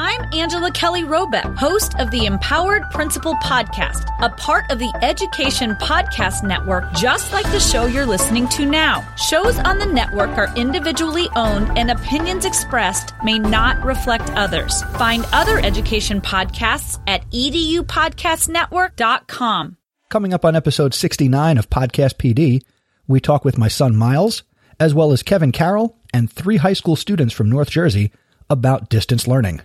I'm 0.00 0.32
Angela 0.32 0.70
Kelly 0.70 1.02
Robeck, 1.02 1.56
host 1.56 1.98
of 1.98 2.12
the 2.12 2.24
Empowered 2.24 2.88
Principal 2.92 3.34
Podcast, 3.42 4.06
a 4.20 4.28
part 4.28 4.70
of 4.70 4.78
the 4.78 4.96
Education 5.02 5.74
Podcast 5.74 6.44
Network, 6.44 6.92
just 6.92 7.32
like 7.32 7.50
the 7.50 7.58
show 7.58 7.86
you're 7.86 8.06
listening 8.06 8.46
to 8.50 8.64
now. 8.64 9.04
Shows 9.16 9.58
on 9.58 9.80
the 9.80 9.86
network 9.86 10.38
are 10.38 10.56
individually 10.56 11.28
owned, 11.34 11.76
and 11.76 11.90
opinions 11.90 12.44
expressed 12.44 13.12
may 13.24 13.40
not 13.40 13.84
reflect 13.84 14.30
others. 14.34 14.84
Find 14.98 15.26
other 15.32 15.58
education 15.58 16.20
podcasts 16.20 17.00
at 17.08 17.28
edupodcastnetwork.com. 17.32 19.76
Coming 20.10 20.32
up 20.32 20.44
on 20.44 20.54
episode 20.54 20.94
69 20.94 21.58
of 21.58 21.70
Podcast 21.70 22.18
PD, 22.18 22.62
we 23.08 23.18
talk 23.18 23.44
with 23.44 23.58
my 23.58 23.66
son 23.66 23.96
Miles, 23.96 24.44
as 24.78 24.94
well 24.94 25.10
as 25.10 25.24
Kevin 25.24 25.50
Carroll 25.50 25.98
and 26.14 26.30
three 26.30 26.58
high 26.58 26.74
school 26.74 26.94
students 26.94 27.34
from 27.34 27.50
North 27.50 27.70
Jersey 27.70 28.12
about 28.48 28.90
distance 28.90 29.26
learning. 29.26 29.60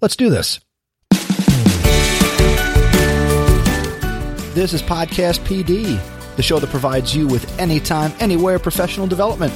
Let's 0.00 0.16
do 0.16 0.28
this. 0.30 0.60
This 4.54 4.72
is 4.72 4.82
Podcast 4.82 5.40
PD, 5.40 6.00
the 6.36 6.42
show 6.42 6.60
that 6.60 6.70
provides 6.70 7.14
you 7.14 7.26
with 7.26 7.58
anytime, 7.58 8.12
anywhere 8.20 8.58
professional 8.58 9.06
development. 9.06 9.52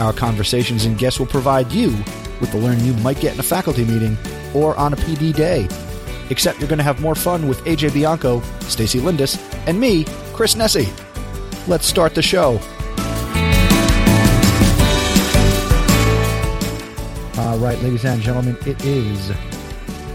Our 0.00 0.12
conversations 0.12 0.84
and 0.84 0.96
guests 0.96 1.18
will 1.18 1.26
provide 1.26 1.72
you 1.72 1.88
with 2.40 2.52
the 2.52 2.58
learning 2.58 2.84
you 2.84 2.94
might 2.94 3.20
get 3.20 3.34
in 3.34 3.40
a 3.40 3.42
faculty 3.42 3.84
meeting 3.84 4.16
or 4.54 4.76
on 4.76 4.92
a 4.92 4.96
PD 4.96 5.34
day. 5.34 5.66
Except 6.30 6.60
you're 6.60 6.68
going 6.68 6.78
to 6.78 6.84
have 6.84 7.00
more 7.00 7.14
fun 7.16 7.48
with 7.48 7.58
AJ 7.64 7.94
Bianco, 7.94 8.40
Stacey 8.60 9.00
Lindes, 9.00 9.38
and 9.66 9.80
me, 9.80 10.04
Chris 10.34 10.54
Nesi. 10.54 10.86
Let's 11.66 11.86
start 11.86 12.14
the 12.14 12.22
show. 12.22 12.60
All 17.52 17.58
right, 17.58 17.78
ladies 17.82 18.06
and 18.06 18.22
gentlemen, 18.22 18.56
it 18.64 18.82
is 18.82 19.30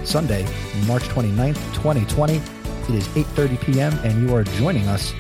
Sunday, 0.04 0.41
March 0.88 1.04
29th, 1.04 1.54
2020. 1.76 2.38
It 2.38 2.89
is 2.89 3.08
8:30 3.09 3.62
p.m. 3.62 3.94
and 4.03 4.28
you 4.28 4.36
are 4.36 4.44
joining 4.44 4.88
us 4.88 5.12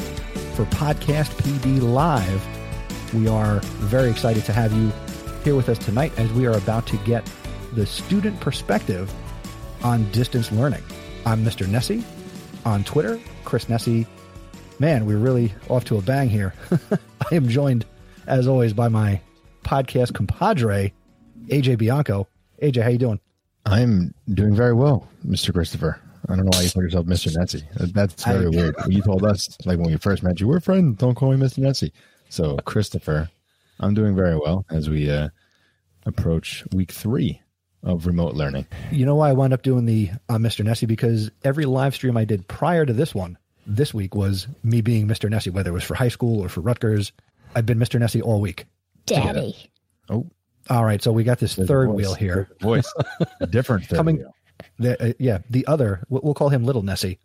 for 0.55 0.65
Podcast 0.65 1.29
PD 1.43 1.79
Live. 1.79 2.43
We 3.13 3.27
are 3.27 3.59
very 3.59 4.09
excited 4.09 4.45
to 4.45 4.51
have 4.51 4.73
you 4.73 4.91
here 5.43 5.55
with 5.55 5.69
us 5.69 5.77
tonight 5.77 6.11
as 6.17 6.33
we 6.33 6.47
are 6.47 6.57
about 6.57 6.87
to 6.87 6.97
get 7.05 7.23
the 7.73 7.85
student 7.85 8.39
perspective 8.39 9.13
on 9.83 10.11
distance 10.11 10.51
learning. 10.51 10.81
I'm 11.23 11.45
Mr. 11.45 11.67
Nesi 11.67 12.03
on 12.65 12.83
Twitter, 12.83 13.19
Chris 13.43 13.65
Nesi. 13.65 14.07
Man, 14.79 15.05
we're 15.05 15.19
really 15.19 15.53
off 15.69 15.85
to 15.85 15.99
a 15.99 16.01
bang 16.01 16.29
here. 16.29 16.55
I 17.31 17.35
am 17.35 17.47
joined, 17.47 17.85
as 18.25 18.47
always, 18.47 18.73
by 18.73 18.87
my 18.87 19.21
podcast 19.63 20.13
compadre, 20.13 20.93
AJ 21.47 21.77
Bianco. 21.77 22.27
AJ, 22.61 22.83
how 22.83 22.89
you 22.89 22.97
doing? 22.97 23.19
I'm 23.65 24.13
doing 24.33 24.55
very 24.55 24.73
well, 24.73 25.07
Mr. 25.25 25.53
Christopher. 25.53 25.99
I 26.29 26.35
don't 26.35 26.45
know 26.45 26.51
why 26.57 26.63
you 26.63 26.71
call 26.71 26.83
yourself 26.83 27.05
Mr. 27.05 27.33
Netzi. 27.33 27.63
That's 27.93 28.23
very 28.23 28.45
I, 28.45 28.49
weird. 28.49 28.75
You 28.87 29.01
told 29.01 29.25
us, 29.25 29.57
like 29.65 29.77
when 29.77 29.91
we 29.91 29.97
first 29.97 30.23
met 30.23 30.39
you, 30.39 30.47
we're 30.47 30.59
friends. 30.59 30.97
Don't 30.97 31.15
call 31.15 31.31
me 31.31 31.37
Mr. 31.37 31.59
Netzi. 31.59 31.91
So, 32.29 32.57
Christopher, 32.65 33.29
I'm 33.79 33.93
doing 33.93 34.15
very 34.15 34.35
well 34.35 34.65
as 34.69 34.89
we 34.89 35.09
uh, 35.09 35.29
approach 36.05 36.65
week 36.73 36.91
three 36.91 37.41
of 37.83 38.07
remote 38.07 38.33
learning. 38.33 38.67
You 38.91 39.05
know 39.05 39.15
why 39.15 39.29
I 39.29 39.33
wound 39.33 39.53
up 39.53 39.61
doing 39.61 39.85
the 39.85 40.09
uh, 40.27 40.35
Mr. 40.35 40.65
Nesi? 40.65 40.87
Because 40.87 41.31
every 41.43 41.65
live 41.65 41.95
stream 41.95 42.17
I 42.17 42.25
did 42.25 42.47
prior 42.47 42.85
to 42.85 42.93
this 42.93 43.15
one, 43.15 43.37
this 43.65 43.93
week 43.93 44.15
was 44.15 44.47
me 44.63 44.81
being 44.81 45.07
Mr. 45.07 45.29
Nesi, 45.29 45.51
whether 45.51 45.69
it 45.69 45.73
was 45.73 45.83
for 45.83 45.95
high 45.95 46.07
school 46.09 46.41
or 46.41 46.49
for 46.49 46.61
Rutgers. 46.61 47.11
I've 47.55 47.65
been 47.65 47.79
Mr. 47.79 47.99
Nesi 47.99 48.21
all 48.21 48.41
week. 48.41 48.65
Daddy. 49.05 49.71
Oh, 50.09 50.27
all 50.69 50.83
right. 50.83 51.01
So 51.01 51.11
we 51.11 51.23
got 51.23 51.39
this 51.39 51.55
There's 51.55 51.67
third 51.67 51.89
wheel 51.89 52.13
here. 52.13 52.49
Voice, 52.61 52.91
different 53.49 53.85
third 53.85 53.95
coming. 53.95 54.17
Wheel. 54.17 54.35
The, 54.79 55.09
uh, 55.09 55.13
yeah, 55.19 55.39
the 55.49 55.65
other. 55.67 56.03
We'll 56.09 56.33
call 56.33 56.49
him 56.49 56.63
Little 56.63 56.83
Nesi. 56.83 57.19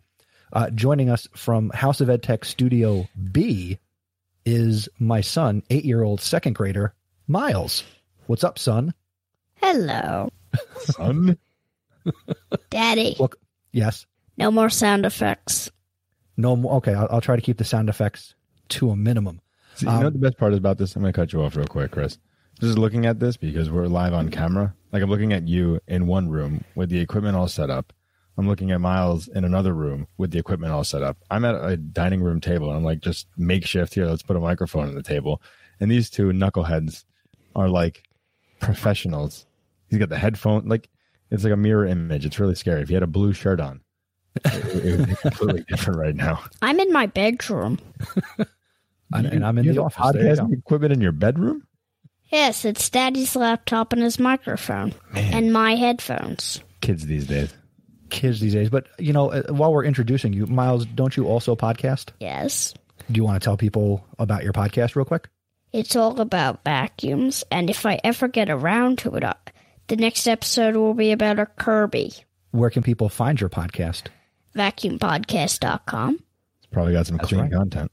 Uh, 0.51 0.69
joining 0.69 1.09
us 1.09 1.27
from 1.35 1.71
House 1.71 1.99
of 1.99 2.07
EdTech 2.07 2.45
Studio 2.45 3.07
B 3.31 3.79
is 4.45 4.87
my 4.99 5.21
son, 5.21 5.63
eight-year-old 5.69 6.21
second 6.21 6.53
grader 6.53 6.93
Miles. 7.27 7.83
What's 8.27 8.43
up, 8.43 8.59
son? 8.59 8.93
Hello, 9.55 10.29
son. 10.83 11.37
Daddy. 12.69 13.15
Well, 13.19 13.31
yes. 13.71 14.05
No 14.37 14.51
more 14.51 14.69
sound 14.69 15.05
effects. 15.05 15.71
No 16.37 16.55
more. 16.55 16.75
Okay, 16.75 16.93
I'll, 16.93 17.07
I'll, 17.09 17.21
try 17.21 17.35
to 17.35 17.41
keep 17.41 17.57
the 17.57 17.63
sound 17.63 17.89
effects 17.89 18.35
to 18.69 18.89
a 18.89 18.95
minimum. 18.95 19.41
See, 19.75 19.85
you 19.85 19.91
um, 19.91 19.99
know 19.99 20.05
what 20.07 20.13
the 20.13 20.19
best 20.19 20.37
part 20.37 20.53
is 20.53 20.59
about 20.59 20.77
this? 20.77 20.95
I'm 20.95 21.01
going 21.01 21.13
to 21.13 21.19
cut 21.19 21.33
you 21.33 21.41
off 21.41 21.55
real 21.55 21.67
quick, 21.67 21.91
Chris 21.91 22.17
just 22.63 22.77
looking 22.77 23.05
at 23.05 23.19
this 23.19 23.37
because 23.37 23.69
we're 23.69 23.87
live 23.87 24.13
on 24.13 24.29
camera. 24.29 24.73
Like 24.91 25.03
I'm 25.03 25.09
looking 25.09 25.33
at 25.33 25.47
you 25.47 25.79
in 25.87 26.07
one 26.07 26.29
room 26.29 26.63
with 26.75 26.89
the 26.89 26.99
equipment 26.99 27.35
all 27.35 27.47
set 27.47 27.69
up. 27.69 27.91
I'm 28.37 28.47
looking 28.47 28.71
at 28.71 28.81
Miles 28.81 29.27
in 29.27 29.43
another 29.43 29.73
room 29.73 30.07
with 30.17 30.31
the 30.31 30.39
equipment 30.39 30.73
all 30.73 30.83
set 30.83 31.03
up. 31.03 31.17
I'm 31.29 31.45
at 31.45 31.55
a 31.55 31.77
dining 31.77 32.21
room 32.21 32.41
table 32.41 32.69
and 32.69 32.77
I'm 32.77 32.83
like, 32.83 33.01
just 33.01 33.27
makeshift 33.37 33.93
here. 33.93 34.05
Let's 34.05 34.23
put 34.23 34.37
a 34.37 34.39
microphone 34.39 34.87
on 34.87 34.95
the 34.95 35.03
table. 35.03 35.41
And 35.79 35.91
these 35.91 36.09
two 36.09 36.31
knuckleheads 36.31 37.03
are 37.55 37.69
like 37.69 38.03
professionals. 38.59 39.45
He's 39.89 39.99
got 39.99 40.09
the 40.09 40.17
headphone. 40.17 40.67
Like 40.67 40.89
it's 41.29 41.43
like 41.43 41.53
a 41.53 41.57
mirror 41.57 41.85
image. 41.85 42.25
It's 42.25 42.39
really 42.39 42.55
scary. 42.55 42.81
If 42.81 42.87
he 42.87 42.93
had 42.93 43.03
a 43.03 43.07
blue 43.07 43.33
shirt 43.33 43.59
on, 43.59 43.81
it, 44.45 44.85
it 44.85 44.99
would 44.99 45.09
be 45.09 45.15
completely 45.15 45.65
different 45.67 45.99
right 45.99 46.15
now. 46.15 46.43
I'm 46.61 46.79
in 46.79 46.91
my 46.93 47.07
bedroom. 47.07 47.77
and 49.13 49.45
I'm 49.45 49.57
in 49.57 49.67
the 49.67 49.81
office. 49.81 49.97
Podcasting 49.97 50.53
equipment 50.53 50.93
in 50.93 51.01
your 51.01 51.11
bedroom? 51.11 51.67
Yes, 52.33 52.65
it's 52.65 52.89
Daddy's 52.89 53.35
laptop 53.35 53.93
and 53.93 54.01
his 54.01 54.17
microphone 54.17 54.95
Man. 55.13 55.33
and 55.35 55.53
my 55.53 55.75
headphones. 55.75 56.63
Kids 56.81 57.05
these 57.05 57.27
days. 57.27 57.53
Kids 58.09 58.39
these 58.39 58.53
days. 58.53 58.71
But, 58.71 58.87
you 58.97 59.13
know, 59.13 59.31
uh, 59.31 59.43
while 59.53 59.71
we're 59.71 59.83
introducing 59.85 60.33
you, 60.33 60.47
Miles, 60.47 60.87
don't 60.87 61.15
you 61.15 61.27
also 61.27 61.55
podcast? 61.55 62.09
Yes. 62.19 62.73
Do 63.11 63.17
you 63.19 63.23
want 63.23 63.39
to 63.39 63.45
tell 63.45 63.55
people 63.55 64.03
about 64.17 64.43
your 64.43 64.51
podcast 64.51 64.95
real 64.95 65.05
quick? 65.05 65.29
It's 65.73 65.95
all 65.95 66.19
about 66.19 66.63
vacuums, 66.63 67.43
and 67.51 67.69
if 67.69 67.85
I 67.85 67.99
ever 68.03 68.27
get 68.27 68.49
around 68.49 68.97
to 68.99 69.13
it, 69.13 69.23
uh, 69.23 69.35
the 69.87 69.95
next 69.95 70.27
episode 70.27 70.75
will 70.75 70.95
be 70.95 71.11
about 71.11 71.37
a 71.37 71.45
Kirby. 71.45 72.13
Where 72.49 72.71
can 72.71 72.81
people 72.81 73.09
find 73.09 73.39
your 73.39 73.49
podcast? 73.51 74.07
Vacuumpodcast.com. 74.55 76.15
It's 76.15 76.67
probably 76.71 76.93
got 76.93 77.05
some 77.05 77.17
That's 77.17 77.29
clean 77.29 77.41
right. 77.41 77.51
content. 77.51 77.91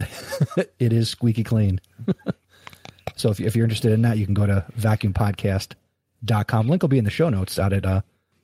it 0.78 0.92
is 0.94 1.10
squeaky 1.10 1.44
clean. 1.44 1.80
So 3.16 3.30
if, 3.30 3.40
if 3.40 3.56
you're 3.56 3.64
interested 3.64 3.92
in 3.92 4.02
that, 4.02 4.18
you 4.18 4.24
can 4.24 4.34
go 4.34 4.46
to 4.46 4.64
vacuumpodcast.com. 4.78 6.68
Link 6.68 6.82
will 6.82 6.88
be 6.88 6.98
in 6.98 7.04
the 7.04 7.10
show 7.10 7.28
notes 7.28 7.58
out 7.58 7.72
at 7.72 7.84
uh, 7.84 8.02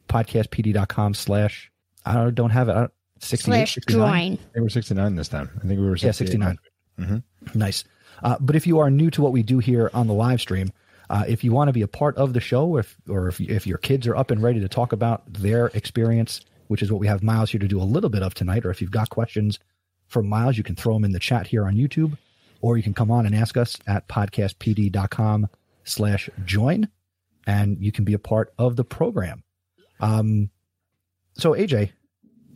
podcastpd.com 0.08 1.14
slash, 1.14 1.70
I 2.04 2.14
don't, 2.14 2.34
don't 2.34 2.50
have 2.50 2.68
it. 2.68 2.72
I 2.72 2.80
don't, 2.80 2.92
68, 3.20 3.44
slash 3.44 3.74
69? 3.74 3.98
join. 3.98 4.32
I 4.32 4.36
think 4.36 4.62
we're 4.62 4.68
69 4.68 5.14
this 5.16 5.28
time. 5.28 5.50
I 5.56 5.66
think 5.66 5.80
we 5.80 5.86
were 5.86 5.96
Yeah, 5.96 6.12
69. 6.12 6.58
Mm-hmm. 6.98 7.58
Nice. 7.58 7.84
Uh, 8.22 8.36
but 8.40 8.56
if 8.56 8.66
you 8.66 8.78
are 8.78 8.90
new 8.90 9.10
to 9.10 9.22
what 9.22 9.32
we 9.32 9.42
do 9.42 9.58
here 9.58 9.90
on 9.94 10.06
the 10.06 10.14
live 10.14 10.40
stream, 10.40 10.72
uh, 11.10 11.24
if 11.26 11.42
you 11.42 11.52
want 11.52 11.68
to 11.68 11.72
be 11.72 11.82
a 11.82 11.88
part 11.88 12.16
of 12.16 12.32
the 12.32 12.40
show, 12.40 12.76
if 12.76 12.96
or 13.08 13.28
if, 13.28 13.40
if 13.40 13.66
your 13.66 13.78
kids 13.78 14.06
are 14.06 14.16
up 14.16 14.30
and 14.30 14.42
ready 14.42 14.60
to 14.60 14.68
talk 14.68 14.92
about 14.92 15.32
their 15.32 15.66
experience, 15.68 16.40
which 16.66 16.82
is 16.82 16.92
what 16.92 17.00
we 17.00 17.06
have 17.06 17.22
Miles 17.22 17.50
here 17.50 17.60
to 17.60 17.68
do 17.68 17.80
a 17.80 17.84
little 17.84 18.10
bit 18.10 18.22
of 18.22 18.34
tonight, 18.34 18.66
or 18.66 18.70
if 18.70 18.82
you've 18.82 18.90
got 18.90 19.08
questions 19.08 19.58
for 20.06 20.22
Miles, 20.22 20.58
you 20.58 20.64
can 20.64 20.74
throw 20.74 20.94
them 20.94 21.04
in 21.04 21.12
the 21.12 21.18
chat 21.18 21.46
here 21.46 21.66
on 21.66 21.76
YouTube 21.76 22.18
or 22.60 22.76
you 22.76 22.82
can 22.82 22.94
come 22.94 23.10
on 23.10 23.26
and 23.26 23.34
ask 23.34 23.56
us 23.56 23.76
at 23.86 24.08
podcastpd.com 24.08 25.48
slash 25.84 26.28
join 26.44 26.88
and 27.46 27.78
you 27.80 27.92
can 27.92 28.04
be 28.04 28.14
a 28.14 28.18
part 28.18 28.52
of 28.58 28.76
the 28.76 28.84
program. 28.84 29.42
Um, 30.00 30.50
so 31.34 31.52
AJ, 31.52 31.90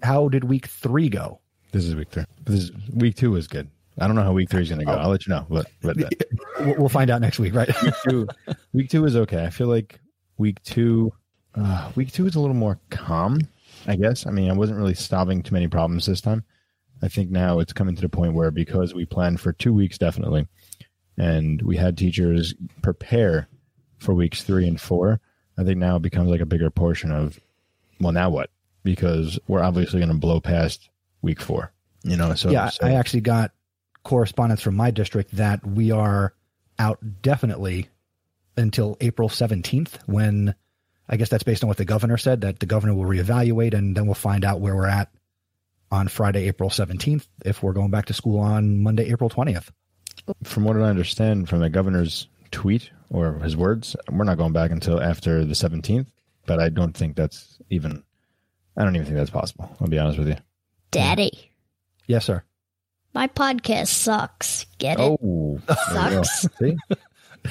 how 0.03 0.29
did 0.29 0.45
week 0.45 0.67
three 0.67 1.09
go? 1.09 1.41
This 1.73 1.85
is 1.85 1.95
week 1.95 2.11
three. 2.11 2.25
This 2.45 2.61
is 2.61 2.73
week 2.93 3.17
two 3.17 3.37
is 3.37 3.49
good. 3.49 3.71
I 3.99 4.07
don't 4.07 4.17
know 4.17 4.23
how 4.23 4.33
week 4.33 4.51
three 4.51 4.63
is 4.63 4.69
going 4.69 4.81
to 4.81 4.85
go. 4.85 4.93
Oh. 4.93 4.99
I'll 4.99 5.11
let 5.11 5.27
you 5.27 5.35
know. 5.35 5.47
But, 5.49 5.67
but 5.83 5.97
we'll 6.79 6.89
find 6.89 7.11
out 7.11 7.21
next 7.21 7.39
week, 7.39 7.55
right? 7.55 7.69
week, 7.83 7.95
two, 8.09 8.29
week 8.73 8.91
two 8.91 9.05
is 9.05 9.17
okay. 9.17 9.45
I 9.45 9.51
feel 9.51 9.69
like 9.69 10.01
week 10.39 10.63
two, 10.63 11.13
uh, 11.55 11.91
week 11.95 12.13
two 12.13 12.27
is 12.27 12.35
a 12.35 12.41
little 12.41 12.57
more 12.57 12.79
calm. 12.91 13.41
I 13.87 13.97
guess. 13.97 14.27
I 14.27 14.31
mean, 14.31 14.51
I 14.51 14.55
wasn't 14.55 14.79
really 14.79 14.95
solving 14.95 15.43
too 15.43 15.55
many 15.55 15.67
problems 15.67 16.07
this 16.07 16.21
time. 16.21 16.45
I 17.03 17.09
think 17.09 17.31
now 17.31 17.59
it's 17.59 17.73
coming 17.73 17.97
to 17.97 18.03
the 18.03 18.09
point 18.09 18.35
where 18.35 18.51
because 18.51 18.95
we 18.95 19.05
planned 19.05 19.41
for 19.41 19.53
two 19.53 19.75
weeks 19.75 19.99
definitely, 19.99 20.47
and 21.19 21.61
we 21.63 21.77
had 21.77 21.99
teachers 21.99 22.55
prepare 22.81 23.49
for 23.99 24.15
weeks 24.15 24.45
three 24.45 24.69
and 24.69 24.81
four, 24.81 25.21
I 25.59 25.65
think 25.65 25.79
now 25.79 25.97
it 25.97 26.03
becomes 26.03 26.31
like 26.31 26.41
a 26.41 26.47
bigger 26.47 26.71
portion 26.71 27.11
of, 27.11 27.39
well, 28.01 28.13
now 28.13 28.31
what? 28.31 28.51
Because 28.85 29.39
we're 29.49 29.63
obviously 29.63 30.01
going 30.01 30.13
to 30.13 30.19
blow 30.19 30.41
past 30.41 30.89
week 31.23 31.41
four, 31.41 31.73
you 32.05 32.17
know. 32.17 32.35
So 32.35 32.51
yeah, 32.51 32.69
so. 32.69 32.87
I 32.87 32.93
actually 32.93 33.21
got 33.21 33.53
correspondence 34.05 34.63
from 34.63 34.77
my 34.77 34.91
district 34.91 35.37
that 35.37 35.67
we 35.67 35.91
are 35.91 36.35
out 36.79 36.99
definitely 37.23 37.89
until 38.57 38.97
April 39.01 39.29
seventeenth 39.29 39.99
when. 40.07 40.55
I 41.09 41.17
guess 41.17 41.29
that's 41.29 41.43
based 41.43 41.63
on 41.63 41.69
what 41.69 41.77
the 41.77 41.85
governor 41.85 42.17
said 42.17 42.41
that 42.43 42.61
the 42.61 42.65
governor 42.65 42.95
will 42.95 43.05
reevaluate 43.05 43.75
and 43.75 43.95
then 43.95 44.07
we'll 44.07 44.15
find 44.15 44.45
out 44.45 44.61
where 44.61 44.75
we're 44.75 44.87
at 44.87 45.11
on 45.93 46.09
Friday, 46.09 46.49
April 46.49 46.71
17th, 46.71 47.29
if 47.45 47.63
we're 47.63 47.73
going 47.75 47.91
back 47.91 48.07
to 48.07 48.15
school 48.15 48.41
on 48.41 48.83
Monday, 48.83 49.11
April 49.13 49.31
20th. 49.31 49.69
From 50.43 50.65
what 50.65 50.77
I 50.77 50.81
understand 50.83 51.49
from 51.49 51.61
the 51.61 51.69
governor's 51.71 52.27
tweet 52.51 52.91
or 53.11 53.35
his 53.35 53.57
words, 53.57 53.95
we're 54.11 54.25
not 54.25 54.39
going 54.39 54.53
back 54.53 54.71
until 54.73 55.01
after 55.01 55.45
the 55.45 55.55
17th. 55.55 56.07
but 56.47 56.59
I 56.59 56.69
don't 56.71 56.97
think 56.97 57.15
that's 57.17 57.59
even. 57.71 58.03
I 58.77 58.85
don't 58.85 58.95
even 58.97 59.05
think 59.07 59.19
that's 59.19 59.31
possible. 59.31 59.75
I'll 59.81 59.87
be 59.89 59.99
honest 59.99 60.19
with 60.19 60.29
you. 60.29 60.37
Daddy, 60.91 61.51
Yes, 62.07 62.25
sir. 62.25 62.43
my 63.15 63.29
podcast 63.29 63.89
sucks. 63.89 64.65
Get 64.79 64.99
it? 64.99 65.03
Oh, 65.23 65.61
there 65.93 66.05
you 66.11 66.17
go. 66.17 66.23
Sucks. 66.23 66.49
See, 66.59 66.77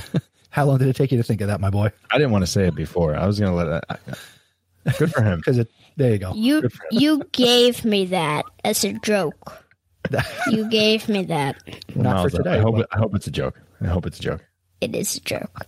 How 0.49 0.65
long 0.65 0.79
did 0.79 0.87
it 0.89 0.95
take 0.95 1.11
you 1.11 1.17
to 1.17 1.23
think 1.23 1.41
of 1.41 1.47
that, 1.47 1.61
my 1.61 1.69
boy? 1.69 1.91
I 2.11 2.17
didn't 2.17 2.31
want 2.31 2.41
to 2.43 2.51
say 2.51 2.67
it 2.67 2.75
before. 2.75 3.15
I 3.15 3.25
was 3.27 3.39
gonna 3.39 3.55
let 3.55 3.67
it. 3.67 3.83
I, 3.89 4.91
good 4.97 5.11
for 5.13 5.21
him. 5.21 5.37
Because 5.45 5.59
it. 5.59 5.69
There 5.97 6.11
you 6.11 6.17
go. 6.19 6.33
You 6.33 6.69
you 6.91 7.23
gave 7.31 7.83
me 7.85 8.05
that 8.07 8.45
as 8.63 8.83
a 8.83 8.93
joke. 8.93 9.65
You 10.49 10.67
gave 10.69 11.07
me 11.07 11.23
that. 11.25 11.61
Not 11.95 12.23
for 12.23 12.37
today, 12.37 12.55
I 12.55 12.59
hope, 12.59 12.75
but- 12.75 12.81
it, 12.81 12.87
I 12.91 12.97
hope 12.97 13.15
it's 13.15 13.27
a 13.27 13.31
joke. 13.31 13.59
I 13.81 13.87
hope 13.87 14.05
it's 14.05 14.19
a 14.19 14.21
joke. 14.21 14.43
It 14.81 14.95
is 14.95 15.15
a 15.17 15.21
joke. 15.21 15.65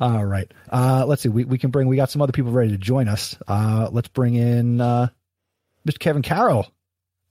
All 0.00 0.24
right. 0.26 0.52
Uh, 0.70 1.04
let's 1.06 1.22
see. 1.22 1.28
We, 1.28 1.44
we 1.44 1.56
can 1.56 1.70
bring. 1.70 1.86
We 1.88 1.96
got 1.96 2.10
some 2.10 2.20
other 2.20 2.32
people 2.32 2.50
ready 2.52 2.70
to 2.72 2.76
join 2.78 3.08
us. 3.08 3.36
Uh, 3.48 3.88
let's 3.92 4.08
bring 4.08 4.34
in 4.34 4.80
uh, 4.80 5.08
Mr. 5.88 5.98
Kevin 5.98 6.22
Carroll, 6.22 6.66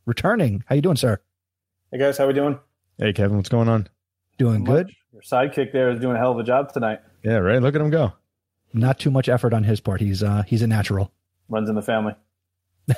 returning. 0.05 0.63
How 0.67 0.75
you 0.75 0.81
doing, 0.81 0.95
sir? 0.95 1.19
Hey 1.91 1.99
guys, 1.99 2.17
how 2.17 2.25
we 2.27 2.33
doing? 2.33 2.57
Hey, 2.97 3.13
Kevin, 3.13 3.37
what's 3.37 3.49
going 3.49 3.67
on? 3.67 3.87
Doing 4.37 4.63
good. 4.63 4.89
Your 5.13 5.21
sidekick 5.21 5.73
there 5.73 5.91
is 5.91 5.99
doing 5.99 6.15
a 6.15 6.19
hell 6.19 6.31
of 6.31 6.39
a 6.39 6.43
job 6.43 6.71
tonight. 6.73 7.01
Yeah, 7.23 7.35
right. 7.37 7.61
Look 7.61 7.75
at 7.75 7.81
him 7.81 7.89
go. 7.89 8.13
Not 8.73 8.99
too 8.99 9.11
much 9.11 9.29
effort 9.29 9.53
on 9.53 9.63
his 9.63 9.79
part. 9.81 10.01
He's 10.01 10.23
uh, 10.23 10.43
he's 10.47 10.61
a 10.61 10.67
natural. 10.67 11.11
Runs 11.49 11.69
in 11.69 11.75
the 11.75 11.81
family. 11.81 12.15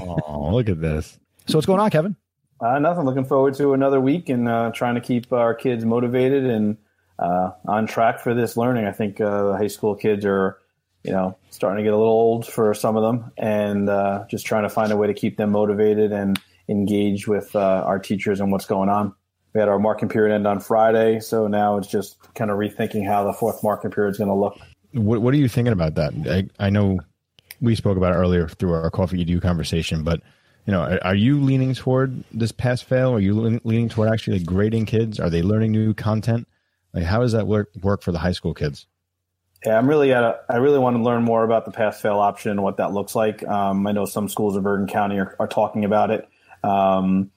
Oh, 0.00 0.50
look 0.52 0.70
at 0.70 0.80
this. 0.80 1.18
So 1.46 1.58
what's 1.58 1.66
going 1.66 1.80
on, 1.80 1.90
Kevin? 1.90 2.16
Uh, 2.60 2.78
nothing. 2.78 3.04
Looking 3.04 3.24
forward 3.24 3.54
to 3.54 3.74
another 3.74 4.00
week 4.00 4.28
and 4.28 4.48
uh, 4.48 4.70
trying 4.74 4.94
to 4.94 5.00
keep 5.00 5.32
our 5.32 5.54
kids 5.54 5.84
motivated 5.84 6.44
and 6.44 6.78
uh, 7.18 7.50
on 7.66 7.86
track 7.86 8.20
for 8.20 8.34
this 8.34 8.56
learning. 8.56 8.86
I 8.86 8.92
think 8.92 9.20
uh, 9.20 9.48
the 9.48 9.56
high 9.56 9.66
school 9.66 9.94
kids 9.94 10.24
are, 10.24 10.58
you 11.02 11.12
know, 11.12 11.36
starting 11.50 11.78
to 11.78 11.82
get 11.82 11.92
a 11.92 11.96
little 11.96 12.12
old 12.12 12.46
for 12.46 12.72
some 12.74 12.96
of 12.96 13.02
them, 13.02 13.32
and 13.36 13.88
uh, 13.88 14.24
just 14.28 14.46
trying 14.46 14.62
to 14.62 14.68
find 14.68 14.92
a 14.92 14.96
way 14.96 15.06
to 15.06 15.14
keep 15.14 15.36
them 15.36 15.50
motivated 15.50 16.12
and 16.12 16.40
engaged 16.68 17.26
with 17.26 17.54
uh, 17.54 17.82
our 17.86 17.98
teachers 17.98 18.40
and 18.40 18.50
what's 18.50 18.66
going 18.66 18.88
on. 18.88 19.14
We 19.52 19.60
had 19.60 19.68
our 19.68 19.78
marking 19.78 20.08
period 20.08 20.34
end 20.34 20.46
on 20.46 20.60
Friday, 20.60 21.20
so 21.20 21.46
now 21.46 21.78
it's 21.78 21.88
just 21.88 22.18
kind 22.34 22.50
of 22.50 22.58
rethinking 22.58 23.06
how 23.06 23.24
the 23.24 23.32
fourth 23.32 23.62
marking 23.62 23.90
period 23.90 24.12
is 24.12 24.18
going 24.18 24.28
to 24.28 24.34
look. 24.34 24.58
What 24.92 25.22
What 25.22 25.32
are 25.34 25.38
you 25.38 25.48
thinking 25.48 25.72
about 25.72 25.94
that? 25.94 26.12
I, 26.58 26.66
I 26.66 26.70
know 26.70 27.00
we 27.60 27.74
spoke 27.74 27.96
about 27.96 28.14
it 28.14 28.18
earlier 28.18 28.48
through 28.48 28.72
our 28.72 28.90
coffee 28.90 29.24
EDU 29.24 29.40
conversation, 29.40 30.04
but 30.04 30.20
you 30.66 30.72
know, 30.72 30.82
are, 30.82 30.98
are 31.04 31.14
you 31.14 31.40
leaning 31.40 31.74
toward 31.74 32.24
this 32.32 32.52
pass 32.52 32.82
fail? 32.82 33.12
Are 33.12 33.20
you 33.20 33.60
leaning 33.64 33.88
toward 33.88 34.10
actually 34.10 34.38
like 34.38 34.46
grading 34.46 34.86
kids? 34.86 35.20
Are 35.20 35.30
they 35.30 35.42
learning 35.42 35.72
new 35.72 35.94
content? 35.94 36.48
Like, 36.92 37.04
how 37.04 37.20
does 37.20 37.32
that 37.32 37.46
work 37.46 37.70
work 37.82 38.02
for 38.02 38.12
the 38.12 38.18
high 38.18 38.32
school 38.32 38.54
kids? 38.54 38.86
Yeah, 39.64 39.78
I'm 39.78 39.88
really 39.88 40.12
at 40.12 40.22
a, 40.22 40.40
I 40.48 40.56
really 40.56 40.78
want 40.78 40.96
to 40.96 41.02
learn 41.02 41.22
more 41.22 41.44
about 41.44 41.64
the 41.64 41.70
pass 41.70 42.00
fail 42.00 42.18
option 42.18 42.52
and 42.52 42.62
what 42.62 42.76
that 42.76 42.92
looks 42.92 43.14
like. 43.14 43.46
Um, 43.46 43.86
I 43.86 43.92
know 43.92 44.04
some 44.04 44.28
schools 44.28 44.56
in 44.56 44.62
Bergen 44.62 44.86
County 44.86 45.18
are, 45.18 45.34
are 45.40 45.48
talking 45.48 45.84
about 45.84 46.10
it. 46.10 46.28
Um, 46.62 47.30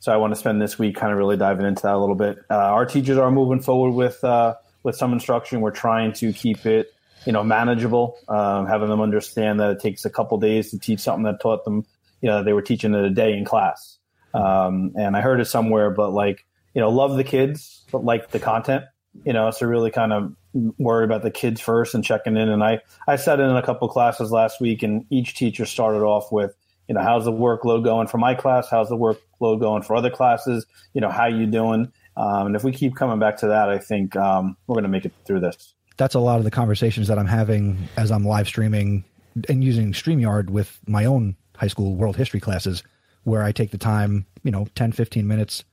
so 0.00 0.12
I 0.12 0.16
want 0.16 0.32
to 0.32 0.38
spend 0.38 0.60
this 0.60 0.78
week 0.78 0.96
kind 0.96 1.12
of 1.12 1.18
really 1.18 1.36
diving 1.36 1.64
into 1.64 1.82
that 1.82 1.94
a 1.94 1.98
little 1.98 2.16
bit. 2.16 2.38
Uh, 2.50 2.54
our 2.56 2.84
teachers 2.84 3.18
are 3.18 3.30
moving 3.30 3.60
forward 3.60 3.92
with 3.92 4.22
uh, 4.24 4.54
with 4.82 4.96
some 4.96 5.12
instruction. 5.12 5.60
We're 5.60 5.70
trying 5.70 6.12
to 6.14 6.32
keep 6.32 6.66
it, 6.66 6.91
you 7.24 7.32
know, 7.32 7.44
manageable, 7.44 8.18
um, 8.28 8.66
having 8.66 8.88
them 8.88 9.00
understand 9.00 9.60
that 9.60 9.70
it 9.70 9.80
takes 9.80 10.04
a 10.04 10.10
couple 10.10 10.38
days 10.38 10.70
to 10.70 10.78
teach 10.78 11.00
something 11.00 11.24
that 11.24 11.40
taught 11.40 11.64
them, 11.64 11.84
you 12.20 12.28
know, 12.28 12.42
they 12.42 12.52
were 12.52 12.62
teaching 12.62 12.94
it 12.94 13.04
a 13.04 13.10
day 13.10 13.36
in 13.36 13.44
class. 13.44 13.98
Um, 14.34 14.92
and 14.96 15.16
I 15.16 15.20
heard 15.20 15.40
it 15.40 15.46
somewhere, 15.46 15.90
but 15.90 16.12
like, 16.12 16.44
you 16.74 16.80
know, 16.80 16.90
love 16.90 17.16
the 17.16 17.24
kids, 17.24 17.84
but 17.92 18.04
like 18.04 18.30
the 18.30 18.38
content, 18.38 18.84
you 19.24 19.32
know, 19.32 19.50
so 19.50 19.66
really 19.66 19.90
kind 19.90 20.12
of 20.12 20.34
worry 20.78 21.04
about 21.04 21.22
the 21.22 21.30
kids 21.30 21.60
first 21.60 21.94
and 21.94 22.02
checking 22.02 22.36
in. 22.36 22.48
And 22.48 22.62
I, 22.62 22.80
I 23.06 23.16
sat 23.16 23.40
in 23.40 23.50
a 23.50 23.62
couple 23.62 23.88
classes 23.88 24.30
last 24.30 24.60
week 24.60 24.82
and 24.82 25.04
each 25.10 25.34
teacher 25.34 25.66
started 25.66 26.02
off 26.02 26.32
with, 26.32 26.54
you 26.88 26.94
know, 26.94 27.02
how's 27.02 27.24
the 27.24 27.32
workload 27.32 27.84
going 27.84 28.08
for 28.08 28.18
my 28.18 28.34
class? 28.34 28.68
How's 28.70 28.88
the 28.88 28.96
workload 28.96 29.60
going 29.60 29.82
for 29.82 29.94
other 29.94 30.10
classes? 30.10 30.66
You 30.94 31.00
know, 31.00 31.10
how 31.10 31.26
you 31.26 31.46
doing? 31.46 31.92
Um, 32.16 32.48
and 32.48 32.56
if 32.56 32.64
we 32.64 32.72
keep 32.72 32.96
coming 32.96 33.18
back 33.18 33.38
to 33.38 33.46
that, 33.48 33.68
I 33.68 33.78
think 33.78 34.16
um, 34.16 34.56
we're 34.66 34.74
going 34.74 34.84
to 34.84 34.88
make 34.88 35.04
it 35.04 35.12
through 35.24 35.40
this. 35.40 35.74
That's 35.96 36.14
a 36.14 36.20
lot 36.20 36.38
of 36.38 36.44
the 36.44 36.50
conversations 36.50 37.08
that 37.08 37.18
I'm 37.18 37.26
having 37.26 37.88
as 37.96 38.10
I'm 38.10 38.24
live 38.24 38.48
streaming 38.48 39.04
and 39.48 39.62
using 39.62 39.92
StreamYard 39.92 40.50
with 40.50 40.78
my 40.86 41.04
own 41.04 41.36
high 41.56 41.68
school 41.68 41.94
world 41.94 42.16
history 42.16 42.40
classes, 42.40 42.82
where 43.24 43.42
I 43.42 43.52
take 43.52 43.70
the 43.70 43.78
time, 43.78 44.26
you 44.42 44.50
know, 44.50 44.66
10, 44.74 44.92
15 44.92 45.26
minutes. 45.26 45.64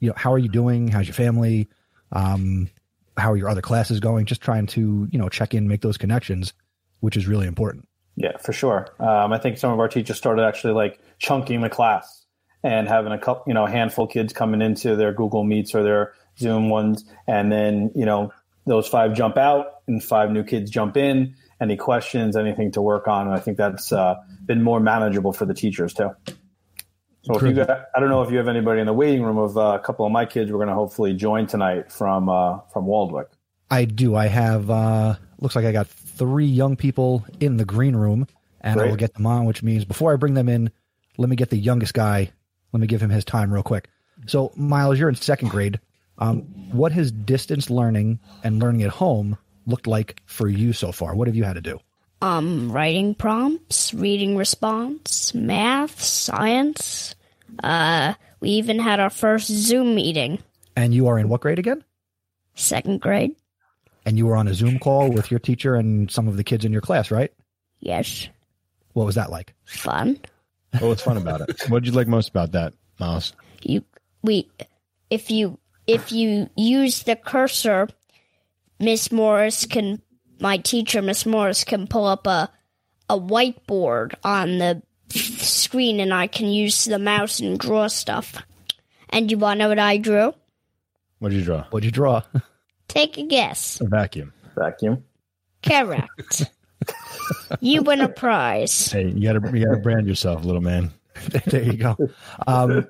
You 0.00 0.08
know, 0.08 0.14
how 0.16 0.32
are 0.32 0.38
you 0.38 0.48
doing? 0.48 0.88
How's 0.88 1.06
your 1.06 1.14
family? 1.14 1.68
Um, 2.12 2.70
how 3.16 3.32
are 3.32 3.36
your 3.36 3.48
other 3.48 3.62
classes 3.62 4.00
going? 4.00 4.26
Just 4.26 4.40
trying 4.40 4.66
to, 4.68 5.08
you 5.10 5.18
know, 5.18 5.28
check 5.28 5.54
in, 5.54 5.68
make 5.68 5.82
those 5.82 5.98
connections, 5.98 6.52
which 7.00 7.16
is 7.16 7.26
really 7.26 7.46
important. 7.46 7.88
Yeah, 8.16 8.36
for 8.38 8.52
sure. 8.52 8.88
Um, 8.98 9.32
I 9.32 9.38
think 9.38 9.58
some 9.58 9.72
of 9.72 9.78
our 9.78 9.88
teachers 9.88 10.16
started 10.16 10.42
actually 10.42 10.72
like 10.72 10.98
chunking 11.18 11.60
the 11.60 11.68
class 11.68 12.24
and 12.64 12.88
having 12.88 13.12
a 13.12 13.18
couple, 13.18 13.44
you 13.46 13.54
know, 13.54 13.66
a 13.66 13.70
handful 13.70 14.06
of 14.06 14.10
kids 14.10 14.32
coming 14.32 14.60
into 14.60 14.96
their 14.96 15.12
Google 15.12 15.44
Meets 15.44 15.74
or 15.74 15.82
their 15.82 16.14
Zoom 16.38 16.68
ones, 16.68 17.04
and 17.26 17.50
then 17.50 17.90
you 17.94 18.06
know 18.06 18.32
those 18.68 18.88
five 18.88 19.14
jump 19.14 19.36
out 19.36 19.66
and 19.86 20.02
five 20.02 20.30
new 20.30 20.44
kids 20.44 20.70
jump 20.70 20.96
in. 20.96 21.34
Any 21.60 21.76
questions, 21.76 22.36
anything 22.36 22.72
to 22.72 22.82
work 22.82 23.08
on? 23.08 23.26
And 23.26 23.34
I 23.34 23.40
think 23.40 23.56
that's 23.56 23.90
uh, 23.90 24.16
been 24.44 24.62
more 24.62 24.78
manageable 24.78 25.32
for 25.32 25.44
the 25.44 25.54
teachers 25.54 25.92
too. 25.92 26.10
So 27.22 27.34
if 27.34 27.42
you 27.42 27.52
got, 27.52 27.86
I 27.94 28.00
don't 28.00 28.08
know 28.08 28.22
if 28.22 28.30
you 28.30 28.38
have 28.38 28.48
anybody 28.48 28.80
in 28.80 28.86
the 28.86 28.92
waiting 28.92 29.22
room 29.22 29.38
of 29.38 29.58
uh, 29.58 29.72
a 29.74 29.78
couple 29.80 30.06
of 30.06 30.12
my 30.12 30.24
kids. 30.24 30.50
We're 30.50 30.58
going 30.58 30.68
to 30.68 30.74
hopefully 30.74 31.14
join 31.14 31.46
tonight 31.46 31.92
from 31.92 32.28
uh, 32.28 32.60
from 32.72 32.86
Waldwick. 32.86 33.26
I 33.70 33.84
do. 33.84 34.14
I 34.14 34.28
have, 34.28 34.70
uh, 34.70 35.16
looks 35.40 35.54
like 35.54 35.64
I 35.64 35.72
got 35.72 35.88
three 35.88 36.46
young 36.46 36.76
people 36.76 37.26
in 37.38 37.56
the 37.56 37.64
green 37.64 37.94
room, 37.94 38.26
and 38.60 38.80
I 38.80 38.86
will 38.86 38.96
get 38.96 39.14
them 39.14 39.26
on, 39.26 39.44
which 39.44 39.62
means 39.62 39.84
before 39.84 40.12
I 40.12 40.16
bring 40.16 40.34
them 40.34 40.48
in, 40.48 40.70
let 41.18 41.28
me 41.28 41.36
get 41.36 41.50
the 41.50 41.58
youngest 41.58 41.92
guy. 41.92 42.30
Let 42.72 42.80
me 42.80 42.86
give 42.86 43.02
him 43.02 43.10
his 43.10 43.24
time 43.24 43.52
real 43.52 43.62
quick. 43.62 43.88
So, 44.26 44.52
Miles, 44.56 44.98
you're 44.98 45.08
in 45.08 45.14
second 45.16 45.48
grade. 45.48 45.80
Um, 46.18 46.42
what 46.72 46.92
has 46.92 47.12
distance 47.12 47.70
learning 47.70 48.18
and 48.42 48.58
learning 48.58 48.82
at 48.82 48.90
home 48.90 49.38
looked 49.66 49.86
like 49.86 50.20
for 50.26 50.48
you 50.48 50.72
so 50.72 50.92
far? 50.92 51.14
What 51.14 51.28
have 51.28 51.36
you 51.36 51.44
had 51.44 51.54
to 51.54 51.60
do? 51.60 51.78
Um, 52.20 52.72
writing 52.72 53.14
prompts, 53.14 53.94
reading 53.94 54.36
response, 54.36 55.32
math, 55.34 56.02
science. 56.02 57.14
Uh, 57.62 58.14
we 58.40 58.50
even 58.50 58.78
had 58.78 58.98
our 58.98 59.10
first 59.10 59.46
Zoom 59.46 59.94
meeting. 59.94 60.38
And 60.74 60.94
you 60.94 61.06
are 61.06 61.18
in 61.18 61.28
what 61.28 61.40
grade 61.40 61.58
again? 61.58 61.84
Second 62.54 63.00
grade. 63.00 63.36
And 64.04 64.16
you 64.16 64.26
were 64.26 64.36
on 64.36 64.48
a 64.48 64.54
Zoom 64.54 64.78
call 64.78 65.10
with 65.10 65.30
your 65.30 65.38
teacher 65.38 65.74
and 65.74 66.10
some 66.10 66.26
of 66.28 66.36
the 66.36 66.44
kids 66.44 66.64
in 66.64 66.72
your 66.72 66.80
class, 66.80 67.10
right? 67.10 67.32
Yes. 67.80 68.28
What 68.94 69.06
was 69.06 69.14
that 69.14 69.30
like? 69.30 69.54
Fun. 69.64 70.18
What 70.72 70.88
was 70.88 71.00
fun 71.00 71.16
about 71.16 71.42
it? 71.42 71.62
What 71.68 71.82
did 71.82 71.92
you 71.92 71.96
like 71.96 72.08
most 72.08 72.28
about 72.28 72.52
that, 72.52 72.74
Miles? 72.98 73.32
You 73.62 73.84
we 74.22 74.48
if 75.10 75.30
you 75.30 75.58
if 75.88 76.12
you 76.12 76.48
use 76.54 77.02
the 77.02 77.16
cursor, 77.16 77.88
Miss 78.78 79.10
Morris 79.10 79.66
can 79.66 80.00
my 80.38 80.58
teacher 80.58 81.02
Miss 81.02 81.26
Morris 81.26 81.64
can 81.64 81.88
pull 81.88 82.06
up 82.06 82.26
a 82.28 82.48
a 83.08 83.18
whiteboard 83.18 84.14
on 84.22 84.58
the 84.58 84.82
screen 85.10 85.98
and 85.98 86.12
I 86.12 86.26
can 86.26 86.48
use 86.48 86.84
the 86.84 86.98
mouse 86.98 87.40
and 87.40 87.58
draw 87.58 87.88
stuff. 87.88 88.36
And 89.08 89.30
you 89.30 89.38
wanna 89.38 89.60
know 89.60 89.68
what 89.70 89.78
I 89.78 89.96
drew? 89.96 90.34
What 91.18 91.30
did 91.30 91.38
you 91.38 91.44
draw? 91.44 91.64
What'd 91.70 91.86
you 91.86 91.90
draw? 91.90 92.22
Take 92.86 93.16
a 93.16 93.26
guess. 93.26 93.80
A 93.80 93.86
vacuum. 93.86 94.32
Vacuum. 94.54 95.02
Correct. 95.62 96.44
you 97.60 97.82
win 97.82 98.02
a 98.02 98.08
prize. 98.08 98.92
Hey, 98.92 99.08
you 99.08 99.32
gotta 99.32 99.58
you 99.58 99.64
gotta 99.64 99.80
brand 99.80 100.06
yourself, 100.06 100.44
little 100.44 100.60
man. 100.60 100.92
there 101.46 101.62
you 101.62 101.78
go. 101.78 101.96
Um, 102.46 102.86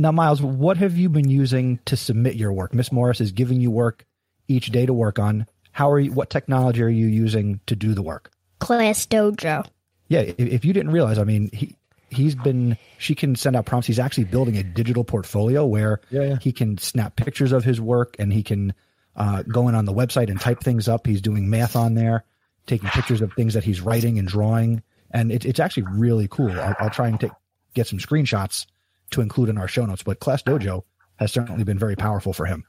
now, 0.00 0.12
Miles, 0.12 0.40
what 0.40 0.78
have 0.78 0.96
you 0.96 1.10
been 1.10 1.28
using 1.28 1.78
to 1.84 1.96
submit 1.96 2.34
your 2.34 2.52
work? 2.52 2.72
Miss 2.72 2.90
Morris 2.90 3.20
is 3.20 3.32
giving 3.32 3.60
you 3.60 3.70
work 3.70 4.06
each 4.48 4.70
day 4.72 4.86
to 4.86 4.92
work 4.94 5.18
on. 5.18 5.46
How 5.72 5.90
are 5.90 6.00
you? 6.00 6.10
What 6.12 6.30
technology 6.30 6.82
are 6.82 6.88
you 6.88 7.06
using 7.06 7.60
to 7.66 7.76
do 7.76 7.92
the 7.92 8.02
work? 8.02 8.30
Class 8.60 9.06
Dojo. 9.06 9.66
Yeah, 10.08 10.20
if, 10.20 10.38
if 10.40 10.64
you 10.64 10.72
didn't 10.72 10.90
realize, 10.92 11.18
I 11.18 11.24
mean, 11.24 11.50
he 11.52 11.76
he's 12.08 12.34
been. 12.34 12.78
She 12.98 13.14
can 13.14 13.36
send 13.36 13.56
out 13.56 13.66
prompts. 13.66 13.86
He's 13.86 13.98
actually 13.98 14.24
building 14.24 14.56
a 14.56 14.62
digital 14.62 15.04
portfolio 15.04 15.66
where 15.66 16.00
Yeah, 16.10 16.22
yeah. 16.22 16.38
he 16.40 16.52
can 16.52 16.78
snap 16.78 17.16
pictures 17.16 17.52
of 17.52 17.62
his 17.62 17.78
work 17.80 18.16
and 18.18 18.32
he 18.32 18.42
can 18.42 18.72
uh, 19.16 19.42
go 19.42 19.68
in 19.68 19.74
on 19.74 19.84
the 19.84 19.92
website 19.92 20.30
and 20.30 20.40
type 20.40 20.60
things 20.60 20.88
up. 20.88 21.06
He's 21.06 21.20
doing 21.20 21.50
math 21.50 21.76
on 21.76 21.94
there, 21.94 22.24
taking 22.66 22.88
pictures 22.88 23.20
of 23.20 23.34
things 23.34 23.52
that 23.52 23.64
he's 23.64 23.82
writing 23.82 24.18
and 24.18 24.26
drawing, 24.26 24.82
and 25.10 25.30
it, 25.30 25.44
it's 25.44 25.60
actually 25.60 25.84
really 25.92 26.26
cool. 26.26 26.50
I'll, 26.58 26.76
I'll 26.80 26.90
try 26.90 27.08
and 27.08 27.20
take 27.20 27.32
get 27.74 27.86
some 27.86 27.98
screenshots 27.98 28.64
to 29.10 29.20
include 29.20 29.48
in 29.48 29.58
our 29.58 29.68
show 29.68 29.84
notes. 29.86 30.02
But 30.02 30.20
Class 30.20 30.42
Dojo 30.42 30.82
has 31.16 31.32
certainly 31.32 31.64
been 31.64 31.78
very 31.78 31.96
powerful 31.96 32.32
for 32.32 32.46
him. 32.46 32.64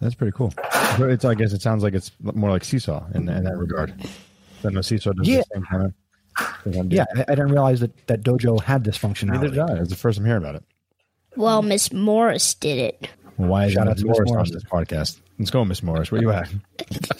That's 0.00 0.14
pretty 0.14 0.32
cool. 0.32 0.52
So 0.96 1.08
It's 1.08 1.24
I 1.24 1.34
guess 1.34 1.52
it 1.52 1.62
sounds 1.62 1.82
like 1.82 1.94
it's 1.94 2.10
more 2.20 2.50
like 2.50 2.64
Seesaw 2.64 3.04
in, 3.14 3.28
in 3.28 3.44
that 3.44 3.56
regard. 3.56 3.94
I 4.64 4.70
know 4.70 4.80
Seesaw 4.80 5.12
does 5.12 5.28
Yeah. 5.28 5.38
the 5.38 5.44
same 5.54 5.64
kind 5.64 5.82
of. 5.84 5.92
thing 6.64 6.80
I'm. 6.80 6.90
Yeah, 6.90 7.04
I, 7.16 7.22
I 7.22 7.34
didn't 7.34 7.50
realize 7.52 7.80
that 7.80 8.06
that 8.08 8.22
Dojo 8.22 8.60
had 8.62 8.82
this 8.84 9.02
Neither 9.02 9.14
functionality. 9.14 9.50
did 9.50 9.58
I. 9.58 9.74
It's 9.80 9.90
the 9.90 9.96
first 9.96 10.18
I'm 10.18 10.24
hearing 10.24 10.42
about 10.42 10.56
it. 10.56 10.64
Well, 11.36 11.62
Miss 11.62 11.92
Morris 11.92 12.54
did 12.54 12.78
it. 12.78 13.08
Well, 13.36 13.48
why 13.48 13.66
is 13.66 13.72
Shout 13.72 13.86
that 13.86 13.90
out 13.92 13.98
to 13.98 14.06
Miss 14.06 14.18
Miss 14.20 14.28
Morris 14.30 14.48
on 14.50 14.54
this 14.54 14.64
podcast? 14.64 15.20
Let's 15.38 15.50
go, 15.50 15.64
Miss 15.64 15.82
Morris. 15.82 16.10
Where 16.12 16.20
are 16.20 16.22
you 16.22 16.30
at? 16.32 16.52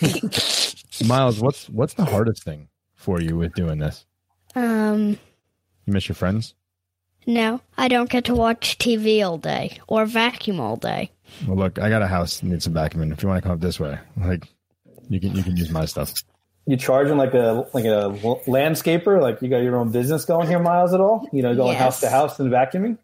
Miles, 1.06 1.40
what's 1.40 1.68
what's 1.68 1.94
the 1.94 2.04
hardest 2.04 2.42
thing 2.44 2.68
for 2.94 3.20
you 3.20 3.37
with 3.37 3.54
doing 3.54 3.78
this? 3.78 4.04
Um, 4.54 5.18
You 5.87 5.92
miss 5.92 6.08
your 6.08 6.14
friends? 6.16 6.54
No, 7.26 7.61
I 7.76 7.88
don't 7.88 8.09
get 8.11 8.25
to 8.26 8.35
watch 8.35 8.78
TV 8.78 9.25
all 9.26 9.38
day 9.38 9.78
or 9.88 10.07
vacuum 10.07 10.61
all 10.61 10.76
day. 10.76 11.11
Well, 11.47 11.57
look, 11.57 11.78
I 11.78 11.88
got 11.88 12.02
a 12.02 12.07
house 12.07 12.40
that 12.40 12.47
needs 12.47 12.64
some 12.64 12.75
vacuuming. 12.75 13.12
If 13.12 13.23
you 13.23 13.28
want 13.28 13.38
to 13.43 13.43
come 13.43 13.52
up 13.52 13.61
this 13.61 13.81
way, 13.81 13.99
like 14.16 14.47
you 15.09 15.21
can 15.21 15.35
you 15.35 15.43
can 15.43 15.57
use 15.57 15.71
my 15.71 15.85
stuff. 15.85 16.12
You 16.66 16.76
charging 16.76 17.16
like 17.19 17.35
a 17.35 17.66
like 17.75 17.85
a 17.85 18.11
landscaper? 18.47 19.21
Like 19.21 19.43
you 19.43 19.49
got 19.49 19.59
your 19.59 19.76
own 19.76 19.90
business 19.90 20.25
going 20.25 20.49
here, 20.49 20.59
Miles? 20.61 20.95
At 20.95 21.00
all? 21.00 21.28
You 21.33 21.43
know, 21.43 21.54
going 21.54 21.73
Yes. 21.73 21.81
house 21.81 22.00
to 22.00 22.11
house 22.11 22.38
and 22.40 22.50
vacuuming? 22.50 22.99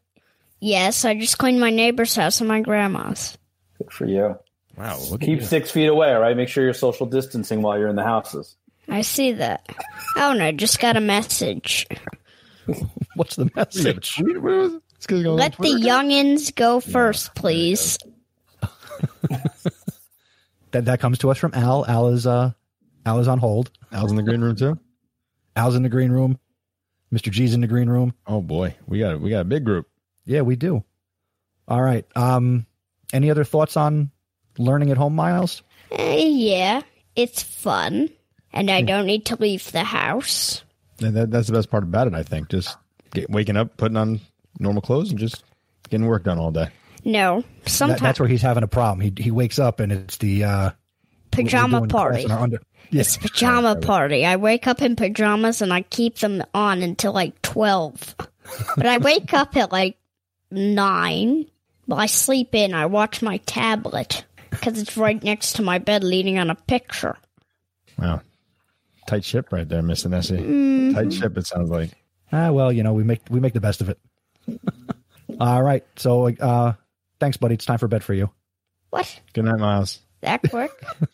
Yes, 0.61 1.05
I 1.05 1.19
just 1.19 1.39
cleaned 1.39 1.61
my 1.61 1.71
neighbor's 1.71 2.15
house 2.15 2.41
and 2.41 2.49
my 2.49 2.61
grandma's. 2.61 3.37
Good 3.79 3.91
for 3.93 4.07
you. 4.07 4.39
Wow, 4.77 4.99
look 5.11 5.21
Keep 5.23 5.39
at 5.39 5.41
you. 5.43 5.47
six 5.47 5.71
feet 5.71 5.87
away, 5.87 6.12
all 6.15 6.21
right? 6.21 6.37
Make 6.37 6.49
sure 6.49 6.65
you're 6.65 6.73
social 6.75 7.07
distancing 7.07 7.61
while 7.62 7.79
you're 7.79 7.89
in 7.89 7.97
the 7.97 8.05
houses. 8.05 8.57
I 8.89 9.03
see 9.03 9.33
that. 9.33 9.67
Oh 10.17 10.33
no, 10.33 10.53
just 10.53 10.81
got 10.81 10.97
a 10.97 11.00
message. 11.00 11.87
What's 13.17 13.37
the 13.37 13.50
message? 13.55 14.17
What 14.23 14.43
was 14.43 14.75
it? 14.75 14.83
This 14.97 15.07
guy's 15.07 15.23
going 15.23 15.37
Let 15.37 15.52
the 15.52 15.57
Twitter? 15.71 15.79
youngins 15.79 16.55
go 16.55 16.81
first, 16.81 17.35
please. 17.35 17.99
That 20.73 20.85
that 20.85 21.00
comes 21.00 21.19
to 21.19 21.31
us 21.31 21.38
from 21.38 21.52
Al. 21.55 21.85
Al 21.87 22.09
is 22.09 22.26
uh 22.26 22.52
Al 23.05 23.19
is 23.19 23.26
on 23.29 23.38
hold. 23.38 23.71
Al's 23.90 24.11
in 24.12 24.17
the 24.17 24.23
green 24.23 24.40
room 24.40 24.55
too. 24.55 24.79
Al's 25.57 25.75
in 25.75 25.83
the 25.83 25.88
green 25.88 26.12
room. 26.12 26.38
Mr. 27.12 27.31
G's 27.31 27.55
in 27.55 27.61
the 27.61 27.67
green 27.67 27.88
room. 27.88 28.14
Oh 28.26 28.40
boy, 28.40 28.76
we 28.87 29.00
got 29.00 29.21
we 29.21 29.31
got 29.31 29.40
a 29.40 29.45
big 29.45 29.64
group. 29.64 29.88
Yeah, 30.26 30.43
we 30.43 30.55
do. 30.55 30.85
All 31.67 31.83
right. 31.83 32.07
Um, 32.14 32.67
any 33.12 33.33
other 33.33 33.43
thoughts 33.43 33.76
on 33.76 34.12
learning 34.59 34.93
at 34.93 34.97
home, 34.97 35.17
Miles? 35.17 35.62
Eh, 35.90 36.25
yeah, 36.26 36.83
it's 37.17 37.43
fun, 37.43 38.09
and 38.52 38.71
I 38.71 38.83
don't 38.83 39.07
need 39.07 39.26
to 39.26 39.37
leave 39.37 39.73
the 39.73 39.83
house. 39.83 40.62
And 41.02 41.17
that, 41.17 41.31
that's 41.33 41.49
the 41.49 41.52
best 41.52 41.69
part 41.71 41.83
about 41.83 42.07
it, 42.07 42.14
I 42.14 42.23
think. 42.23 42.49
Just 42.49 42.76
get, 43.12 43.31
waking 43.31 43.57
up, 43.57 43.76
putting 43.76 43.97
on 43.97 44.21
normal 44.59 44.83
clothes, 44.83 45.11
and 45.11 45.19
just 45.19 45.45
getting 45.88 46.07
work 46.07 46.25
done 46.25 46.38
all 46.38 46.50
day. 46.50 46.69
No, 47.05 47.40
That, 47.40 47.71
sometimes 47.71 48.00
that's 48.00 48.21
where 48.21 48.29
he's 48.29 48.43
having 48.43 48.62
a 48.62 48.69
problem. 48.69 49.00
He 49.00 49.12
he 49.23 49.31
wakes 49.31 49.59
up 49.59 49.81
and 49.81 49.90
it's 49.90 50.19
the 50.19 50.45
uh, 50.45 50.71
pajama 51.31 51.87
party. 51.87 52.25
in 52.25 52.31
our 52.31 52.40
under- 52.40 52.61
It's 52.90 53.17
pajama 53.17 53.76
party. 53.76 54.26
I 54.26 54.37
wake 54.37 54.67
up 54.67 54.83
in 54.83 54.97
pajamas 54.97 55.62
and 55.62 55.73
I 55.73 55.83
keep 55.83 56.19
them 56.19 56.43
on 56.52 56.83
until 56.83 57.12
like 57.12 57.40
12. 57.43 58.17
but 58.76 58.87
I 58.87 58.99
wake 58.99 59.33
up 59.33 59.57
at 59.57 59.73
like 59.73 59.97
9. 60.50 61.47
Well, 61.87 61.99
I 61.99 62.07
sleep 62.07 62.55
in. 62.55 62.75
I 62.75 62.87
watch 62.87 63.23
my 63.23 63.38
tablet 63.38 64.25
because 64.50 64.79
it's 64.81 64.97
right 64.97 65.23
next 65.23 65.55
to 65.57 65.62
my 65.62 65.79
bed 65.79 66.05
leaning 66.05 66.38
on 66.38 66.50
a 66.50 66.55
picture. 66.55 67.17
Wow, 67.99 68.21
tight 69.07 69.25
ship 69.25 69.52
right 69.52 69.69
there, 69.69 69.83
Miss 69.83 70.05
Nesi. 70.05 70.37
Mm-hmm. 70.37 70.95
Tight 70.95 71.12
ship. 71.12 71.37
It 71.38 71.47
sounds 71.47 71.71
like. 71.71 71.90
Ah, 72.33 72.51
well, 72.51 72.73
you 72.73 72.83
know, 72.83 72.93
we 72.95 73.03
make 73.05 73.21
we 73.31 73.41
make 73.41 73.53
the 73.55 73.61
best 73.61 73.81
of 73.81 73.89
it. 73.89 73.99
All 75.41 75.63
right. 75.63 75.85
So, 75.97 76.29
uh, 76.29 76.75
thanks, 77.19 77.37
buddy. 77.37 77.55
It's 77.55 77.65
time 77.65 77.79
for 77.79 77.89
bed 77.89 78.05
for 78.05 78.15
you. 78.15 78.31
What? 78.91 79.21
Good 79.33 79.45
night, 79.45 79.59
Miles. 79.59 80.01
That 80.21 80.43
quick? 80.49 80.71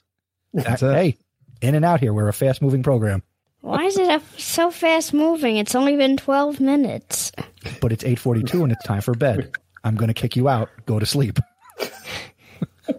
That's 0.55 0.83
it. 0.83 0.95
Hey, 0.95 1.17
in 1.61 1.75
and 1.75 1.85
out 1.85 2.01
here. 2.01 2.13
We're 2.13 2.29
a 2.29 2.33
fast 2.33 2.61
moving 2.63 2.83
program, 2.83 3.23
Why 3.61 3.85
is 3.85 3.97
it 3.99 4.23
so 4.39 4.71
fast 4.71 5.13
moving? 5.15 5.57
It's 5.59 5.75
only 5.75 5.97
been 5.97 6.17
12 6.17 6.61
minutes. 6.61 7.33
but 7.81 7.93
it's 7.93 8.05
eight 8.05 8.19
forty 8.19 8.43
two 8.43 8.63
and 8.63 8.73
it's 8.73 8.85
time 8.85 9.01
for 9.03 9.15
bed. 9.15 9.53
I'm 9.85 9.95
going 9.97 10.09
to 10.09 10.15
kick 10.15 10.35
you 10.37 10.49
out. 10.49 10.71
Go 10.87 10.99
to 10.99 11.07
sleep. 11.07 11.39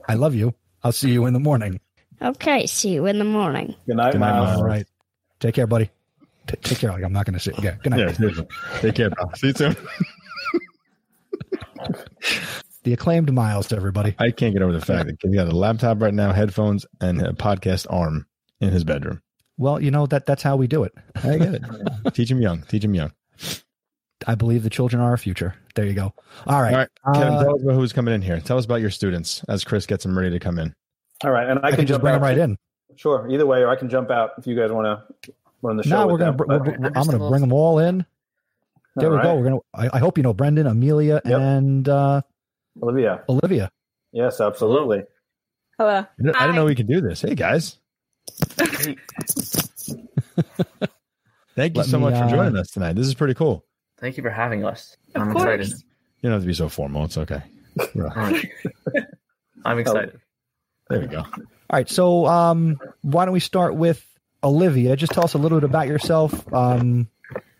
I 0.07 0.13
love 0.15 0.35
you. 0.35 0.53
I'll 0.83 0.91
see 0.91 1.09
you 1.11 1.25
in 1.25 1.33
the 1.33 1.39
morning. 1.39 1.79
Okay, 2.21 2.65
see 2.67 2.89
you 2.93 3.05
in 3.07 3.19
the 3.19 3.25
morning. 3.25 3.75
Good 3.85 3.97
night, 3.97 4.11
Good 4.13 4.19
night, 4.21 4.31
Miles. 4.33 4.47
Miles. 4.47 4.57
All 4.59 4.65
right. 4.65 4.87
Take 5.39 5.55
care, 5.55 5.67
buddy. 5.67 5.89
T- 6.47 6.57
take 6.61 6.79
care. 6.79 6.91
Like 6.91 7.03
I'm 7.03 7.13
not 7.13 7.25
going 7.25 7.33
to 7.33 7.39
sit. 7.39 7.61
Yeah. 7.61 7.75
Good 7.83 7.91
night. 7.91 8.19
Yeah. 8.19 8.31
Take 8.79 8.95
care, 8.95 9.09
pal. 9.09 9.33
See 9.35 9.47
you 9.47 9.53
soon. 9.53 9.75
The 12.83 12.93
acclaimed 12.93 13.33
Miles 13.33 13.67
to 13.67 13.75
everybody. 13.75 14.15
I 14.17 14.31
can't 14.31 14.53
get 14.53 14.61
over 14.61 14.71
the 14.71 14.79
fact 14.79 15.07
that 15.07 15.17
he's 15.21 15.35
got 15.35 15.49
a 15.49 15.51
laptop 15.51 16.01
right 16.01 16.13
now, 16.13 16.31
headphones, 16.31 16.85
and 17.01 17.21
a 17.21 17.33
podcast 17.33 17.85
arm 17.89 18.25
in 18.61 18.69
his 18.69 18.85
bedroom. 18.85 19.21
Well, 19.57 19.83
you 19.83 19.91
know 19.91 20.05
that 20.05 20.25
that's 20.25 20.41
how 20.41 20.55
we 20.55 20.67
do 20.67 20.83
it. 20.83 20.93
I 21.15 21.37
get 21.37 21.55
it. 21.55 21.63
Teach 22.13 22.31
him 22.31 22.39
young. 22.41 22.61
Teach 22.61 22.85
him 22.85 22.95
young. 22.95 23.11
I 24.25 24.35
believe 24.35 24.63
the 24.63 24.69
children 24.69 25.01
are 25.01 25.09
our 25.09 25.17
future. 25.17 25.55
There 25.75 25.85
you 25.85 25.91
go. 25.95 26.13
All 26.45 26.61
right. 26.61 26.71
All 26.71 26.79
right, 26.79 26.89
Kevin, 27.13 27.33
Uh, 27.33 27.43
tell 27.43 27.55
us 27.55 27.61
about 27.61 27.73
who's 27.73 27.91
coming 27.91 28.13
in 28.13 28.21
here. 28.21 28.39
Tell 28.39 28.57
us 28.57 28.63
about 28.63 28.79
your 28.79 28.89
students 28.89 29.43
as 29.49 29.65
Chris 29.65 29.85
gets 29.85 30.03
them 30.03 30.17
ready 30.17 30.29
to 30.31 30.39
come 30.39 30.57
in. 30.57 30.73
All 31.25 31.31
right, 31.31 31.49
and 31.49 31.59
I, 31.59 31.63
I, 31.63 31.71
can, 31.71 31.79
can 31.79 31.87
just 31.87 31.95
jump 31.95 32.03
bring 32.03 32.13
out 32.13 32.19
them 32.19 32.23
right 32.23 32.37
in. 32.37 32.57
Sure, 32.95 33.27
either 33.29 33.45
way, 33.45 33.63
or 33.63 33.67
I 33.67 33.75
can 33.75 33.89
jump 33.89 34.11
out 34.11 34.31
if 34.37 34.47
you 34.47 34.55
guys 34.55 34.71
want 34.71 34.85
to 34.85 35.33
run 35.61 35.77
the 35.77 35.83
show. 35.83 35.89
No, 35.89 36.07
we're 36.07 36.17
gonna. 36.17 36.33
Br- 36.33 36.45
we're- 36.45 36.61
we're- 36.77 36.91
I'm 36.95 37.05
gonna 37.05 37.29
bring 37.29 37.41
them 37.41 37.53
all 37.53 37.79
in. 37.79 38.05
There 38.95 39.11
All 39.11 39.17
we 39.17 39.21
go. 39.23 39.35
We're 39.35 39.43
gonna. 39.43 39.59
I, 39.73 39.97
I 39.97 39.99
hope 39.99 40.17
you 40.17 40.23
know 40.23 40.33
Brendan, 40.33 40.65
Amelia, 40.67 41.21
Yep. 41.23 41.39
and 41.39 41.87
uh, 41.89 42.21
Olivia. 42.81 43.23
Olivia. 43.29 43.69
Yes, 44.11 44.41
absolutely. 44.41 45.03
Hello. 45.77 45.99
I 45.99 46.07
didn't, 46.17 46.35
I 46.35 46.39
didn't 46.41 46.55
know 46.55 46.65
we 46.65 46.73
could 46.75 46.87
do 46.87 47.01
this. 47.01 47.21
Hey, 47.21 47.35
guys. 47.35 47.77
Thank 51.55 51.75
you 51.75 51.81
Let 51.81 51.85
so 51.87 51.97
me, 51.97 52.03
much 52.05 52.13
for 52.15 52.23
uh, 52.25 52.29
joining 52.29 52.57
us 52.57 52.69
tonight. 52.71 52.93
This 52.93 53.07
is 53.07 53.15
pretty 53.15 53.33
cool. 53.33 53.65
Thank 53.99 54.17
you 54.17 54.23
for 54.23 54.29
having 54.29 54.63
us. 54.65 54.95
Of 55.15 55.21
I'm 55.23 55.31
course. 55.31 55.43
excited. 55.43 55.83
You 56.21 56.29
don't 56.29 56.33
have 56.33 56.41
to 56.41 56.47
be 56.47 56.53
so 56.53 56.69
formal. 56.69 57.05
It's 57.05 57.17
okay. 57.17 57.41
I'm 59.65 59.79
excited. 59.79 60.19
There 60.89 60.99
we 61.01 61.07
go. 61.07 61.19
All 61.19 61.33
right. 61.73 61.89
So, 61.89 62.25
um, 62.27 62.77
why 63.01 63.25
don't 63.25 63.33
we 63.33 63.39
start 63.39 63.75
with 63.75 64.03
Olivia? 64.47 64.95
Just 64.95 65.13
tell 65.13 65.23
us 65.23 65.33
a 65.33 65.37
little 65.37 65.59
bit 65.59 65.69
about 65.69 65.87
yourself, 65.87 66.51
um, 66.53 67.07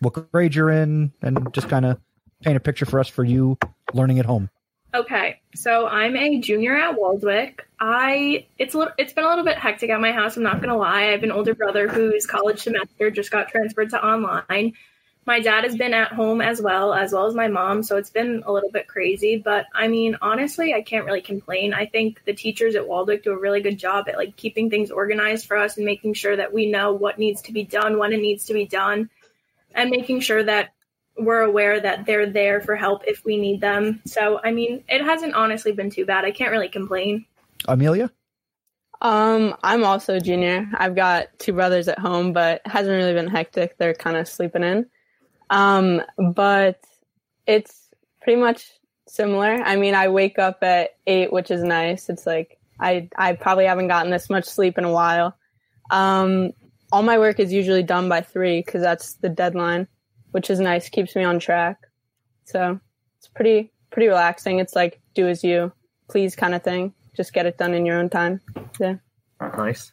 what 0.00 0.30
grade 0.32 0.54
you're 0.54 0.70
in, 0.70 1.12
and 1.22 1.52
just 1.52 1.68
kind 1.68 1.84
of 1.86 2.00
paint 2.42 2.56
a 2.56 2.60
picture 2.60 2.86
for 2.86 3.00
us 3.00 3.08
for 3.08 3.24
you 3.24 3.58
learning 3.92 4.18
at 4.18 4.26
home. 4.26 4.50
Okay, 4.94 5.40
so 5.54 5.86
I'm 5.86 6.16
a 6.16 6.40
junior 6.40 6.74
at 6.74 6.96
Waldwick. 6.96 7.60
I 7.78 8.46
it's 8.58 8.74
a 8.74 8.78
little, 8.78 8.94
it's 8.96 9.12
been 9.12 9.24
a 9.24 9.28
little 9.28 9.44
bit 9.44 9.58
hectic 9.58 9.90
at 9.90 10.00
my 10.00 10.12
house. 10.12 10.36
I'm 10.36 10.42
not 10.42 10.62
gonna 10.62 10.78
lie. 10.78 11.02
I 11.02 11.10
have 11.10 11.22
an 11.22 11.30
older 11.30 11.54
brother 11.54 11.88
whose 11.88 12.24
college 12.24 12.62
semester 12.62 13.10
just 13.10 13.30
got 13.30 13.48
transferred 13.48 13.90
to 13.90 14.02
online. 14.04 14.72
My 15.28 15.40
dad 15.40 15.64
has 15.64 15.76
been 15.76 15.92
at 15.92 16.10
home 16.10 16.40
as 16.40 16.58
well, 16.58 16.94
as 16.94 17.12
well 17.12 17.26
as 17.26 17.34
my 17.34 17.48
mom. 17.48 17.82
So 17.82 17.98
it's 17.98 18.08
been 18.08 18.42
a 18.46 18.50
little 18.50 18.70
bit 18.70 18.88
crazy. 18.88 19.36
But 19.36 19.66
I 19.74 19.86
mean, 19.86 20.16
honestly, 20.22 20.72
I 20.72 20.80
can't 20.80 21.04
really 21.04 21.20
complain. 21.20 21.74
I 21.74 21.84
think 21.84 22.24
the 22.24 22.32
teachers 22.32 22.74
at 22.74 22.88
Waldwick 22.88 23.24
do 23.24 23.32
a 23.32 23.38
really 23.38 23.60
good 23.60 23.78
job 23.78 24.08
at 24.08 24.16
like 24.16 24.36
keeping 24.36 24.70
things 24.70 24.90
organized 24.90 25.44
for 25.44 25.58
us 25.58 25.76
and 25.76 25.84
making 25.84 26.14
sure 26.14 26.34
that 26.34 26.54
we 26.54 26.70
know 26.70 26.94
what 26.94 27.18
needs 27.18 27.42
to 27.42 27.52
be 27.52 27.62
done, 27.62 27.98
when 27.98 28.14
it 28.14 28.22
needs 28.22 28.46
to 28.46 28.54
be 28.54 28.64
done, 28.64 29.10
and 29.74 29.90
making 29.90 30.20
sure 30.20 30.42
that 30.42 30.70
we're 31.18 31.42
aware 31.42 31.78
that 31.78 32.06
they're 32.06 32.30
there 32.30 32.62
for 32.62 32.74
help 32.74 33.02
if 33.06 33.22
we 33.22 33.36
need 33.36 33.60
them. 33.60 34.00
So, 34.06 34.40
I 34.42 34.52
mean, 34.52 34.82
it 34.88 35.04
hasn't 35.04 35.34
honestly 35.34 35.72
been 35.72 35.90
too 35.90 36.06
bad. 36.06 36.24
I 36.24 36.30
can't 36.30 36.52
really 36.52 36.70
complain. 36.70 37.26
Amelia. 37.66 38.10
Um, 39.02 39.54
I'm 39.62 39.84
also 39.84 40.14
a 40.14 40.20
junior. 40.20 40.70
I've 40.74 40.96
got 40.96 41.38
two 41.38 41.52
brothers 41.52 41.86
at 41.86 41.98
home, 41.98 42.32
but 42.32 42.62
it 42.64 42.70
hasn't 42.70 42.96
really 42.96 43.12
been 43.12 43.28
hectic. 43.28 43.76
They're 43.76 43.92
kind 43.92 44.16
of 44.16 44.26
sleeping 44.26 44.62
in. 44.62 44.86
Um, 45.50 46.02
but 46.16 46.80
it's 47.46 47.88
pretty 48.20 48.40
much 48.40 48.70
similar. 49.06 49.54
I 49.54 49.76
mean, 49.76 49.94
I 49.94 50.08
wake 50.08 50.38
up 50.38 50.62
at 50.62 50.96
eight, 51.06 51.32
which 51.32 51.50
is 51.50 51.62
nice. 51.62 52.08
It's 52.08 52.26
like 52.26 52.58
I 52.78 53.08
I 53.16 53.32
probably 53.32 53.64
haven't 53.66 53.88
gotten 53.88 54.10
this 54.10 54.30
much 54.30 54.44
sleep 54.44 54.78
in 54.78 54.84
a 54.84 54.92
while. 54.92 55.36
Um, 55.90 56.52
all 56.92 57.02
my 57.02 57.18
work 57.18 57.40
is 57.40 57.52
usually 57.52 57.82
done 57.82 58.08
by 58.08 58.20
three 58.20 58.62
because 58.64 58.82
that's 58.82 59.14
the 59.14 59.28
deadline, 59.28 59.88
which 60.32 60.50
is 60.50 60.60
nice. 60.60 60.88
Keeps 60.88 61.16
me 61.16 61.24
on 61.24 61.38
track. 61.38 61.78
So 62.44 62.78
it's 63.18 63.28
pretty 63.28 63.72
pretty 63.90 64.08
relaxing. 64.08 64.58
It's 64.58 64.76
like 64.76 65.00
do 65.14 65.28
as 65.28 65.42
you 65.42 65.72
please 66.08 66.36
kind 66.36 66.54
of 66.54 66.62
thing. 66.62 66.94
Just 67.16 67.32
get 67.32 67.46
it 67.46 67.58
done 67.58 67.74
in 67.74 67.84
your 67.84 67.98
own 67.98 68.08
time. 68.08 68.40
Yeah. 68.78 68.96
Nice. 69.40 69.92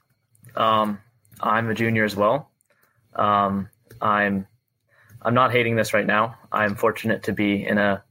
Um, 0.56 1.00
I'm 1.42 1.70
a 1.70 1.74
junior 1.74 2.04
as 2.04 2.16
well. 2.16 2.50
Um, 3.16 3.70
I'm 4.02 4.48
I'm 5.26 5.34
not 5.34 5.52
hating 5.52 5.76
this 5.76 5.92
right 5.94 6.06
now. 6.06 6.38
I'm 6.52 6.76
fortunate 6.76 7.24
to 7.24 7.34
be 7.34 7.66
in 7.66 7.80
a 7.80 8.04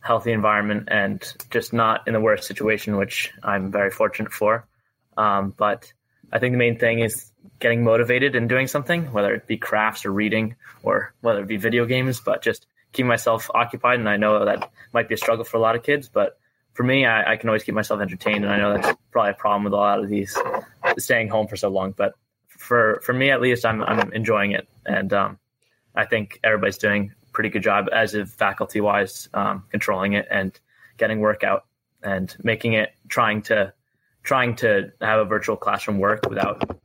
healthy 0.00 0.32
environment 0.32 0.88
and 0.90 1.22
just 1.50 1.74
not 1.74 2.08
in 2.08 2.14
the 2.14 2.20
worst 2.20 2.44
situation, 2.44 2.96
which 2.96 3.30
I'm 3.42 3.70
very 3.70 3.90
fortunate 3.90 4.32
for. 4.32 4.66
Um, 5.18 5.52
but 5.54 5.92
I 6.32 6.38
think 6.38 6.54
the 6.54 6.58
main 6.58 6.78
thing 6.78 7.00
is 7.00 7.30
getting 7.60 7.84
motivated 7.84 8.36
and 8.36 8.48
doing 8.48 8.68
something, 8.68 9.12
whether 9.12 9.34
it 9.34 9.46
be 9.46 9.58
crafts 9.58 10.06
or 10.06 10.12
reading 10.12 10.56
or 10.82 11.14
whether 11.20 11.40
it 11.40 11.46
be 11.46 11.58
video 11.58 11.84
games, 11.84 12.20
but 12.20 12.42
just 12.42 12.66
keeping 12.92 13.08
myself 13.08 13.50
occupied. 13.54 13.98
And 13.98 14.08
I 14.08 14.16
know 14.16 14.46
that 14.46 14.70
might 14.94 15.08
be 15.08 15.14
a 15.14 15.18
struggle 15.18 15.44
for 15.44 15.58
a 15.58 15.60
lot 15.60 15.76
of 15.76 15.82
kids, 15.82 16.08
but 16.08 16.38
for 16.72 16.84
me, 16.84 17.04
I, 17.04 17.32
I 17.32 17.36
can 17.36 17.50
always 17.50 17.64
keep 17.64 17.74
myself 17.74 18.00
entertained. 18.00 18.44
And 18.44 18.52
I 18.52 18.58
know 18.58 18.74
that's 18.74 18.98
probably 19.10 19.32
a 19.32 19.34
problem 19.34 19.64
with 19.64 19.74
a 19.74 19.76
lot 19.76 19.98
of 19.98 20.08
these 20.08 20.36
staying 20.96 21.28
home 21.28 21.48
for 21.48 21.56
so 21.56 21.68
long. 21.68 21.92
But 21.92 22.14
for, 22.48 23.00
for 23.04 23.12
me, 23.12 23.30
at 23.30 23.42
least, 23.42 23.66
I'm, 23.66 23.82
I'm 23.82 24.12
enjoying 24.12 24.52
it. 24.52 24.68
And 24.86 25.12
um, 25.12 25.38
I 25.96 26.04
think 26.04 26.38
everybody's 26.44 26.78
doing 26.78 27.12
a 27.26 27.32
pretty 27.32 27.48
good 27.48 27.62
job 27.62 27.88
as 27.92 28.14
of 28.14 28.30
faculty 28.30 28.80
wise, 28.80 29.28
um, 29.34 29.64
controlling 29.70 30.12
it 30.12 30.26
and 30.30 30.58
getting 30.98 31.20
work 31.20 31.42
out 31.42 31.64
and 32.02 32.34
making 32.42 32.74
it, 32.74 32.90
trying 33.08 33.42
to, 33.42 33.72
trying 34.22 34.56
to 34.56 34.92
have 35.00 35.20
a 35.20 35.24
virtual 35.24 35.56
classroom 35.56 35.98
work 35.98 36.28
without 36.28 36.78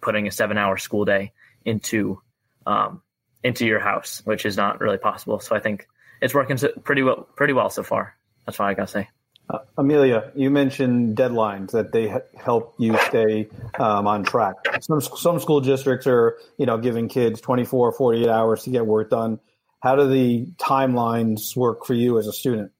putting 0.00 0.26
a 0.26 0.30
seven 0.30 0.58
hour 0.58 0.76
school 0.76 1.04
day 1.04 1.32
into 1.64 2.20
um, 2.66 3.02
into 3.42 3.66
your 3.66 3.80
house, 3.80 4.22
which 4.24 4.46
is 4.46 4.56
not 4.56 4.80
really 4.80 4.98
possible. 4.98 5.40
So 5.40 5.56
I 5.56 5.60
think 5.60 5.86
it's 6.20 6.34
working 6.34 6.58
pretty 6.84 7.02
well 7.02 7.28
pretty 7.36 7.52
well 7.52 7.70
so 7.70 7.82
far. 7.82 8.16
That's 8.46 8.58
what 8.58 8.68
I 8.68 8.74
gotta 8.74 8.88
say. 8.88 9.08
Uh, 9.54 9.64
Amelia, 9.78 10.32
you 10.34 10.50
mentioned 10.50 11.16
deadlines 11.16 11.70
that 11.72 11.92
they 11.92 12.12
help 12.36 12.74
you 12.78 12.96
stay 13.06 13.48
um, 13.78 14.06
on 14.06 14.24
track. 14.24 14.54
Some 14.80 15.00
some 15.00 15.38
school 15.38 15.60
districts 15.60 16.06
are, 16.06 16.38
you 16.58 16.66
know, 16.66 16.78
giving 16.78 17.08
kids 17.08 17.40
24, 17.40 17.92
48 17.92 18.28
hours 18.28 18.64
to 18.64 18.70
get 18.70 18.86
work 18.86 19.10
done. 19.10 19.38
How 19.80 19.96
do 19.96 20.08
the 20.08 20.46
timelines 20.56 21.56
work 21.56 21.84
for 21.84 21.94
you 21.94 22.18
as 22.18 22.26
a 22.26 22.32
student? 22.32 22.72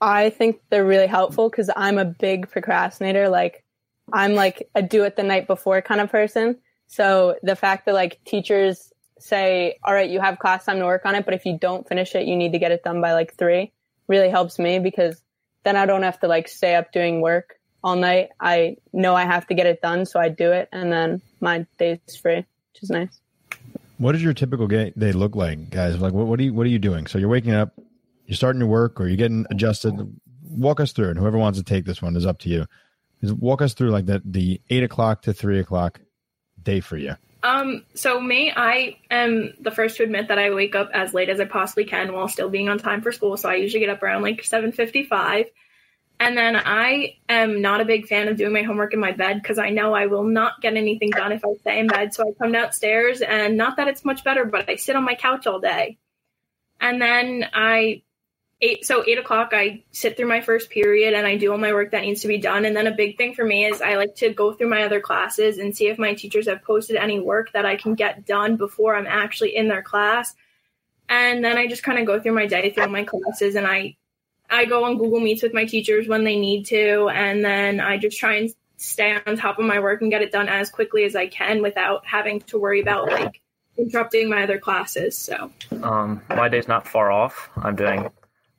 I 0.00 0.30
think 0.30 0.60
they're 0.70 0.86
really 0.86 1.06
helpful 1.06 1.50
because 1.50 1.70
I'm 1.74 1.98
a 1.98 2.04
big 2.04 2.50
procrastinator. 2.50 3.28
Like, 3.28 3.64
I'm 4.12 4.34
like 4.34 4.68
a 4.74 4.82
do 4.82 5.04
it 5.04 5.16
the 5.16 5.22
night 5.22 5.46
before 5.46 5.82
kind 5.82 6.00
of 6.00 6.10
person. 6.10 6.58
So 6.86 7.36
the 7.42 7.56
fact 7.56 7.86
that 7.86 7.94
like 7.94 8.22
teachers 8.24 8.92
say, 9.18 9.78
all 9.82 9.92
right, 9.92 10.08
you 10.08 10.20
have 10.20 10.38
class 10.38 10.64
time 10.64 10.78
to 10.78 10.84
work 10.84 11.04
on 11.04 11.14
it, 11.14 11.24
but 11.24 11.34
if 11.34 11.44
you 11.44 11.58
don't 11.58 11.88
finish 11.88 12.14
it, 12.14 12.26
you 12.26 12.36
need 12.36 12.52
to 12.52 12.58
get 12.58 12.70
it 12.72 12.84
done 12.84 13.00
by 13.00 13.12
like 13.12 13.34
three 13.34 13.72
really 14.08 14.30
helps 14.30 14.58
me 14.58 14.78
because 14.78 15.20
then 15.66 15.76
I 15.76 15.84
don't 15.84 16.04
have 16.04 16.20
to 16.20 16.28
like 16.28 16.46
stay 16.46 16.76
up 16.76 16.92
doing 16.92 17.20
work 17.20 17.58
all 17.82 17.96
night. 17.96 18.28
I 18.38 18.76
know 18.92 19.16
I 19.16 19.24
have 19.24 19.48
to 19.48 19.54
get 19.54 19.66
it 19.66 19.82
done, 19.82 20.06
so 20.06 20.20
I 20.20 20.28
do 20.28 20.52
it, 20.52 20.68
and 20.70 20.92
then 20.92 21.20
my 21.40 21.66
day's 21.76 21.98
free, 22.22 22.36
which 22.36 22.82
is 22.82 22.90
nice. 22.90 23.20
What 23.98 24.12
does 24.12 24.22
your 24.22 24.32
typical 24.32 24.68
day 24.68 24.92
look 24.94 25.34
like, 25.34 25.70
guys? 25.70 25.98
Like, 25.98 26.12
what, 26.12 26.28
what 26.28 26.38
are 26.38 26.44
you 26.44 26.54
what 26.54 26.66
are 26.66 26.70
you 26.70 26.78
doing? 26.78 27.08
So 27.08 27.18
you're 27.18 27.28
waking 27.28 27.52
up, 27.52 27.72
you're 28.26 28.36
starting 28.36 28.60
your 28.60 28.68
work, 28.68 29.00
or 29.00 29.08
you're 29.08 29.16
getting 29.16 29.44
adjusted. 29.50 30.20
Walk 30.48 30.78
us 30.78 30.92
through, 30.92 31.10
and 31.10 31.18
whoever 31.18 31.36
wants 31.36 31.58
to 31.58 31.64
take 31.64 31.84
this 31.84 32.00
one 32.00 32.14
is 32.14 32.26
up 32.26 32.38
to 32.40 32.48
you. 32.48 32.66
Just 33.20 33.34
walk 33.34 33.60
us 33.60 33.74
through 33.74 33.90
like 33.90 34.06
the 34.06 34.22
the 34.24 34.60
eight 34.70 34.84
o'clock 34.84 35.22
to 35.22 35.32
three 35.32 35.58
o'clock 35.58 36.00
day 36.62 36.78
for 36.78 36.96
you. 36.96 37.16
Um, 37.46 37.84
so 37.94 38.20
me, 38.20 38.52
I 38.54 38.96
am 39.08 39.54
the 39.60 39.70
first 39.70 39.98
to 39.98 40.02
admit 40.02 40.28
that 40.28 40.38
I 40.38 40.52
wake 40.52 40.74
up 40.74 40.90
as 40.92 41.14
late 41.14 41.28
as 41.28 41.38
I 41.38 41.44
possibly 41.44 41.84
can 41.84 42.12
while 42.12 42.26
still 42.26 42.48
being 42.48 42.68
on 42.68 42.78
time 42.78 43.02
for 43.02 43.12
school. 43.12 43.36
So 43.36 43.48
I 43.48 43.54
usually 43.54 43.78
get 43.78 43.88
up 43.88 44.02
around 44.02 44.22
like 44.22 44.42
7:55. 44.42 45.46
And 46.18 46.36
then 46.36 46.56
I 46.56 47.18
am 47.28 47.60
not 47.62 47.80
a 47.80 47.84
big 47.84 48.08
fan 48.08 48.26
of 48.26 48.36
doing 48.36 48.52
my 48.52 48.62
homework 48.62 48.94
in 48.94 48.98
my 48.98 49.12
bed 49.12 49.40
because 49.40 49.58
I 49.58 49.70
know 49.70 49.94
I 49.94 50.06
will 50.06 50.24
not 50.24 50.60
get 50.60 50.74
anything 50.74 51.10
done 51.10 51.30
if 51.30 51.44
I 51.44 51.54
stay 51.60 51.78
in 51.78 51.86
bed. 51.86 52.14
So 52.14 52.24
I 52.28 52.32
come 52.32 52.50
downstairs 52.50 53.20
and 53.20 53.56
not 53.56 53.76
that 53.76 53.86
it's 53.86 54.04
much 54.04 54.24
better, 54.24 54.44
but 54.44 54.68
I 54.68 54.74
sit 54.74 54.96
on 54.96 55.04
my 55.04 55.14
couch 55.14 55.46
all 55.46 55.60
day. 55.60 55.98
And 56.80 57.00
then 57.00 57.46
I 57.52 58.02
eight 58.62 58.86
so 58.86 59.04
eight 59.06 59.18
o'clock 59.18 59.50
i 59.52 59.82
sit 59.92 60.16
through 60.16 60.28
my 60.28 60.40
first 60.40 60.70
period 60.70 61.12
and 61.12 61.26
i 61.26 61.36
do 61.36 61.52
all 61.52 61.58
my 61.58 61.72
work 61.72 61.90
that 61.90 62.02
needs 62.02 62.22
to 62.22 62.28
be 62.28 62.38
done. 62.38 62.64
And 62.64 62.74
then 62.74 62.86
a 62.86 62.94
big 62.94 63.18
thing 63.18 63.34
for 63.34 63.44
me 63.44 63.66
is 63.66 63.82
i 63.82 63.96
like 63.96 64.14
to 64.16 64.32
go 64.32 64.52
through 64.52 64.70
my 64.70 64.84
other 64.84 65.00
classes 65.00 65.58
and 65.58 65.76
see 65.76 65.88
if 65.88 65.98
my 65.98 66.14
teachers 66.14 66.48
have 66.48 66.62
posted 66.62 66.96
any 66.96 67.20
work 67.20 67.52
that 67.52 67.66
i 67.66 67.76
can 67.76 67.94
get 67.94 68.24
done 68.24 68.56
before 68.56 68.96
i'm 68.96 69.06
actually 69.06 69.56
in 69.56 69.68
their 69.68 69.82
class. 69.82 70.34
And 71.08 71.44
then 71.44 71.58
i 71.58 71.66
just 71.66 71.82
kind 71.82 71.98
of 71.98 72.06
go 72.06 72.18
through 72.18 72.32
my 72.32 72.46
day 72.46 72.70
through 72.70 72.88
my 72.88 73.04
classes 73.04 73.56
and 73.56 73.66
i 73.66 73.94
i 74.48 74.64
go 74.64 74.84
on 74.84 74.96
google 74.96 75.20
meets 75.20 75.42
with 75.42 75.52
my 75.52 75.66
teachers 75.66 76.08
when 76.08 76.24
they 76.24 76.38
need 76.38 76.64
to. 76.66 77.10
And 77.10 77.44
then 77.44 77.78
i 77.80 77.98
just 77.98 78.18
try 78.18 78.36
and 78.36 78.54
stay 78.78 79.18
on 79.26 79.36
top 79.36 79.58
of 79.58 79.66
my 79.66 79.80
work 79.80 80.00
and 80.00 80.10
get 80.10 80.22
it 80.22 80.32
done 80.32 80.48
as 80.48 80.70
quickly 80.70 81.04
as 81.04 81.14
i 81.14 81.26
can 81.26 81.60
without 81.60 82.06
having 82.06 82.40
to 82.40 82.58
worry 82.58 82.80
about 82.80 83.06
like 83.08 83.42
interrupting 83.76 84.30
my 84.30 84.44
other 84.44 84.58
classes 84.58 85.14
so. 85.14 85.52
Um 85.82 86.22
my 86.30 86.48
day's 86.48 86.68
not 86.68 86.88
far 86.88 87.12
off. 87.12 87.50
I'm 87.56 87.76
doing 87.76 88.10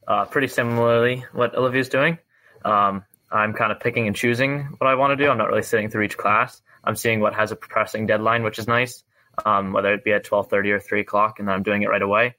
uh, 0.07 0.25
pretty 0.25 0.47
similarly 0.47 1.25
what 1.33 1.55
Olivia's 1.55 1.89
doing. 1.89 2.17
Um, 2.63 3.03
I'm 3.31 3.53
kind 3.53 3.71
of 3.71 3.79
picking 3.79 4.07
and 4.07 4.15
choosing 4.15 4.75
what 4.77 4.87
I 4.89 4.95
want 4.95 5.17
to 5.17 5.23
do. 5.23 5.29
I'm 5.29 5.37
not 5.37 5.49
really 5.49 5.63
sitting 5.63 5.89
through 5.89 6.03
each 6.03 6.17
class. 6.17 6.61
I'm 6.83 6.95
seeing 6.95 7.19
what 7.19 7.33
has 7.35 7.51
a 7.51 7.55
pressing 7.55 8.07
deadline, 8.07 8.43
which 8.43 8.59
is 8.59 8.67
nice, 8.67 9.03
um, 9.45 9.73
whether 9.73 9.93
it 9.93 10.05
be 10.05 10.13
at 10.13 10.23
12:30 10.23 10.71
or 10.71 10.79
3 10.79 11.01
o'clock, 11.01 11.39
and 11.39 11.47
then 11.47 11.55
I'm 11.55 11.63
doing 11.63 11.81
it 11.81 11.89
right 11.89 12.01
away. 12.01 12.35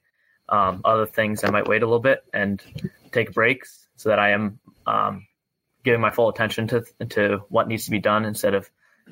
Um, 0.47 0.81
other 0.83 1.05
things 1.05 1.43
I 1.43 1.51
might 1.51 1.67
wait 1.67 1.83
a 1.83 1.85
little 1.85 1.99
bit 1.99 2.23
and 2.33 2.59
take 3.11 3.33
breaks 3.33 3.87
so 3.97 4.09
that 4.09 4.17
I 4.17 4.31
am 4.31 4.59
um, 4.87 5.27
giving 5.83 6.01
my 6.01 6.09
full 6.09 6.29
attention 6.29 6.67
to 6.69 6.83
to 7.09 7.43
what 7.49 7.67
needs 7.67 7.85
to 7.85 7.91
be 7.91 7.99
done 7.99 8.25
instead 8.25 8.55
of 8.55 8.67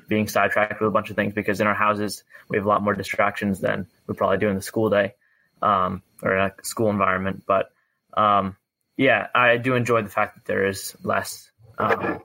being 0.08 0.26
sidetracked 0.26 0.80
with 0.80 0.88
a 0.88 0.92
bunch 0.92 1.10
of 1.10 1.16
things. 1.16 1.32
Because 1.32 1.60
in 1.60 1.68
our 1.68 1.74
houses 1.74 2.24
we 2.48 2.56
have 2.56 2.66
a 2.66 2.68
lot 2.68 2.82
more 2.82 2.94
distractions 2.94 3.60
than 3.60 3.86
we 4.08 4.14
probably 4.14 4.38
do 4.38 4.48
in 4.48 4.56
the 4.56 4.62
school 4.62 4.90
day 4.90 5.14
um, 5.62 6.02
or 6.22 6.36
in 6.36 6.44
a 6.44 6.64
school 6.64 6.90
environment, 6.90 7.44
but 7.46 7.70
um, 8.18 8.56
yeah, 8.96 9.28
I 9.34 9.56
do 9.56 9.74
enjoy 9.74 10.02
the 10.02 10.08
fact 10.08 10.34
that 10.34 10.44
there 10.44 10.66
is 10.66 10.96
less 11.04 11.50
um, 11.78 12.20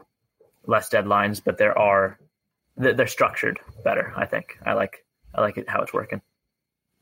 less 0.65 0.89
deadlines, 0.89 1.41
but 1.43 1.57
there 1.57 1.77
are 1.77 2.19
they're 2.75 3.07
structured 3.07 3.59
better. 3.83 4.11
I 4.15 4.25
think 4.25 4.57
I 4.65 4.73
like 4.73 5.05
I 5.33 5.41
like 5.41 5.57
it 5.57 5.69
how 5.69 5.81
it's 5.81 5.93
working. 5.93 6.21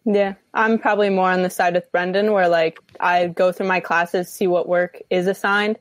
Yeah, 0.04 0.34
I'm 0.54 0.78
probably 0.78 1.10
more 1.10 1.30
on 1.30 1.44
the 1.44 1.50
side 1.50 1.76
with 1.76 1.92
Brendan, 1.92 2.34
where 2.34 2.50
like 2.50 2.80
I 3.00 3.28
go 3.28 3.52
through 3.52 3.68
my 3.68 3.80
classes, 3.80 4.30
see 4.30 4.48
what 4.48 4.68
work 4.68 5.02
is 5.10 5.28
assigned, 5.28 5.78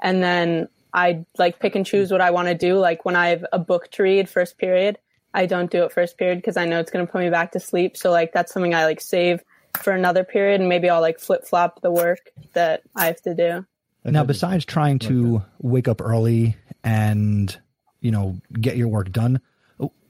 and 0.00 0.22
then 0.22 0.68
I 0.94 1.26
like 1.36 1.60
pick 1.60 1.74
and 1.74 1.84
choose 1.84 2.10
what 2.10 2.22
I 2.22 2.30
want 2.30 2.48
to 2.48 2.54
do. 2.54 2.78
Like 2.78 3.04
when 3.04 3.16
I 3.16 3.28
have 3.28 3.44
a 3.52 3.58
book 3.58 3.90
to 3.92 4.02
read 4.02 4.28
first 4.28 4.56
period, 4.56 4.98
I 5.34 5.44
don't 5.44 5.70
do 5.70 5.84
it 5.84 5.92
first 5.92 6.16
period 6.16 6.38
because 6.38 6.56
I 6.56 6.64
know 6.64 6.80
it's 6.80 6.90
going 6.90 7.06
to 7.06 7.12
put 7.12 7.20
me 7.20 7.28
back 7.28 7.52
to 7.52 7.60
sleep. 7.60 7.98
So 7.98 8.10
like 8.10 8.32
that's 8.32 8.54
something 8.54 8.74
I 8.74 8.86
like 8.86 9.02
save 9.02 9.42
for 9.82 9.92
another 9.92 10.24
period 10.24 10.60
and 10.60 10.68
maybe 10.68 10.88
I'll 10.88 11.00
like 11.00 11.18
flip 11.18 11.46
flop 11.46 11.80
the 11.80 11.90
work 11.90 12.30
that 12.52 12.82
I 12.94 13.06
have 13.06 13.20
to 13.22 13.34
do. 13.34 13.66
Now, 14.04 14.24
besides 14.24 14.64
trying 14.64 15.00
to 15.00 15.42
wake 15.60 15.88
up 15.88 16.00
early 16.00 16.56
and, 16.82 17.54
you 18.00 18.10
know, 18.10 18.40
get 18.52 18.76
your 18.76 18.88
work 18.88 19.10
done, 19.12 19.40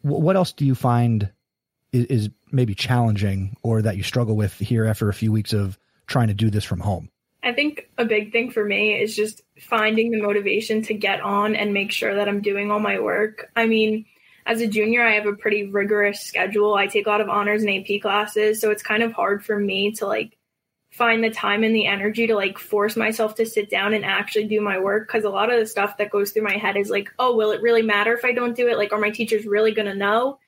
what 0.03 0.37
else 0.37 0.53
do 0.53 0.65
you 0.65 0.75
find 0.75 1.31
is, 1.93 2.05
is 2.07 2.31
maybe 2.53 2.75
challenging 2.75 3.57
or 3.63 3.83
that 3.83 3.97
you 3.97 4.03
struggle 4.03 4.37
with 4.37 4.55
here 4.55 4.85
after 4.85 5.09
a 5.09 5.15
few 5.15 5.33
weeks 5.33 5.53
of 5.53 5.79
trying 6.07 6.29
to 6.29 6.35
do 6.35 6.51
this 6.51 6.65
from 6.65 6.81
home? 6.81 7.11
I 7.43 7.53
think 7.53 7.89
a 7.97 8.05
big 8.05 8.33
thing 8.33 8.51
for 8.51 8.65
me 8.65 9.01
is 9.01 9.15
just 9.15 9.43
finding 9.61 10.11
the 10.11 10.21
motivation 10.21 10.83
to 10.83 10.95
get 10.95 11.21
on 11.21 11.57
and 11.57 11.73
make 11.73 11.93
sure 11.93 12.15
that 12.15 12.29
I'm 12.29 12.41
doing 12.43 12.71
all 12.71 12.81
my 12.81 13.01
work. 13.01 13.51
I 13.57 13.67
mean, 13.67 14.07
as 14.49 14.63
a 14.63 14.67
junior, 14.67 15.07
I 15.07 15.13
have 15.13 15.27
a 15.27 15.35
pretty 15.35 15.67
rigorous 15.67 16.23
schedule. 16.23 16.75
I 16.75 16.87
take 16.87 17.07
a 17.07 17.11
lot 17.11 17.21
of 17.21 17.29
honors 17.29 17.63
and 17.63 17.71
AP 17.71 18.01
classes, 18.01 18.61
so 18.61 18.71
it's 18.71 18.83
kind 18.83 19.03
of 19.03 19.13
hard 19.13 19.45
for 19.45 19.59
me 19.59 19.93
to 19.93 20.07
like 20.07 20.39
find 20.91 21.23
the 21.23 21.29
time 21.29 21.63
and 21.63 21.77
the 21.77 21.87
energy 21.87 22.27
to 22.27 22.35
like 22.35 22.59
force 22.59 22.97
myself 22.97 23.35
to 23.35 23.45
sit 23.45 23.69
down 23.69 23.93
and 23.93 24.07
actually 24.07 24.49
do 24.49 24.63
my 24.63 24.79
work 24.79 25.07
because 25.07 25.25
a 25.25 25.31
lot 25.31 25.53
of 25.53 25.61
the 25.61 25.67
stuff 25.67 25.99
that 25.99 26.11
goes 26.11 26.31
through 26.31 26.45
my 26.45 26.57
head 26.57 26.79
is 26.79 26.89
like, 26.89 27.13
oh, 27.19 27.37
will 27.37 27.51
it 27.51 27.61
really 27.61 27.83
matter 27.83 28.15
if 28.15 28.25
I 28.25 28.33
don't 28.33 28.57
do 28.57 28.69
it? 28.69 28.79
Like, 28.79 28.91
are 28.91 28.99
my 28.99 29.11
teachers 29.11 29.45
really 29.45 29.73
going 29.73 29.87
to 29.87 29.95
know? 29.95 30.39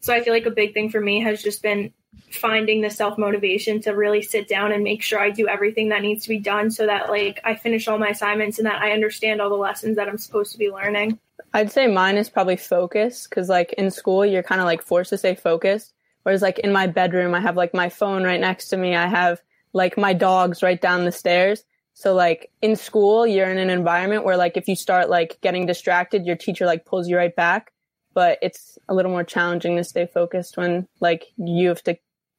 So 0.00 0.12
I 0.12 0.20
feel 0.20 0.34
like 0.34 0.46
a 0.46 0.50
big 0.50 0.74
thing 0.74 0.90
for 0.90 1.00
me 1.00 1.20
has 1.20 1.40
just 1.40 1.62
been 1.62 1.92
finding 2.32 2.80
the 2.80 2.90
self 2.90 3.16
motivation 3.16 3.80
to 3.82 3.92
really 3.92 4.20
sit 4.20 4.48
down 4.48 4.72
and 4.72 4.82
make 4.82 5.00
sure 5.00 5.20
I 5.20 5.30
do 5.30 5.46
everything 5.46 5.90
that 5.90 6.02
needs 6.02 6.24
to 6.24 6.28
be 6.28 6.40
done 6.40 6.72
so 6.72 6.86
that 6.86 7.08
like 7.08 7.40
I 7.44 7.54
finish 7.54 7.86
all 7.86 7.98
my 7.98 8.08
assignments 8.08 8.58
and 8.58 8.66
that 8.66 8.82
I 8.82 8.90
understand 8.90 9.40
all 9.40 9.48
the 9.48 9.54
lessons 9.54 9.94
that 9.96 10.08
I'm 10.08 10.18
supposed 10.18 10.50
to 10.52 10.58
be 10.58 10.72
learning. 10.72 11.20
I'd 11.54 11.70
say 11.70 11.86
mine 11.86 12.16
is 12.16 12.28
probably 12.28 12.56
focus 12.56 13.28
because 13.28 13.48
like 13.48 13.72
in 13.74 13.92
school 13.92 14.26
you're 14.26 14.42
kind 14.42 14.60
of 14.60 14.64
like 14.64 14.82
forced 14.82 15.10
to 15.10 15.18
stay 15.18 15.36
focused. 15.36 15.94
Whereas 16.24 16.42
like 16.42 16.58
in 16.58 16.72
my 16.72 16.88
bedroom 16.88 17.32
I 17.32 17.40
have 17.40 17.56
like 17.56 17.72
my 17.72 17.88
phone 17.88 18.24
right 18.24 18.40
next 18.40 18.68
to 18.68 18.76
me. 18.76 18.96
I 18.96 19.06
have 19.06 19.40
like 19.72 19.96
my 19.96 20.12
dogs 20.12 20.64
right 20.64 20.80
down 20.80 21.04
the 21.04 21.12
stairs. 21.12 21.62
So 21.94 22.12
like 22.12 22.50
in 22.60 22.74
school 22.74 23.24
you're 23.24 23.48
in 23.48 23.58
an 23.58 23.70
environment 23.70 24.24
where 24.24 24.36
like 24.36 24.56
if 24.56 24.66
you 24.66 24.74
start 24.74 25.08
like 25.08 25.38
getting 25.42 25.64
distracted, 25.64 26.26
your 26.26 26.34
teacher 26.34 26.66
like 26.66 26.84
pulls 26.84 27.08
you 27.08 27.16
right 27.16 27.34
back. 27.34 27.72
But 28.14 28.38
it's 28.42 28.76
a 28.88 28.94
little 28.94 29.12
more 29.12 29.24
challenging 29.24 29.76
to 29.76 29.84
stay 29.84 30.06
focused 30.06 30.56
when 30.56 30.88
like 31.00 31.26
you 31.36 31.68
have 31.68 31.84
to 31.84 31.96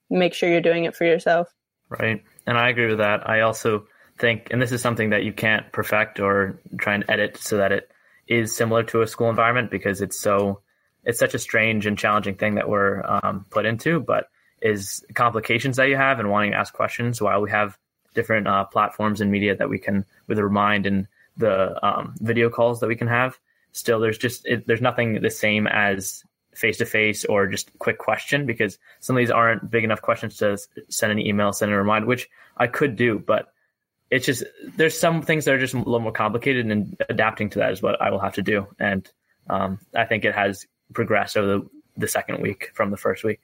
make 0.10 0.34
sure 0.34 0.49
you're 0.49 0.60
doing 0.60 0.84
it 0.84 0.95
for 0.95 1.06
yourself. 1.06 1.54
Right. 1.88 2.21
And 2.45 2.58
I 2.58 2.67
agree 2.67 2.88
with 2.88 2.97
that. 2.97 3.30
I 3.30 3.41
also 3.41 3.88
think, 4.17 4.49
and 4.51 4.62
this 4.62 4.73
is 4.73 4.82
something 4.82 5.12
that 5.12 5.23
you 5.23 5.32
can't 5.32 5.71
perfect 5.71 6.19
or 6.19 6.60
try 6.78 6.95
and 6.95 7.06
edit 7.08 7.38
so 7.38 7.58
that 7.58 7.71
it 7.71 7.89
is 8.27 8.55
similar 8.55 8.83
to 8.83 9.01
a 9.01 9.07
school 9.07 9.29
environment 9.29 9.71
because 9.71 10.01
it's 10.01 10.19
so 10.19 10.61
it's 11.03 11.19
such 11.19 11.35
a 11.35 11.39
strange 11.39 11.85
and 11.85 11.97
challenging 11.97 12.35
thing 12.35 12.55
that 12.55 12.67
we're 12.67 13.03
um, 13.05 13.45
put 13.49 13.65
into, 13.65 13.99
but 13.99 14.29
is 14.61 15.05
complications 15.13 15.77
that 15.77 15.89
you 15.89 15.95
have 15.95 16.19
and 16.19 16.31
wanting 16.31 16.51
to 16.51 16.57
ask 16.57 16.73
questions 16.73 17.21
while 17.21 17.41
we 17.41 17.51
have 17.51 17.77
different 18.15 18.47
uh, 18.47 18.63
platforms 18.63 19.21
and 19.21 19.31
media 19.31 19.55
that 19.55 19.69
we 19.69 19.77
can 19.77 20.05
with 20.27 20.39
a 20.39 20.43
remind 20.43 20.88
and 20.88 21.07
the 21.38 21.85
um, 21.85 22.15
video 22.19 22.49
calls 22.49 22.79
that 22.79 22.88
we 22.88 22.95
can 22.95 23.07
have. 23.07 23.38
Still, 23.73 23.99
there's 23.99 24.17
just 24.17 24.45
it, 24.45 24.65
there's 24.65 24.81
nothing 24.81 25.21
the 25.21 25.29
same 25.29 25.67
as 25.67 26.23
face 26.53 26.77
to 26.77 26.85
face 26.85 27.25
or 27.25 27.47
just 27.47 27.77
quick 27.79 27.97
question 27.97 28.45
because 28.45 28.77
some 29.01 29.15
of 29.15 29.19
these 29.19 29.29
aren't 29.29 29.69
big 29.69 29.83
enough 29.83 30.01
questions 30.01 30.38
to 30.38 30.57
send 30.89 31.11
an 31.11 31.19
email, 31.19 31.51
send 31.51 31.71
a 31.71 31.75
remind, 31.75 32.05
which 32.05 32.29
I 32.57 32.67
could 32.67 32.95
do, 32.95 33.19
but 33.19 33.49
it's 34.09 34.25
just 34.25 34.43
there's 34.75 34.97
some 34.97 35.21
things 35.21 35.45
that 35.45 35.53
are 35.53 35.59
just 35.59 35.73
a 35.73 35.77
little 35.77 35.99
more 35.99 36.11
complicated, 36.11 36.65
and 36.65 36.95
adapting 37.09 37.49
to 37.51 37.59
that 37.59 37.71
is 37.71 37.81
what 37.81 38.01
I 38.01 38.11
will 38.11 38.19
have 38.19 38.35
to 38.35 38.43
do. 38.43 38.67
And 38.79 39.09
um, 39.49 39.79
I 39.95 40.05
think 40.05 40.25
it 40.25 40.35
has 40.35 40.65
progressed 40.93 41.37
over 41.37 41.47
the, 41.47 41.69
the 41.97 42.07
second 42.07 42.41
week 42.41 42.71
from 42.73 42.91
the 42.91 42.97
first 42.97 43.23
week. 43.23 43.41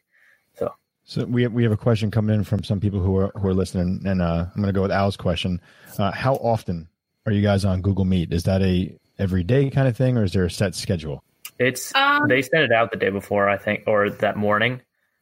So, 0.56 0.74
so 1.04 1.26
we 1.26 1.44
have, 1.44 1.54
we 1.54 1.64
have 1.64 1.72
a 1.72 1.78
question 1.78 2.12
coming 2.12 2.36
in 2.36 2.44
from 2.44 2.64
some 2.64 2.80
people 2.80 3.00
who 3.00 3.18
are 3.18 3.32
who 3.36 3.48
are 3.48 3.54
listening, 3.54 4.02
and 4.06 4.22
uh, 4.22 4.46
I'm 4.48 4.62
going 4.62 4.74
to 4.74 4.78
go 4.78 4.84
with 4.84 4.92
Al's 4.92 5.18
question. 5.18 5.60
Uh, 5.98 6.12
how 6.12 6.36
often 6.36 6.88
are 7.26 7.32
you 7.32 7.42
guys 7.42 7.66
on 7.66 7.82
Google 7.82 8.06
Meet? 8.06 8.34
Is 8.34 8.44
that 8.44 8.62
a 8.62 8.96
everyday 9.20 9.70
kind 9.70 9.88
of 9.88 9.96
thing, 9.96 10.18
or 10.18 10.24
is 10.24 10.34
there 10.34 10.46
a 10.46 10.52
set 10.52 10.76
schedule? 10.76 11.24
It's 11.60 11.94
Um, 11.94 12.28
they 12.28 12.42
sent 12.42 12.64
it 12.64 12.72
out 12.72 12.92
the 12.92 12.98
day 12.98 13.10
before, 13.10 13.48
I 13.50 13.58
think, 13.58 13.84
or 13.86 14.10
that 14.10 14.36
morning. 14.36 14.82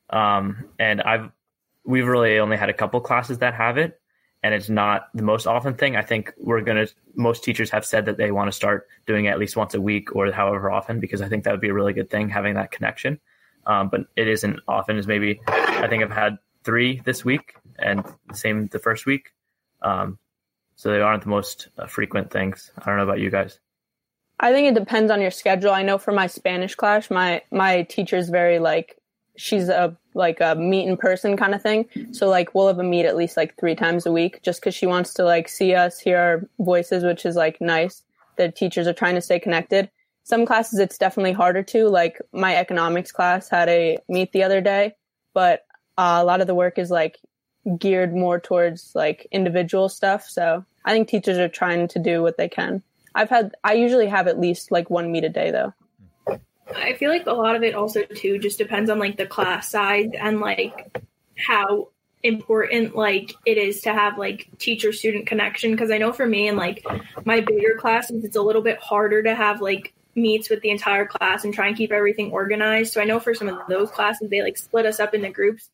Um, 0.10 0.70
and 0.80 1.02
I've 1.02 1.32
we've 1.86 2.08
really 2.08 2.40
only 2.40 2.58
had 2.58 2.70
a 2.70 2.74
couple 2.74 3.00
classes 3.02 3.40
that 3.40 3.54
have 3.54 3.78
it, 3.78 4.00
and 4.42 4.54
it's 4.54 4.70
not 4.70 5.10
the 5.14 5.24
most 5.24 5.48
often 5.48 5.74
thing. 5.74 5.96
I 5.96 6.02
think 6.02 6.34
we're 6.38 6.62
gonna 6.62 6.88
most 7.16 7.44
teachers 7.44 7.70
have 7.72 7.86
said 7.86 8.06
that 8.06 8.18
they 8.18 8.32
want 8.32 8.48
to 8.48 8.56
start 8.56 8.88
doing 9.06 9.26
it 9.26 9.30
at 9.30 9.40
least 9.40 9.58
once 9.58 9.74
a 9.74 9.82
week 9.82 10.16
or 10.16 10.32
however 10.32 10.72
often 10.72 11.00
because 11.00 11.22
I 11.22 11.30
think 11.30 11.44
that 11.44 11.52
would 11.52 11.62
be 11.62 11.70
a 11.70 11.74
really 11.74 11.94
good 11.94 12.10
thing 12.10 12.30
having 12.30 12.56
that 12.56 12.72
connection. 12.72 13.20
Um, 13.66 13.90
but 13.90 14.02
it 14.16 14.28
isn't 14.28 14.60
often 14.68 14.98
as 14.98 15.08
maybe 15.08 15.42
I 15.48 15.88
think 15.88 16.04
I've 16.04 16.12
had 16.12 16.38
three 16.64 17.02
this 17.04 17.26
week 17.26 17.56
and 17.78 18.04
the 18.28 18.36
same 18.36 18.68
the 18.68 18.80
first 18.80 19.06
week. 19.06 19.32
Um, 19.82 20.18
so 20.76 20.92
they 20.92 21.02
aren't 21.02 21.24
the 21.24 21.30
most 21.30 21.68
uh, 21.78 21.88
frequent 21.88 22.32
things. 22.32 22.72
I 22.78 22.86
don't 22.86 22.98
know 22.98 23.04
about 23.04 23.20
you 23.20 23.30
guys. 23.30 23.60
I 24.40 24.54
think 24.54 24.70
it 24.70 24.80
depends 24.80 25.12
on 25.12 25.20
your 25.22 25.32
schedule. 25.32 25.72
I 25.72 25.84
know 25.84 25.98
for 25.98 26.14
my 26.14 26.28
Spanish 26.28 26.76
class, 26.76 27.12
my 27.12 27.42
my 27.52 27.84
teacher's 27.84 28.30
very 28.30 28.60
like 28.60 28.98
she's 29.36 29.68
a 29.68 29.98
like 30.14 30.40
a 30.42 30.56
meet 30.56 30.88
in 30.88 30.98
person 30.98 31.38
kind 31.38 31.54
of 31.54 31.62
thing. 31.62 31.86
So 32.12 32.28
like 32.28 32.54
we'll 32.54 32.68
have 32.68 32.80
a 32.80 32.84
meet 32.84 33.06
at 33.06 33.16
least 33.16 33.38
like 33.38 33.58
three 33.58 33.76
times 33.76 34.06
a 34.06 34.12
week, 34.12 34.42
just 34.44 34.62
because 34.62 34.76
she 34.76 34.86
wants 34.86 35.14
to 35.16 35.24
like 35.24 35.48
see 35.48 35.74
us, 35.76 36.00
hear 36.00 36.18
our 36.18 36.50
voices, 36.60 37.04
which 37.04 37.26
is 37.26 37.36
like 37.36 37.60
nice. 37.62 38.04
The 38.38 38.52
teachers 38.52 38.88
are 38.88 38.94
trying 38.94 39.16
to 39.16 39.22
stay 39.22 39.40
connected. 39.40 39.90
Some 40.24 40.46
classes 40.46 40.80
it's 40.80 40.98
definitely 40.98 41.34
harder 41.34 41.64
to. 41.64 41.88
Like 41.88 42.20
my 42.32 42.56
economics 42.56 43.12
class 43.12 43.50
had 43.50 43.70
a 43.70 43.98
meet 44.08 44.32
the 44.32 44.44
other 44.44 44.62
day, 44.62 44.96
but 45.34 45.66
uh, 45.98 46.20
a 46.22 46.26
lot 46.26 46.42
of 46.42 46.48
the 46.48 46.56
work 46.56 46.78
is 46.78 46.92
like 46.92 47.20
geared 47.78 48.16
more 48.16 48.40
towards 48.40 48.92
like 48.96 49.28
individual 49.32 49.90
stuff. 49.90 50.28
So 50.28 50.66
I 50.86 50.94
think 50.94 51.08
teachers 51.08 51.38
are 51.38 51.50
trying 51.50 51.88
to 51.90 52.00
do 52.00 52.22
what 52.22 52.38
they 52.38 52.50
can. 52.50 52.84
I've 53.16 53.30
had 53.30 53.56
I 53.64 53.74
usually 53.74 54.08
have 54.08 54.28
at 54.28 54.40
least 54.40 54.72
like 54.72 54.90
one 54.90 55.12
meet 55.12 55.24
a 55.24 55.30
day 55.30 55.52
though. 55.52 55.74
I 56.76 56.94
feel 56.94 57.10
like 57.10 57.26
a 57.28 57.34
lot 57.34 57.56
of 57.56 57.64
it 57.64 57.76
also 57.76 58.04
too 58.04 58.40
just 58.40 58.58
depends 58.58 58.90
on 58.90 59.00
like 59.00 59.18
the 59.18 59.26
class 59.26 59.70
size 59.70 60.10
and 60.20 60.40
like 60.40 60.98
how 61.38 61.90
important 62.22 62.96
like 62.96 63.34
it 63.46 63.58
is 63.58 63.82
to 63.82 63.94
have 63.94 64.18
like 64.18 64.48
teacher 64.58 64.92
student 64.92 65.26
connection 65.26 65.72
because 65.72 65.90
I 65.90 65.98
know 65.98 66.12
for 66.12 66.26
me 66.26 66.48
and 66.48 66.58
like 66.58 66.86
my 67.24 67.40
bigger 67.40 67.78
classes 67.78 68.26
it's 68.26 68.36
a 68.36 68.42
little 68.42 68.62
bit 68.62 68.78
harder 68.80 69.24
to 69.24 69.34
have 69.34 69.62
like 69.62 69.94
meets 70.16 70.50
with 70.50 70.62
the 70.62 70.70
entire 70.70 71.06
class 71.06 71.44
and 71.44 71.54
try 71.54 71.68
and 71.68 71.78
keep 71.78 71.92
everything 71.92 72.32
organized. 72.32 72.94
So 72.94 73.02
I 73.02 73.06
know 73.06 73.20
for 73.20 73.34
some 73.34 73.48
of 73.48 73.60
those 73.68 73.90
classes 73.92 74.30
they 74.30 74.42
like 74.42 74.58
split 74.58 74.86
us 74.86 75.00
up 75.00 75.14
into 75.14 75.30
groups. 75.30 75.70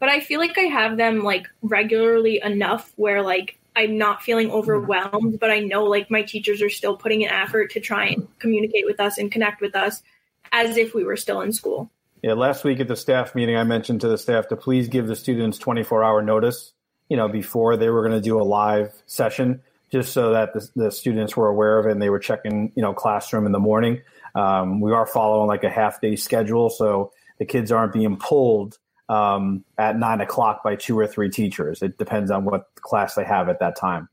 But 0.00 0.08
I 0.08 0.20
feel 0.20 0.38
like 0.38 0.56
I 0.56 0.62
have 0.62 0.96
them 0.96 1.24
like 1.24 1.48
regularly 1.60 2.40
enough 2.42 2.92
where 2.96 3.22
like 3.22 3.58
I'm 3.74 3.98
not 3.98 4.22
feeling 4.22 4.50
overwhelmed, 4.50 5.38
but 5.40 5.50
I 5.50 5.60
know 5.60 5.84
like 5.84 6.10
my 6.10 6.22
teachers 6.22 6.62
are 6.62 6.70
still 6.70 6.96
putting 6.96 7.24
an 7.24 7.30
effort 7.30 7.72
to 7.72 7.80
try 7.80 8.06
and 8.06 8.28
communicate 8.38 8.86
with 8.86 9.00
us 9.00 9.18
and 9.18 9.30
connect 9.30 9.60
with 9.60 9.74
us 9.74 10.02
as 10.52 10.76
if 10.76 10.94
we 10.94 11.04
were 11.04 11.16
still 11.16 11.40
in 11.40 11.52
school. 11.52 11.90
Yeah, 12.22 12.32
last 12.32 12.64
week 12.64 12.80
at 12.80 12.88
the 12.88 12.96
staff 12.96 13.34
meeting, 13.34 13.56
I 13.56 13.64
mentioned 13.64 14.00
to 14.00 14.08
the 14.08 14.18
staff 14.18 14.48
to 14.48 14.56
please 14.56 14.88
give 14.88 15.06
the 15.06 15.14
students 15.14 15.58
24 15.58 16.02
hour 16.02 16.22
notice, 16.22 16.72
you 17.08 17.16
know, 17.16 17.28
before 17.28 17.76
they 17.76 17.90
were 17.90 18.02
going 18.02 18.20
to 18.20 18.20
do 18.20 18.40
a 18.40 18.42
live 18.42 18.92
session, 19.06 19.62
just 19.90 20.12
so 20.12 20.32
that 20.32 20.52
the, 20.52 20.68
the, 20.74 20.90
students 20.90 21.36
were 21.36 21.48
aware 21.48 21.78
of 21.78 21.86
it 21.86 21.92
and 21.92 22.02
they 22.02 22.10
were 22.10 22.18
checking, 22.18 22.72
you 22.74 22.82
know, 22.82 22.92
classroom 22.92 23.46
in 23.46 23.52
the 23.52 23.60
morning. 23.60 24.02
Um, 24.34 24.80
we 24.80 24.92
are 24.92 25.06
following 25.06 25.46
like 25.46 25.64
a 25.64 25.70
half 25.70 26.00
day 26.00 26.16
schedule, 26.16 26.70
so 26.70 27.12
the 27.38 27.44
kids 27.44 27.70
aren't 27.70 27.92
being 27.92 28.16
pulled 28.16 28.78
um, 29.08 29.64
at 29.78 29.96
nine 29.96 30.20
o'clock 30.20 30.62
by 30.62 30.76
two 30.76 30.98
or 30.98 31.06
three 31.06 31.30
teachers. 31.30 31.82
It 31.82 31.98
depends 31.98 32.30
on 32.30 32.44
what 32.44 32.66
class 32.76 33.14
they 33.14 33.24
have 33.24 33.48
at 33.48 33.60
that 33.60 33.76
time. 33.76 34.08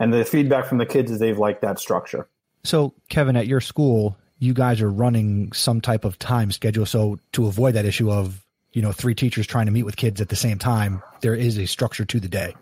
And 0.00 0.12
the 0.12 0.24
feedback 0.24 0.66
from 0.66 0.78
the 0.78 0.86
kids 0.86 1.10
is 1.10 1.18
they've 1.18 1.38
liked 1.38 1.62
that 1.62 1.78
structure. 1.78 2.28
So, 2.64 2.94
Kevin, 3.08 3.36
at 3.36 3.46
your 3.46 3.60
school, 3.60 4.16
you 4.38 4.54
guys 4.54 4.80
are 4.80 4.90
running 4.90 5.52
some 5.52 5.80
type 5.80 6.04
of 6.04 6.18
time 6.18 6.52
schedule. 6.52 6.86
So 6.86 7.18
to 7.32 7.46
avoid 7.46 7.74
that 7.74 7.84
issue 7.84 8.10
of, 8.10 8.44
you 8.72 8.82
know, 8.82 8.92
three 8.92 9.14
teachers 9.14 9.46
trying 9.46 9.66
to 9.66 9.72
meet 9.72 9.82
with 9.82 9.96
kids 9.96 10.20
at 10.20 10.28
the 10.28 10.36
same 10.36 10.58
time, 10.58 11.02
there 11.20 11.34
is 11.34 11.58
a 11.58 11.66
structure 11.66 12.04
to 12.04 12.20
the 12.20 12.28
day. 12.28 12.54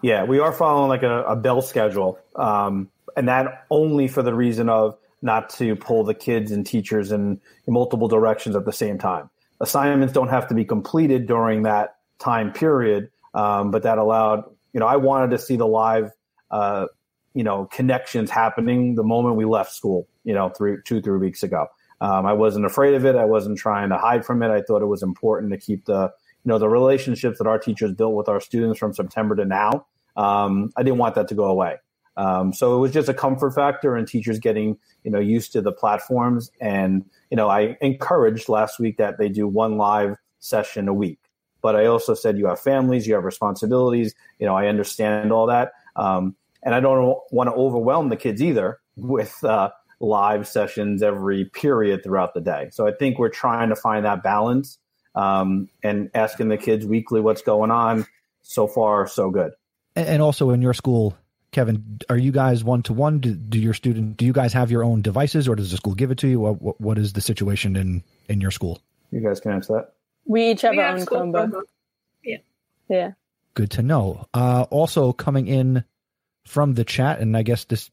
Yeah, 0.00 0.24
we 0.24 0.38
are 0.38 0.52
following 0.52 0.88
like 0.88 1.02
a, 1.02 1.24
a 1.24 1.36
bell 1.36 1.60
schedule. 1.60 2.18
Um, 2.36 2.88
and 3.16 3.28
that 3.28 3.66
only 3.70 4.08
for 4.08 4.22
the 4.22 4.34
reason 4.34 4.68
of 4.68 4.96
not 5.20 5.50
to 5.50 5.76
pull 5.76 6.04
the 6.04 6.14
kids 6.14 6.52
and 6.52 6.66
teachers 6.66 7.12
in, 7.12 7.40
multiple 7.66 8.08
directions 8.08 8.54
at 8.56 8.64
the 8.64 8.72
same 8.72 8.98
time. 8.98 9.30
Assignments 9.60 10.12
don't 10.12 10.28
have 10.28 10.48
to 10.48 10.54
be 10.54 10.64
completed 10.64 11.26
during 11.26 11.62
that 11.62 11.96
time 12.18 12.52
period, 12.52 13.10
um, 13.32 13.70
but 13.70 13.84
that 13.84 13.98
allowed, 13.98 14.44
you 14.72 14.80
know, 14.80 14.86
I 14.86 14.96
wanted 14.96 15.30
to 15.30 15.38
see 15.38 15.56
the 15.56 15.66
live, 15.66 16.10
uh, 16.50 16.86
you 17.34 17.44
know, 17.44 17.66
connections 17.66 18.30
happening 18.30 18.94
the 18.94 19.02
moment 19.02 19.36
we 19.36 19.44
left 19.44 19.72
school 19.72 20.08
you 20.24 20.32
know, 20.32 20.48
three, 20.48 20.78
two, 20.84 21.00
three 21.00 21.18
weeks 21.18 21.42
ago. 21.42 21.66
Um, 22.00 22.26
I 22.26 22.32
wasn't 22.32 22.66
afraid 22.66 22.94
of 22.94 23.04
it. 23.04 23.14
I 23.14 23.24
wasn't 23.24 23.58
trying 23.58 23.90
to 23.90 23.98
hide 23.98 24.26
from 24.26 24.42
it. 24.42 24.50
I 24.50 24.62
thought 24.62 24.82
it 24.82 24.86
was 24.86 25.02
important 25.02 25.52
to 25.52 25.58
keep 25.58 25.84
the, 25.84 26.10
you 26.44 26.48
know, 26.48 26.58
the 26.58 26.68
relationships 26.68 27.38
that 27.38 27.46
our 27.46 27.58
teachers 27.58 27.92
built 27.92 28.14
with 28.14 28.28
our 28.28 28.40
students 28.40 28.78
from 28.78 28.92
September 28.92 29.36
to 29.36 29.44
now. 29.44 29.86
Um, 30.16 30.70
I 30.76 30.82
didn't 30.82 30.98
want 30.98 31.14
that 31.14 31.28
to 31.28 31.34
go 31.34 31.44
away. 31.44 31.76
Um, 32.16 32.52
so 32.52 32.76
it 32.76 32.78
was 32.78 32.92
just 32.92 33.08
a 33.08 33.14
comfort 33.14 33.54
factor 33.54 33.96
and 33.96 34.06
teachers 34.06 34.38
getting, 34.38 34.78
you 35.02 35.10
know, 35.10 35.18
used 35.18 35.52
to 35.52 35.60
the 35.60 35.72
platforms. 35.72 36.50
And, 36.60 37.04
you 37.30 37.36
know, 37.36 37.48
I 37.48 37.76
encouraged 37.80 38.48
last 38.48 38.78
week 38.78 38.98
that 38.98 39.18
they 39.18 39.28
do 39.28 39.48
one 39.48 39.76
live 39.76 40.16
session 40.38 40.88
a 40.88 40.94
week. 40.94 41.18
But 41.60 41.74
I 41.74 41.86
also 41.86 42.14
said 42.14 42.38
you 42.38 42.46
have 42.46 42.60
families, 42.60 43.06
you 43.06 43.14
have 43.14 43.24
responsibilities. 43.24 44.14
You 44.38 44.46
know, 44.46 44.54
I 44.54 44.66
understand 44.66 45.32
all 45.32 45.46
that. 45.46 45.72
Um, 45.96 46.36
and 46.64 46.74
I 46.74 46.80
don't 46.80 47.18
want 47.30 47.48
to 47.48 47.54
overwhelm 47.54 48.08
the 48.08 48.16
kids 48.16 48.42
either 48.42 48.80
with, 48.96 49.44
uh, 49.44 49.70
live 50.00 50.46
sessions 50.46 51.02
every 51.02 51.44
period 51.44 52.02
throughout 52.02 52.34
the 52.34 52.40
day. 52.40 52.68
So 52.72 52.86
I 52.86 52.92
think 52.92 53.18
we're 53.18 53.30
trying 53.30 53.68
to 53.68 53.76
find 53.76 54.04
that 54.04 54.22
balance 54.22 54.78
um, 55.14 55.68
and 55.82 56.10
asking 56.14 56.48
the 56.48 56.56
kids 56.56 56.84
weekly 56.84 57.20
what's 57.20 57.42
going 57.42 57.70
on. 57.70 58.06
So 58.42 58.66
far, 58.66 59.06
so 59.06 59.30
good. 59.30 59.52
And 59.96 60.20
also 60.20 60.50
in 60.50 60.60
your 60.60 60.74
school, 60.74 61.16
Kevin, 61.52 62.00
are 62.10 62.18
you 62.18 62.32
guys 62.32 62.62
one 62.62 62.82
to 62.82 62.92
one? 62.92 63.20
Do 63.20 63.58
your 63.58 63.72
student? 63.72 64.18
Do 64.18 64.26
you 64.26 64.34
guys 64.34 64.52
have 64.52 64.70
your 64.70 64.84
own 64.84 65.00
devices, 65.00 65.48
or 65.48 65.54
does 65.54 65.70
the 65.70 65.78
school 65.78 65.94
give 65.94 66.10
it 66.10 66.18
to 66.18 66.28
you? 66.28 66.40
What, 66.40 66.60
what, 66.60 66.80
what 66.80 66.98
is 66.98 67.12
the 67.14 67.20
situation 67.20 67.76
in 67.76 68.02
in 68.28 68.40
your 68.40 68.50
school? 68.50 68.82
You 69.12 69.20
guys 69.20 69.40
can 69.40 69.52
answer 69.52 69.74
that. 69.74 69.92
We 70.26 70.50
each 70.50 70.62
have 70.62 70.72
We 70.72 70.80
our 70.80 70.86
have 70.86 70.94
own 70.96 71.00
school 71.00 71.18
Chromebook. 71.20 71.50
Chromebook. 71.52 71.62
Yeah. 72.24 72.36
Yeah. 72.88 73.12
Good 73.54 73.70
to 73.70 73.82
know. 73.82 74.26
Uh, 74.34 74.66
also 74.68 75.12
coming 75.12 75.46
in 75.46 75.84
from 76.46 76.74
the 76.74 76.84
chat, 76.84 77.20
and 77.20 77.36
I 77.36 77.42
guess 77.42 77.64
this, 77.64 77.90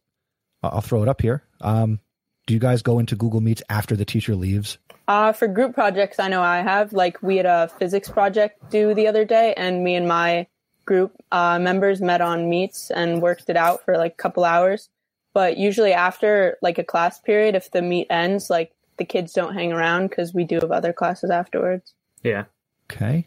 I'll 0.64 0.82
throw 0.82 1.04
it 1.04 1.10
up 1.10 1.22
here. 1.22 1.44
Um, 1.60 2.00
do 2.48 2.54
you 2.54 2.60
guys 2.60 2.82
go 2.82 3.00
into 3.00 3.16
Google 3.16 3.42
Meets 3.42 3.64
after 3.70 3.96
the 3.96 4.06
teacher 4.06 4.36
leaves? 4.36 4.78
Uh, 5.08 5.32
for 5.32 5.48
group 5.48 5.74
projects, 5.74 6.20
I 6.20 6.28
know 6.28 6.42
I 6.42 6.62
have. 6.62 6.94
Like 6.94 7.22
we 7.22 7.38
had 7.38 7.46
a 7.46 7.70
physics 7.80 8.10
project 8.10 8.70
due 8.70 8.94
the 8.94 9.08
other 9.08 9.26
day, 9.26 9.54
and 9.56 9.84
me 9.84 9.96
and 9.96 10.08
my 10.08 10.48
group 10.86 11.16
uh, 11.32 11.60
members 11.60 12.02
met 12.02 12.22
on 12.22 12.50
Meets 12.50 12.92
and 12.92 13.22
worked 13.22 13.50
it 13.50 13.58
out 13.58 13.86
for 13.86 13.98
like 13.98 14.14
a 14.14 14.16
couple 14.16 14.44
hours. 14.44 14.90
But 15.34 15.58
usually 15.58 15.94
after 15.94 16.58
like 16.62 16.78
a 16.78 16.84
class 16.84 17.20
period, 17.20 17.56
if 17.56 17.72
the 17.72 17.82
meet 17.82 18.08
ends, 18.10 18.50
like 18.50 18.74
the 18.98 19.06
kids 19.06 19.34
don't 19.34 19.54
hang 19.54 19.72
around 19.72 20.10
because 20.10 20.34
we 20.34 20.44
do 20.44 20.56
have 20.56 20.72
other 20.72 20.94
classes 20.94 21.30
afterwards. 21.30 21.94
Yeah. 22.24 22.46
Okay. 22.92 23.26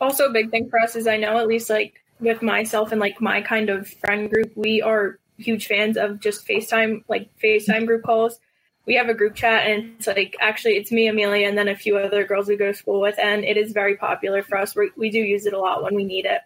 Also, 0.00 0.26
a 0.26 0.32
big 0.32 0.50
thing 0.50 0.68
for 0.68 0.78
us 0.80 0.96
is 0.96 1.06
I 1.06 1.16
know 1.16 1.38
at 1.38 1.46
least 1.46 1.70
like 1.70 2.03
with 2.20 2.42
myself 2.42 2.92
and 2.92 3.00
like 3.00 3.20
my 3.20 3.42
kind 3.42 3.70
of 3.70 3.88
friend 3.88 4.30
group, 4.30 4.52
we 4.56 4.82
are 4.82 5.18
huge 5.36 5.66
fans 5.66 5.96
of 5.96 6.20
just 6.20 6.46
FaceTime, 6.46 7.04
like 7.08 7.30
FaceTime 7.42 7.86
group 7.86 8.04
calls. 8.04 8.38
We 8.86 8.94
have 8.96 9.08
a 9.08 9.14
group 9.14 9.34
chat 9.34 9.66
and 9.66 9.94
it's 9.96 10.06
like 10.06 10.36
actually 10.40 10.72
it's 10.72 10.92
me, 10.92 11.08
Amelia, 11.08 11.48
and 11.48 11.56
then 11.56 11.68
a 11.68 11.76
few 11.76 11.96
other 11.96 12.24
girls 12.24 12.48
we 12.48 12.56
go 12.56 12.66
to 12.66 12.74
school 12.74 13.00
with, 13.00 13.18
and 13.18 13.44
it 13.44 13.56
is 13.56 13.72
very 13.72 13.96
popular 13.96 14.42
for 14.42 14.58
us. 14.58 14.76
we 14.76 14.90
we 14.96 15.10
do 15.10 15.20
use 15.20 15.46
it 15.46 15.54
a 15.54 15.58
lot 15.58 15.82
when 15.82 15.94
we 15.94 16.04
need 16.04 16.26
it. 16.26 16.42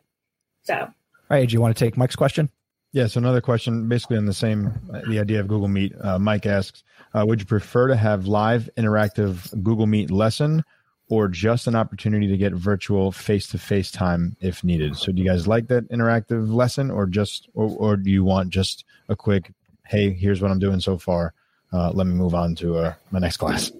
So, 0.62 0.74
All 0.76 0.92
right, 1.30 1.48
do 1.48 1.52
you 1.52 1.60
want 1.60 1.76
to 1.76 1.84
take 1.84 1.96
Mike's 1.96 2.14
question? 2.14 2.48
Yeah. 2.92 3.06
So 3.06 3.18
another 3.18 3.40
question, 3.40 3.88
basically 3.88 4.16
on 4.16 4.26
the 4.26 4.32
same, 4.32 4.72
the 5.08 5.18
idea 5.18 5.40
of 5.40 5.48
Google 5.48 5.68
Meet. 5.68 5.92
Uh, 6.00 6.18
Mike 6.18 6.46
asks, 6.46 6.84
uh, 7.12 7.24
would 7.26 7.40
you 7.40 7.46
prefer 7.46 7.88
to 7.88 7.96
have 7.96 8.26
live 8.26 8.70
interactive 8.78 9.62
Google 9.62 9.86
Meet 9.86 10.10
lesson 10.10 10.64
or 11.08 11.28
just 11.28 11.66
an 11.66 11.74
opportunity 11.74 12.26
to 12.28 12.36
get 12.36 12.52
virtual 12.52 13.12
face-to-face 13.12 13.90
time 13.90 14.36
if 14.40 14.62
needed? 14.62 14.96
So 14.96 15.12
do 15.12 15.22
you 15.22 15.28
guys 15.28 15.46
like 15.46 15.68
that 15.68 15.88
interactive 15.90 16.52
lesson 16.52 16.90
or 16.90 17.06
just, 17.06 17.48
or, 17.54 17.70
or 17.78 17.96
do 17.96 18.10
you 18.10 18.24
want 18.24 18.50
just 18.50 18.84
a 19.08 19.16
quick, 19.16 19.52
hey, 19.86 20.12
here's 20.12 20.42
what 20.42 20.50
I'm 20.50 20.58
doing 20.58 20.80
so 20.80 20.98
far. 20.98 21.32
Uh, 21.72 21.90
let 21.92 22.06
me 22.06 22.14
move 22.14 22.34
on 22.34 22.54
to 22.56 22.76
uh, 22.78 22.94
my 23.10 23.18
next 23.18 23.36
class. 23.38 23.72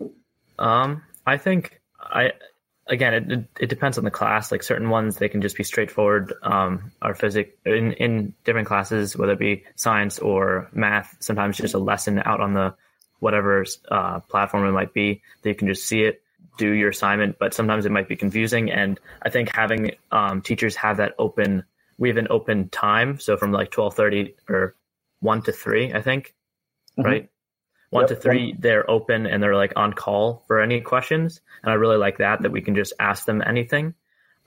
Um, 0.58 1.02
I 1.26 1.36
think 1.36 1.80
I 2.00 2.32
again 2.86 3.14
it, 3.14 3.44
it, 3.60 3.68
depends 3.68 3.98
on 3.98 4.04
the 4.04 4.10
class. 4.10 4.50
Like 4.50 4.62
certain 4.62 4.90
ones, 4.90 5.16
they 5.16 5.28
can 5.28 5.42
just 5.42 5.56
be 5.56 5.64
straightforward. 5.64 6.34
Um, 6.42 6.92
our 7.00 7.14
physics 7.14 7.50
in 7.64 7.92
in 7.92 8.34
different 8.44 8.68
classes, 8.68 9.16
whether 9.16 9.32
it 9.32 9.38
be 9.38 9.64
science 9.76 10.18
or 10.18 10.68
math, 10.72 11.16
sometimes 11.20 11.56
just 11.56 11.74
a 11.74 11.78
lesson 11.78 12.20
out 12.24 12.40
on 12.40 12.54
the 12.54 12.74
whatever 13.20 13.64
uh, 13.90 14.20
platform 14.20 14.66
it 14.66 14.72
might 14.72 14.94
be 14.94 15.22
that 15.42 15.48
you 15.48 15.54
can 15.54 15.68
just 15.68 15.84
see 15.86 16.02
it, 16.02 16.22
do 16.58 16.70
your 16.72 16.90
assignment. 16.90 17.38
But 17.38 17.54
sometimes 17.54 17.86
it 17.86 17.92
might 17.92 18.08
be 18.08 18.16
confusing, 18.16 18.70
and 18.70 19.00
I 19.22 19.30
think 19.30 19.54
having 19.54 19.92
um, 20.12 20.42
teachers 20.42 20.76
have 20.76 20.98
that 20.98 21.14
open. 21.18 21.64
We 21.96 22.08
have 22.10 22.18
an 22.18 22.28
open 22.30 22.68
time, 22.68 23.18
so 23.18 23.36
from 23.38 23.50
like 23.52 23.70
twelve 23.70 23.94
thirty 23.94 24.34
or 24.48 24.74
one 25.20 25.40
to 25.42 25.52
three, 25.52 25.92
I 25.94 26.02
think, 26.02 26.34
Mhm. 26.98 27.04
right? 27.04 27.30
one 27.90 28.02
Yep. 28.02 28.08
to 28.10 28.16
three, 28.16 28.54
they're 28.58 28.88
open 28.90 29.26
and 29.26 29.42
they're 29.42 29.56
like 29.56 29.72
on 29.74 29.94
call 29.94 30.44
for 30.46 30.60
any 30.60 30.82
questions. 30.82 31.40
And 31.62 31.72
I 31.72 31.74
really 31.76 31.96
like 31.96 32.18
that, 32.18 32.42
that 32.42 32.52
we 32.52 32.60
can 32.60 32.74
just 32.74 32.92
ask 33.00 33.24
them 33.24 33.42
anything. 33.44 33.94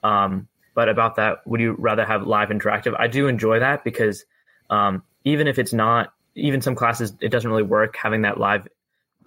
Um, 0.04 0.46
but 0.76 0.88
about 0.88 1.16
that, 1.16 1.44
would 1.44 1.60
you 1.60 1.74
rather 1.76 2.04
have 2.04 2.24
live 2.24 2.50
interactive? 2.50 2.94
I 2.96 3.08
do 3.08 3.26
enjoy 3.26 3.58
that 3.58 3.82
because 3.82 4.24
um, 4.70 5.02
even 5.24 5.48
if 5.48 5.58
it's 5.58 5.72
not, 5.72 6.14
even 6.36 6.60
some 6.62 6.76
classes, 6.76 7.14
it 7.20 7.30
doesn't 7.30 7.50
really 7.50 7.64
work 7.64 7.96
having 7.96 8.22
that 8.22 8.38
live, 8.38 8.68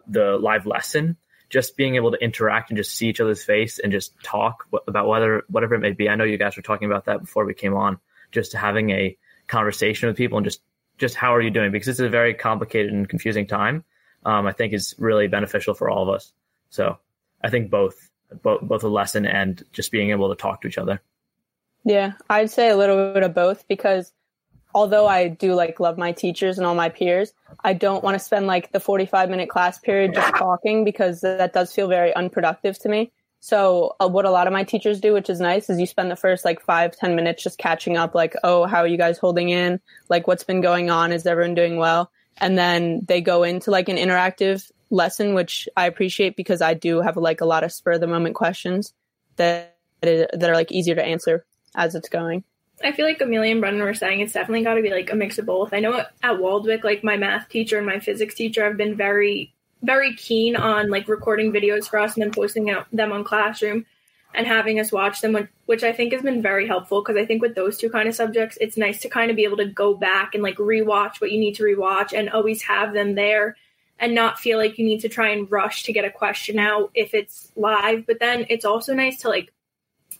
the 0.07 0.37
live 0.37 0.65
lesson. 0.65 1.17
Just 1.55 1.77
being 1.77 1.95
able 1.95 2.11
to 2.11 2.17
interact 2.17 2.69
and 2.69 2.75
just 2.75 2.91
see 2.91 3.07
each 3.07 3.21
other's 3.21 3.45
face 3.45 3.79
and 3.79 3.89
just 3.89 4.11
talk 4.21 4.67
about 4.87 5.07
whether 5.07 5.43
whatever 5.47 5.75
it 5.75 5.79
may 5.79 5.93
be. 5.93 6.09
I 6.09 6.15
know 6.15 6.25
you 6.25 6.37
guys 6.37 6.57
were 6.57 6.61
talking 6.61 6.85
about 6.85 7.05
that 7.05 7.21
before 7.21 7.45
we 7.45 7.53
came 7.53 7.73
on. 7.73 7.97
Just 8.33 8.51
having 8.51 8.89
a 8.89 9.17
conversation 9.47 10.09
with 10.09 10.17
people 10.17 10.37
and 10.37 10.43
just 10.43 10.59
just 10.97 11.15
how 11.15 11.33
are 11.33 11.41
you 11.41 11.51
doing? 11.51 11.71
Because 11.71 11.85
this 11.85 12.01
is 12.01 12.07
a 12.07 12.09
very 12.09 12.33
complicated 12.33 12.91
and 12.91 13.07
confusing 13.07 13.47
time. 13.47 13.85
Um, 14.25 14.45
I 14.45 14.51
think 14.51 14.73
is 14.73 14.95
really 14.97 15.29
beneficial 15.29 15.73
for 15.73 15.89
all 15.89 16.03
of 16.03 16.09
us. 16.09 16.33
So 16.71 16.97
I 17.41 17.49
think 17.49 17.69
both 17.69 18.09
both 18.43 18.61
both 18.61 18.83
a 18.83 18.89
lesson 18.89 19.25
and 19.25 19.63
just 19.71 19.93
being 19.93 20.09
able 20.09 20.27
to 20.27 20.35
talk 20.35 20.61
to 20.61 20.67
each 20.67 20.77
other. 20.77 21.01
Yeah, 21.85 22.13
I'd 22.29 22.51
say 22.51 22.69
a 22.69 22.75
little 22.75 23.13
bit 23.13 23.23
of 23.23 23.33
both 23.33 23.65
because 23.69 24.11
although 24.75 25.07
I 25.07 25.29
do 25.29 25.55
like 25.55 25.79
love 25.79 25.97
my 25.97 26.11
teachers 26.11 26.57
and 26.57 26.67
all 26.67 26.75
my 26.75 26.89
peers, 26.89 27.33
I 27.63 27.71
don't 27.73 28.03
want 28.03 28.15
to 28.15 28.19
spend 28.19 28.45
like 28.45 28.73
the 28.73 28.79
45 28.81 29.29
minute 29.29 29.49
class 29.49 29.79
period 29.79 30.13
just 30.13 30.35
talking 30.35 30.83
because 30.83 31.21
that 31.21 31.53
does 31.53 31.73
feel 31.73 31.87
very 31.87 32.13
unproductive 32.13 32.77
to 32.79 32.89
me. 32.89 33.11
So 33.39 33.95
uh, 34.01 34.09
what 34.09 34.25
a 34.25 34.31
lot 34.31 34.47
of 34.47 34.53
my 34.53 34.63
teachers 34.63 34.99
do, 34.99 35.13
which 35.13 35.29
is 35.29 35.39
nice, 35.39 35.69
is 35.69 35.79
you 35.79 35.85
spend 35.85 36.11
the 36.11 36.15
first 36.15 36.43
like 36.43 36.61
five, 36.61 36.95
10 36.95 37.15
minutes 37.15 37.41
just 37.41 37.57
catching 37.57 37.95
up, 37.95 38.13
like, 38.13 38.35
oh, 38.43 38.65
how 38.65 38.79
are 38.79 38.87
you 38.87 38.97
guys 38.97 39.17
holding 39.17 39.49
in? 39.49 39.79
Like, 40.09 40.27
what's 40.27 40.43
been 40.43 40.61
going 40.61 40.89
on? 40.89 41.13
Is 41.13 41.25
everyone 41.25 41.55
doing 41.55 41.77
well? 41.77 42.11
And 42.37 42.57
then 42.57 43.01
they 43.07 43.21
go 43.21 43.43
into 43.43 43.71
like 43.71 43.87
an 43.87 43.97
interactive 43.97 44.69
lesson, 44.89 45.35
which 45.35 45.69
I 45.77 45.85
appreciate 45.85 46.35
because 46.35 46.61
I 46.61 46.73
do 46.73 46.99
have 46.99 47.15
like 47.15 47.39
a 47.39 47.45
lot 47.45 47.63
of 47.63 47.71
spur 47.71 47.93
of 47.93 48.01
the 48.01 48.07
moment 48.07 48.35
questions 48.35 48.93
that 49.37 49.77
that 50.01 50.43
are 50.43 50.53
like 50.53 50.71
easier 50.71 50.95
to 50.95 51.03
answer 51.03 51.45
as 51.75 51.95
it's 51.95 52.09
going. 52.09 52.43
I 52.83 52.91
feel 52.91 53.05
like 53.05 53.21
Amelia 53.21 53.51
and 53.51 53.61
Brendan 53.61 53.83
were 53.83 53.93
saying 53.93 54.19
it's 54.19 54.33
definitely 54.33 54.63
got 54.63 54.75
to 54.75 54.81
be 54.81 54.89
like 54.89 55.11
a 55.11 55.15
mix 55.15 55.37
of 55.37 55.45
both. 55.45 55.73
I 55.73 55.79
know 55.79 55.97
at 55.97 56.39
Waldwick, 56.39 56.83
like 56.83 57.03
my 57.03 57.17
math 57.17 57.49
teacher 57.49 57.77
and 57.77 57.85
my 57.85 57.99
physics 57.99 58.35
teacher 58.35 58.63
have 58.65 58.77
been 58.77 58.95
very, 58.95 59.53
very 59.81 60.13
keen 60.15 60.55
on 60.55 60.89
like 60.89 61.07
recording 61.07 61.51
videos 61.53 61.87
for 61.87 61.99
us 61.99 62.15
and 62.15 62.23
then 62.23 62.31
posting 62.31 62.69
out 62.69 62.87
them 62.91 63.11
on 63.11 63.23
Classroom 63.23 63.85
and 64.33 64.45
having 64.45 64.79
us 64.79 64.91
watch 64.91 65.21
them, 65.21 65.31
which- 65.31 65.47
which 65.65 65.83
I 65.83 65.93
think 65.93 66.11
has 66.11 66.21
been 66.21 66.41
very 66.41 66.67
helpful 66.67 67.01
because 67.01 67.15
I 67.15 67.25
think 67.25 67.41
with 67.41 67.55
those 67.55 67.77
two 67.77 67.89
kind 67.89 68.09
of 68.09 68.15
subjects, 68.15 68.57
it's 68.59 68.75
nice 68.75 68.99
to 69.01 69.09
kind 69.09 69.31
of 69.31 69.37
be 69.37 69.45
able 69.45 69.57
to 69.57 69.65
go 69.65 69.93
back 69.93 70.33
and 70.35 70.43
like 70.43 70.57
rewatch 70.57 71.21
what 71.21 71.31
you 71.31 71.39
need 71.39 71.55
to 71.55 71.63
rewatch 71.63 72.11
and 72.11 72.29
always 72.29 72.61
have 72.63 72.93
them 72.93 73.15
there 73.15 73.55
and 73.97 74.13
not 74.13 74.37
feel 74.37 74.57
like 74.57 74.77
you 74.77 74.85
need 74.85 74.99
to 74.99 75.09
try 75.09 75.29
and 75.29 75.49
rush 75.49 75.83
to 75.83 75.93
get 75.93 76.03
a 76.03 76.11
question 76.11 76.59
out 76.59 76.91
if 76.93 77.13
it's 77.13 77.51
live. 77.55 78.05
But 78.05 78.19
then 78.19 78.45
it's 78.49 78.65
also 78.65 78.93
nice 78.93 79.21
to 79.21 79.29
like 79.29 79.53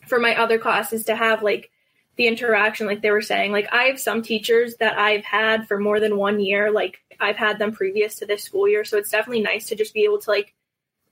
for 0.06 0.18
my 0.18 0.34
other 0.34 0.58
classes 0.58 1.04
to 1.04 1.14
have 1.14 1.42
like 1.42 1.70
the 2.16 2.26
interaction 2.26 2.86
like 2.86 3.02
they 3.02 3.10
were 3.10 3.22
saying. 3.22 3.52
Like 3.52 3.68
i 3.72 3.84
have 3.84 4.00
some 4.00 4.22
teachers 4.22 4.76
that 4.76 4.98
i've 4.98 5.24
had 5.24 5.66
for 5.68 5.78
more 5.78 6.00
than 6.00 6.16
one 6.16 6.40
year 6.40 6.70
like 6.70 6.98
i've 7.20 7.36
had 7.36 7.58
them 7.58 7.72
previous 7.72 8.16
to 8.16 8.26
this 8.26 8.42
school 8.42 8.68
year. 8.68 8.84
So 8.84 8.98
it's 8.98 9.10
definitely 9.10 9.42
nice 9.42 9.66
to 9.68 9.76
just 9.76 9.94
be 9.94 10.04
able 10.04 10.20
to 10.20 10.30
like 10.30 10.54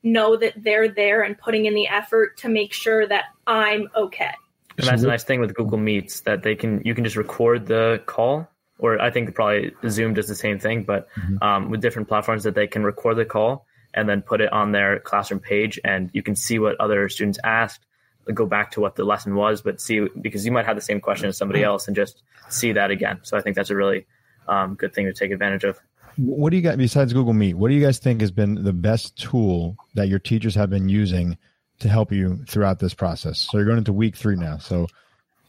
know 0.03 0.37
that 0.37 0.53
they're 0.57 0.89
there 0.89 1.23
and 1.23 1.39
putting 1.39 1.67
in 1.67 1.75
the 1.75 1.89
effort 1.89 2.37
to 2.39 2.49
make 2.49 2.73
sure 2.73 3.07
that 3.07 3.25
i'm 3.47 3.89
okay. 3.97 4.33
And 4.79 4.89
that's 4.89 5.03
a 5.03 5.07
nice 5.07 5.25
thing 5.25 5.41
with 5.41 5.55
Google 5.55 5.79
Meets 5.79 6.21
that 6.21 6.43
they 6.43 6.55
can 6.55 6.83
you 6.85 6.95
can 6.95 7.05
just 7.05 7.17
record 7.17 7.67
the 7.67 8.03
call, 8.07 8.49
or 8.79 9.01
I 9.01 9.11
think 9.11 9.35
probably 9.35 9.73
Zoom 9.89 10.15
does 10.15 10.27
the 10.27 10.35
same 10.35 10.59
thing, 10.59 10.83
but 10.83 11.09
um, 11.43 11.71
with 11.71 11.81
different 11.81 12.09
platforms 12.09 12.43
that 12.45 12.55
they 12.55 12.67
can 12.67 12.83
record 12.83 13.17
the 13.17 13.25
call 13.25 13.67
and 13.93 14.09
then 14.09 14.23
put 14.23 14.41
it 14.41 14.53
on 14.53 14.73
their 14.73 14.99
classroom 14.99 15.39
page, 15.39 15.79
and 15.85 16.11
you 16.13 16.23
can 16.23 16.35
see 16.35 16.59
what 16.59 16.81
other 16.81 17.09
students 17.09 17.39
asked, 17.45 17.87
go 18.33 18.47
back 18.47 18.71
to 18.73 18.81
what 18.81 18.97
the 18.97 19.05
lesson 19.05 19.35
was, 19.35 19.61
but 19.61 19.81
see 19.81 20.07
because 20.21 20.47
you 20.47 20.53
might 20.53 20.67
have 20.67 20.77
the 20.77 20.83
same 20.83 21.01
question 21.01 21.29
as 21.29 21.37
somebody 21.37 21.63
else 21.63 21.87
and 21.87 21.97
just 21.97 22.23
see 22.49 22.73
that 22.73 22.91
again. 22.91 23.21
So 23.23 23.37
I 23.37 23.41
think 23.41 23.57
that's 23.57 23.71
a 23.71 23.77
really 23.77 24.07
um, 24.49 24.75
good 24.75 24.95
thing 24.95 25.07
to 25.07 25.13
take 25.13 25.31
advantage 25.31 25.65
of. 25.65 25.79
What 26.17 26.51
do 26.51 26.57
you 26.57 26.63
got 26.63 26.79
besides 26.79 27.13
Google 27.13 27.33
Meet? 27.33 27.55
What 27.55 27.69
do 27.69 27.75
you 27.75 27.85
guys 27.85 27.99
think 27.99 28.21
has 28.21 28.31
been 28.31 28.63
the 28.63 28.73
best 28.73 29.17
tool 29.21 29.77
that 29.95 30.09
your 30.09 30.21
teachers 30.21 30.55
have 30.55 30.71
been 30.71 30.89
using 30.89 31.37
to 31.81 31.89
help 31.89 32.13
you 32.13 32.45
throughout 32.49 32.79
this 32.79 32.95
process? 32.95 33.41
So 33.41 33.59
you're 33.59 33.67
going 33.67 33.79
into 33.79 33.93
week 33.93 34.17
three 34.17 34.37
now. 34.37 34.59
So 34.59 34.87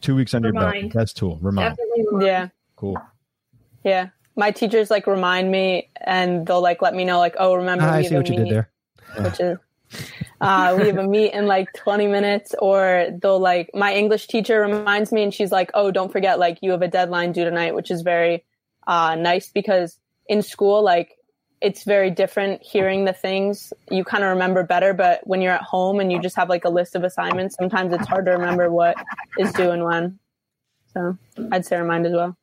two 0.00 0.16
weeks 0.16 0.34
under 0.34 0.48
your 0.48 0.60
belt. 0.60 0.92
Best 0.92 1.16
tool. 1.16 1.38
Remind. 1.40 1.76
definitely 1.76 2.26
Yeah. 2.26 2.48
Cool. 2.74 2.98
Yeah. 3.84 4.08
My 4.34 4.50
teachers 4.50 4.90
like 4.90 5.06
remind 5.06 5.50
me 5.50 5.88
and 6.00 6.46
they'll 6.46 6.60
like 6.60 6.82
let 6.82 6.94
me 6.94 7.04
know 7.04 7.18
like, 7.18 7.36
oh, 7.38 7.54
remember 7.54 7.84
Ah, 7.84 7.94
I 7.94 8.02
see 8.02 8.16
what 8.16 8.28
a 8.28 8.32
you 8.32 8.44
did 8.44 8.50
there. 8.50 8.70
Which 9.18 9.40
is 9.40 9.58
uh, 10.40 10.76
we 10.78 10.86
have 10.86 10.98
a 10.98 11.06
meet 11.06 11.32
in 11.32 11.46
like 11.46 11.72
20 11.74 12.06
minutes 12.06 12.54
or 12.58 13.08
they'll 13.22 13.38
like 13.38 13.70
my 13.74 13.94
English 13.94 14.26
teacher 14.26 14.60
reminds 14.60 15.12
me 15.12 15.22
and 15.22 15.32
she's 15.32 15.52
like, 15.52 15.70
oh, 15.74 15.90
don't 15.90 16.12
forget 16.12 16.38
like 16.38 16.58
you 16.62 16.70
have 16.70 16.82
a 16.82 16.88
deadline 16.88 17.32
due 17.32 17.44
tonight, 17.44 17.74
which 17.74 17.90
is 17.90 18.02
very 18.02 18.44
uh, 18.86 19.14
nice 19.14 19.50
because 19.50 19.98
in 20.28 20.42
school 20.42 20.82
like 20.82 21.12
it's 21.62 21.84
very 21.84 22.10
different 22.10 22.62
hearing 22.62 23.06
the 23.06 23.12
things 23.12 23.72
you 23.90 24.04
kind 24.04 24.22
of 24.22 24.30
remember 24.30 24.62
better 24.62 24.92
but 24.92 25.26
when 25.26 25.40
you're 25.40 25.52
at 25.52 25.62
home 25.62 26.00
and 26.00 26.12
you 26.12 26.20
just 26.20 26.36
have 26.36 26.48
like 26.48 26.64
a 26.64 26.68
list 26.68 26.94
of 26.94 27.02
assignments 27.02 27.56
sometimes 27.56 27.92
it's 27.92 28.06
hard 28.06 28.26
to 28.26 28.32
remember 28.32 28.70
what 28.70 28.96
is 29.38 29.52
due 29.52 29.70
and 29.70 29.82
when 29.82 30.18
so 30.92 31.16
i'd 31.52 31.64
say 31.64 31.80
remind 31.80 32.04
as 32.04 32.12
well 32.12 32.36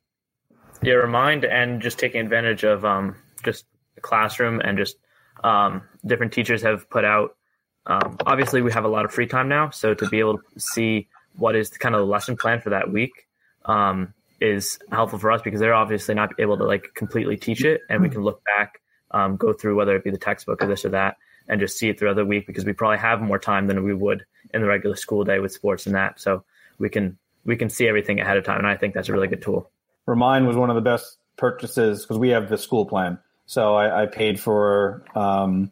Yeah, 0.81 0.95
remind 0.95 1.45
and 1.45 1.81
just 1.81 1.97
taking 1.97 2.19
advantage 2.19 2.63
of 2.63 2.83
um, 2.83 3.15
just 3.43 3.65
the 3.95 4.01
classroom 4.01 4.59
and 4.59 4.77
just 4.77 4.97
um, 5.43 5.81
different 6.05 6.33
teachers 6.33 6.61
have 6.61 6.89
put 6.89 7.05
out. 7.05 7.37
Um, 7.85 8.17
obviously, 8.25 8.61
we 8.61 8.71
have 8.71 8.85
a 8.85 8.89
lot 8.89 9.05
of 9.05 9.11
free 9.11 9.27
time 9.27 9.49
now, 9.49 9.69
so 9.69 9.93
to 9.93 10.07
be 10.09 10.19
able 10.19 10.37
to 10.37 10.59
see 10.59 11.07
what 11.35 11.55
is 11.55 11.69
kind 11.69 11.95
of 11.95 11.99
the 11.99 12.07
lesson 12.07 12.37
plan 12.37 12.61
for 12.61 12.69
that 12.69 12.91
week 12.91 13.27
um, 13.65 14.13
is 14.39 14.79
helpful 14.91 15.19
for 15.19 15.31
us 15.31 15.41
because 15.41 15.59
they're 15.59 15.73
obviously 15.73 16.15
not 16.15 16.31
able 16.39 16.57
to 16.57 16.63
like 16.63 16.93
completely 16.93 17.37
teach 17.37 17.63
it, 17.63 17.81
and 17.89 18.01
we 18.01 18.09
can 18.09 18.21
look 18.21 18.41
back, 18.45 18.81
um, 19.11 19.35
go 19.35 19.53
through 19.53 19.75
whether 19.75 19.95
it 19.95 20.03
be 20.03 20.11
the 20.11 20.17
textbook 20.17 20.63
or 20.63 20.67
this 20.67 20.85
or 20.85 20.89
that, 20.89 21.17
and 21.47 21.59
just 21.59 21.77
see 21.77 21.89
it 21.89 21.99
throughout 21.99 22.15
the 22.15 22.25
week 22.25 22.47
because 22.47 22.65
we 22.65 22.73
probably 22.73 22.97
have 22.97 23.21
more 23.21 23.39
time 23.39 23.67
than 23.67 23.83
we 23.83 23.93
would 23.93 24.25
in 24.53 24.61
the 24.61 24.67
regular 24.67 24.95
school 24.95 25.23
day 25.23 25.39
with 25.39 25.51
sports 25.51 25.85
and 25.85 25.95
that. 25.95 26.19
So 26.19 26.43
we 26.77 26.89
can 26.89 27.17
we 27.45 27.57
can 27.57 27.69
see 27.69 27.87
everything 27.87 28.19
ahead 28.19 28.37
of 28.37 28.45
time, 28.45 28.59
and 28.59 28.67
I 28.67 28.77
think 28.77 28.93
that's 28.93 29.09
a 29.09 29.13
really 29.13 29.27
good 29.27 29.41
tool. 29.41 29.69
Remind 30.05 30.47
was 30.47 30.55
one 30.55 30.69
of 30.69 30.75
the 30.75 30.81
best 30.81 31.17
purchases 31.37 32.01
because 32.01 32.17
we 32.17 32.29
have 32.29 32.49
the 32.49 32.57
school 32.57 32.85
plan. 32.85 33.19
So 33.45 33.75
I, 33.75 34.03
I 34.03 34.05
paid 34.05 34.39
for 34.39 35.03
um, 35.15 35.71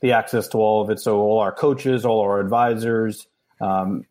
the 0.00 0.12
access 0.12 0.48
to 0.48 0.58
all 0.58 0.82
of 0.82 0.90
it. 0.90 1.00
So 1.00 1.20
all 1.20 1.38
our 1.38 1.52
coaches, 1.52 2.04
all 2.04 2.20
our 2.20 2.40
advisors, 2.40 3.26
um, 3.60 4.04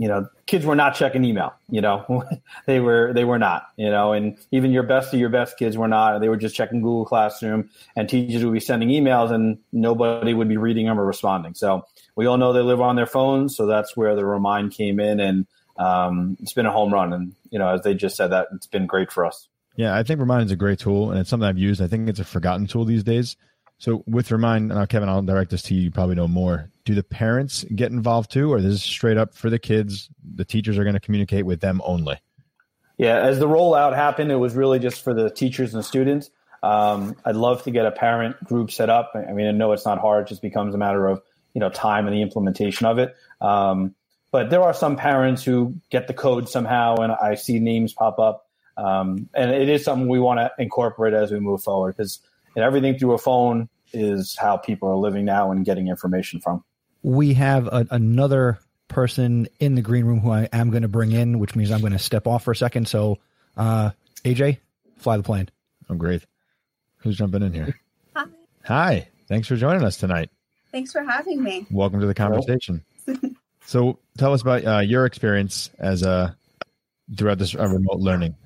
you 0.00 0.08
know, 0.08 0.26
kids 0.46 0.64
were 0.64 0.74
not 0.74 0.94
checking 0.94 1.24
email. 1.24 1.52
You 1.68 1.82
know, 1.82 2.24
they 2.66 2.80
were 2.80 3.12
they 3.12 3.24
were 3.24 3.38
not. 3.38 3.66
You 3.76 3.90
know, 3.90 4.14
and 4.14 4.38
even 4.50 4.70
your 4.70 4.82
best 4.82 5.12
of 5.12 5.20
your 5.20 5.28
best 5.28 5.58
kids 5.58 5.76
were 5.76 5.88
not. 5.88 6.18
They 6.20 6.30
were 6.30 6.38
just 6.38 6.54
checking 6.56 6.80
Google 6.80 7.04
Classroom, 7.04 7.68
and 7.94 8.08
teachers 8.08 8.42
would 8.42 8.54
be 8.54 8.60
sending 8.60 8.88
emails, 8.88 9.30
and 9.30 9.58
nobody 9.72 10.32
would 10.32 10.48
be 10.48 10.56
reading 10.56 10.86
them 10.86 10.98
or 10.98 11.04
responding. 11.04 11.52
So 11.52 11.84
we 12.16 12.24
all 12.24 12.38
know 12.38 12.54
they 12.54 12.62
live 12.62 12.80
on 12.80 12.96
their 12.96 13.06
phones. 13.06 13.54
So 13.56 13.66
that's 13.66 13.94
where 13.94 14.16
the 14.16 14.24
remind 14.24 14.72
came 14.72 15.00
in, 15.00 15.20
and 15.20 15.46
um, 15.76 16.38
it's 16.40 16.54
been 16.54 16.66
a 16.66 16.72
home 16.72 16.94
run. 16.94 17.12
And 17.12 17.34
you 17.50 17.58
know, 17.58 17.68
as 17.68 17.82
they 17.82 17.92
just 17.92 18.16
said, 18.16 18.28
that 18.28 18.48
it's 18.54 18.66
been 18.66 18.86
great 18.86 19.12
for 19.12 19.26
us. 19.26 19.48
Yeah, 19.76 19.96
I 19.96 20.02
think 20.02 20.20
Remind 20.20 20.46
is 20.46 20.52
a 20.52 20.56
great 20.56 20.78
tool, 20.78 21.10
and 21.10 21.20
it's 21.20 21.30
something 21.30 21.48
I've 21.48 21.58
used. 21.58 21.80
I 21.80 21.86
think 21.86 22.08
it's 22.08 22.18
a 22.18 22.24
forgotten 22.24 22.66
tool 22.66 22.84
these 22.84 23.04
days. 23.04 23.36
So 23.80 24.04
with 24.06 24.30
Remind, 24.30 24.68
now 24.68 24.84
Kevin, 24.84 25.08
I'll 25.08 25.22
direct 25.22 25.50
this 25.50 25.62
to 25.62 25.74
you. 25.74 25.80
You 25.80 25.90
probably 25.90 26.14
know 26.14 26.28
more. 26.28 26.70
Do 26.84 26.94
the 26.94 27.02
parents 27.02 27.64
get 27.74 27.90
involved 27.90 28.30
too, 28.30 28.52
or 28.52 28.58
is 28.58 28.64
this 28.64 28.74
is 28.74 28.82
straight 28.82 29.16
up 29.16 29.34
for 29.34 29.48
the 29.48 29.58
kids? 29.58 30.10
The 30.34 30.44
teachers 30.44 30.76
are 30.76 30.84
going 30.84 30.94
to 30.94 31.00
communicate 31.00 31.46
with 31.46 31.60
them 31.60 31.80
only. 31.82 32.18
Yeah, 32.98 33.18
as 33.20 33.38
the 33.38 33.48
rollout 33.48 33.96
happened, 33.96 34.30
it 34.30 34.36
was 34.36 34.54
really 34.54 34.78
just 34.78 35.02
for 35.02 35.14
the 35.14 35.30
teachers 35.30 35.74
and 35.74 35.82
students. 35.82 36.28
Um, 36.62 37.16
I'd 37.24 37.36
love 37.36 37.62
to 37.62 37.70
get 37.70 37.86
a 37.86 37.90
parent 37.90 38.44
group 38.44 38.70
set 38.70 38.90
up. 38.90 39.12
I 39.14 39.32
mean, 39.32 39.46
I 39.46 39.52
know 39.52 39.72
it's 39.72 39.86
not 39.86 39.98
hard; 39.98 40.26
it 40.26 40.28
just 40.28 40.42
becomes 40.42 40.74
a 40.74 40.78
matter 40.78 41.08
of 41.08 41.22
you 41.54 41.60
know 41.60 41.70
time 41.70 42.06
and 42.06 42.14
the 42.14 42.20
implementation 42.20 42.84
of 42.84 42.98
it. 42.98 43.16
Um, 43.40 43.94
but 44.30 44.50
there 44.50 44.60
are 44.60 44.74
some 44.74 44.96
parents 44.96 45.42
who 45.42 45.74
get 45.88 46.06
the 46.06 46.12
code 46.12 46.50
somehow, 46.50 46.96
and 46.96 47.12
I 47.12 47.34
see 47.34 47.58
names 47.58 47.94
pop 47.94 48.18
up. 48.18 48.46
Um, 48.76 49.30
and 49.34 49.50
it 49.50 49.70
is 49.70 49.84
something 49.84 50.06
we 50.06 50.20
want 50.20 50.38
to 50.38 50.52
incorporate 50.58 51.14
as 51.14 51.32
we 51.32 51.40
move 51.40 51.62
forward 51.62 51.96
because 51.96 52.20
everything 52.56 52.98
through 52.98 53.12
a 53.12 53.18
phone 53.18 53.68
is 53.92 54.36
how 54.36 54.56
people 54.56 54.88
are 54.88 54.96
living 54.96 55.24
now 55.24 55.50
and 55.50 55.64
getting 55.64 55.88
information 55.88 56.40
from. 56.40 56.64
We 57.02 57.34
have 57.34 57.66
a, 57.66 57.86
another 57.90 58.58
person 58.88 59.48
in 59.58 59.74
the 59.74 59.82
green 59.82 60.04
room 60.04 60.20
who 60.20 60.30
I 60.30 60.48
am 60.52 60.70
going 60.70 60.82
to 60.82 60.88
bring 60.88 61.12
in, 61.12 61.38
which 61.38 61.56
means 61.56 61.70
I'm 61.70 61.80
going 61.80 61.92
to 61.92 61.98
step 61.98 62.26
off 62.26 62.44
for 62.44 62.50
a 62.50 62.56
second. 62.56 62.88
So, 62.88 63.18
uh, 63.56 63.90
AJ, 64.24 64.58
fly 64.98 65.16
the 65.16 65.22
plane. 65.22 65.48
Oh, 65.88 65.94
great. 65.94 66.24
Who's 66.98 67.16
jumping 67.16 67.42
in 67.42 67.52
here? 67.52 67.80
Hi. 68.14 68.26
Hi. 68.64 69.08
Thanks 69.28 69.48
for 69.48 69.56
joining 69.56 69.84
us 69.84 69.96
tonight. 69.96 70.30
Thanks 70.72 70.92
for 70.92 71.02
having 71.02 71.42
me. 71.42 71.66
Welcome 71.70 72.00
to 72.00 72.06
the 72.06 72.14
conversation. 72.14 72.84
so, 73.64 73.98
tell 74.18 74.32
us 74.34 74.42
about 74.42 74.64
uh, 74.64 74.80
your 74.80 75.06
experience 75.06 75.70
as 75.78 76.02
a 76.02 76.36
throughout 77.16 77.38
this 77.38 77.54
uh, 77.54 77.66
remote 77.66 77.98
learning. 77.98 78.36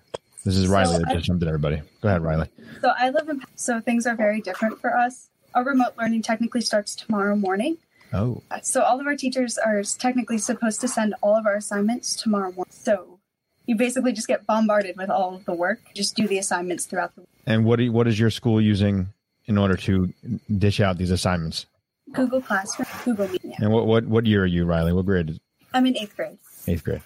This 0.45 0.57
is 0.57 0.69
Riley 0.69 0.95
So 0.95 0.99
that 1.01 1.09
I- 1.09 1.15
just 1.15 1.27
jumped 1.27 1.43
in. 1.43 1.49
Everybody, 1.49 1.81
go 2.01 2.09
ahead, 2.09 2.23
Riley. 2.23 2.49
So 2.81 2.93
I 2.99 3.11
live 3.11 3.29
in 3.29 3.43
so 3.55 3.81
things 3.81 4.07
are 4.07 4.15
very 4.15 4.41
different 4.41 4.81
for 4.81 4.97
us. 4.97 5.29
our 5.55 5.65
remote 5.65 5.93
learning 5.97 6.21
technically 6.23 6.61
starts 6.61 6.97
tomorrow 6.97 7.37
morning. 7.37 7.77
Oh, 8.13 8.43
uh, 8.51 8.59
So 8.63 8.83
all 8.83 8.99
of 9.01 9.07
our 9.07 9.15
teachers 9.17 9.57
are 9.57 9.83
technically 9.85 10.39
supposed 10.39 10.81
to 10.81 10.89
send 10.89 11.15
all 11.23 11.37
of 11.37 11.47
our 11.47 11.55
assignments 11.55 12.15
tomorrow 12.17 12.51
morning. 12.53 12.73
So 12.73 13.19
you 13.67 13.77
basically 13.77 14.13
just 14.13 14.27
get 14.27 14.45
bombarded 14.47 14.97
with 14.97 15.11
all 15.11 15.35
of 15.35 15.45
the 15.45 15.55
work. 15.55 15.79
Just 15.95 16.17
do 16.17 16.27
the 16.27 16.39
assignments 16.39 16.87
throughout 16.87 17.15
the 17.15 17.21
week. 17.23 17.29
And 17.47 17.65
what 17.65 17.77
do 17.77 17.85
you, 17.85 17.93
what 17.93 18.07
is 18.09 18.19
your 18.19 18.31
school 18.31 18.61
using 18.61 19.09
in 19.47 19.57
order 19.57 19.77
to 19.77 20.13
dish 20.59 20.81
out 20.81 20.99
these 20.99 21.11
assignments? 21.13 21.67
Google 22.13 22.41
Classroom, 22.43 22.87
Google 23.05 23.29
Meet. 23.29 23.41
Yeah. 23.45 23.55
And 23.61 23.73
what 23.73 23.87
what 23.87 24.05
what 24.07 24.27
year 24.27 24.43
are 24.43 24.47
you, 24.47 24.65
Riley? 24.67 24.93
What 24.93 25.07
grade? 25.07 25.31
is 25.31 25.41
I'm 25.73 25.87
in 25.87 25.97
eighth 25.97 26.15
grade. 26.17 26.37
Eighth 26.67 26.85
grade. 26.85 27.03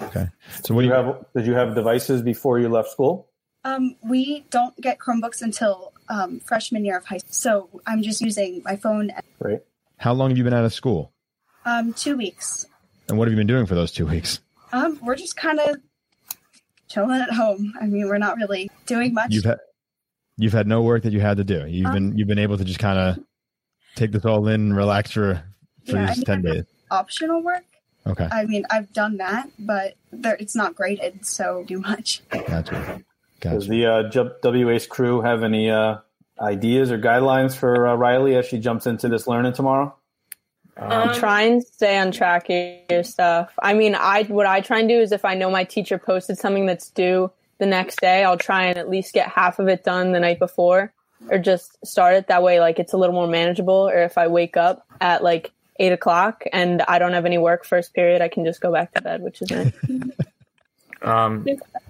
Okay. 0.00 0.28
So 0.62 0.74
what 0.74 0.82
Did 0.82 0.88
do 0.88 0.94
you 0.94 1.00
you? 1.00 1.06
have 1.06 1.24
did 1.36 1.46
you 1.46 1.54
have 1.54 1.74
devices 1.74 2.22
before 2.22 2.58
you 2.58 2.68
left 2.68 2.88
school? 2.90 3.28
Um, 3.64 3.96
we 4.02 4.44
don't 4.50 4.76
get 4.80 4.98
Chromebooks 4.98 5.42
until 5.42 5.92
um, 6.08 6.40
freshman 6.40 6.84
year 6.84 6.96
of 6.98 7.04
high 7.04 7.18
school. 7.18 7.32
So 7.32 7.80
I'm 7.86 8.02
just 8.02 8.20
using 8.20 8.62
my 8.64 8.76
phone. 8.76 9.12
Right. 9.38 9.60
How 9.98 10.12
long 10.14 10.30
have 10.30 10.38
you 10.38 10.44
been 10.44 10.54
out 10.54 10.64
of 10.64 10.72
school? 10.74 11.12
Um, 11.64 11.92
two 11.92 12.16
weeks. 12.16 12.66
And 13.08 13.18
what 13.18 13.28
have 13.28 13.32
you 13.32 13.36
been 13.38 13.46
doing 13.46 13.66
for 13.66 13.74
those 13.76 13.92
two 13.92 14.06
weeks? 14.06 14.40
Um, 14.72 14.98
we're 15.02 15.14
just 15.14 15.36
kind 15.36 15.60
of 15.60 15.76
chilling 16.88 17.20
at 17.20 17.30
home. 17.30 17.74
I 17.80 17.86
mean, 17.86 18.08
we're 18.08 18.18
not 18.18 18.36
really 18.36 18.70
doing 18.86 19.14
much. 19.14 19.30
You've 19.32 19.44
had 19.44 19.58
you've 20.38 20.52
had 20.54 20.66
no 20.66 20.82
work 20.82 21.02
that 21.04 21.12
you 21.12 21.20
had 21.20 21.36
to 21.36 21.44
do. 21.44 21.66
You've 21.68 21.86
Um, 21.86 21.92
been 21.92 22.18
you've 22.18 22.28
been 22.28 22.38
able 22.38 22.58
to 22.58 22.64
just 22.64 22.80
kind 22.80 22.98
of 22.98 23.24
take 23.94 24.10
this 24.10 24.24
all 24.24 24.48
in, 24.48 24.54
and 24.54 24.76
relax 24.76 25.12
for 25.12 25.42
for 25.86 25.92
Yeah, 25.92 26.04
I 26.04 26.06
these 26.08 26.16
mean, 26.18 26.24
ten 26.24 26.46
I 26.46 26.52
days. 26.54 26.64
optional 26.90 27.42
work. 27.42 27.64
Okay, 28.06 28.28
I 28.30 28.46
mean, 28.46 28.64
I've 28.70 28.92
done 28.92 29.18
that, 29.18 29.48
but 29.58 29.94
there, 30.10 30.36
it's 30.40 30.56
not 30.56 30.74
graded, 30.74 31.24
so 31.24 31.64
do 31.66 31.78
much. 31.78 32.22
gotcha. 32.30 33.02
Does 33.40 33.66
the 33.66 33.86
uh, 33.86 34.28
WA's 34.42 34.86
crew 34.86 35.20
have 35.20 35.42
any 35.42 35.70
uh, 35.70 35.96
ideas 36.40 36.90
or 36.92 36.98
guidelines 36.98 37.56
for 37.56 37.88
uh, 37.88 37.94
Riley 37.94 38.36
as 38.36 38.46
she 38.46 38.58
jumps 38.58 38.86
into 38.86 39.08
this 39.08 39.26
learning 39.26 39.52
tomorrow? 39.54 39.94
Um, 40.76 41.14
try 41.14 41.42
and 41.42 41.62
stay 41.62 41.98
on 41.98 42.12
track 42.12 42.48
of 42.48 42.90
your 42.90 43.04
stuff. 43.04 43.52
I 43.62 43.74
mean, 43.74 43.94
I 43.94 44.24
what 44.24 44.46
I 44.46 44.60
try 44.60 44.80
and 44.80 44.88
do 44.88 44.98
is 44.98 45.12
if 45.12 45.24
I 45.24 45.34
know 45.34 45.50
my 45.50 45.64
teacher 45.64 45.98
posted 45.98 46.38
something 46.38 46.66
that's 46.66 46.88
due 46.90 47.30
the 47.58 47.66
next 47.66 48.00
day, 48.00 48.24
I'll 48.24 48.38
try 48.38 48.66
and 48.66 48.78
at 48.78 48.88
least 48.88 49.12
get 49.12 49.28
half 49.28 49.58
of 49.58 49.68
it 49.68 49.84
done 49.84 50.12
the 50.12 50.20
night 50.20 50.38
before, 50.38 50.92
or 51.28 51.38
just 51.38 51.76
start 51.86 52.14
it 52.14 52.28
that 52.28 52.42
way. 52.42 52.58
Like 52.58 52.78
it's 52.78 52.94
a 52.94 52.96
little 52.96 53.14
more 53.14 53.26
manageable. 53.26 53.88
Or 53.88 54.02
if 54.02 54.16
I 54.16 54.28
wake 54.28 54.56
up 54.56 54.86
at 55.00 55.22
like 55.22 55.52
eight 55.76 55.92
o'clock 55.92 56.44
and 56.52 56.82
I 56.82 56.98
don't 56.98 57.12
have 57.12 57.24
any 57.24 57.38
work 57.38 57.64
first 57.64 57.94
period, 57.94 58.22
I 58.22 58.28
can 58.28 58.44
just 58.44 58.60
go 58.60 58.72
back 58.72 58.92
to 58.94 59.02
bed, 59.02 59.22
which 59.22 59.42
is 59.42 59.50
nice. 59.50 59.72
Um, 61.02 61.46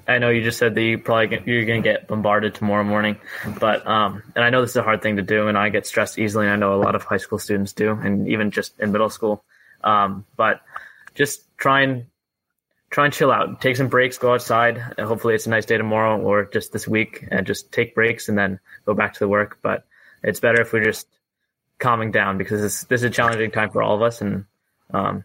I 0.09 0.19
know 0.19 0.31
you 0.31 0.43
just 0.43 0.59
said 0.59 0.75
that 0.75 0.83
you 0.83 0.99
probably 0.99 1.29
get, 1.29 1.47
you're 1.47 1.65
going 1.65 1.83
to 1.83 1.89
get 1.89 2.09
bombarded 2.09 2.55
tomorrow 2.55 2.85
morning, 2.85 3.19
but 3.61 3.87
um, 3.87 4.23
and 4.35 4.45
I 4.45 4.51
know 4.51 4.61
this 4.63 4.71
is 4.71 4.77
a 4.77 4.83
hard 4.83 5.03
thing 5.03 5.17
to 5.17 5.23
do, 5.23 5.49
and 5.49 5.57
I 5.57 5.69
get 5.69 5.87
stressed 5.87 6.19
easily. 6.19 6.47
And 6.47 6.55
I 6.55 6.57
know 6.57 6.75
a 6.75 6.83
lot 6.83 6.95
of 6.95 7.05
high 7.05 7.19
school 7.19 7.39
students 7.39 7.73
do, 7.73 7.91
and 7.93 8.29
even 8.29 8.51
just 8.51 8.79
in 8.81 8.93
middle 8.93 9.11
school. 9.11 9.45
Um, 9.85 10.25
but 10.37 10.63
just 11.15 11.45
try 11.57 11.83
and 11.83 12.07
try 12.91 13.05
and 13.05 13.15
chill 13.15 13.31
out, 13.31 13.61
take 13.61 13.77
some 13.77 13.89
breaks, 13.89 14.19
go 14.19 14.35
outside. 14.35 14.79
Hopefully, 14.99 15.35
it's 15.35 15.47
a 15.47 15.51
nice 15.51 15.67
day 15.67 15.77
tomorrow 15.77 16.21
or 16.21 16.45
just 16.47 16.73
this 16.73 16.89
week, 16.89 17.27
and 17.31 17.47
just 17.47 17.71
take 17.71 17.95
breaks 17.95 18.29
and 18.29 18.37
then 18.39 18.61
go 18.87 18.95
back 18.95 19.13
to 19.15 19.19
the 19.19 19.29
work. 19.29 19.59
But 19.63 19.85
it's 20.23 20.41
better 20.41 20.63
if 20.63 20.73
we're 20.73 20.85
just 20.85 21.07
calming 21.83 22.13
down 22.13 22.39
because 22.39 22.63
this, 22.63 22.85
this 22.85 23.01
is 23.01 23.05
a 23.05 23.11
challenging 23.11 23.51
time 23.51 23.71
for 23.71 23.83
all 23.83 23.95
of 23.95 24.03
us, 24.03 24.21
and 24.21 24.47
um, 24.95 25.25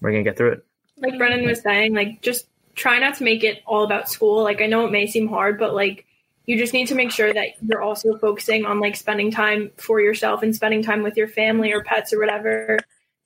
we're 0.00 0.12
gonna 0.12 0.24
get 0.24 0.36
through 0.36 0.52
it. 0.52 0.64
like 0.96 1.18
Brendan 1.18 1.44
was 1.44 1.60
saying, 1.60 1.94
like 1.94 2.22
just 2.22 2.46
try 2.74 2.98
not 2.98 3.16
to 3.16 3.24
make 3.24 3.44
it 3.44 3.62
all 3.66 3.84
about 3.84 4.08
school. 4.08 4.42
Like 4.42 4.62
I 4.62 4.66
know 4.66 4.86
it 4.86 4.92
may 4.92 5.06
seem 5.06 5.28
hard, 5.28 5.58
but 5.58 5.74
like 5.74 6.06
you 6.46 6.56
just 6.56 6.72
need 6.72 6.88
to 6.88 6.94
make 6.94 7.10
sure 7.10 7.30
that 7.30 7.48
you're 7.60 7.82
also 7.82 8.16
focusing 8.16 8.64
on 8.64 8.80
like 8.80 8.96
spending 8.96 9.30
time 9.30 9.70
for 9.76 10.00
yourself 10.00 10.42
and 10.42 10.54
spending 10.54 10.82
time 10.82 11.02
with 11.02 11.16
your 11.16 11.28
family 11.28 11.72
or 11.72 11.82
pets 11.82 12.12
or 12.12 12.18
whatever. 12.18 12.78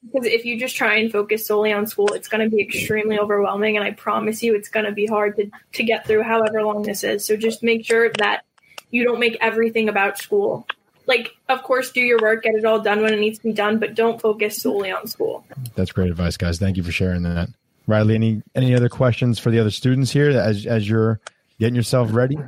Because 0.05 0.27
if 0.27 0.45
you 0.45 0.59
just 0.59 0.75
try 0.75 0.97
and 0.97 1.13
focus 1.13 1.47
solely 1.47 1.73
on 1.73 1.87
school, 1.87 2.13
it's 2.15 2.27
going 2.27 2.43
to 2.43 2.51
be 2.51 2.61
extremely 2.61 3.21
overwhelming, 3.21 3.77
and 3.77 3.85
I 3.85 3.93
promise 3.93 4.43
you, 4.43 4.57
it's 4.57 4.69
going 4.69 4.87
to 4.87 4.93
be 4.93 5.07
hard 5.07 5.37
to 5.37 5.49
to 5.75 5.85
get 5.85 6.05
through 6.05 6.23
however 6.23 6.65
long 6.65 6.83
this 6.83 7.05
is. 7.05 7.25
So 7.25 7.37
just 7.37 7.63
make 7.63 7.87
sure 7.87 8.11
that 8.19 8.45
you 8.91 9.05
don't 9.05 9.21
make 9.21 9.37
everything 9.41 9.89
about 9.89 10.19
school. 10.19 10.67
Like, 11.07 11.37
of 11.49 11.63
course, 11.63 11.91
do 11.91 12.01
your 12.01 12.19
work, 12.21 12.45
get 12.45 12.55
it 12.55 12.65
all 12.65 12.81
done 12.81 13.03
when 13.03 13.13
it 13.13 13.21
needs 13.21 13.39
to 13.39 13.45
be 13.45 13.53
done, 13.53 13.79
but 13.79 13.95
don't 13.95 14.21
focus 14.21 14.63
solely 14.63 14.93
on 14.93 15.07
school. 15.07 15.45
That's 15.75 15.93
great 15.93 16.11
advice, 16.11 16.37
guys. 16.37 16.59
Thank 16.59 16.77
you 16.77 16.83
for 16.83 16.93
sharing 16.93 17.23
that. 17.23 17.49
Riley, 17.87 18.15
any 18.15 18.43
any 18.55 18.75
other 18.75 18.89
questions 18.89 19.39
for 19.39 19.51
the 19.51 19.59
other 19.59 19.71
students 19.71 20.11
here 20.13 20.31
as 20.31 20.67
as 20.67 20.89
you're 20.89 21.21
getting 21.59 21.75
yourself 21.75 22.13
ready? 22.13 22.39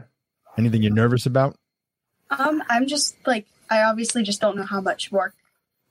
Anything 0.56 0.82
you're 0.82 0.92
nervous 0.92 1.26
about? 1.26 1.56
Um, 2.30 2.62
I'm 2.68 2.86
just 2.86 3.16
like, 3.26 3.46
I 3.70 3.82
obviously 3.82 4.22
just 4.22 4.40
don't 4.40 4.56
know 4.56 4.64
how 4.64 4.80
much 4.80 5.10
work 5.10 5.34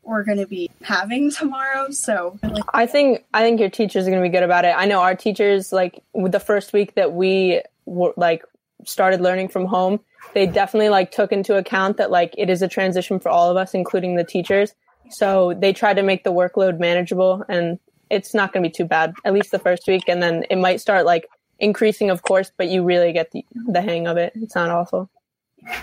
we're 0.03 0.23
going 0.23 0.37
to 0.37 0.47
be 0.47 0.69
having 0.81 1.31
tomorrow. 1.37 1.89
So, 1.91 2.39
like, 2.43 2.63
I 2.73 2.85
think 2.85 3.25
I 3.33 3.41
think 3.41 3.59
your 3.59 3.69
teachers 3.69 4.07
are 4.07 4.11
going 4.11 4.23
to 4.23 4.29
be 4.29 4.31
good 4.31 4.43
about 4.43 4.65
it. 4.65 4.75
I 4.77 4.85
know 4.85 5.01
our 5.01 5.15
teachers 5.15 5.73
like 5.73 6.01
with 6.13 6.31
the 6.31 6.39
first 6.39 6.73
week 6.73 6.95
that 6.95 7.13
we 7.13 7.61
were 7.85 8.13
like 8.17 8.43
started 8.85 9.21
learning 9.21 9.49
from 9.49 9.65
home, 9.65 9.99
they 10.33 10.45
definitely 10.47 10.89
like 10.89 11.11
took 11.11 11.31
into 11.31 11.55
account 11.55 11.97
that 11.97 12.11
like 12.11 12.33
it 12.37 12.49
is 12.49 12.61
a 12.61 12.67
transition 12.67 13.19
for 13.19 13.29
all 13.29 13.49
of 13.49 13.57
us 13.57 13.73
including 13.73 14.15
the 14.15 14.23
teachers. 14.23 14.73
So 15.09 15.53
they 15.53 15.73
tried 15.73 15.95
to 15.95 16.03
make 16.03 16.23
the 16.23 16.31
workload 16.31 16.79
manageable 16.79 17.43
and 17.47 17.79
it's 18.09 18.33
not 18.33 18.53
going 18.53 18.63
to 18.63 18.69
be 18.69 18.73
too 18.73 18.85
bad 18.85 19.13
at 19.25 19.33
least 19.33 19.51
the 19.51 19.59
first 19.59 19.83
week 19.87 20.03
and 20.07 20.21
then 20.21 20.45
it 20.49 20.57
might 20.57 20.81
start 20.81 21.05
like 21.05 21.27
increasing 21.59 22.09
of 22.09 22.23
course, 22.23 22.51
but 22.57 22.69
you 22.69 22.83
really 22.83 23.13
get 23.13 23.31
the 23.31 23.45
the 23.67 23.81
hang 23.81 24.07
of 24.07 24.17
it. 24.17 24.33
It's 24.35 24.55
not 24.55 24.69
awful. 24.69 25.09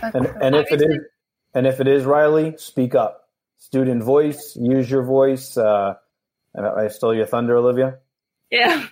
And, 0.03 0.27
and 0.43 0.55
if 0.57 0.71
it 0.73 0.83
is, 0.83 0.99
and 1.55 1.67
if 1.67 1.81
it 1.81 1.89
is 1.89 2.05
Riley, 2.05 2.55
speak 2.59 2.95
up. 2.95 3.29
Student 3.59 4.03
voice, 4.03 4.57
use 4.61 4.91
your 4.91 5.03
voice. 5.03 5.57
Uh, 5.57 5.95
I 6.55 6.89
stole 6.89 7.15
your 7.15 7.27
thunder, 7.27 7.57
Olivia. 7.57 7.99
Yeah. 8.51 8.87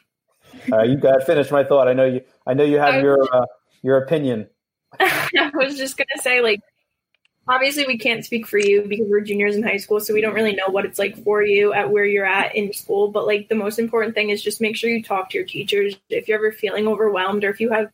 Uh, 0.72 0.82
you 0.82 0.96
got 0.96 1.18
to 1.18 1.24
finish 1.24 1.50
my 1.50 1.64
thought. 1.64 1.88
I 1.88 1.92
know 1.92 2.04
you. 2.04 2.22
I 2.46 2.54
know 2.54 2.64
you 2.64 2.78
have 2.78 2.94
I- 2.94 3.00
your 3.00 3.18
uh, 3.32 3.46
your 3.82 3.98
opinion. 3.98 4.48
I 5.00 5.50
was 5.54 5.76
just 5.76 5.96
gonna 5.96 6.20
say, 6.22 6.40
like, 6.40 6.60
obviously 7.46 7.86
we 7.86 7.98
can't 7.98 8.24
speak 8.24 8.46
for 8.46 8.58
you 8.58 8.82
because 8.82 9.06
we're 9.08 9.20
juniors 9.20 9.56
in 9.56 9.62
high 9.62 9.76
school, 9.76 10.00
so 10.00 10.14
we 10.14 10.20
don't 10.20 10.34
really 10.34 10.54
know 10.54 10.68
what 10.68 10.84
it's 10.84 10.98
like 10.98 11.22
for 11.24 11.42
you 11.42 11.72
at 11.72 11.90
where 11.90 12.04
you're 12.04 12.26
at 12.26 12.54
in 12.54 12.72
school. 12.72 13.08
But 13.08 13.26
like, 13.26 13.48
the 13.48 13.54
most 13.54 13.78
important 13.78 14.14
thing 14.14 14.30
is 14.30 14.42
just 14.42 14.60
make 14.60 14.76
sure 14.76 14.90
you 14.90 15.02
talk 15.02 15.30
to 15.30 15.38
your 15.38 15.46
teachers. 15.46 15.96
If 16.08 16.28
you're 16.28 16.38
ever 16.38 16.52
feeling 16.52 16.86
overwhelmed, 16.86 17.44
or 17.44 17.50
if 17.50 17.60
you 17.60 17.70
have 17.70 17.90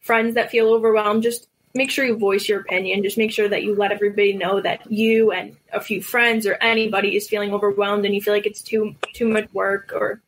friends 0.00 0.34
that 0.34 0.50
feel 0.50 0.68
overwhelmed, 0.72 1.22
just 1.22 1.48
make 1.74 1.90
sure 1.90 2.04
you 2.04 2.16
voice 2.16 2.48
your 2.48 2.60
opinion. 2.60 3.02
Just 3.02 3.18
make 3.18 3.32
sure 3.32 3.48
that 3.48 3.62
you 3.62 3.74
let 3.74 3.92
everybody 3.92 4.34
know 4.34 4.60
that 4.60 4.90
you 4.90 5.32
and 5.32 5.56
a 5.72 5.80
few 5.80 6.02
friends 6.02 6.46
or 6.46 6.54
anybody 6.60 7.16
is 7.16 7.28
feeling 7.28 7.54
overwhelmed, 7.54 8.04
and 8.04 8.14
you 8.14 8.20
feel 8.20 8.34
like 8.34 8.46
it's 8.46 8.62
too 8.62 8.94
too 9.14 9.28
much 9.28 9.52
work, 9.52 9.92
or 9.94 10.20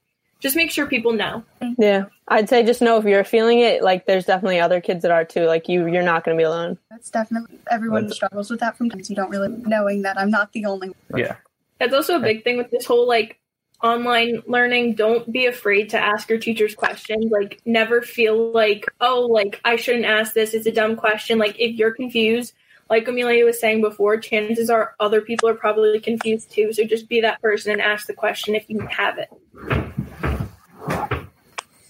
just 0.44 0.56
make 0.56 0.70
sure 0.70 0.86
people 0.86 1.14
know. 1.14 1.42
Yeah. 1.78 2.04
I'd 2.28 2.50
say 2.50 2.62
just 2.62 2.82
know 2.82 2.98
if 2.98 3.06
you're 3.06 3.24
feeling 3.24 3.60
it 3.60 3.82
like 3.82 4.04
there's 4.04 4.26
definitely 4.26 4.60
other 4.60 4.78
kids 4.78 5.00
that 5.00 5.10
are 5.10 5.24
too. 5.24 5.46
Like 5.46 5.70
you 5.70 5.86
you're 5.86 6.02
not 6.02 6.22
going 6.22 6.36
to 6.36 6.40
be 6.40 6.44
alone. 6.44 6.76
that's 6.90 7.08
definitely 7.08 7.58
everyone 7.70 8.02
That's- 8.02 8.16
struggles 8.16 8.50
with 8.50 8.60
that 8.60 8.76
from 8.76 8.90
times. 8.90 9.08
You 9.08 9.16
don't 9.16 9.30
really 9.30 9.48
knowing 9.48 10.02
that 10.02 10.18
I'm 10.18 10.28
not 10.28 10.52
the 10.52 10.66
only 10.66 10.88
one. 11.08 11.20
Yeah. 11.20 11.36
That's 11.78 11.94
also 11.94 12.16
a 12.16 12.20
big 12.20 12.44
thing 12.44 12.58
with 12.58 12.70
this 12.70 12.84
whole 12.84 13.08
like 13.08 13.40
online 13.82 14.42
learning. 14.46 14.96
Don't 14.96 15.32
be 15.32 15.46
afraid 15.46 15.88
to 15.90 15.98
ask 15.98 16.28
your 16.28 16.38
teachers 16.38 16.74
questions. 16.74 17.32
Like, 17.32 17.62
never 17.64 18.02
feel 18.02 18.52
like, 18.52 18.84
oh, 19.00 19.22
like 19.30 19.62
I 19.64 19.76
shouldn't 19.76 20.04
ask 20.04 20.34
this. 20.34 20.52
It's 20.52 20.66
a 20.66 20.72
dumb 20.72 20.94
question. 20.96 21.38
Like, 21.38 21.58
if 21.58 21.74
you're 21.76 21.94
confused, 21.94 22.52
like 22.90 23.08
Amelia 23.08 23.46
was 23.46 23.58
saying 23.58 23.80
before, 23.80 24.18
chances 24.18 24.68
are 24.68 24.94
other 25.00 25.22
people 25.22 25.48
are 25.48 25.54
probably 25.54 26.00
confused 26.00 26.50
too. 26.50 26.72
So 26.74 26.84
just 26.84 27.08
be 27.08 27.22
that 27.22 27.40
person 27.40 27.72
and 27.72 27.80
ask 27.80 28.06
the 28.06 28.14
question 28.14 28.54
if 28.54 28.68
you 28.68 28.86
have 28.90 29.18
it. 29.18 29.30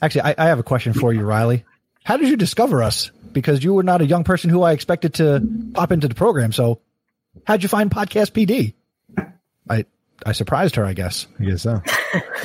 Actually, 0.05 0.21
I, 0.21 0.35
I 0.37 0.47
have 0.49 0.59
a 0.59 0.62
question 0.62 0.93
for 0.93 1.14
you, 1.14 1.23
Riley. 1.23 1.64
How 2.03 2.19
did 2.19 2.29
you 2.29 2.37
discover 2.37 2.83
us? 2.83 3.11
Because 3.33 3.64
you 3.64 3.73
were 3.73 3.83
not 3.83 4.03
a 4.03 4.07
young 4.07 4.23
person 4.23 4.51
who 4.51 4.61
I 4.61 4.73
expected 4.73 5.14
to 5.14 5.43
pop 5.73 5.93
into 5.93 6.09
the 6.09 6.14
program. 6.14 6.53
So, 6.53 6.83
how'd 7.46 7.63
you 7.63 7.71
find 7.71 7.90
Podcast 7.90 8.33
PD? 8.33 8.75
I 9.71 9.87
I 10.27 10.33
surprised 10.33 10.77
her, 10.77 10.85
I 10.85 10.92
guess. 10.92 11.27
I 11.40 11.44
guess 11.44 11.63
so. 11.63 11.81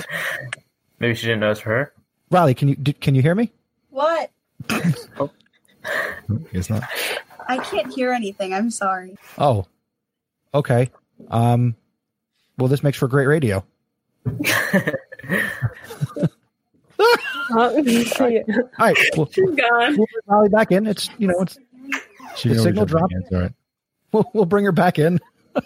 Maybe 0.99 1.15
she 1.15 1.27
didn't 1.27 1.41
know 1.41 1.51
it's 1.51 1.59
for 1.59 1.71
her. 1.71 1.93
Riley, 2.31 2.53
can 2.53 2.69
you 2.69 2.77
d- 2.77 2.93
can 2.93 3.13
you 3.13 3.21
hear 3.21 3.35
me? 3.35 3.51
What? 3.89 4.31
I 4.69 5.29
guess 6.53 6.69
not. 6.69 6.83
I 7.45 7.57
can't 7.57 7.93
hear 7.93 8.13
anything. 8.13 8.53
I'm 8.53 8.71
sorry. 8.71 9.17
Oh, 9.37 9.65
okay. 10.53 10.91
Um, 11.29 11.75
well, 12.57 12.69
this 12.69 12.83
makes 12.83 12.97
for 12.97 13.09
great 13.09 13.27
radio. 13.27 13.65
Uh, 16.99 17.05
yeah. 18.27 18.41
All 18.77 18.87
right, 18.87 18.97
well, 19.15 19.29
She's 19.31 19.49
gone. 19.49 19.97
we'll 19.97 20.07
bring 20.07 20.07
Riley 20.27 20.49
back 20.49 20.71
in. 20.71 20.85
It's 20.87 21.09
you 21.17 21.27
know, 21.27 21.41
it's 21.41 21.57
She 22.35 22.49
The 22.49 22.59
signal 22.59 22.85
jump 22.85 23.09
dropped. 23.09 23.33
all 23.33 23.39
right. 23.41 23.53
we'll, 24.11 24.29
we'll 24.33 24.45
bring 24.45 24.65
her 24.65 24.71
back 24.71 24.99
in. 24.99 25.19
um, 25.55 25.61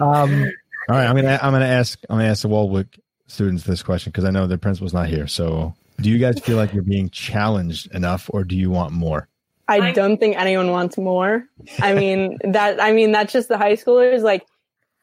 All 0.00 0.96
right, 0.96 1.06
I'm 1.06 1.14
gonna 1.16 1.38
I'm 1.42 1.52
gonna 1.52 1.66
ask 1.66 1.98
I'm 2.08 2.18
gonna 2.18 2.28
ask 2.28 2.42
the 2.42 2.48
Waldwick 2.48 2.98
students 3.26 3.64
this 3.64 3.82
question 3.82 4.10
because 4.10 4.24
I 4.24 4.30
know 4.30 4.46
the 4.46 4.58
principal's 4.58 4.94
not 4.94 5.08
here. 5.08 5.26
So, 5.26 5.74
do 6.00 6.08
you 6.08 6.18
guys 6.18 6.40
feel 6.40 6.56
like 6.56 6.72
you're 6.72 6.82
being 6.82 7.10
challenged 7.10 7.94
enough, 7.94 8.30
or 8.32 8.44
do 8.44 8.56
you 8.56 8.70
want 8.70 8.92
more? 8.92 9.28
I 9.70 9.92
don't 9.92 10.16
think 10.16 10.38
anyone 10.38 10.70
wants 10.70 10.96
more. 10.96 11.44
I 11.80 11.92
mean 11.92 12.38
that. 12.42 12.80
I 12.82 12.92
mean 12.92 13.12
that's 13.12 13.32
just 13.34 13.48
the 13.48 13.58
high 13.58 13.74
schoolers. 13.74 14.22
Like, 14.22 14.46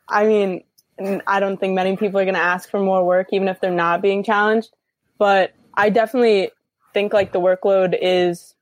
I 0.09 0.25
mean, 0.25 0.63
I 1.27 1.39
don't 1.39 1.57
think 1.59 1.75
many 1.75 1.95
people 1.97 2.19
are 2.19 2.25
going 2.25 2.33
to 2.35 2.41
ask 2.41 2.69
for 2.69 2.79
more 2.79 3.05
work, 3.05 3.27
even 3.31 3.47
if 3.47 3.61
they're 3.61 3.69
not 3.69 4.01
being 4.01 4.23
challenged. 4.23 4.71
But 5.17 5.53
I 5.73 5.89
definitely 5.89 6.51
think 6.93 7.13
like 7.13 7.31
the 7.31 7.39
workload 7.39 7.97
is. 7.99 8.55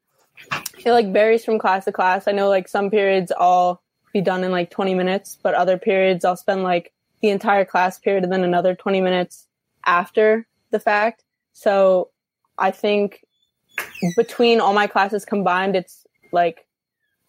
It 0.83 0.91
like 0.91 1.13
varies 1.13 1.45
from 1.45 1.59
class 1.59 1.85
to 1.85 1.91
class. 1.91 2.27
I 2.27 2.31
know 2.31 2.49
like 2.49 2.67
some 2.67 2.89
periods 2.89 3.31
I'll 3.37 3.81
be 4.11 4.21
done 4.21 4.43
in 4.43 4.51
like 4.51 4.69
20 4.69 4.95
minutes, 4.95 5.37
but 5.41 5.53
other 5.53 5.77
periods 5.77 6.25
I'll 6.25 6.35
spend 6.35 6.63
like 6.63 6.91
the 7.21 7.29
entire 7.29 7.65
class 7.65 7.99
period 7.99 8.23
and 8.23 8.33
then 8.33 8.43
another 8.43 8.75
20 8.75 8.99
minutes 8.99 9.47
after 9.85 10.45
the 10.71 10.79
fact. 10.79 11.23
So 11.53 12.09
I 12.57 12.71
think 12.71 13.23
between 14.17 14.59
all 14.59 14.73
my 14.73 14.87
classes 14.87 15.23
combined, 15.23 15.75
it's 15.75 16.05
like, 16.31 16.65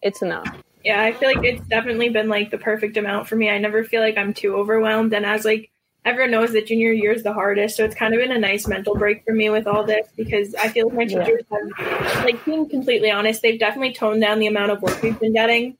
it's 0.01 0.21
enough. 0.21 0.47
Yeah, 0.83 1.01
I 1.01 1.13
feel 1.13 1.29
like 1.29 1.43
it's 1.43 1.65
definitely 1.67 2.09
been 2.09 2.29
like 2.29 2.51
the 2.51 2.57
perfect 2.57 2.97
amount 2.97 3.27
for 3.27 3.35
me. 3.35 3.49
I 3.49 3.57
never 3.57 3.83
feel 3.83 4.01
like 4.01 4.17
I'm 4.17 4.33
too 4.33 4.55
overwhelmed. 4.55 5.13
And 5.13 5.25
as 5.25 5.45
like 5.45 5.71
everyone 6.05 6.31
knows 6.31 6.53
that 6.53 6.67
junior 6.67 6.91
year 6.91 7.11
is 7.11 7.23
the 7.23 7.33
hardest, 7.33 7.75
so 7.75 7.83
it's 7.83 7.95
kind 7.95 8.13
of 8.13 8.19
been 8.21 8.31
a 8.31 8.39
nice 8.39 8.67
mental 8.67 8.95
break 8.95 9.25
for 9.25 9.33
me 9.33 9.49
with 9.49 9.67
all 9.67 9.83
this 9.83 10.07
because 10.15 10.53
I 10.55 10.69
feel 10.69 10.87
like 10.87 10.95
my 10.95 11.03
Yeah. 11.03 11.25
teachers 11.25 11.43
have 11.51 12.23
like 12.23 12.45
being 12.45 12.69
completely 12.69 13.11
honest, 13.11 13.41
they've 13.41 13.59
definitely 13.59 13.93
toned 13.93 14.21
down 14.21 14.39
the 14.39 14.47
amount 14.47 14.71
of 14.71 14.81
work 14.81 15.01
we've 15.01 15.19
been 15.19 15.33
getting, 15.33 15.77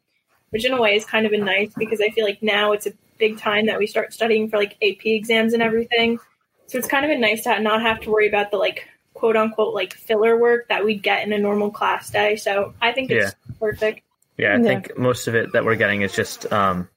which 0.50 0.66
in 0.66 0.74
a 0.74 0.82
way 0.82 0.94
has 0.96 1.06
kind 1.06 1.26
of 1.26 1.32
been 1.32 1.46
nice 1.46 1.74
because 1.78 2.02
I 2.02 2.10
feel 2.10 2.26
like 2.26 2.42
now 2.42 2.72
it's 2.72 2.88
a 2.88 2.94
big 3.20 3.38
time 3.38 3.68
that 3.68 3.78
we 3.80 3.88
start 3.88 4.14
studying 4.14 4.50
for 4.50 4.58
like 4.58 4.74
AP 4.82 5.06
exams 5.06 5.54
and 5.54 5.62
everything. 5.62 6.20
So 6.68 6.80
it's 6.80 6.88
kind 6.88 7.06
of 7.06 7.10
been 7.10 7.22
nice 7.22 7.44
to 7.44 7.60
not 7.60 7.82
have 7.84 8.02
to 8.02 8.10
worry 8.10 8.28
about 8.28 8.52
the 8.52 8.58
like 8.58 8.88
quote 9.14 9.38
unquote 9.38 9.74
like 9.74 9.94
filler 9.94 10.38
work 10.38 10.68
that 10.70 10.84
we'd 10.84 11.04
get 11.04 11.26
in 11.26 11.32
a 11.32 11.38
normal 11.38 11.70
class 11.70 12.10
day. 12.10 12.36
So 12.36 12.74
I 12.82 12.92
think 12.92 13.12
it's 13.12 13.36
perfect. 13.60 14.02
Yeah, 14.38 14.56
I 14.56 14.58
Yeah. 14.58 14.64
think 14.64 14.98
most 14.98 15.28
of 15.28 15.36
it 15.36 15.54
that 15.54 15.64
we're 15.64 15.76
getting 15.76 16.02
is 16.02 16.14
just 16.14 16.52
um, 16.52 16.90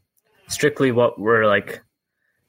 strictly 0.49 0.91
what 0.91 1.21
we're 1.21 1.47
like 1.47 1.83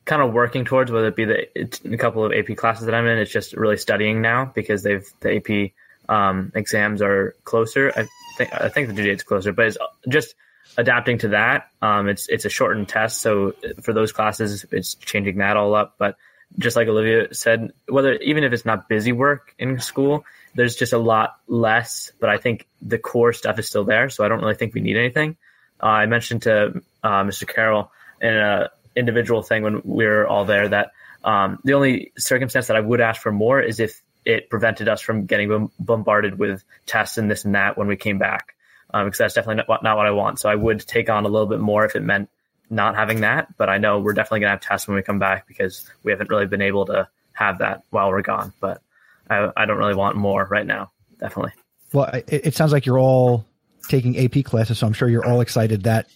kind 0.10 0.24
of 0.24 0.34
working 0.34 0.66
towards, 0.66 0.91
whether 0.91 1.07
it 1.07 1.16
be 1.16 1.26
the 1.26 1.93
a 1.93 1.97
couple 1.97 2.26
of 2.26 2.34
AP 2.34 2.57
classes 2.57 2.88
that 2.88 2.95
I'm 2.95 3.05
in. 3.05 3.20
It's 3.20 3.32
just 3.32 3.53
really 3.53 3.78
studying 3.78 4.22
now 4.22 4.51
because 4.55 4.82
they've 4.82 5.07
the 5.20 5.36
AP 5.38 5.72
um, 6.14 6.51
exams 6.55 7.03
are 7.03 7.36
closer. 7.43 7.93
I 7.95 8.07
think 8.36 8.51
I 8.51 8.70
think 8.70 8.88
the 8.88 8.93
due 8.93 9.03
date's 9.03 9.22
closer, 9.22 9.53
but 9.53 9.68
it's 9.68 9.78
just 10.10 10.34
adapting 10.78 11.20
to 11.20 11.28
that. 11.30 11.70
Um, 11.84 12.10
it's 12.10 12.28
it's 12.28 12.45
a 12.45 12.49
shortened 12.49 12.89
test, 12.89 13.22
so 13.22 13.53
for 13.84 13.93
those 13.93 14.12
classes, 14.12 14.66
it's 14.72 14.95
changing 14.95 15.38
that 15.38 15.57
all 15.57 15.76
up. 15.76 15.93
But 15.99 16.18
just 16.57 16.76
like 16.76 16.88
Olivia 16.88 17.32
said, 17.36 17.72
whether 17.88 18.14
even 18.14 18.43
if 18.43 18.51
it's 18.51 18.66
not 18.66 18.89
busy 18.89 19.12
work 19.12 19.53
in 19.60 19.80
school, 19.80 20.26
there's 20.55 20.76
just 20.76 20.91
a 20.91 20.97
lot 20.97 21.38
less. 21.47 22.12
But 22.20 22.32
I 22.32 22.38
think 22.38 22.66
the 22.82 22.97
core 22.97 23.32
stuff 23.32 23.60
is 23.60 23.68
still 23.68 23.84
there, 23.86 24.10
so 24.10 24.26
I 24.26 24.28
don't 24.28 24.41
really 24.41 24.55
think 24.55 24.74
we 24.74 24.82
need 24.82 24.97
anything. 24.97 25.38
Uh, 25.82 25.86
I 25.86 26.07
mentioned 26.07 26.41
to 26.43 26.82
uh, 27.03 27.24
Mr. 27.24 27.47
Carroll 27.47 27.91
in 28.20 28.36
a 28.36 28.72
individual 29.00 29.41
thing 29.41 29.64
when 29.64 29.82
we 29.84 30.06
are 30.06 30.28
all 30.28 30.45
there 30.45 30.68
that 30.68 30.91
um, 31.24 31.60
the 31.64 31.74
only 31.74 32.12
circumstance 32.18 32.68
that 32.68 32.78
I 32.78 32.80
would 32.80 33.02
ask 33.02 33.22
for 33.22 33.32
more 33.32 33.62
is 33.62 33.80
if 33.80 34.02
it 34.26 34.50
prevented 34.50 34.88
us 34.88 35.02
from 35.02 35.26
getting 35.26 35.72
bombarded 35.80 36.38
with 36.38 36.64
tests 36.86 37.18
and 37.18 37.30
this 37.30 37.45
and 37.45 37.56
that 37.56 37.78
when 37.78 37.88
we 37.88 37.95
came 37.95 38.18
back, 38.18 38.56
um, 38.93 39.06
because 39.06 39.18
that's 39.18 39.34
definitely 39.34 39.56
not 39.56 39.70
what, 39.70 39.84
not 39.84 39.97
what 39.97 40.06
I 40.06 40.12
want. 40.12 40.39
So 40.39 40.50
I 40.50 40.56
would 40.56 40.86
take 40.86 41.10
on 41.10 41.26
a 41.26 41.30
little 41.30 41.47
bit 41.47 41.60
more 41.60 41.86
if 41.86 41.95
it 41.95 42.02
meant 42.02 42.30
not 42.70 42.95
having 42.95 43.22
that. 43.22 43.58
But 43.58 43.70
I 43.70 43.78
know 43.78 44.00
we're 44.00 44.14
definitely 44.14 44.41
gonna 44.41 44.52
have 44.52 44.62
tests 44.62 44.88
when 44.88 44.95
we 44.95 45.04
come 45.04 45.20
back 45.20 45.47
because 45.47 45.89
we 46.04 46.12
haven't 46.12 46.30
really 46.30 46.45
been 46.45 46.62
able 46.62 46.86
to 46.88 47.08
have 47.34 47.60
that 47.60 47.84
while 47.89 48.10
we're 48.10 48.22
gone. 48.22 48.54
But 48.60 48.82
I, 49.30 49.50
I 49.56 49.66
don't 49.66 49.78
really 49.78 49.95
want 49.95 50.16
more 50.16 50.45
right 50.45 50.66
now. 50.66 50.91
Definitely. 51.20 51.54
Well, 51.93 52.06
it, 52.14 52.26
it 52.28 52.56
sounds 52.56 52.72
like 52.72 52.86
you're 52.86 53.00
all 53.00 53.45
taking 53.88 54.18
AP 54.18 54.45
classes, 54.45 54.78
so 54.78 54.88
I'm 54.88 54.93
sure 54.93 55.10
you're 55.10 55.26
all 55.26 55.41
excited 55.41 55.84
that 55.84 56.08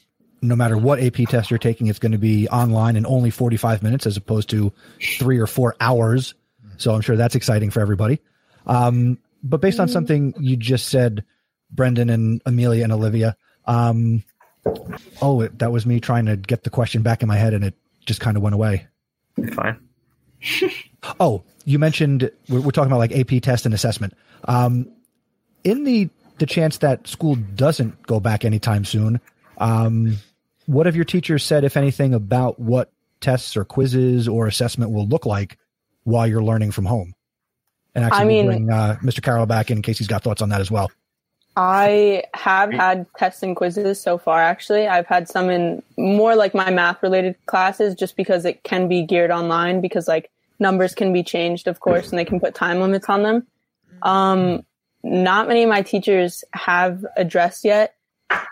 no 0.43 0.55
matter 0.55 0.77
what 0.77 1.01
AP 1.01 1.27
test 1.29 1.49
you're 1.49 1.57
taking, 1.57 1.87
it's 1.87 1.99
going 1.99 2.11
to 2.11 2.17
be 2.17 2.47
online 2.49 2.95
in 2.95 3.05
only 3.05 3.29
45 3.29 3.81
minutes 3.81 4.05
as 4.05 4.17
opposed 4.17 4.49
to 4.49 4.73
three 5.17 5.39
or 5.39 5.47
four 5.47 5.75
hours. 5.79 6.35
So 6.77 6.93
I'm 6.93 7.01
sure 7.01 7.15
that's 7.15 7.35
exciting 7.35 7.71
for 7.71 7.79
everybody. 7.79 8.19
Um, 8.67 9.17
but 9.41 9.61
based 9.61 9.79
on 9.79 9.87
something 9.87 10.33
you 10.37 10.57
just 10.57 10.89
said, 10.89 11.23
Brendan 11.71 12.09
and 12.09 12.41
Amelia 12.45 12.83
and 12.83 12.91
Olivia, 12.91 13.37
um, 13.65 14.23
oh, 15.21 15.41
it, 15.41 15.57
that 15.59 15.71
was 15.71 15.85
me 15.85 15.99
trying 15.99 16.25
to 16.25 16.35
get 16.35 16.63
the 16.63 16.69
question 16.69 17.01
back 17.01 17.21
in 17.21 17.27
my 17.27 17.37
head 17.37 17.53
and 17.53 17.63
it 17.63 17.75
just 18.05 18.19
kind 18.19 18.35
of 18.35 18.43
went 18.43 18.53
away. 18.53 18.87
Fine. 19.53 19.79
Oh, 21.19 21.43
you 21.65 21.79
mentioned 21.79 22.31
we're, 22.47 22.61
we're 22.61 22.71
talking 22.71 22.89
about 22.89 22.99
like 22.99 23.11
AP 23.11 23.41
test 23.41 23.65
and 23.65 23.75
assessment. 23.75 24.13
Um, 24.45 24.89
in 25.65 25.83
the 25.83 26.09
the 26.37 26.45
chance 26.45 26.77
that 26.77 27.07
school 27.07 27.35
doesn't 27.35 28.07
go 28.07 28.21
back 28.21 28.45
anytime 28.45 28.85
soon, 28.85 29.19
um, 29.57 30.15
what 30.65 30.85
have 30.85 30.95
your 30.95 31.05
teachers 31.05 31.43
said, 31.43 31.63
if 31.63 31.77
anything, 31.77 32.13
about 32.13 32.59
what 32.59 32.91
tests 33.21 33.55
or 33.55 33.65
quizzes 33.65 34.27
or 34.27 34.47
assessment 34.47 34.91
will 34.91 35.07
look 35.07 35.25
like 35.25 35.57
while 36.03 36.27
you're 36.27 36.43
learning 36.43 36.71
from 36.71 36.85
home? 36.85 37.13
And 37.95 38.05
actually, 38.05 38.21
I 38.21 38.25
we'll 38.25 38.35
mean- 38.37 38.45
bring 38.67 38.69
uh, 38.71 38.97
Mr. 39.01 39.21
Carroll 39.21 39.45
back 39.45 39.69
in, 39.71 39.77
in 39.77 39.81
case 39.81 39.97
he's 39.97 40.07
got 40.07 40.23
thoughts 40.23 40.41
on 40.41 40.49
that 40.49 40.61
as 40.61 40.71
well. 40.71 40.91
I 41.55 42.23
have 42.33 42.73
had 42.73 43.05
tests 43.15 43.43
and 43.43 43.55
quizzes 43.55 44.01
so 44.01 44.17
far, 44.17 44.41
actually. 44.41 44.87
I've 44.87 45.05
had 45.05 45.29
some 45.29 45.51
in 45.51 45.83
more 45.97 46.35
like 46.35 46.55
my 46.55 46.71
math 46.71 47.03
related 47.03 47.35
classes 47.45 47.93
just 47.93 48.15
because 48.17 48.43
it 48.43 48.63
can 48.63 48.87
be 48.87 49.03
geared 49.03 49.29
online 49.29 49.79
because 49.79 50.07
like 50.07 50.31
numbers 50.57 50.95
can 50.95 51.13
be 51.13 51.21
changed, 51.21 51.67
of 51.67 51.79
course, 51.79 52.09
and 52.09 52.17
they 52.17 52.25
can 52.25 52.39
put 52.39 52.55
time 52.55 52.79
limits 52.79 53.07
on 53.07 53.21
them. 53.21 53.45
Um, 54.01 54.65
not 55.03 55.47
many 55.47 55.61
of 55.61 55.69
my 55.69 55.83
teachers 55.83 56.43
have 56.53 57.05
addressed 57.17 57.63
yet 57.65 57.93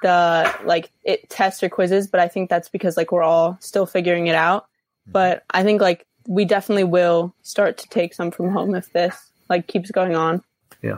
the 0.02 0.54
like 0.64 0.92
it 1.04 1.30
tests 1.30 1.64
or 1.64 1.70
quizzes, 1.70 2.08
but 2.08 2.20
I 2.20 2.28
think 2.28 2.50
that's 2.50 2.70
because 2.70 2.98
like 2.98 3.12
we're 3.12 3.24
all 3.24 3.58
still 3.60 3.86
figuring 3.86 4.28
it 4.28 4.36
out. 4.36 4.64
Mm-hmm. 4.64 5.12
But 5.12 5.44
I 5.52 5.64
think 5.64 5.82
like 5.82 6.06
we 6.28 6.46
definitely 6.46 6.84
will 6.84 7.34
start 7.42 7.78
to 7.80 7.90
take 7.90 8.14
some 8.14 8.32
from 8.32 8.50
home 8.50 8.76
if 8.76 8.92
this 8.94 9.32
like 9.50 9.68
keeps 9.68 9.92
going 9.92 10.16
on. 10.16 10.44
Yeah, 10.82 10.98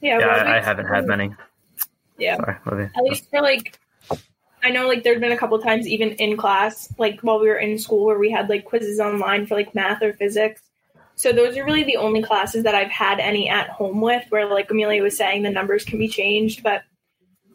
Yeah, 0.00 0.18
well, 0.18 0.30
I, 0.30 0.58
I 0.58 0.62
haven't 0.62 0.86
had 0.86 1.06
many. 1.06 1.34
Yeah. 2.18 2.36
Sorry, 2.36 2.56
Olivia. 2.66 2.90
at 2.96 3.02
least 3.04 3.28
for 3.30 3.42
like 3.42 3.78
i 4.62 4.70
know 4.70 4.88
like 4.88 5.04
there's 5.04 5.20
been 5.20 5.32
a 5.32 5.36
couple 5.36 5.58
times 5.58 5.86
even 5.86 6.10
in 6.12 6.36
class 6.36 6.92
like 6.98 7.20
while 7.20 7.38
we 7.38 7.48
were 7.48 7.56
in 7.56 7.78
school 7.78 8.06
where 8.06 8.18
we 8.18 8.30
had 8.30 8.48
like 8.48 8.64
quizzes 8.64 8.98
online 8.98 9.46
for 9.46 9.54
like 9.54 9.74
math 9.74 10.02
or 10.02 10.12
physics 10.14 10.62
so 11.14 11.32
those 11.32 11.56
are 11.56 11.64
really 11.64 11.84
the 11.84 11.96
only 11.96 12.22
classes 12.22 12.64
that 12.64 12.74
i've 12.74 12.90
had 12.90 13.20
any 13.20 13.48
at 13.48 13.68
home 13.68 14.00
with 14.00 14.24
where 14.30 14.46
like 14.46 14.70
amelia 14.70 15.02
was 15.02 15.16
saying 15.16 15.42
the 15.42 15.50
numbers 15.50 15.84
can 15.84 15.98
be 15.98 16.08
changed 16.08 16.62
but 16.62 16.82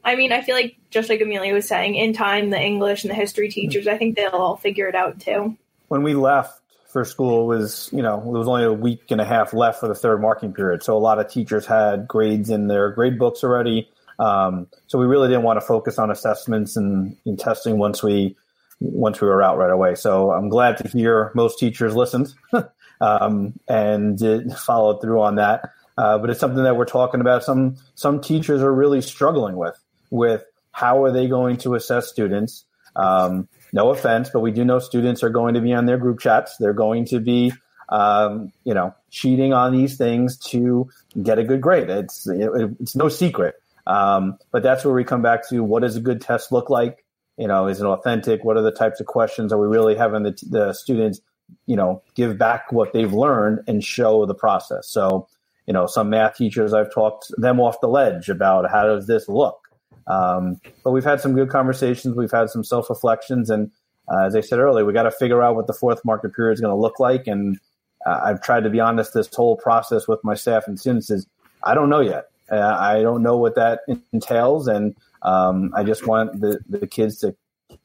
i 0.04 0.16
mean 0.16 0.32
i 0.32 0.42
feel 0.42 0.56
like 0.56 0.76
just 0.90 1.10
like 1.10 1.22
amelia 1.22 1.54
was 1.54 1.68
saying 1.68 1.96
in 1.96 2.14
time 2.14 2.50
the 2.50 2.60
english 2.60 3.04
and 3.04 3.12
the 3.12 3.16
history 3.16 3.50
teachers 3.50 3.88
i 3.88 3.98
think 3.98 4.16
they'll 4.16 4.30
all 4.30 4.58
figure 4.58 4.88
it 4.88 4.96
out 4.96 5.20
too. 5.20 5.58
When 5.88 6.04
we 6.04 6.14
left 6.14 6.62
for 6.92 7.06
school 7.06 7.48
was 7.48 7.90
you 7.94 8.02
know 8.02 8.22
there 8.22 8.40
was 8.40 8.48
only 8.48 8.64
a 8.64 8.74
week 8.74 9.04
and 9.10 9.22
a 9.22 9.26
half 9.26 9.54
left 9.54 9.80
for 9.80 9.88
the 9.88 9.96
third 9.96 10.22
marking 10.22 10.54
period. 10.54 10.84
So 10.84 10.96
a 10.96 11.00
lot 11.00 11.20
of 11.20 11.32
teachers 11.32 11.66
had 11.66 12.08
grades 12.08 12.50
in 12.50 12.68
their 12.68 12.90
grade 12.92 13.18
books 13.18 13.44
already. 13.44 13.90
Um, 14.20 14.68
so 14.88 15.00
we 15.00 15.06
really 15.06 15.30
didn't 15.30 15.44
want 15.44 15.60
to 15.60 15.66
focus 15.66 15.98
on 15.98 16.12
assessments 16.12 16.76
and, 16.76 17.18
and 17.26 17.40
testing 17.40 17.78
once 17.78 18.04
we 18.04 18.36
once 18.80 19.22
we 19.22 19.28
were 19.28 19.42
out 19.42 19.58
right 19.58 19.72
away. 19.72 19.96
So 19.96 20.32
i'm 20.32 20.50
glad 20.50 20.78
to 20.78 20.88
hear 20.88 21.32
most 21.34 21.60
teachers 21.60 21.96
listened 21.96 22.34
um, 23.02 23.54
and 23.68 24.20
followed 24.58 25.02
through 25.02 25.22
on 25.22 25.36
that. 25.36 25.70
Uh, 25.98 26.18
but 26.18 26.30
it's 26.30 26.40
something 26.40 26.64
that 26.64 26.78
we're 26.78 26.86
talking 26.86 27.22
about 27.22 27.44
some 27.44 27.78
some 27.96 28.22
teachers 28.22 28.62
are 28.62 28.74
really 28.74 29.02
struggling 29.02 29.56
with 29.56 29.81
with 30.12 30.44
how 30.72 31.04
are 31.04 31.12
they 31.12 31.28
going 31.28 31.58
to 31.58 31.74
assess 31.74 32.08
students 32.08 32.66
um, 32.96 33.48
no 33.74 33.90
offense, 33.90 34.30
but 34.32 34.42
we 34.42 34.52
do 34.52 34.66
know 34.66 34.80
students 34.80 35.24
are 35.24 35.30
going 35.30 35.54
to 35.54 35.62
be 35.62 35.74
on 35.74 35.86
their 35.86 35.98
group 35.98 36.20
chats. 36.20 36.58
They're 36.58 36.74
going 36.74 37.06
to 37.06 37.20
be, 37.20 37.54
um, 37.90 38.52
you 38.64 38.74
know, 38.74 38.94
cheating 39.10 39.54
on 39.54 39.72
these 39.72 39.98
things 39.98 40.38
to 40.50 40.90
get 41.22 41.40
a 41.40 41.44
good 41.44 41.62
grade. 41.62 41.90
It's 41.90 42.28
it's 42.28 42.96
no 42.96 43.10
secret. 43.10 43.56
Um, 43.88 44.38
but 44.52 44.64
that's 44.64 44.86
where 44.86 44.94
we 44.94 45.04
come 45.04 45.22
back 45.22 45.48
to 45.50 45.64
what 45.64 45.82
does 45.82 45.96
a 45.96 46.02
good 46.02 46.22
test 46.22 46.52
look 46.52 46.70
like? 46.70 47.06
You 47.38 47.48
know, 47.48 47.68
is 47.68 47.82
it 47.82 47.86
authentic? 47.86 48.44
What 48.44 48.58
are 48.58 48.62
the 48.62 48.72
types 48.72 49.00
of 49.00 49.08
questions? 49.08 49.52
Are 49.52 49.58
we 49.58 49.68
really 49.68 49.96
having 49.96 50.24
the, 50.24 50.38
the 50.50 50.74
students, 50.74 51.22
you 51.66 51.76
know, 51.76 52.04
give 52.14 52.38
back 52.38 52.72
what 52.72 52.94
they've 52.94 53.12
learned 53.12 53.62
and 53.68 53.84
show 53.84 54.26
the 54.26 54.36
process? 54.36 54.88
So, 54.88 55.28
you 55.66 55.74
know, 55.74 55.88
some 55.88 56.10
math 56.10 56.36
teachers 56.36 56.74
I've 56.74 56.94
talked 56.94 57.32
them 57.38 57.60
off 57.60 57.82
the 57.82 57.88
ledge 57.88 58.30
about 58.30 58.70
how 58.70 58.84
does 58.84 59.08
this 59.08 59.28
look? 59.28 59.61
Um, 60.08 60.60
but 60.84 60.92
we've 60.92 61.04
had 61.04 61.22
some 61.22 61.34
good 61.34 61.50
conversations. 61.50 62.16
We've 62.16 62.32
had 62.32 62.50
some 62.50 62.64
self 62.64 62.90
reflections, 62.90 63.50
and 63.50 63.72
uh, 64.12 64.26
as 64.26 64.36
I 64.36 64.42
said 64.42 64.60
earlier, 64.60 64.86
we 64.86 64.94
got 64.94 65.04
to 65.04 65.12
figure 65.12 65.42
out 65.42 65.56
what 65.56 65.68
the 65.68 65.74
fourth 65.74 66.04
market 66.04 66.34
period 66.36 66.54
is 66.54 66.62
going 66.62 66.74
to 66.74 66.80
look 66.80 67.00
like. 67.00 67.28
And 67.28 67.60
uh, 68.06 68.20
I've 68.24 68.42
tried 68.42 68.64
to 68.64 68.70
be 68.70 68.80
honest 68.80 69.14
this 69.14 69.34
whole 69.34 69.58
process 69.58 70.08
with 70.08 70.24
my 70.24 70.34
staff 70.34 70.68
and 70.68 70.80
students 70.80 71.10
is 71.10 71.28
I 71.64 71.74
don't 71.74 71.90
know 71.90 72.00
yet. 72.00 72.26
Uh, 72.52 72.76
I 72.78 73.02
don't 73.02 73.24
know 73.24 73.38
what 73.38 73.56
that 73.56 73.82
entails, 74.12 74.68
and 74.68 74.96
um, 75.22 75.72
I 75.76 75.84
just 75.84 76.06
want 76.06 76.42
the, 76.42 76.60
the 76.68 76.86
kids 76.86 77.20
to 77.20 77.36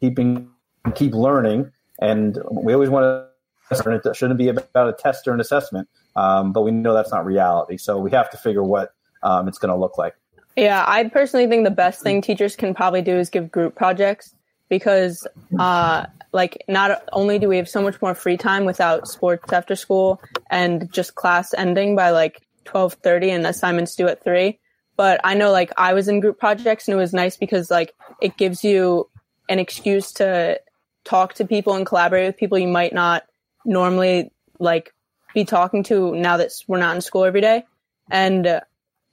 keeping 0.01 0.51
keep 0.95 1.15
learning. 1.15 1.71
And 2.01 2.39
we 2.51 2.73
always 2.73 2.91
want 2.91 3.05
to. 3.05 3.27
It 3.69 4.17
shouldn't 4.17 4.39
be 4.39 4.49
about 4.49 4.89
a 4.89 4.93
test 4.93 5.27
or 5.27 5.35
an 5.35 5.41
assessment, 5.41 5.89
um, 6.15 6.53
but 6.53 6.63
we 6.63 6.71
know 6.71 6.95
that's 6.95 7.11
not 7.11 7.27
reality. 7.27 7.77
So 7.79 7.99
we 7.99 8.13
have 8.13 8.31
to 8.31 8.37
figure 8.37 8.63
what 8.63 8.93
um, 9.25 9.49
it's 9.49 9.59
going 9.59 9.73
to 9.73 9.77
look 9.77 9.99
like. 9.99 10.15
Yeah, 10.57 10.83
I 10.87 11.05
personally 11.09 11.47
think 11.49 11.65
the 11.65 11.71
best 11.71 12.03
thing 12.03 12.23
teachers 12.23 12.57
can 12.57 12.75
probably 12.75 13.03
do 13.03 13.19
is 13.19 13.29
give 13.29 13.53
group 13.53 13.75
projects 13.75 14.35
because, 14.71 15.27
uh, 15.59 16.07
like, 16.33 16.65
not 16.67 17.03
only 17.13 17.39
do 17.39 17.49
we 17.49 17.59
have 17.59 17.69
so 17.69 17.83
much 17.83 18.01
more 18.01 18.15
free 18.15 18.39
time 18.39 18.65
without 18.65 19.07
sports 19.07 19.53
after 19.53 19.77
school 19.77 20.21
and 20.51 20.91
just 20.91 21.15
class 21.15 21.53
ending 21.53 21.95
by 21.95 22.11
like 22.11 22.41
twelve 22.65 22.95
thirty 22.95 23.31
and 23.31 23.47
assignments 23.47 23.95
due 23.95 24.09
at 24.09 24.25
three, 24.25 24.59
but 24.97 25.21
I 25.25 25.35
know 25.35 25.53
like 25.53 25.73
I 25.77 25.93
was 25.93 26.09
in 26.09 26.21
group 26.21 26.39
projects 26.39 26.89
and 26.89 26.95
it 26.95 26.99
was 26.99 27.13
nice 27.13 27.37
because 27.37 27.71
like 27.71 27.95
it 28.23 28.37
gives 28.39 28.65
you 28.65 29.09
an 29.49 29.59
excuse 29.59 30.13
to 30.15 30.59
talk 31.05 31.35
to 31.35 31.45
people 31.45 31.75
and 31.75 31.87
collaborate 31.87 32.27
with 32.27 32.37
people 32.37 32.59
you 32.59 32.67
might 32.67 32.93
not 32.93 33.25
normally 33.65 34.33
like 34.59 34.93
be 35.35 35.45
talking 35.45 35.83
to 35.85 36.17
now 36.17 36.39
that 36.39 36.51
we're 36.67 36.79
not 36.79 36.97
in 36.97 37.03
school 37.03 37.25
every 37.25 37.43
day. 37.43 37.65
And 38.11 38.47
uh, 38.47 38.61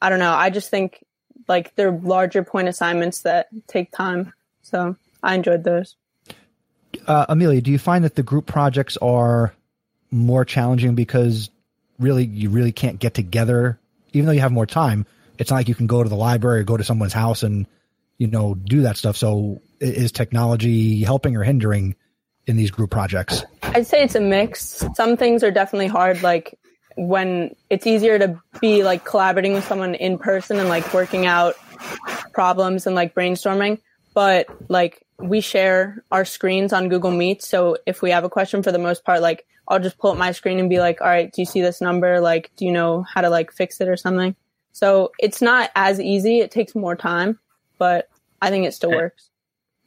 I 0.02 0.10
don't 0.10 0.20
know, 0.20 0.34
I 0.34 0.50
just 0.50 0.70
think 0.70 1.04
like 1.48 1.76
they're 1.76 1.91
larger 1.91 2.44
point 2.44 2.68
assignments 2.68 3.22
that 3.22 3.48
take 3.68 3.91
time. 3.91 4.34
So 4.62 4.96
I 5.22 5.36
enjoyed 5.36 5.64
those. 5.64 5.96
Uh, 7.08 7.26
Amelia, 7.30 7.62
do 7.62 7.72
you 7.72 7.80
find 7.80 8.04
that 8.04 8.16
the 8.16 8.24
group 8.24 8.46
projects 8.46 8.98
are 8.98 9.54
more 10.12 10.46
challenging 10.46 10.96
because 10.96 11.50
really 12.00 12.26
you 12.26 12.50
really 12.50 12.72
can't 12.72 13.00
get 13.00 13.14
together, 13.14 13.80
even 14.14 14.26
though 14.28 14.32
you 14.32 14.41
have 14.41 14.52
more 14.52 14.66
time? 14.66 15.06
It's 15.39 15.50
not 15.50 15.58
like 15.58 15.68
you 15.68 15.76
can 15.76 15.88
go 15.88 16.04
to 16.04 16.10
the 16.10 16.16
library 16.16 16.62
or 16.62 16.64
go 16.64 16.78
to 16.78 16.84
someone's 16.84 17.14
house 17.14 17.44
and 17.44 17.66
you 18.18 18.28
know 18.28 18.54
do 18.54 18.82
that 18.84 18.98
stuff. 18.98 19.18
So 19.18 19.62
is 19.80 20.12
technology 20.12 21.04
helping 21.04 21.36
or 21.36 21.44
hindering 21.44 21.96
in 22.46 22.56
these 22.56 22.72
group 22.72 22.91
projects? 22.91 23.44
I'd 23.64 23.88
say 23.88 24.04
it's 24.04 24.16
a 24.16 24.22
mix. 24.22 24.86
Some 24.94 25.18
things 25.18 25.44
are 25.44 25.52
definitely 25.52 25.88
hard, 25.88 26.22
like 26.22 26.58
when 26.96 27.56
it's 27.70 27.88
easier 27.88 28.20
to 28.20 28.41
be 28.62 28.84
like 28.84 29.06
collaborating 29.06 29.54
with 29.54 29.66
someone 29.66 29.96
in 29.96 30.18
person 30.18 30.60
and 30.60 30.70
like 30.70 30.94
working 30.94 31.26
out 31.26 31.56
problems 32.34 32.88
and 32.88 32.96
like 32.96 33.14
brainstorming. 33.14 33.80
But 34.14 34.48
like 34.70 35.06
we 35.18 35.41
share 35.41 36.04
our 36.12 36.26
screens 36.26 36.74
on 36.74 36.89
Google 36.89 37.12
Meet. 37.12 37.44
So 37.44 37.78
if 37.86 38.02
we 38.02 38.12
have 38.12 38.24
a 38.24 38.30
question 38.30 38.64
for 38.64 38.72
the 38.72 38.80
most 38.80 39.04
part, 39.04 39.22
like 39.22 39.46
I'll 39.68 39.80
just 39.80 39.98
pull 39.98 40.12
up 40.12 40.18
my 40.18 40.32
screen 40.32 40.60
and 40.60 40.70
be 40.70 40.80
like, 40.80 41.02
all 41.02 41.08
right, 41.08 41.32
do 41.32 41.41
you 41.41 41.46
see 41.46 41.62
this 41.62 41.82
number? 41.82 42.20
Like, 42.20 42.52
do 42.58 42.66
you 42.66 42.72
know 42.72 43.04
how 43.04 43.22
to 43.22 43.30
like 43.30 43.52
fix 43.52 43.80
it 43.80 43.88
or 43.88 43.98
something? 43.98 44.36
So 44.74 45.12
it's 45.20 45.41
not 45.41 45.72
as 45.76 46.00
easy. 46.00 46.39
It 46.39 46.52
takes 46.52 46.76
more 46.76 46.96
time, 46.96 47.39
but 47.78 48.10
I 48.41 48.50
think 48.50 48.66
it 48.66 48.74
still 48.74 48.91
works. 48.91 49.30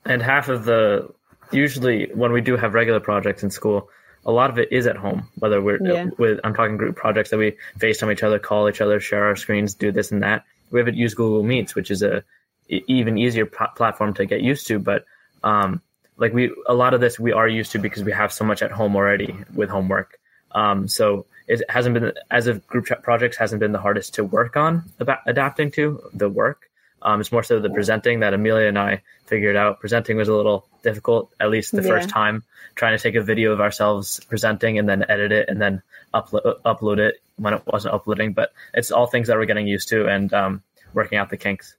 And 0.05 0.23
half 0.23 0.49
of 0.49 0.65
the 0.65 1.13
usually 1.53 2.11
when 2.15 2.33
we 2.33 2.41
do 2.41 2.57
have 2.57 2.75
regular 2.75 3.01
projects 3.01 3.43
in 3.43 3.51
school, 3.51 3.91
a 4.27 4.33
lot 4.33 4.51
of 4.51 4.59
it 4.59 4.71
is 4.73 4.87
at 4.87 4.97
home. 4.97 5.29
Whether 5.39 5.63
we're 5.63 5.79
Yeah. 5.83 6.07
with 6.19 6.41
I'm 6.45 6.53
talking 6.53 6.77
group 6.77 6.97
projects 6.97 7.31
that 7.31 7.39
we 7.39 7.57
FaceTime 7.79 8.13
each 8.13 8.23
other, 8.23 8.39
call 8.39 8.69
each 8.69 8.81
other, 8.81 9.01
share 9.01 9.25
our 9.25 9.37
screens, 9.37 9.75
do 9.75 9.93
this 9.93 10.11
and 10.11 10.23
that. 10.23 10.45
We 10.71 10.81
haven't 10.81 10.97
used 10.97 11.17
Google 11.17 11.45
Meets, 11.45 11.75
which 11.75 11.91
is 11.91 12.03
a 12.03 12.25
even 12.69 13.17
easier 13.17 13.47
pl- 13.47 13.69
platform 13.77 14.13
to 14.15 14.27
get 14.27 14.41
used 14.41 14.67
to. 14.67 14.79
But 14.81 15.05
um, 15.45 15.81
like 16.17 16.35
we 16.35 16.53
a 16.67 16.75
lot 16.75 16.93
of 16.93 17.01
this 17.01 17.19
we 17.19 17.33
are 17.33 17.49
used 17.49 17.73
to 17.73 17.79
because 17.79 18.03
we 18.03 18.13
have 18.13 18.33
so 18.33 18.45
much 18.45 18.63
at 18.63 18.73
home 18.73 18.97
already 18.97 19.35
with 19.55 19.71
homework. 19.71 20.19
Um, 20.51 20.89
so 20.89 21.27
it 21.47 21.63
hasn't 21.69 21.95
been 21.95 22.13
as 22.31 22.49
of 22.49 22.67
group 22.67 22.87
chat 22.87 23.03
projects 23.03 23.37
hasn't 23.37 23.61
been 23.61 23.73
the 23.73 23.79
hardest 23.79 24.15
to 24.15 24.25
work 24.25 24.57
on 24.57 24.83
about 24.99 25.19
adapting 25.27 25.71
to 25.73 26.03
the 26.13 26.29
work. 26.29 26.69
Um, 27.03 27.21
it's 27.21 27.31
more 27.31 27.43
so 27.43 27.61
the 27.61 27.71
presenting 27.71 28.21
that 28.21 28.35
Amelia 28.35 28.69
and 28.69 28.79
I 28.79 29.03
figured 29.27 29.57
out. 29.57 29.81
Presenting 29.81 30.17
was 30.17 30.29
a 30.29 30.35
little 30.35 30.67
difficult, 30.83 31.31
at 31.39 31.51
least 31.51 31.73
the 31.73 31.83
Yeah. 31.83 31.89
first 31.89 32.09
time. 32.09 32.43
Trying 32.75 32.97
to 32.97 33.03
take 33.03 33.15
a 33.15 33.23
video 33.23 33.53
of 33.53 33.61
ourselves 33.61 34.21
presenting 34.29 34.79
and 34.79 34.89
then 34.89 35.05
edit 35.09 35.33
it 35.33 35.49
and 35.49 35.61
then 35.61 35.83
upload 36.15 36.61
upload 36.65 36.99
it 36.99 37.17
when 37.37 37.55
it 37.55 37.63
wasn't 37.67 37.95
uploading. 37.95 38.33
But 38.33 38.53
it's 38.75 38.91
all 38.91 39.07
things 39.07 39.29
that 39.29 39.37
we're 39.37 39.45
getting 39.47 39.67
used 39.69 39.89
to 39.91 40.07
and 40.07 40.33
um, 40.35 40.63
working 40.95 41.19
out 41.19 41.31
the 41.31 41.37
kinks. 41.37 41.77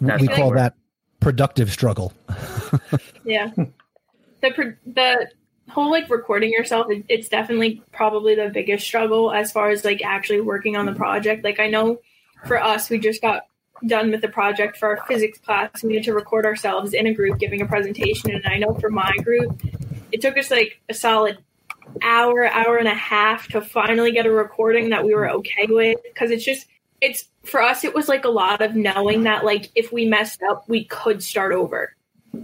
That's 0.00 0.20
we 0.20 0.28
call 0.28 0.50
that 0.52 0.74
productive 1.20 1.70
struggle. 1.70 2.12
Yeah. 3.24 3.50
The 4.40 4.50
pro- 4.50 4.74
the 4.86 5.28
whole 5.70 5.90
like 5.90 6.10
recording 6.10 6.52
yourself, 6.52 6.90
it, 6.90 7.04
it's 7.08 7.28
definitely 7.28 7.82
probably 7.92 8.34
the 8.34 8.50
biggest 8.50 8.84
struggle 8.86 9.32
as 9.32 9.50
far 9.52 9.70
as 9.70 9.84
like 9.84 10.02
actually 10.04 10.42
working 10.42 10.76
on 10.76 10.84
the 10.84 10.92
project. 10.92 11.42
Like 11.44 11.58
I 11.60 11.68
know 11.68 12.00
for 12.46 12.62
us, 12.62 12.90
we 12.90 12.98
just 12.98 13.22
got 13.22 13.46
done 13.86 14.10
with 14.10 14.20
the 14.20 14.28
project 14.28 14.76
for 14.76 14.88
our 14.96 15.06
physics 15.06 15.38
class. 15.38 15.82
We 15.82 15.94
had 15.94 16.04
to 16.04 16.14
record 16.14 16.46
ourselves 16.46 16.94
in 16.94 17.06
a 17.06 17.14
group 17.14 17.38
giving 17.38 17.60
a 17.62 17.66
presentation, 17.66 18.30
and 18.30 18.44
I 18.46 18.58
know 18.58 18.74
for 18.74 18.90
my 18.90 19.12
group, 19.22 19.60
it 20.12 20.20
took 20.20 20.36
us 20.38 20.50
like 20.50 20.80
a 20.88 20.94
solid 20.94 21.38
hour, 22.02 22.46
hour 22.46 22.76
and 22.76 22.88
a 22.88 22.94
half 22.94 23.48
to 23.48 23.60
finally 23.60 24.12
get 24.12 24.26
a 24.26 24.30
recording 24.30 24.90
that 24.90 25.04
we 25.04 25.14
were 25.14 25.28
okay 25.30 25.66
with 25.68 25.98
because 26.02 26.30
it's 26.30 26.44
just 26.44 26.66
it's 27.00 27.28
for 27.44 27.60
us 27.60 27.84
it 27.84 27.94
was 27.94 28.08
like 28.08 28.24
a 28.24 28.28
lot 28.30 28.62
of 28.62 28.74
knowing 28.74 29.24
that 29.24 29.44
like 29.44 29.70
if 29.74 29.92
we 29.92 30.06
messed 30.06 30.40
up 30.50 30.64
we 30.68 30.84
could 30.86 31.22
start 31.22 31.52
over 31.52 31.94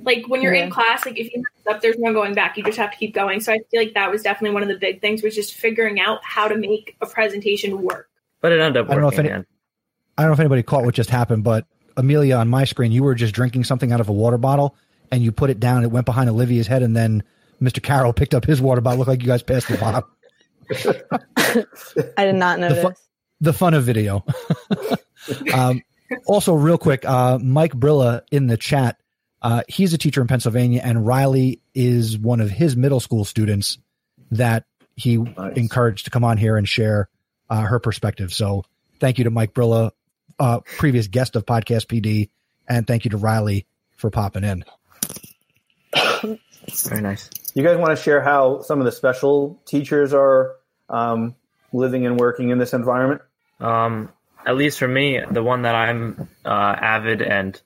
like 0.03 0.29
when 0.29 0.43
you're 0.43 0.53
in 0.53 0.71
class 0.71 1.07
like 1.07 1.19
if 1.19 1.33
you 1.33 1.39
mess 1.43 1.75
up 1.75 1.81
there's 1.81 1.99
no 1.99 2.13
going 2.13 2.35
back 2.35 2.57
you 2.57 2.63
just 2.63 2.77
have 2.77 2.91
to 2.91 2.97
keep 2.99 3.15
going 3.15 3.41
so 3.41 3.53
i 3.53 3.59
feel 3.71 3.81
like 3.81 3.95
that 3.95 4.11
was 4.11 4.23
definitely 4.23 4.53
one 4.53 4.63
of 4.63 4.69
the 4.69 4.77
big 4.77 5.01
things 5.01 5.23
was 5.23 5.35
just 5.35 5.55
figuring 5.55 5.99
out 6.01 6.19
how 6.23 6.47
to 6.47 6.57
make 6.57 6.95
a 7.01 7.07
presentation 7.07 7.81
work 7.83 8.09
But 8.41 8.53
it 8.53 8.61
ended 8.61 8.83
up 8.85 8.91
I 8.91 8.95
don't 8.95 9.03
know 9.03 9.09
if 9.09 9.15
working. 9.15 9.21
any- 9.31 9.39
man. 9.39 9.47
I 10.21 10.25
don't 10.25 10.31
know 10.31 10.35
if 10.35 10.41
anybody 10.41 10.63
caught 10.63 10.85
what 10.85 10.95
just 10.95 11.09
happened, 11.09 11.45
but 11.45 11.65
Amelia 11.97 12.37
on 12.37 12.49
my 12.49 12.65
screen, 12.65 12.93
you 12.93 13.03
were 13.03 13.15
just 13.15 13.35
drinking 13.35 13.65
something 13.65 13.91
out 13.91 14.01
of 14.01 14.09
a 14.11 14.13
water 14.13 14.37
bottle 14.37 14.77
and 15.11 15.23
you 15.23 15.33
put 15.33 15.49
it 15.49 15.59
down. 15.59 15.83
It 15.83 15.91
went 15.91 16.05
behind 16.05 16.29
Olivia's 16.29 16.67
head, 16.67 16.83
and 16.83 16.95
then 16.95 17.23
Mr. 17.61 17.83
Carroll 17.83 18.13
picked 18.21 18.35
up 18.35 18.45
his 18.45 18.61
water 18.61 18.81
bottle. 18.83 18.99
Looked 18.99 19.09
like 19.09 19.23
you 19.23 19.27
guys 19.29 19.43
passed 19.43 19.69
the 19.69 19.79
bottle. 19.79 20.07
I 22.17 22.25
did 22.27 22.35
not 22.37 22.61
The 22.61 22.69
notice. 22.69 22.83
fu- 22.85 23.03
the 23.41 23.53
fun 23.55 23.75
of 23.75 23.85
video. 23.85 24.25
um, 25.55 25.83
also, 26.27 26.55
real 26.55 26.79
quick, 26.79 27.05
uh, 27.05 27.39
Mike 27.39 27.73
Brilla 27.73 28.23
in 28.31 28.47
the 28.47 28.57
chat. 28.57 28.99
Uh, 29.43 29.63
he's 29.69 29.95
a 29.95 29.99
teacher 29.99 30.21
in 30.21 30.27
Pennsylvania, 30.27 30.83
and 30.85 31.07
Riley 31.07 31.63
is 31.75 32.19
one 32.19 32.41
of 32.43 32.51
his 32.51 32.77
middle 32.77 33.01
school 33.01 33.25
students 33.25 33.79
that 34.33 34.65
he 34.97 35.17
Nice. 35.17 35.57
encouraged 35.57 36.05
to 36.05 36.11
come 36.11 36.25
on 36.25 36.37
here 36.37 36.59
and 36.59 36.69
share 36.69 37.09
uh, 37.49 37.63
her 37.63 37.79
perspective. 37.79 38.35
So, 38.35 38.65
thank 39.01 39.17
you 39.17 39.25
to 39.25 39.31
Mike 39.31 39.55
Brilla, 39.55 39.93
uh, 40.41 40.61
previous 40.61 41.07
guest 41.07 41.37
of 41.37 41.47
Podcast 41.47 41.87
PD, 41.87 42.31
and 42.67 42.87
thank 42.87 43.05
you 43.05 43.11
to 43.11 43.19
Riley 43.19 43.67
for 43.97 44.11
popping 44.11 44.43
in. 44.43 44.65
Very 45.93 47.03
nice. 47.03 47.31
You 47.55 47.63
guys 47.63 47.77
want 47.77 47.97
to 47.97 48.03
share 48.03 48.21
how 48.23 48.63
some 48.63 48.79
of 48.81 48.85
the 48.85 48.93
special 48.93 49.61
teachers 49.67 50.15
are 50.15 50.57
um, 50.89 51.35
living 51.73 52.07
and 52.07 52.19
working 52.19 52.51
in 52.51 52.59
this 52.59 52.73
environment? 52.73 53.23
Um, 53.61 54.11
at 54.47 54.57
least 54.57 54.79
for 54.79 54.89
me, 54.89 55.21
the 55.31 55.43
one 55.43 55.63
that 55.63 55.75
I'm 55.75 56.29
uh, 56.45 56.49
avid 56.49 57.23
and 57.23 57.61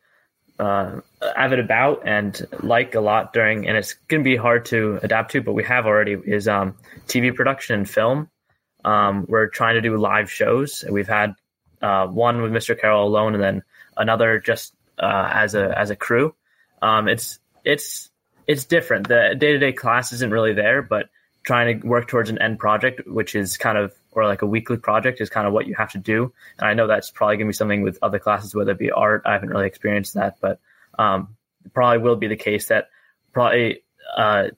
uh, 0.58 1.00
avid 1.36 1.60
about 1.60 2.06
and 2.06 2.40
like 2.60 2.94
a 2.94 3.00
lot 3.00 3.32
during, 3.32 3.68
and 3.68 3.76
it's 3.76 3.94
going 4.08 4.22
to 4.22 4.28
be 4.28 4.36
hard 4.36 4.66
to 4.66 4.98
adapt 5.02 5.32
to, 5.32 5.42
but 5.42 5.52
we 5.52 5.64
have 5.64 5.86
already 5.86 6.12
is 6.12 6.48
um, 6.48 6.76
TV 7.06 7.34
production 7.34 7.76
and 7.76 7.88
film. 7.88 8.28
Um, 8.84 9.26
we're 9.28 9.48
trying 9.48 9.74
to 9.74 9.80
do 9.80 9.96
live 9.96 10.30
shows. 10.30 10.84
We've 10.88 11.08
had 11.08 11.34
uh, 11.84 12.06
one 12.06 12.40
with 12.40 12.50
Mr. 12.50 12.78
Carroll 12.78 13.06
alone, 13.06 13.34
and 13.34 13.42
then 13.42 13.62
another 13.96 14.38
just 14.38 14.74
uh, 14.98 15.28
as 15.32 15.54
a 15.54 15.78
as 15.78 15.90
a 15.90 15.96
crew. 15.96 16.34
Um, 16.80 17.08
it's 17.08 17.38
it's 17.64 18.10
it's 18.46 18.64
different. 18.64 19.08
The 19.08 19.34
day 19.38 19.52
to 19.52 19.58
day 19.58 19.72
class 19.72 20.12
isn't 20.12 20.32
really 20.32 20.54
there, 20.54 20.80
but 20.80 21.10
trying 21.42 21.80
to 21.80 21.86
work 21.86 22.08
towards 22.08 22.30
an 22.30 22.40
end 22.40 22.58
project, 22.58 23.06
which 23.06 23.34
is 23.34 23.58
kind 23.58 23.76
of 23.76 23.94
or 24.12 24.24
like 24.24 24.40
a 24.40 24.46
weekly 24.46 24.78
project, 24.78 25.20
is 25.20 25.28
kind 25.28 25.46
of 25.46 25.52
what 25.52 25.66
you 25.66 25.74
have 25.74 25.92
to 25.92 25.98
do. 25.98 26.32
And 26.58 26.68
I 26.68 26.72
know 26.72 26.86
that's 26.86 27.10
probably 27.10 27.36
going 27.36 27.48
to 27.48 27.50
be 27.50 27.56
something 27.56 27.82
with 27.82 27.98
other 28.00 28.18
classes, 28.18 28.54
whether 28.54 28.72
it 28.72 28.78
be 28.78 28.90
art. 28.90 29.22
I 29.26 29.32
haven't 29.32 29.50
really 29.50 29.66
experienced 29.66 30.14
that, 30.14 30.38
but 30.40 30.60
um, 30.98 31.36
probably 31.74 31.98
will 31.98 32.16
be 32.16 32.28
the 32.28 32.36
case 32.36 32.68
that 32.68 32.88
probably 33.34 33.82
uh, 34.16 34.48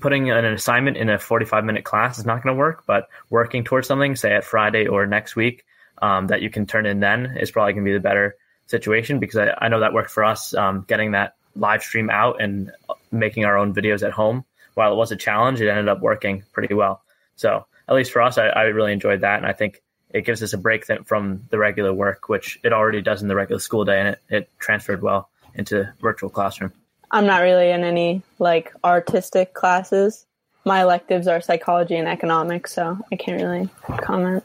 putting 0.00 0.30
an 0.30 0.44
assignment 0.44 0.98
in 0.98 1.08
a 1.08 1.18
45 1.18 1.64
minute 1.64 1.84
class 1.84 2.18
is 2.18 2.26
not 2.26 2.42
going 2.42 2.54
to 2.54 2.58
work, 2.58 2.84
but 2.86 3.08
working 3.30 3.64
towards 3.64 3.88
something, 3.88 4.14
say 4.14 4.34
at 4.34 4.44
Friday 4.44 4.86
or 4.86 5.06
next 5.06 5.36
week, 5.36 5.64
um, 6.02 6.26
that 6.28 6.42
you 6.42 6.50
can 6.50 6.66
turn 6.66 6.86
in 6.86 7.00
then 7.00 7.36
is 7.38 7.50
probably 7.50 7.72
going 7.72 7.84
to 7.84 7.88
be 7.88 7.94
the 7.94 8.00
better 8.00 8.36
situation 8.66 9.18
because 9.18 9.36
I, 9.36 9.54
I 9.58 9.68
know 9.68 9.80
that 9.80 9.92
worked 9.92 10.10
for 10.10 10.24
us 10.24 10.54
um, 10.54 10.84
getting 10.88 11.12
that 11.12 11.34
live 11.56 11.82
stream 11.82 12.10
out 12.10 12.40
and 12.40 12.72
making 13.12 13.44
our 13.44 13.56
own 13.56 13.74
videos 13.74 14.04
at 14.04 14.12
home. 14.12 14.44
While 14.74 14.92
it 14.92 14.96
was 14.96 15.12
a 15.12 15.16
challenge, 15.16 15.60
it 15.60 15.68
ended 15.68 15.88
up 15.88 16.00
working 16.00 16.42
pretty 16.52 16.74
well. 16.74 17.02
So 17.36 17.66
at 17.88 17.94
least 17.94 18.12
for 18.12 18.22
us, 18.22 18.38
I, 18.38 18.46
I 18.46 18.62
really 18.64 18.92
enjoyed 18.92 19.20
that, 19.20 19.36
and 19.36 19.46
I 19.46 19.52
think 19.52 19.82
it 20.10 20.24
gives 20.24 20.42
us 20.42 20.52
a 20.52 20.58
break 20.58 20.86
th- 20.86 21.02
from 21.04 21.44
the 21.50 21.58
regular 21.58 21.92
work, 21.92 22.28
which 22.28 22.58
it 22.64 22.72
already 22.72 23.02
does 23.02 23.22
in 23.22 23.28
the 23.28 23.34
regular 23.34 23.60
school 23.60 23.84
day, 23.84 23.98
and 24.00 24.08
it, 24.08 24.20
it 24.28 24.50
transferred 24.58 25.02
well 25.02 25.28
into 25.54 25.92
virtual 26.00 26.30
classroom. 26.30 26.72
I'm 27.10 27.26
not 27.26 27.42
really 27.42 27.70
in 27.70 27.84
any 27.84 28.22
like 28.38 28.72
artistic 28.82 29.54
classes. 29.54 30.26
My 30.64 30.82
electives 30.82 31.28
are 31.28 31.40
psychology 31.40 31.94
and 31.96 32.08
economics, 32.08 32.72
so 32.72 32.98
I 33.12 33.16
can't 33.16 33.40
really 33.40 33.68
comment. 33.98 34.44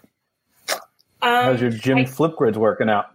Um, 1.22 1.30
How's 1.45 1.61
your 1.61 1.70
gym 1.72 1.99
I- 1.99 2.03
Flipgrids 2.05 2.55
working 2.55 2.89
out? 2.89 3.07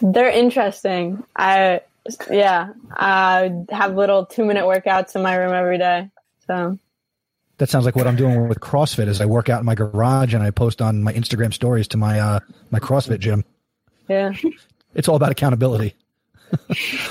They're 0.00 0.30
interesting. 0.30 1.24
I 1.36 1.82
yeah, 2.30 2.72
I 2.90 3.52
have 3.70 3.94
little 3.94 4.24
two 4.24 4.44
minute 4.44 4.64
workouts 4.64 5.14
in 5.14 5.22
my 5.22 5.34
room 5.36 5.52
every 5.52 5.76
day. 5.76 6.08
So 6.46 6.78
That 7.58 7.68
sounds 7.68 7.84
like 7.84 7.94
what 7.94 8.06
I'm 8.06 8.16
doing 8.16 8.48
with 8.48 8.60
CrossFit. 8.60 9.08
Is 9.08 9.20
I 9.20 9.26
work 9.26 9.50
out 9.50 9.60
in 9.60 9.66
my 9.66 9.74
garage 9.74 10.32
and 10.32 10.42
I 10.42 10.50
post 10.50 10.80
on 10.80 11.02
my 11.02 11.12
Instagram 11.12 11.52
stories 11.52 11.86
to 11.88 11.98
my 11.98 12.18
uh, 12.18 12.40
my 12.70 12.78
CrossFit 12.80 13.18
gym. 13.20 13.44
yeah, 14.08 14.32
It's 14.94 15.06
all 15.08 15.16
about 15.16 15.30
accountability. 15.32 15.94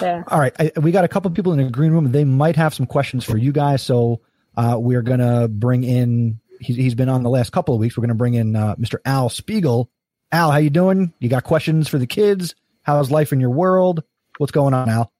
Yeah. 0.02 0.24
All 0.28 0.40
right, 0.40 0.54
I, 0.60 0.72
we 0.80 0.92
got 0.92 1.04
a 1.06 1.08
couple 1.08 1.30
people 1.30 1.54
in 1.54 1.60
the 1.64 1.70
green 1.70 1.92
room. 1.92 2.12
They 2.12 2.24
might 2.26 2.56
have 2.56 2.74
some 2.74 2.88
questions 2.88 3.24
for 3.24 3.38
you 3.38 3.52
guys, 3.52 3.84
so 3.84 4.22
uh, 4.56 4.78
we're 4.80 5.04
gonna 5.04 5.48
bring 5.48 5.84
in. 5.84 6.40
He's, 6.60 6.76
he's 6.76 6.96
been 6.96 7.10
on 7.10 7.24
the 7.24 7.30
last 7.30 7.52
couple 7.52 7.74
of 7.74 7.80
weeks. 7.80 7.98
We're 7.98 8.02
gonna 8.02 8.16
bring 8.16 8.34
in 8.34 8.56
uh, 8.56 8.76
Mr. 8.76 8.98
Al 9.06 9.30
Spiegel. 9.30 9.90
Al, 10.32 10.52
how 10.52 10.58
you 10.58 10.70
doing? 10.70 11.14
You 11.20 11.30
got 11.30 11.44
questions 11.44 11.88
for 11.88 11.98
the 11.98 12.08
kids? 12.08 12.56
How's 12.84 13.12
life 13.12 13.34
in 13.34 13.40
your 13.40 13.50
world? 13.50 14.04
What's 14.38 14.52
going 14.52 14.74
on, 14.74 14.90
Al? 14.90 15.12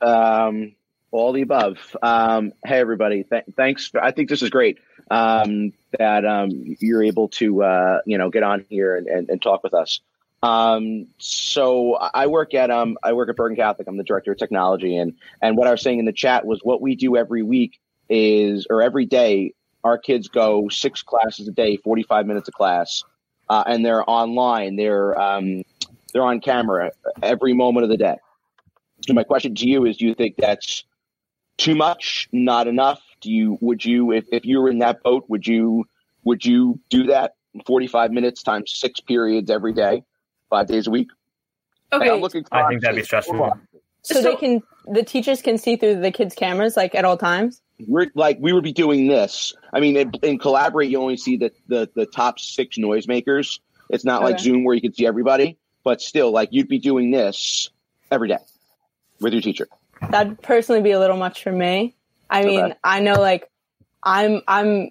Um, 0.00 0.74
all 1.10 1.32
the 1.32 1.42
above. 1.42 1.78
Um, 2.02 2.52
hey, 2.64 2.78
everybody. 2.78 3.24
Th- 3.24 3.44
thanks. 3.56 3.88
For, 3.88 4.02
I 4.02 4.12
think 4.12 4.28
this 4.28 4.42
is 4.42 4.50
great 4.50 4.78
um, 5.10 5.72
that 5.98 6.24
um, 6.24 6.50
you're 6.80 7.02
able 7.02 7.28
to, 7.28 7.62
uh, 7.62 8.00
you 8.06 8.18
know, 8.18 8.30
get 8.30 8.42
on 8.42 8.64
here 8.68 8.96
and, 8.96 9.06
and, 9.06 9.30
and 9.30 9.42
talk 9.42 9.62
with 9.62 9.74
us. 9.74 10.00
Um, 10.42 11.06
so 11.18 11.94
I 11.94 12.26
work 12.26 12.54
at 12.54 12.70
um, 12.70 12.98
I 13.02 13.12
work 13.12 13.28
at 13.28 13.36
Bergen 13.36 13.56
Catholic. 13.56 13.86
I'm 13.86 13.96
the 13.96 14.02
director 14.02 14.32
of 14.32 14.38
technology, 14.38 14.96
and 14.96 15.14
and 15.40 15.56
what 15.56 15.68
I 15.68 15.70
was 15.70 15.82
saying 15.82 16.00
in 16.00 16.04
the 16.04 16.12
chat 16.12 16.44
was 16.44 16.60
what 16.62 16.80
we 16.80 16.96
do 16.96 17.16
every 17.16 17.42
week 17.42 17.78
is 18.08 18.66
or 18.68 18.82
every 18.82 19.06
day. 19.06 19.54
Our 19.84 19.98
kids 19.98 20.28
go 20.28 20.68
six 20.68 21.02
classes 21.02 21.48
a 21.48 21.52
day, 21.52 21.76
45 21.76 22.26
minutes 22.26 22.48
a 22.48 22.52
class, 22.52 23.02
uh, 23.48 23.64
and 23.66 23.84
they're 23.84 24.08
online. 24.08 24.76
They're 24.76 25.20
um, 25.20 25.62
they're 26.12 26.22
on 26.22 26.40
camera 26.40 26.92
every 27.22 27.52
moment 27.52 27.84
of 27.84 27.90
the 27.90 27.96
day. 27.96 28.16
So 29.06 29.14
my 29.14 29.24
question 29.24 29.54
to 29.56 29.66
you 29.66 29.84
is: 29.84 29.96
Do 29.96 30.06
you 30.06 30.14
think 30.14 30.36
that's 30.38 30.84
too 31.58 31.74
much? 31.74 32.28
Not 32.32 32.68
enough? 32.68 33.00
Do 33.20 33.30
you 33.30 33.58
would 33.60 33.84
you 33.84 34.12
if, 34.12 34.24
if 34.32 34.44
you 34.44 34.60
were 34.60 34.70
in 34.70 34.78
that 34.78 35.02
boat 35.02 35.24
would 35.28 35.46
you 35.46 35.84
would 36.24 36.44
you 36.44 36.80
do 36.90 37.04
that? 37.04 37.34
Forty 37.66 37.86
five 37.86 38.12
minutes 38.12 38.42
times 38.42 38.72
six 38.74 39.00
periods 39.00 39.50
every 39.50 39.72
day, 39.72 40.04
five 40.48 40.68
days 40.68 40.86
a 40.86 40.90
week. 40.90 41.08
Okay. 41.92 42.08
I'm 42.08 42.20
looking. 42.20 42.44
I 42.52 42.68
think 42.68 42.82
that'd 42.82 42.96
be 42.96 43.02
stressful. 43.02 43.52
So, 44.04 44.20
they 44.20 44.36
can 44.36 44.62
the 44.86 45.02
teachers 45.04 45.42
can 45.42 45.58
see 45.58 45.76
through 45.76 46.00
the 46.00 46.10
kids' 46.10 46.34
cameras 46.34 46.76
like 46.76 46.94
at 46.94 47.04
all 47.04 47.16
times. 47.16 47.61
We're 47.86 48.10
like 48.14 48.38
we 48.40 48.52
would 48.52 48.64
be 48.64 48.72
doing 48.72 49.08
this. 49.08 49.54
I 49.72 49.80
mean, 49.80 49.96
in, 49.96 50.12
in 50.22 50.38
collaborate, 50.38 50.90
you 50.90 51.00
only 51.00 51.16
see 51.16 51.36
the, 51.36 51.52
the 51.68 51.90
the 51.94 52.06
top 52.06 52.38
six 52.38 52.78
noisemakers. 52.78 53.60
It's 53.90 54.04
not 54.04 54.22
like 54.22 54.38
Zoom 54.38 54.64
where 54.64 54.74
you 54.74 54.80
can 54.80 54.94
see 54.94 55.06
everybody, 55.06 55.58
but 55.84 56.00
still, 56.00 56.30
like 56.30 56.50
you'd 56.52 56.68
be 56.68 56.78
doing 56.78 57.10
this 57.10 57.70
every 58.10 58.28
day 58.28 58.38
with 59.20 59.32
your 59.32 59.42
teacher. 59.42 59.68
That'd 60.10 60.40
personally 60.42 60.82
be 60.82 60.92
a 60.92 60.98
little 60.98 61.16
much 61.16 61.42
for 61.42 61.52
me. 61.52 61.94
I 62.30 62.44
mean, 62.44 62.64
Okay. 62.64 62.74
I 62.82 63.00
know 63.00 63.14
like 63.14 63.50
I'm 64.02 64.42
I'm 64.48 64.90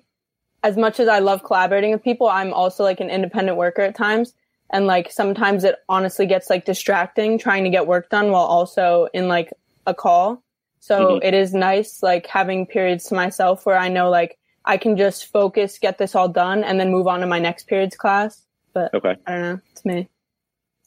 as 0.63 0.77
much 0.77 0.99
as 0.99 1.07
I 1.07 1.19
love 1.19 1.43
collaborating 1.43 1.91
with 1.91 2.03
people, 2.03 2.27
I'm 2.27 2.53
also 2.53 2.84
like 2.84 2.99
an 2.99 3.09
independent 3.09 3.57
worker 3.57 3.82
at 3.82 3.95
times. 3.95 4.34
And 4.69 4.86
like 4.86 5.11
sometimes 5.11 5.63
it 5.63 5.75
honestly 5.89 6.25
gets 6.25 6.49
like 6.49 6.65
distracting 6.65 7.38
trying 7.38 7.63
to 7.65 7.69
get 7.69 7.88
work 7.88 8.09
done 8.09 8.32
while 8.32 8.43
also 8.43 9.07
in 9.13 9.27
like 9.27 9.51
a 9.86 9.93
call. 9.93 10.43
So 10.82 11.19
Mhm. 11.19 11.23
it 11.23 11.34
is 11.36 11.53
nice 11.53 12.01
like 12.01 12.25
having 12.25 12.65
periods 12.65 13.05
to 13.05 13.15
myself 13.15 13.65
where 13.65 13.77
I 13.77 13.88
know 13.88 14.09
like 14.09 14.38
I 14.65 14.77
can 14.77 14.97
just 14.97 15.27
focus, 15.27 15.77
get 15.79 15.97
this 15.97 16.15
all 16.15 16.27
done, 16.27 16.63
and 16.63 16.79
then 16.79 16.91
move 16.91 17.07
on 17.07 17.19
to 17.21 17.27
my 17.27 17.39
next 17.39 17.67
period's 17.67 17.95
class. 17.95 18.45
But 18.73 18.93
Okay. 18.93 19.15
I 19.25 19.32
don't 19.32 19.41
know. 19.41 19.59
It's 19.71 19.86
me. 19.86 20.09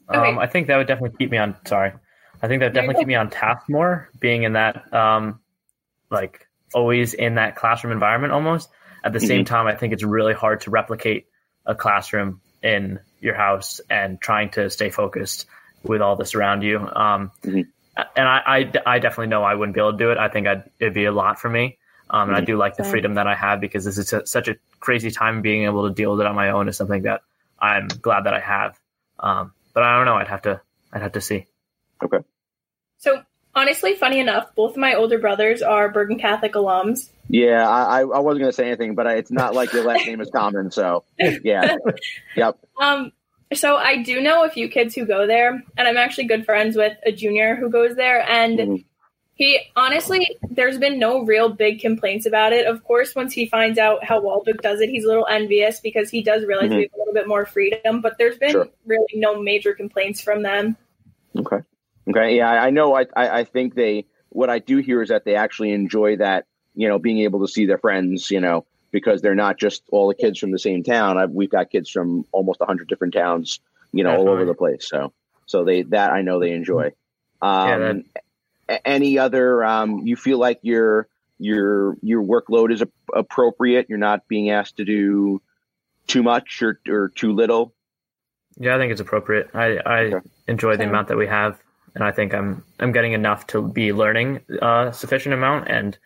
Um, 0.08 0.18
Okay. 0.18 0.38
I 0.38 0.46
think 0.48 0.66
that 0.66 0.76
would 0.76 0.86
definitely 0.88 1.16
keep 1.16 1.30
me 1.30 1.38
on. 1.38 1.56
Sorry, 1.64 1.92
I 2.42 2.48
think 2.48 2.60
that 2.60 2.66
would 2.66 2.74
definitely 2.74 2.96
keep 2.96 3.08
me 3.08 3.14
on 3.14 3.30
task 3.30 3.68
more. 3.68 4.10
Being 4.18 4.42
in 4.42 4.54
that, 4.54 4.92
um, 4.92 5.40
like 6.10 6.46
always 6.74 7.14
in 7.14 7.36
that 7.36 7.54
classroom 7.56 7.92
environment, 7.92 8.32
almost 8.32 8.68
at 9.04 9.12
the 9.12 9.20
same 9.20 9.44
time, 9.44 9.66
I 9.66 9.76
think 9.76 9.92
it's 9.92 10.02
really 10.02 10.34
hard 10.34 10.62
to 10.62 10.70
replicate 10.70 11.26
a 11.66 11.74
classroom 11.74 12.40
in 12.62 12.98
your 13.20 13.34
house 13.34 13.80
and 13.88 14.20
trying 14.20 14.50
to 14.50 14.70
stay 14.70 14.90
focused 14.90 15.46
with 15.84 16.00
all 16.02 16.16
this 16.16 16.34
around 16.34 16.62
you. 16.62 16.78
Um, 16.80 17.30
Mhm. 17.42 17.66
And 17.96 18.28
I, 18.28 18.42
I, 18.46 18.72
I 18.86 18.98
definitely 18.98 19.28
know 19.28 19.42
I 19.44 19.54
wouldn't 19.54 19.74
be 19.74 19.80
able 19.80 19.92
to 19.92 19.98
do 19.98 20.10
it. 20.10 20.18
I 20.18 20.28
think 20.28 20.46
I'd, 20.46 20.64
it'd 20.80 20.94
be 20.94 21.04
a 21.04 21.12
lot 21.12 21.38
for 21.38 21.48
me. 21.48 21.78
Um, 22.10 22.28
and 22.28 22.36
I 22.36 22.40
do 22.42 22.56
like 22.56 22.76
the 22.76 22.84
freedom 22.84 23.14
that 23.14 23.26
I 23.26 23.34
have 23.34 23.60
because 23.60 23.84
this 23.84 23.98
is 23.98 24.08
su- 24.08 24.26
such 24.26 24.48
a 24.48 24.56
crazy 24.78 25.10
time. 25.10 25.42
Being 25.42 25.64
able 25.64 25.88
to 25.88 25.94
deal 25.94 26.12
with 26.12 26.20
it 26.20 26.26
on 26.26 26.34
my 26.34 26.50
own 26.50 26.68
is 26.68 26.76
something 26.76 27.02
that 27.02 27.22
I'm 27.58 27.88
glad 27.88 28.24
that 28.24 28.34
I 28.34 28.40
have. 28.40 28.78
Um, 29.18 29.52
but 29.72 29.82
I 29.82 29.96
don't 29.96 30.06
know. 30.06 30.14
I'd 30.16 30.28
have 30.28 30.42
to. 30.42 30.60
I'd 30.92 31.02
have 31.02 31.12
to 31.12 31.20
see. 31.20 31.46
Okay. 32.02 32.18
So 32.98 33.22
honestly, 33.54 33.94
funny 33.94 34.20
enough, 34.20 34.54
both 34.54 34.72
of 34.72 34.76
my 34.76 34.94
older 34.94 35.18
brothers 35.18 35.62
are 35.62 35.88
Bergen 35.88 36.18
Catholic 36.18 36.52
alums. 36.52 37.10
Yeah, 37.28 37.68
I, 37.68 38.00
I 38.00 38.00
I 38.00 38.18
wasn't 38.18 38.42
going 38.42 38.50
to 38.50 38.52
say 38.52 38.66
anything, 38.66 38.94
but 38.94 39.06
I, 39.06 39.14
it's 39.14 39.30
not 39.30 39.54
like 39.54 39.72
your 39.72 39.84
last 39.84 40.06
name 40.06 40.20
is 40.20 40.30
common. 40.30 40.70
So 40.70 41.04
yeah, 41.18 41.76
yep. 42.36 42.58
Um, 42.78 43.12
so 43.54 43.76
I 43.76 44.02
do 44.02 44.20
know 44.20 44.44
a 44.44 44.50
few 44.50 44.68
kids 44.68 44.94
who 44.94 45.06
go 45.06 45.26
there, 45.26 45.62
and 45.76 45.88
I'm 45.88 45.96
actually 45.96 46.24
good 46.24 46.44
friends 46.44 46.76
with 46.76 46.96
a 47.06 47.12
junior 47.12 47.56
who 47.56 47.70
goes 47.70 47.96
there, 47.96 48.20
and 48.28 48.58
Mhm. 48.58 48.84
he 49.34 49.60
honestly, 49.76 50.28
there's 50.50 50.78
been 50.78 50.98
no 50.98 51.24
real 51.24 51.48
big 51.48 51.80
complaints 51.80 52.26
about 52.26 52.52
it. 52.52 52.66
Of 52.66 52.84
course, 52.84 53.14
once 53.14 53.32
he 53.32 53.46
finds 53.46 53.78
out 53.78 54.04
how 54.04 54.20
Waldwick 54.20 54.60
does 54.62 54.80
it, 54.80 54.90
he's 54.90 55.04
a 55.04 55.08
little 55.08 55.26
envious 55.26 55.80
because 55.80 56.10
he 56.10 56.22
does 56.22 56.44
realize 56.44 56.70
Mhm. 56.70 56.76
we 56.76 56.82
have 56.82 56.92
a 56.94 56.98
little 56.98 57.14
bit 57.14 57.28
more 57.28 57.44
freedom. 57.46 58.00
But 58.00 58.18
there's 58.18 58.38
been 58.38 58.50
Sure. 58.52 58.68
really 58.86 59.06
no 59.14 59.40
major 59.40 59.72
complaints 59.74 60.20
from 60.20 60.42
them. 60.42 60.76
Okay. 61.36 61.58
Okay. 62.08 62.36
Yeah, 62.36 62.50
I 62.50 62.66
I 62.66 62.70
know. 62.70 62.94
I, 62.94 63.06
I 63.16 63.38
I 63.40 63.44
think 63.44 63.74
they. 63.74 64.04
What 64.28 64.50
I 64.50 64.58
do 64.58 64.78
hear 64.78 65.00
is 65.00 65.08
that 65.08 65.24
they 65.24 65.34
actually 65.36 65.70
enjoy 65.72 66.16
that. 66.16 66.46
You 66.76 66.88
know, 66.88 66.98
being 66.98 67.18
able 67.20 67.40
to 67.40 67.48
see 67.48 67.66
their 67.66 67.78
friends. 67.78 68.30
You 68.30 68.40
know, 68.40 68.66
because 68.94 69.20
they're 69.20 69.34
not 69.34 69.58
just 69.58 69.82
all 69.90 70.06
the 70.06 70.14
kids 70.14 70.38
from 70.38 70.52
the 70.52 70.58
same 70.58 70.84
town. 70.84 71.18
I, 71.18 71.26
we've 71.26 71.50
got 71.50 71.68
kids 71.68 71.90
from 71.90 72.24
almost 72.30 72.62
hundred 72.62 72.86
different 72.88 73.12
towns. 73.12 73.58
You 73.92 74.04
know, 74.04 74.16
all 74.16 74.28
over 74.28 74.44
the 74.44 74.54
place. 74.54 74.88
So, 74.88 75.12
so 75.46 75.64
they 75.64 75.82
that 75.82 76.12
I 76.12 76.22
know 76.22 76.38
they 76.40 76.52
enjoy. 76.52 76.92
Um, 77.42 77.68
Yeah, 77.68 77.78
that- 78.68 78.80
any 78.86 79.18
other? 79.18 79.62
Um, 79.64 80.06
you 80.06 80.16
feel 80.16 80.38
like 80.38 80.60
your 80.62 81.08
your 81.38 81.96
your 82.02 82.22
workload 82.22 82.72
is 82.72 82.82
a, 82.82 82.88
appropriate. 83.12 83.86
You're 83.88 83.98
not 83.98 84.26
being 84.28 84.50
asked 84.50 84.76
to 84.78 84.84
do 84.84 85.42
too 86.06 86.22
much 86.22 86.62
or 86.62 86.80
or 86.88 87.08
too 87.10 87.32
little. 87.32 87.74
Yeah, 88.56 88.76
I 88.76 88.78
think 88.78 88.92
it's 88.92 89.00
appropriate. 89.00 89.50
I, 89.54 89.78
I 89.84 89.98
Okay. 90.04 90.28
enjoy 90.46 90.76
the 90.76 90.84
amount 90.84 91.08
that 91.08 91.16
we 91.16 91.26
have, 91.26 91.58
and 91.96 92.04
I 92.04 92.12
think 92.12 92.32
I'm 92.32 92.62
I'm 92.80 92.92
getting 92.92 93.12
enough 93.12 93.46
to 93.48 93.60
be 93.66 93.92
learning 93.92 94.40
a 94.62 94.92
sufficient 94.94 95.34
amount 95.34 95.68
and 95.68 95.98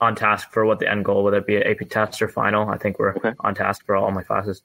on 0.00 0.14
task 0.14 0.50
for 0.50 0.64
what 0.66 0.78
the 0.78 0.90
end 0.90 1.04
goal, 1.04 1.24
whether 1.24 1.38
it 1.38 1.46
be 1.46 1.56
an 1.56 1.62
AP 1.62 1.88
test 1.88 2.20
or 2.20 2.28
final. 2.28 2.68
I 2.68 2.78
think 2.78 2.98
we're 2.98 3.14
Okay. 3.14 3.32
on 3.40 3.54
task 3.54 3.84
for 3.86 3.96
all 3.96 4.10
my 4.10 4.22
classes. 4.22 4.62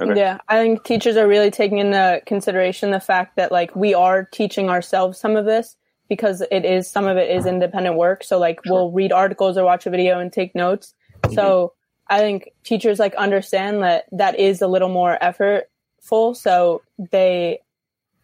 Okay. 0.00 0.18
Yeah, 0.18 0.38
I 0.48 0.58
think 0.58 0.84
teachers 0.84 1.16
are 1.16 1.26
really 1.26 1.50
taking 1.50 1.78
into 1.78 2.22
consideration 2.24 2.92
the 2.92 3.00
fact 3.00 3.36
that 3.36 3.50
like 3.50 3.74
we 3.74 3.94
are 3.94 4.24
teaching 4.24 4.70
ourselves 4.70 5.18
some 5.18 5.34
of 5.36 5.44
this 5.44 5.76
because 6.08 6.40
it 6.52 6.64
is 6.64 6.88
some 6.88 7.06
of 7.06 7.16
it 7.16 7.30
is 7.30 7.46
independent 7.46 7.96
work. 7.96 8.22
So 8.22 8.38
like 8.38 8.60
we'll 8.64 8.92
read 8.92 9.12
articles 9.12 9.58
or 9.58 9.64
watch 9.64 9.86
a 9.86 9.90
video 9.90 10.20
and 10.20 10.32
take 10.32 10.54
notes. 10.54 10.94
Mm-hmm. 11.22 11.34
So 11.34 11.72
I 12.06 12.20
think 12.20 12.50
teachers 12.62 12.98
like 12.98 13.14
understand 13.16 13.82
that 13.82 14.04
that 14.12 14.38
is 14.38 14.62
a 14.62 14.68
little 14.68 14.88
more 14.88 15.18
effortful. 15.20 16.36
So 16.36 16.82
they 17.10 17.58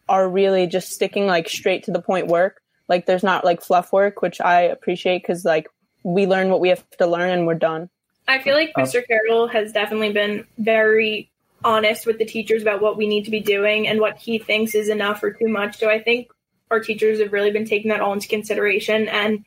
are 0.07 0.29
really 0.29 0.67
just 0.67 0.91
sticking 0.91 1.27
like 1.27 1.49
straight 1.49 1.83
to 1.83 1.91
the 1.91 2.01
point 2.01 2.27
work. 2.27 2.61
Like 2.87 3.05
there's 3.05 3.23
not 3.23 3.43
like 3.43 3.61
fluff 3.61 3.91
work, 3.91 4.21
which 4.21 4.39
I 4.39 4.61
appreciate 4.61 5.23
because 5.23 5.43
like 5.43 5.67
we 6.05 6.27
learn 6.27 6.49
what 6.49 6.61
we 6.61 6.69
have 6.69 6.87
to 6.91 7.07
learn 7.07 7.31
and 7.31 7.47
we're 7.47 7.55
done. 7.55 7.89
I 8.27 8.37
feel 8.37 8.53
like 8.53 8.73
Mr. 8.77 9.05
Carroll 9.05 9.47
has 9.47 9.71
definitely 9.71 10.13
been 10.13 10.45
very 10.59 11.31
honest 11.63 12.05
with 12.05 12.19
the 12.19 12.25
teachers 12.25 12.61
about 12.61 12.79
what 12.79 12.95
we 12.95 13.07
need 13.07 13.25
to 13.25 13.31
be 13.31 13.39
doing 13.39 13.87
and 13.87 13.99
what 13.99 14.17
he 14.17 14.37
thinks 14.37 14.75
is 14.75 14.87
enough 14.87 15.23
or 15.23 15.31
too 15.31 15.47
much. 15.47 15.77
So 15.77 15.89
I 15.89 15.99
think 15.99 16.29
our 16.69 16.79
teachers 16.79 17.19
have 17.19 17.33
really 17.33 17.49
been 17.49 17.65
taking 17.65 17.89
that 17.89 18.01
all 18.01 18.13
into 18.13 18.27
consideration 18.27 19.07
and 19.07 19.45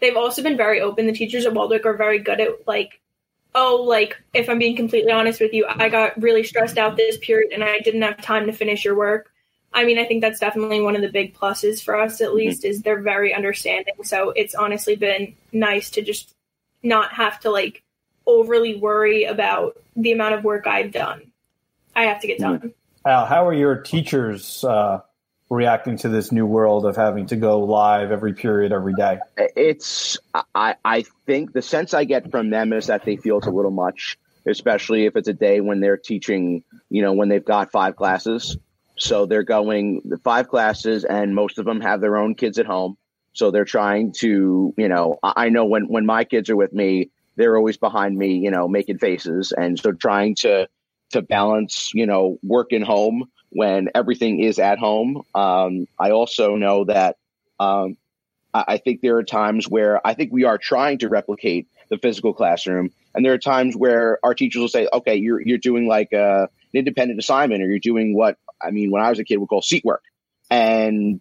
they've 0.00 0.16
also 0.16 0.42
been 0.42 0.56
very 0.56 0.80
open. 0.80 1.06
The 1.06 1.12
teachers 1.12 1.44
at 1.44 1.52
Waldwick 1.52 1.84
are 1.84 1.96
very 1.98 2.18
good 2.18 2.40
at 2.40 2.66
like, 2.66 2.98
oh, 3.54 3.84
like 3.86 4.16
if 4.32 4.48
I'm 4.48 4.58
being 4.58 4.76
completely 4.76 5.12
honest 5.12 5.38
with 5.38 5.52
you, 5.52 5.66
I 5.68 5.90
got 5.90 6.20
really 6.20 6.44
stressed 6.44 6.78
out 6.78 6.96
this 6.96 7.18
period 7.18 7.52
and 7.52 7.62
I 7.62 7.80
didn't 7.80 8.02
have 8.02 8.22
time 8.22 8.46
to 8.46 8.52
finish 8.54 8.86
your 8.86 8.96
work. 8.96 9.29
I 9.72 9.84
mean, 9.84 9.98
I 9.98 10.04
think 10.04 10.20
that's 10.20 10.40
definitely 10.40 10.80
one 10.80 10.96
of 10.96 11.02
the 11.02 11.08
big 11.08 11.34
pluses 11.34 11.82
for 11.82 11.96
us 11.96 12.20
at 12.20 12.34
least 12.34 12.64
is 12.64 12.82
they're 12.82 13.00
very 13.00 13.32
understanding. 13.32 13.94
So 14.02 14.30
it's 14.30 14.54
honestly 14.54 14.96
been 14.96 15.34
nice 15.52 15.90
to 15.90 16.02
just 16.02 16.34
not 16.82 17.12
have 17.12 17.38
to 17.40 17.50
like 17.50 17.82
overly 18.26 18.76
worry 18.76 19.24
about 19.24 19.76
the 19.94 20.12
amount 20.12 20.34
of 20.34 20.44
work 20.44 20.66
I've 20.66 20.92
done. 20.92 21.30
I 21.94 22.04
have 22.04 22.20
to 22.20 22.26
get 22.26 22.38
done. 22.38 22.72
Al, 23.06 23.26
how 23.26 23.46
are 23.46 23.54
your 23.54 23.76
teachers 23.76 24.64
uh, 24.64 25.00
reacting 25.48 25.96
to 25.98 26.08
this 26.08 26.32
new 26.32 26.46
world 26.46 26.84
of 26.84 26.96
having 26.96 27.26
to 27.26 27.36
go 27.36 27.60
live 27.60 28.10
every 28.12 28.34
period, 28.34 28.72
every 28.72 28.94
day? 28.94 29.18
it's 29.36 30.18
I, 30.54 30.76
I 30.84 31.04
think 31.26 31.52
the 31.52 31.62
sense 31.62 31.94
I 31.94 32.04
get 32.04 32.30
from 32.30 32.50
them 32.50 32.72
is 32.72 32.86
that 32.88 33.04
they 33.04 33.16
feel 33.16 33.38
it's 33.38 33.46
a 33.46 33.50
little 33.50 33.70
much, 33.70 34.18
especially 34.46 35.06
if 35.06 35.16
it's 35.16 35.28
a 35.28 35.32
day 35.32 35.60
when 35.60 35.80
they're 35.80 35.96
teaching, 35.96 36.64
you 36.88 37.02
know, 37.02 37.12
when 37.12 37.28
they've 37.28 37.44
got 37.44 37.72
five 37.72 37.96
classes. 37.96 38.56
So 39.00 39.26
they're 39.26 39.42
going 39.42 40.02
the 40.04 40.18
five 40.18 40.48
classes 40.48 41.04
and 41.04 41.34
most 41.34 41.58
of 41.58 41.64
them 41.64 41.80
have 41.80 42.00
their 42.00 42.16
own 42.16 42.34
kids 42.34 42.58
at 42.58 42.66
home. 42.66 42.96
So 43.32 43.50
they're 43.50 43.64
trying 43.64 44.12
to, 44.18 44.74
you 44.76 44.88
know, 44.88 45.18
I 45.22 45.48
know 45.48 45.64
when, 45.64 45.84
when 45.88 46.04
my 46.04 46.24
kids 46.24 46.50
are 46.50 46.56
with 46.56 46.72
me, 46.72 47.10
they're 47.36 47.56
always 47.56 47.78
behind 47.78 48.18
me, 48.18 48.34
you 48.34 48.50
know, 48.50 48.68
making 48.68 48.98
faces. 48.98 49.52
And 49.52 49.78
so 49.78 49.92
trying 49.92 50.34
to 50.36 50.68
to 51.10 51.22
balance, 51.22 51.90
you 51.92 52.06
know, 52.06 52.38
work 52.42 52.72
and 52.72 52.84
home 52.84 53.24
when 53.50 53.88
everything 53.94 54.40
is 54.40 54.58
at 54.58 54.78
home. 54.78 55.22
Um, 55.34 55.86
I 55.98 56.10
also 56.10 56.54
know 56.54 56.84
that 56.84 57.16
um, 57.58 57.96
I, 58.54 58.64
I 58.68 58.76
think 58.78 59.00
there 59.00 59.16
are 59.16 59.24
times 59.24 59.68
where 59.68 60.06
I 60.06 60.14
think 60.14 60.32
we 60.32 60.44
are 60.44 60.58
trying 60.58 60.98
to 60.98 61.08
replicate 61.08 61.68
the 61.88 61.98
physical 61.98 62.32
classroom, 62.32 62.90
and 63.14 63.24
there 63.24 63.32
are 63.32 63.38
times 63.38 63.74
where 63.76 64.18
our 64.22 64.34
teachers 64.34 64.60
will 64.60 64.68
say, 64.68 64.88
"Okay, 64.92 65.16
you're 65.16 65.40
you're 65.40 65.58
doing 65.58 65.88
like 65.88 66.12
a, 66.12 66.42
an 66.42 66.48
independent 66.74 67.18
assignment, 67.18 67.62
or 67.62 67.66
you're 67.66 67.80
doing 67.80 68.14
what 68.14 68.36
I 68.62 68.70
mean 68.70 68.90
when 68.90 69.02
I 69.02 69.10
was 69.10 69.18
a 69.18 69.24
kid 69.24 69.36
we 69.38 69.46
call 69.46 69.62
seat 69.62 69.84
work," 69.84 70.02
and 70.50 71.20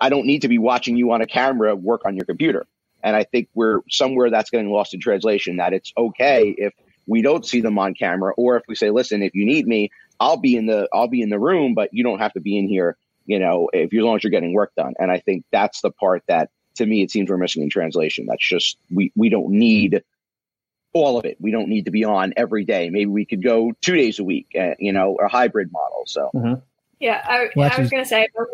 I 0.00 0.08
don't 0.08 0.26
need 0.26 0.42
to 0.42 0.48
be 0.48 0.58
watching 0.58 0.96
you 0.96 1.12
on 1.12 1.22
a 1.22 1.26
camera 1.26 1.74
work 1.74 2.02
on 2.04 2.16
your 2.16 2.24
computer. 2.24 2.66
And 3.02 3.16
I 3.16 3.24
think 3.24 3.48
we're 3.54 3.80
somewhere 3.90 4.30
that's 4.30 4.50
getting 4.50 4.70
lost 4.70 4.94
in 4.94 5.00
translation 5.00 5.56
that 5.56 5.72
it's 5.72 5.92
okay 5.96 6.54
if 6.56 6.72
we 7.06 7.22
don't 7.22 7.44
see 7.44 7.60
them 7.60 7.78
on 7.78 7.94
camera 7.94 8.32
or 8.36 8.56
if 8.56 8.62
we 8.68 8.74
say, 8.74 8.90
listen, 8.90 9.22
if 9.22 9.34
you 9.34 9.44
need 9.44 9.66
me, 9.66 9.90
I'll 10.20 10.36
be 10.36 10.56
in 10.56 10.66
the 10.66 10.88
I'll 10.92 11.08
be 11.08 11.20
in 11.20 11.30
the 11.30 11.38
room, 11.38 11.74
but 11.74 11.90
you 11.92 12.04
don't 12.04 12.20
have 12.20 12.32
to 12.34 12.40
be 12.40 12.58
in 12.58 12.68
here, 12.68 12.96
you 13.26 13.38
know, 13.38 13.68
if 13.72 13.92
as 13.92 14.00
long 14.00 14.16
as 14.16 14.24
you're 14.24 14.30
getting 14.30 14.54
work 14.54 14.72
done. 14.76 14.94
And 14.98 15.10
I 15.10 15.18
think 15.18 15.44
that's 15.50 15.80
the 15.80 15.90
part 15.90 16.22
that 16.28 16.50
to 16.76 16.86
me 16.86 17.02
it 17.02 17.10
seems 17.10 17.28
we're 17.28 17.36
missing 17.36 17.62
in 17.62 17.70
translation. 17.70 18.26
That's 18.26 18.46
just 18.46 18.78
we 18.90 19.12
we 19.16 19.28
don't 19.28 19.50
need 19.50 20.02
all 20.92 21.18
of 21.18 21.24
it. 21.24 21.36
We 21.40 21.50
don't 21.50 21.68
need 21.68 21.86
to 21.86 21.90
be 21.90 22.04
on 22.04 22.34
every 22.36 22.64
day. 22.64 22.90
Maybe 22.90 23.06
we 23.06 23.24
could 23.24 23.42
go 23.42 23.72
two 23.80 23.96
days 23.96 24.18
a 24.18 24.24
week, 24.24 24.48
uh, 24.58 24.74
you 24.78 24.92
know, 24.92 25.16
a 25.16 25.28
hybrid 25.28 25.72
model. 25.72 26.04
So 26.06 26.30
Mm-hmm. 26.34 26.60
Yeah, 27.00 27.20
I, 27.24 27.48
Well, 27.56 27.68
I 27.72 27.80
was 27.80 27.90
gonna 27.90 28.04
say, 28.04 28.28
I'm 28.38 28.46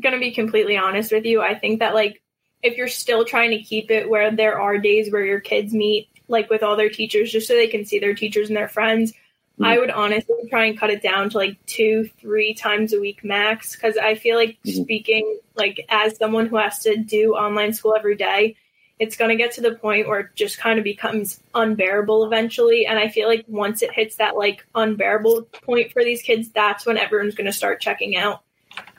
gonna 0.00 0.18
be 0.20 0.30
completely 0.30 0.76
honest 0.76 1.10
with 1.10 1.24
you. 1.24 1.40
I 1.42 1.58
think 1.58 1.80
that 1.80 1.94
like 1.94 2.22
if 2.62 2.76
you're 2.76 2.88
still 2.88 3.24
trying 3.24 3.50
to 3.50 3.62
keep 3.62 3.90
it 3.90 4.08
where 4.08 4.30
there 4.30 4.60
are 4.60 4.78
days 4.78 5.10
where 5.10 5.24
your 5.24 5.40
kids 5.40 5.72
meet 5.72 6.08
like 6.28 6.48
with 6.50 6.62
all 6.62 6.76
their 6.76 6.90
teachers 6.90 7.32
just 7.32 7.48
so 7.48 7.54
they 7.54 7.66
can 7.66 7.84
see 7.84 7.98
their 7.98 8.14
teachers 8.14 8.48
and 8.48 8.56
their 8.56 8.68
friends, 8.68 9.12
Mhm. 9.58 9.66
I 9.66 9.78
would 9.78 9.90
honestly 9.90 10.36
try 10.48 10.66
and 10.66 10.78
cut 10.78 10.90
it 10.90 11.02
down 11.02 11.30
to 11.30 11.38
like 11.38 11.56
two, 11.66 12.08
three 12.20 12.54
times 12.54 12.92
a 12.92 13.00
week 13.00 13.24
max. 13.24 13.74
Because 13.74 13.96
I 13.96 14.14
feel 14.14 14.36
like 14.36 14.56
Mhm. 14.64 14.84
speaking 14.84 15.38
like 15.56 15.84
as 15.88 16.16
someone 16.16 16.46
who 16.46 16.56
has 16.56 16.78
to 16.84 16.96
do 16.96 17.34
online 17.34 17.72
school 17.72 17.96
every 17.96 18.14
day, 18.16 18.54
it's 19.00 19.16
going 19.16 19.30
to 19.30 19.36
get 19.36 19.52
to 19.52 19.62
the 19.62 19.74
point 19.74 20.06
where 20.06 20.20
it 20.20 20.28
just 20.34 20.58
kind 20.58 20.78
of 20.78 20.84
becomes 20.84 21.40
unbearable 21.54 22.24
eventually. 22.26 22.86
And 22.86 22.98
I 22.98 23.08
feel 23.08 23.28
like 23.28 23.46
once 23.48 23.80
it 23.80 23.90
hits 23.92 24.16
that 24.16 24.36
like 24.36 24.64
unbearable 24.74 25.44
point 25.64 25.90
for 25.92 26.04
these 26.04 26.20
kids, 26.20 26.50
that's 26.50 26.84
when 26.84 26.98
everyone's 26.98 27.34
going 27.34 27.46
to 27.46 27.52
start 27.52 27.80
checking 27.80 28.14
out. 28.14 28.42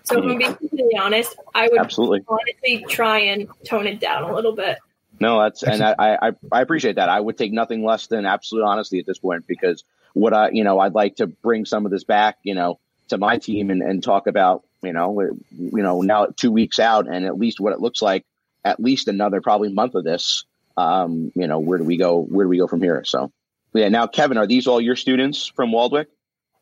So 0.03 0.17
if 0.17 0.25
I'm 0.25 0.37
being 0.39 0.55
completely 0.55 0.97
honest, 0.97 1.35
I 1.53 1.69
would 1.69 1.79
absolutely. 1.79 2.25
honestly 2.27 2.83
try 2.89 3.19
and 3.19 3.47
tone 3.63 3.85
it 3.85 3.99
down 3.99 4.23
a 4.23 4.33
little 4.33 4.53
bit. 4.53 4.79
No, 5.19 5.39
that's 5.43 5.61
and 5.61 5.83
I, 5.83 5.93
I 5.99 6.31
I 6.51 6.61
appreciate 6.61 6.95
that. 6.95 7.07
I 7.07 7.19
would 7.19 7.37
take 7.37 7.53
nothing 7.53 7.85
less 7.85 8.07
than 8.07 8.25
absolute 8.25 8.63
honesty 8.63 8.97
at 8.97 9.05
this 9.05 9.19
point 9.19 9.45
because 9.45 9.83
what 10.13 10.33
I 10.33 10.49
you 10.49 10.63
know 10.63 10.79
I'd 10.79 10.95
like 10.95 11.17
to 11.17 11.27
bring 11.27 11.65
some 11.65 11.85
of 11.85 11.91
this 11.91 12.03
back 12.03 12.37
you 12.41 12.55
know 12.55 12.79
to 13.09 13.19
my 13.19 13.37
team 13.37 13.69
and, 13.69 13.83
and 13.83 14.03
talk 14.03 14.25
about 14.25 14.63
you 14.81 14.93
know 14.93 15.21
you 15.51 15.83
know 15.83 16.01
now 16.01 16.25
two 16.35 16.51
weeks 16.51 16.79
out 16.79 17.07
and 17.07 17.23
at 17.27 17.37
least 17.37 17.59
what 17.59 17.71
it 17.71 17.79
looks 17.79 18.01
like 18.01 18.25
at 18.63 18.79
least 18.79 19.07
another 19.07 19.41
probably 19.41 19.71
month 19.71 19.95
of 19.95 20.03
this. 20.03 20.45
Um, 20.77 21.31
you 21.35 21.47
know 21.47 21.59
where 21.59 21.77
do 21.77 21.83
we 21.83 21.97
go? 21.97 22.21
Where 22.21 22.45
do 22.45 22.49
we 22.49 22.57
go 22.57 22.67
from 22.67 22.81
here? 22.81 23.03
So 23.05 23.31
yeah. 23.73 23.89
Now, 23.89 24.07
Kevin, 24.07 24.37
are 24.37 24.47
these 24.47 24.67
all 24.67 24.81
your 24.81 24.95
students 24.95 25.47
from 25.47 25.71
Waldwick? 25.71 26.07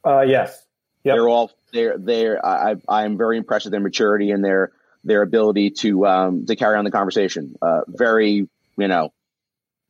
Uh, 0.05 0.21
yes. 0.21 0.65
Yep. 1.03 1.15
They're 1.15 1.29
all 1.29 1.51
they're 1.71 1.97
they're 1.97 2.45
I 2.45 2.75
I 2.87 3.05
am 3.05 3.17
very 3.17 3.37
impressed 3.37 3.65
with 3.65 3.71
their 3.71 3.81
maturity 3.81 4.31
and 4.31 4.43
their 4.43 4.71
their 5.03 5.21
ability 5.21 5.71
to 5.71 6.05
um 6.05 6.45
to 6.45 6.55
carry 6.55 6.77
on 6.77 6.85
the 6.85 6.91
conversation. 6.91 7.55
Uh, 7.61 7.81
very 7.87 8.49
you 8.77 8.87
know 8.87 9.13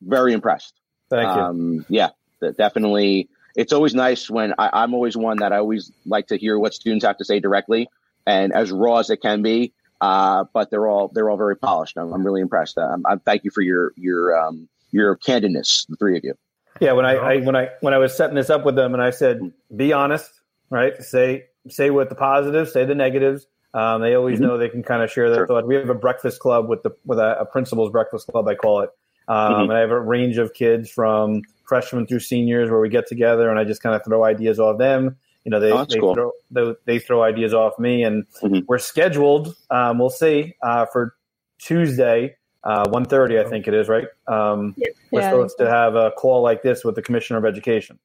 very 0.01 0.33
impressed. 0.33 0.73
Thank 1.09 1.35
you. 1.35 1.41
Um, 1.41 1.85
yeah, 1.89 2.09
definitely. 2.57 3.29
It's 3.55 3.73
always 3.73 3.95
nice 3.95 4.29
when 4.29 4.53
I, 4.57 4.69
I'm 4.71 4.93
always 4.93 5.17
one 5.17 5.37
that 5.37 5.51
I 5.51 5.57
always 5.57 5.91
like 6.05 6.27
to 6.27 6.37
hear 6.37 6.57
what 6.57 6.73
students 6.73 7.03
have 7.03 7.17
to 7.17 7.25
say 7.25 7.39
directly 7.39 7.89
and 8.25 8.53
as 8.53 8.71
raw 8.71 8.97
as 8.97 9.09
it 9.09 9.21
can 9.21 9.41
be. 9.41 9.73
Uh, 10.01 10.45
but 10.53 10.69
they're 10.71 10.87
all 10.87 11.09
they're 11.13 11.29
all 11.29 11.37
very 11.37 11.57
polished. 11.57 11.97
I'm, 11.97 12.13
I'm 12.13 12.25
really 12.25 12.41
impressed. 12.41 12.77
Um, 12.77 13.03
I 13.05 13.15
thank 13.17 13.43
you 13.43 13.51
for 13.51 13.61
your 13.61 13.91
your 13.97 14.37
um, 14.39 14.69
your 14.91 15.17
candidness, 15.17 15.85
the 15.87 15.95
three 15.97 16.17
of 16.17 16.23
you. 16.23 16.35
Yeah, 16.79 16.93
when 16.93 17.05
I, 17.05 17.15
I 17.15 17.37
when 17.41 17.55
I 17.55 17.69
when 17.81 17.93
I 17.93 17.97
was 17.97 18.15
setting 18.15 18.35
this 18.35 18.49
up 18.49 18.63
with 18.65 18.75
them, 18.75 18.93
and 18.93 19.03
I 19.03 19.09
said, 19.09 19.41
"Be 19.75 19.91
honest, 19.91 20.31
right? 20.69 21.01
Say 21.03 21.45
say 21.67 21.89
what 21.89 22.07
the 22.09 22.15
positives, 22.15 22.71
say 22.71 22.85
the 22.85 22.95
negatives." 22.95 23.45
Um, 23.73 24.01
they 24.01 24.15
always 24.15 24.39
Mhm. 24.39 24.43
know 24.43 24.57
they 24.57 24.69
can 24.69 24.81
kind 24.83 25.03
of 25.03 25.11
share 25.11 25.29
their 25.29 25.39
Sure. 25.39 25.47
thoughts. 25.47 25.67
We 25.67 25.75
have 25.75 25.89
a 25.89 25.93
breakfast 25.93 26.39
club 26.39 26.69
with 26.69 26.81
the 26.83 26.91
with 27.05 27.19
a, 27.19 27.41
a 27.41 27.45
principal's 27.45 27.91
breakfast 27.91 28.27
club, 28.27 28.47
I 28.47 28.55
call 28.55 28.81
it. 28.81 28.89
Um, 29.27 29.35
Mhm. 29.53 29.63
And 29.65 29.73
I 29.73 29.79
have 29.79 29.91
a 29.91 29.99
range 29.99 30.37
of 30.37 30.53
kids 30.53 30.89
from 30.89 31.41
freshmen 31.67 32.07
through 32.07 32.21
seniors 32.21 32.71
where 32.71 32.79
we 32.79 32.89
get 32.89 33.05
together, 33.05 33.49
and 33.49 33.59
I 33.59 33.63
just 33.65 33.83
kind 33.83 33.95
of 33.95 34.03
throw 34.03 34.23
ideas 34.23 34.59
off 34.59 34.77
them. 34.79 35.17
You 35.45 35.51
know, 35.51 35.59
they 35.59 35.71
Oh, 35.71 35.85
they, 35.85 35.99
cool. 35.99 36.13
throw, 36.13 36.31
they 36.51 36.75
they 36.85 36.99
throw 36.99 37.23
ideas 37.23 37.53
off 37.53 37.77
me, 37.79 38.03
and 38.03 38.25
Mhm. 38.43 38.65
we're 38.67 38.77
scheduled. 38.77 39.55
Um, 39.69 39.97
we'll 39.99 40.09
see 40.09 40.55
uh, 40.61 40.85
for 40.87 41.15
Tuesday, 41.59 42.35
uh, 42.63 42.87
one 42.89 43.05
thirty, 43.05 43.39
I 43.39 43.43
think 43.45 43.67
it 43.67 43.73
is, 43.73 43.87
right? 43.87 44.07
Um, 44.27 44.75
we're 45.11 45.21
Yeah. 45.21 45.29
supposed 45.29 45.57
to 45.59 45.69
have 45.69 45.95
a 45.95 46.11
call 46.11 46.41
like 46.41 46.61
this 46.61 46.83
with 46.83 46.95
the 46.95 47.01
commissioner 47.01 47.39
of 47.39 47.45
education. 47.45 47.99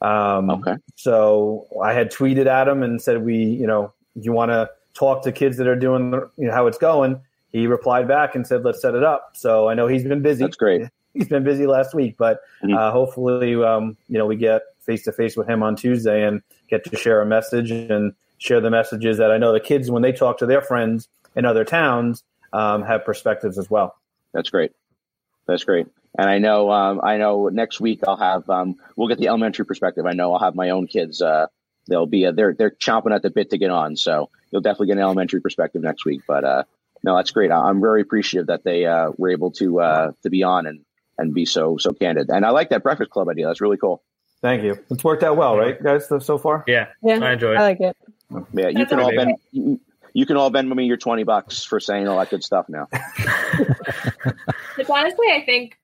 Um, 0.00 0.50
Okay. 0.50 0.76
So 0.96 1.66
I 1.82 1.92
had 1.92 2.10
tweeted 2.12 2.46
at 2.46 2.68
him 2.68 2.82
and 2.82 3.00
said, 3.00 3.24
"We, 3.24 3.36
you 3.36 3.66
know, 3.66 3.92
you 4.14 4.32
want 4.32 4.50
to 4.50 4.68
talk 4.94 5.22
to 5.22 5.32
kids 5.32 5.56
that 5.56 5.66
are 5.66 5.76
doing 5.76 6.10
the, 6.10 6.30
you 6.36 6.46
know, 6.46 6.52
how 6.52 6.66
it's 6.66 6.78
going." 6.78 7.20
He 7.50 7.66
replied 7.66 8.06
back 8.06 8.34
and 8.34 8.46
said, 8.46 8.64
"Let's 8.64 8.80
set 8.80 8.94
it 8.94 9.02
up." 9.02 9.30
So 9.34 9.68
I 9.68 9.74
know 9.74 9.86
he's 9.86 10.04
been 10.04 10.22
busy. 10.22 10.44
That's 10.44 10.56
great. 10.56 10.82
He's 11.14 11.26
been 11.26 11.42
busy 11.42 11.66
last 11.66 11.94
week, 11.94 12.14
but 12.16 12.40
Mhm. 12.62 12.76
uh, 12.76 12.92
hopefully, 12.92 13.60
um, 13.64 13.96
you 14.08 14.18
know, 14.18 14.26
we 14.26 14.36
get 14.36 14.62
face 14.88 15.04
to 15.04 15.12
face 15.12 15.36
with 15.36 15.48
him 15.48 15.62
on 15.62 15.76
Tuesday 15.76 16.26
and 16.26 16.40
get 16.70 16.82
to 16.84 16.96
share 16.96 17.20
a 17.20 17.26
message 17.26 17.70
and 17.70 18.14
share 18.38 18.60
the 18.60 18.70
messages 18.70 19.18
that 19.18 19.30
I 19.30 19.36
know 19.36 19.52
the 19.52 19.60
kids 19.60 19.90
when 19.90 20.02
they 20.02 20.12
talk 20.12 20.38
to 20.38 20.46
their 20.46 20.62
friends 20.62 21.08
in 21.36 21.44
other 21.44 21.64
towns 21.64 22.24
um, 22.54 22.82
have 22.82 23.04
perspectives 23.04 23.58
as 23.58 23.68
well. 23.68 23.94
That's 24.32 24.48
great. 24.48 24.72
That's 25.46 25.64
great. 25.64 25.86
And 26.18 26.28
I 26.28 26.38
know, 26.38 26.70
um, 26.70 27.00
I 27.04 27.18
know 27.18 27.48
next 27.48 27.80
week 27.80 28.00
I'll 28.08 28.16
have, 28.16 28.48
um, 28.48 28.76
we'll 28.96 29.08
get 29.08 29.18
the 29.18 29.28
elementary 29.28 29.66
perspective. 29.66 30.06
I 30.06 30.12
know 30.12 30.32
I'll 30.32 30.40
have 30.40 30.54
my 30.54 30.70
own 30.70 30.86
kids. 30.86 31.20
Uh, 31.20 31.46
they'll 31.86 32.06
be, 32.06 32.24
uh, 32.24 32.32
they're, 32.32 32.54
they're 32.54 32.70
chomping 32.70 33.14
at 33.14 33.22
the 33.22 33.30
bit 33.30 33.50
to 33.50 33.58
get 33.58 33.70
on. 33.70 33.94
So 33.94 34.30
you'll 34.50 34.62
definitely 34.62 34.86
get 34.88 34.96
an 34.96 35.02
elementary 35.02 35.42
perspective 35.42 35.82
next 35.82 36.06
week. 36.06 36.22
But, 36.26 36.44
uh, 36.44 36.62
no, 37.04 37.14
that's 37.14 37.30
great. 37.30 37.52
I'm 37.52 37.80
very 37.80 38.00
appreciative 38.00 38.46
that 38.46 38.64
they, 38.64 38.86
uh, 38.86 39.12
were 39.18 39.30
able 39.30 39.50
to, 39.52 39.80
uh, 39.80 40.12
to 40.22 40.30
be 40.30 40.42
on 40.44 40.66
and, 40.66 40.80
and 41.18 41.34
be 41.34 41.44
so, 41.44 41.76
so 41.76 41.92
candid. 41.92 42.30
And 42.30 42.44
I 42.46 42.50
like 42.50 42.70
that 42.70 42.82
breakfast 42.82 43.10
club 43.10 43.28
idea. 43.28 43.46
That's 43.46 43.60
really 43.60 43.76
cool. 43.76 44.02
Thank 44.40 44.62
you. 44.62 44.78
It's 44.90 45.02
worked 45.02 45.22
out 45.24 45.36
well, 45.36 45.56
right, 45.56 45.82
guys, 45.82 46.08
so- 46.08 46.18
so 46.20 46.38
far? 46.38 46.64
Yeah, 46.66 46.88
Yeah, 47.02 47.18
I 47.24 47.32
enjoy 47.32 47.52
it. 47.54 47.56
I 47.58 47.62
like 47.62 47.80
it. 47.80 47.96
Yeah. 48.52 48.68
You 48.68 48.72
That's 48.74 48.90
can 48.90 49.00
all 49.00 49.14
bend, 49.14 49.36
you, 49.52 49.80
you 50.12 50.26
can 50.26 50.36
all 50.36 50.50
bend 50.50 50.68
me 50.70 50.84
your 50.84 50.96
20 50.96 51.24
bucks 51.24 51.64
for 51.64 51.80
saying 51.80 52.06
all 52.08 52.18
that 52.18 52.30
good 52.30 52.44
stuff 52.44 52.68
now. 52.68 52.88
It's 54.78 54.90
honestly, 54.90 55.26
I 55.32 55.42
think 55.44 55.76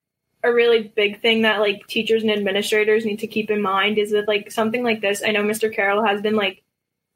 a 0.45 0.53
really 0.53 0.93
big 0.95 1.21
thing 1.21 1.43
that 1.43 1.59
like 1.59 1.85
teachers 1.89 2.23
and 2.23 2.31
administrators 2.31 3.05
need 3.05 3.19
to 3.21 3.27
keep 3.27 3.51
in 3.51 3.61
mind 3.61 3.99
is 3.99 4.13
that 4.13 4.29
like 4.29 4.53
something 4.53 4.85
like 4.85 5.01
this. 5.01 5.23
I 5.27 5.33
know 5.33 5.43
Mr. 5.43 5.75
Carroll 5.75 6.05
has 6.05 6.21
been 6.21 6.37
like 6.37 6.63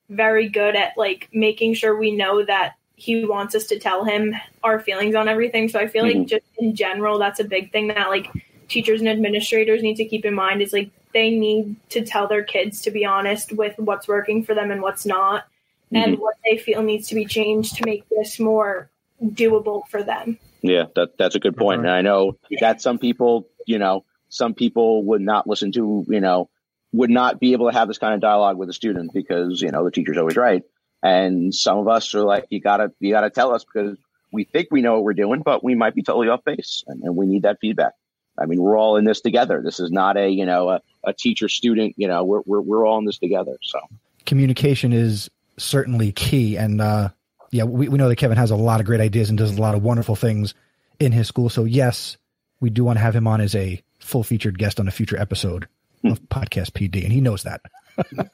very 0.08 0.48
good 0.48 0.74
at 0.74 0.94
like 0.96 1.28
making 1.32 1.74
sure 1.74 1.96
we 1.96 2.10
know 2.16 2.44
that 2.44 2.74
he 2.96 3.24
wants 3.24 3.54
us 3.54 3.66
to 3.66 3.78
tell 3.78 4.04
him 4.04 4.34
our 4.64 4.80
feelings 4.80 5.14
on 5.14 5.28
everything. 5.28 5.68
So 5.68 5.78
I 5.78 5.86
feel 5.86 6.04
Mhm. 6.04 6.16
like 6.18 6.26
just 6.26 6.44
in 6.58 6.74
general, 6.74 7.18
that's 7.18 7.38
a 7.38 7.44
big 7.44 7.70
thing 7.70 7.88
that 7.88 8.08
like 8.08 8.28
teachers 8.66 9.00
and 9.00 9.08
administrators 9.08 9.82
need 9.82 9.96
to 9.96 10.04
keep 10.04 10.24
in 10.24 10.34
mind 10.34 10.62
is 10.62 10.72
like 10.72 10.90
they 11.18 11.30
need 11.30 11.76
to 11.90 12.04
tell 12.04 12.28
their 12.28 12.44
kids 12.44 12.82
to 12.82 12.92
be 12.92 13.04
honest 13.04 13.52
with 13.52 13.74
what's 13.78 14.06
working 14.06 14.44
for 14.44 14.54
them 14.54 14.70
and 14.70 14.80
what's 14.80 15.04
not, 15.04 15.44
and 15.92 16.14
mm-hmm. 16.14 16.22
what 16.22 16.36
they 16.44 16.56
feel 16.56 16.82
needs 16.82 17.08
to 17.08 17.16
be 17.16 17.24
changed 17.24 17.76
to 17.76 17.84
make 17.84 18.08
this 18.08 18.38
more 18.38 18.88
doable 19.22 19.82
for 19.88 20.02
them. 20.02 20.38
Yeah, 20.62 20.84
that 20.94 21.18
that's 21.18 21.34
a 21.34 21.40
good 21.40 21.56
point. 21.56 21.80
And 21.80 21.90
I 21.90 22.02
know 22.02 22.38
that 22.60 22.80
some 22.80 22.98
people, 22.98 23.48
you 23.66 23.78
know, 23.78 24.04
some 24.28 24.54
people 24.54 25.04
would 25.04 25.20
not 25.20 25.46
listen 25.46 25.72
to, 25.72 26.04
you 26.08 26.20
know, 26.20 26.48
would 26.92 27.10
not 27.10 27.40
be 27.40 27.52
able 27.52 27.70
to 27.70 27.76
have 27.76 27.88
this 27.88 27.98
kind 27.98 28.14
of 28.14 28.20
dialogue 28.20 28.56
with 28.56 28.68
a 28.68 28.72
student 28.72 29.12
because, 29.12 29.60
you 29.60 29.70
know, 29.70 29.84
the 29.84 29.90
teacher's 29.90 30.18
always 30.18 30.36
right. 30.36 30.62
And 31.02 31.54
some 31.54 31.78
of 31.78 31.88
us 31.88 32.14
are 32.14 32.22
like, 32.22 32.46
you 32.50 32.60
gotta, 32.60 32.92
you 32.98 33.12
gotta 33.12 33.30
tell 33.30 33.54
us 33.54 33.64
because 33.64 33.96
we 34.32 34.44
think 34.44 34.68
we 34.70 34.82
know 34.82 34.94
what 34.94 35.04
we're 35.04 35.14
doing, 35.14 35.42
but 35.44 35.62
we 35.62 35.74
might 35.74 35.94
be 35.94 36.02
totally 36.02 36.28
off 36.28 36.44
base 36.44 36.84
and, 36.86 37.02
and 37.02 37.16
we 37.16 37.26
need 37.26 37.42
that 37.42 37.58
feedback. 37.60 37.92
I 38.40 38.46
mean, 38.46 38.60
we're 38.60 38.78
all 38.78 38.96
in 38.96 39.04
this 39.04 39.20
together. 39.20 39.60
This 39.62 39.80
is 39.80 39.90
not 39.90 40.16
a, 40.16 40.28
you 40.28 40.46
know, 40.46 40.68
a, 40.68 40.80
a 41.04 41.12
teacher 41.12 41.48
student, 41.48 41.94
you 41.96 42.08
know, 42.08 42.24
we're, 42.24 42.42
we're, 42.46 42.60
we're 42.60 42.86
all 42.86 42.98
in 42.98 43.04
this 43.04 43.18
together. 43.18 43.56
So 43.62 43.80
communication 44.26 44.92
is 44.92 45.30
certainly 45.56 46.12
key. 46.12 46.56
And 46.56 46.80
uh, 46.80 47.08
yeah, 47.50 47.64
we, 47.64 47.88
we 47.88 47.98
know 47.98 48.08
that 48.08 48.16
Kevin 48.16 48.36
has 48.38 48.50
a 48.50 48.56
lot 48.56 48.80
of 48.80 48.86
great 48.86 49.00
ideas 49.00 49.28
and 49.28 49.38
does 49.38 49.56
a 49.56 49.60
lot 49.60 49.74
of 49.74 49.82
wonderful 49.82 50.16
things 50.16 50.54
in 51.00 51.12
his 51.12 51.28
school. 51.28 51.48
So 51.48 51.64
yes, 51.64 52.16
we 52.60 52.70
do 52.70 52.84
want 52.84 52.98
to 52.98 53.02
have 53.02 53.14
him 53.14 53.26
on 53.26 53.40
as 53.40 53.54
a 53.54 53.82
full 53.98 54.22
featured 54.22 54.58
guest 54.58 54.80
on 54.80 54.88
a 54.88 54.90
future 54.90 55.18
episode 55.18 55.68
of 56.04 56.20
Podcast 56.28 56.72
PD, 56.72 57.02
and 57.02 57.12
he 57.12 57.20
knows 57.20 57.42
that. 57.44 57.60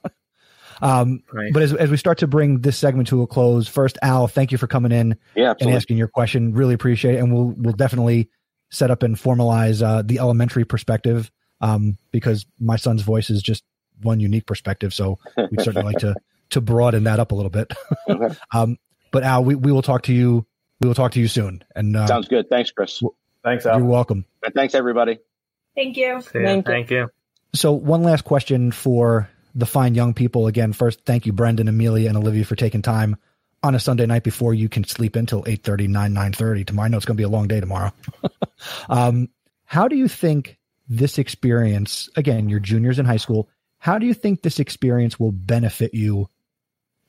um, 0.83 1.23
Right. 1.33 1.53
but 1.53 1.63
as, 1.63 1.73
as 1.73 1.91
we 1.91 1.97
start 1.97 2.19
to 2.19 2.27
bring 2.27 2.61
this 2.61 2.77
segment 2.77 3.09
to 3.09 3.23
a 3.23 3.27
close, 3.27 3.69
first, 3.69 3.99
Al, 4.03 4.27
thank 4.27 4.53
you 4.53 4.59
for 4.59 4.67
coming 4.67 4.93
in 4.93 5.17
yeah, 5.35 5.55
and 5.61 5.71
asking 5.71 5.97
your 5.97 6.09
question. 6.09 6.53
Really 6.53 6.75
appreciate 6.75 7.15
it, 7.15 7.19
and 7.19 7.33
we'll 7.33 7.55
we'll 7.57 7.75
definitely 7.75 8.29
set 8.75 8.91
up 8.91 9.03
and 9.03 9.17
formalize 9.17 9.83
uh, 9.83 10.03
the 10.03 10.19
elementary 10.19 10.65
perspective 10.65 11.31
um, 11.61 11.97
because 12.11 12.45
my 12.59 12.77
son's 12.77 13.03
voice 13.03 13.31
is 13.31 13.43
just 13.43 13.63
one 14.03 14.21
unique 14.21 14.47
perspective. 14.47 14.93
So 14.93 15.19
we'd 15.37 15.63
certainly 15.63 15.87
like 15.93 15.99
to 15.99 16.15
to 16.51 16.61
broaden 16.61 17.05
that 17.05 17.21
up 17.21 17.33
a 17.33 17.35
little 17.35 17.51
bit. 17.51 17.73
Okay. 18.09 18.35
um, 18.55 18.77
but 19.13 19.23
Al, 19.23 19.45
we, 19.45 19.55
we 19.55 19.73
will 19.73 19.83
talk 19.83 20.03
to 20.05 20.13
you. 20.13 20.47
We 20.81 20.89
will 20.89 20.95
talk 20.95 21.13
to 21.13 21.21
you 21.21 21.29
soon. 21.29 21.63
And 21.75 21.97
uh, 21.97 22.07
Sounds 22.07 22.29
good. 22.29 22.49
Thanks, 22.51 22.71
Chris. 22.73 23.01
Thanks, 23.45 23.65
Al. 23.65 23.79
you're 23.79 23.87
welcome. 23.87 24.25
And 24.43 24.53
thanks, 24.55 24.75
everybody. 24.75 25.19
Thank 25.77 25.97
you. 25.97 26.05
Yeah, 26.05 26.21
Thank 26.21 26.67
you. 26.67 26.73
thank 26.73 26.91
you. 26.91 27.09
So 27.55 27.73
one 27.73 28.03
last 28.03 28.25
question 28.25 28.73
for 28.73 29.29
the 29.55 29.67
fine 29.67 29.95
young 29.95 30.15
people. 30.15 30.49
Again, 30.49 30.73
first, 30.73 31.05
thank 31.05 31.27
you, 31.27 31.33
Brendan, 31.33 31.69
Amelia, 31.69 32.09
and 32.09 32.17
Olivia 32.17 32.45
for 32.45 32.57
taking 32.57 32.83
time 32.83 33.17
on 33.65 33.75
a 33.75 33.81
Sunday 33.81 34.05
night 34.05 34.23
before 34.23 34.53
you 34.53 34.69
can 34.69 34.85
sleep 34.85 35.17
until 35.17 35.43
8.30, 35.45 35.89
9, 35.89 36.13
9.30. 36.13 36.67
Tomorrow, 36.67 36.85
I 36.85 36.89
know 36.91 36.97
it's 36.99 37.07
going 37.07 37.17
to 37.17 37.21
be 37.21 37.25
a 37.25 37.29
long 37.31 37.49
day 37.49 37.61
tomorrow. 37.61 37.93
um, 38.91 39.31
how 39.65 39.89
do 39.89 39.97
you 39.97 40.07
think 40.07 40.59
this 40.87 41.17
experience, 41.17 42.11
again, 42.15 42.51
you're 42.51 42.61
juniors 42.61 42.99
in 42.99 43.07
high 43.07 43.17
school, 43.17 43.49
how 43.79 43.99
do 43.99 44.05
you 44.05 44.13
think 44.13 44.43
this 44.43 44.61
experience 44.61 45.19
will 45.19 45.33
benefit 45.33 45.95
you 45.95 46.29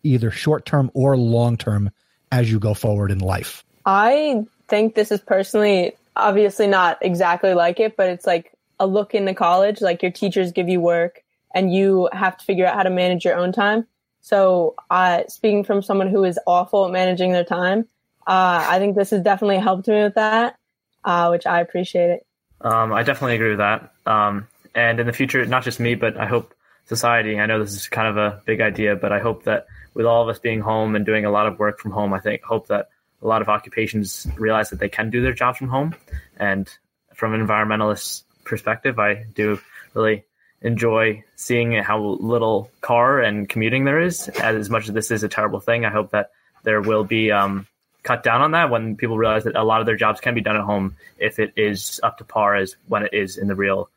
either 0.04 0.32
short 0.32 0.66
term 0.66 0.90
or 0.94 1.18
long 1.18 1.58
term 1.58 1.92
as 2.32 2.50
you 2.50 2.58
go 2.58 2.74
forward 2.74 3.12
in 3.12 3.20
life? 3.20 3.66
I 3.86 4.46
think 4.70 4.96
this 4.96 5.12
is 5.12 5.20
personally 5.20 5.94
obviously 6.16 6.68
not 6.68 7.00
exactly 7.02 7.54
like 7.54 7.82
it, 7.82 7.98
but 7.98 8.08
it's 8.08 8.26
like 8.26 8.54
a 8.80 8.88
look 8.88 9.14
into 9.14 9.34
college. 9.34 9.82
Like 9.82 10.02
your 10.02 10.12
teachers 10.12 10.54
give 10.54 10.70
you 10.70 10.80
work 10.80 11.22
and 11.54 11.74
you 11.74 12.08
have 12.14 12.38
to 12.38 12.46
figure 12.46 12.66
out 12.66 12.76
how 12.76 12.84
to 12.84 12.90
manage 12.90 13.26
your 13.26 13.36
own 13.36 13.52
time. 13.52 13.86
So, 14.26 14.74
uh, 14.90 15.28
speaking 15.28 15.64
from 15.64 15.84
someone 15.84 16.08
who 16.10 16.24
is 16.24 16.40
awful 16.48 16.88
at 16.88 16.92
managing 16.92 17.32
their 17.32 17.44
time, 17.44 17.88
uh, 18.26 18.66
I 18.68 18.80
think 18.80 18.96
this 18.96 19.12
has 19.12 19.22
definitely 19.22 19.60
helped 19.60 19.88
me 19.88 20.02
with 20.02 20.16
that, 20.16 20.58
uh, 21.04 21.28
which 21.28 21.46
I 21.46 21.62
appreciate 21.62 22.10
it. 22.10 22.26
Um, 22.60 22.92
I 22.92 23.04
definitely 23.04 23.36
agree 23.36 23.50
with 23.50 23.60
that. 23.60 23.92
Um, 24.08 24.48
and 24.74 25.00
in 25.00 25.06
the 25.06 25.14
future, 25.14 25.46
not 25.46 25.64
just 25.64 25.80
me, 25.80 25.94
but 25.94 26.18
I 26.18 26.26
hope 26.26 26.56
society. 26.86 27.40
I 27.40 27.46
know 27.46 27.60
this 27.60 27.76
is 27.76 27.88
kind 27.88 28.08
of 28.08 28.18
a 28.18 28.42
big 28.48 28.62
idea, 28.62 28.96
but 28.96 29.12
I 29.12 29.20
hope 29.20 29.44
that 29.44 29.68
with 29.94 30.08
all 30.08 30.24
of 30.24 30.30
us 30.30 30.40
being 30.40 30.60
home 30.60 30.96
and 30.96 31.06
doing 31.06 31.26
a 31.26 31.30
lot 31.30 31.46
of 31.46 31.60
work 31.60 31.78
from 31.80 31.92
home, 31.92 32.12
I 32.12 32.20
think 32.20 32.42
hope 32.42 32.70
that 32.70 32.90
a 33.22 33.28
lot 33.28 33.44
of 33.44 33.48
occupations 33.48 34.26
realize 34.38 34.72
that 34.72 34.80
they 34.80 34.90
can 34.90 35.12
do 35.12 35.22
their 35.22 35.34
jobs 35.34 35.60
from 35.60 35.70
home. 35.70 35.94
And 36.38 36.68
from 37.14 37.36
an 37.36 37.46
environmentalist 37.46 38.24
perspective, 38.44 38.98
I 38.98 39.28
do 39.36 39.60
really 39.94 40.24
enjoy 40.62 41.24
seeing 41.36 41.74
how 41.74 42.00
little 42.00 42.72
car 42.82 43.20
and 43.20 43.48
commuting 43.48 43.86
there 43.86 44.00
is. 44.00 44.28
As 44.30 44.70
much 44.70 44.88
as 44.88 44.94
this 44.94 45.12
is 45.12 45.24
a 45.24 45.30
terrible 45.30 45.60
thing, 45.60 45.86
I 45.86 45.90
hope 45.90 46.12
that 46.12 46.32
there 46.64 46.82
will 46.82 47.04
be 47.04 47.32
um, 47.32 47.68
cut 48.04 48.24
down 48.24 48.42
on 48.42 48.52
that 48.52 48.70
when 48.70 48.96
people 48.96 49.18
realize 49.18 49.44
that 49.44 49.56
a 49.56 49.64
lot 49.64 49.80
of 49.80 49.86
their 49.86 49.96
jobs 49.96 50.22
can 50.22 50.36
be 50.36 50.42
done 50.42 50.56
at 50.56 50.64
home 50.64 50.96
if 51.18 51.40
it 51.40 51.54
is 51.56 52.00
up 52.04 52.18
to 52.20 52.24
par 52.24 52.56
as 52.56 52.76
when 52.88 53.04
it 53.04 53.14
is 53.14 53.38
in 53.38 53.48
the 53.48 53.56
real 53.56 53.90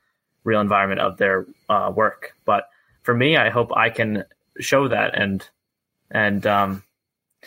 real 0.44 0.60
environment 0.60 1.00
of 1.00 1.18
their 1.18 1.46
uh, 1.68 1.92
work. 1.94 2.34
But 2.44 2.70
for 3.02 3.14
me, 3.14 3.36
I 3.36 3.50
hope 3.50 3.70
I 3.76 3.90
can 3.90 4.24
show 4.60 4.88
that 4.88 5.18
and 5.18 5.46
and 6.10 6.46
um, 6.46 6.82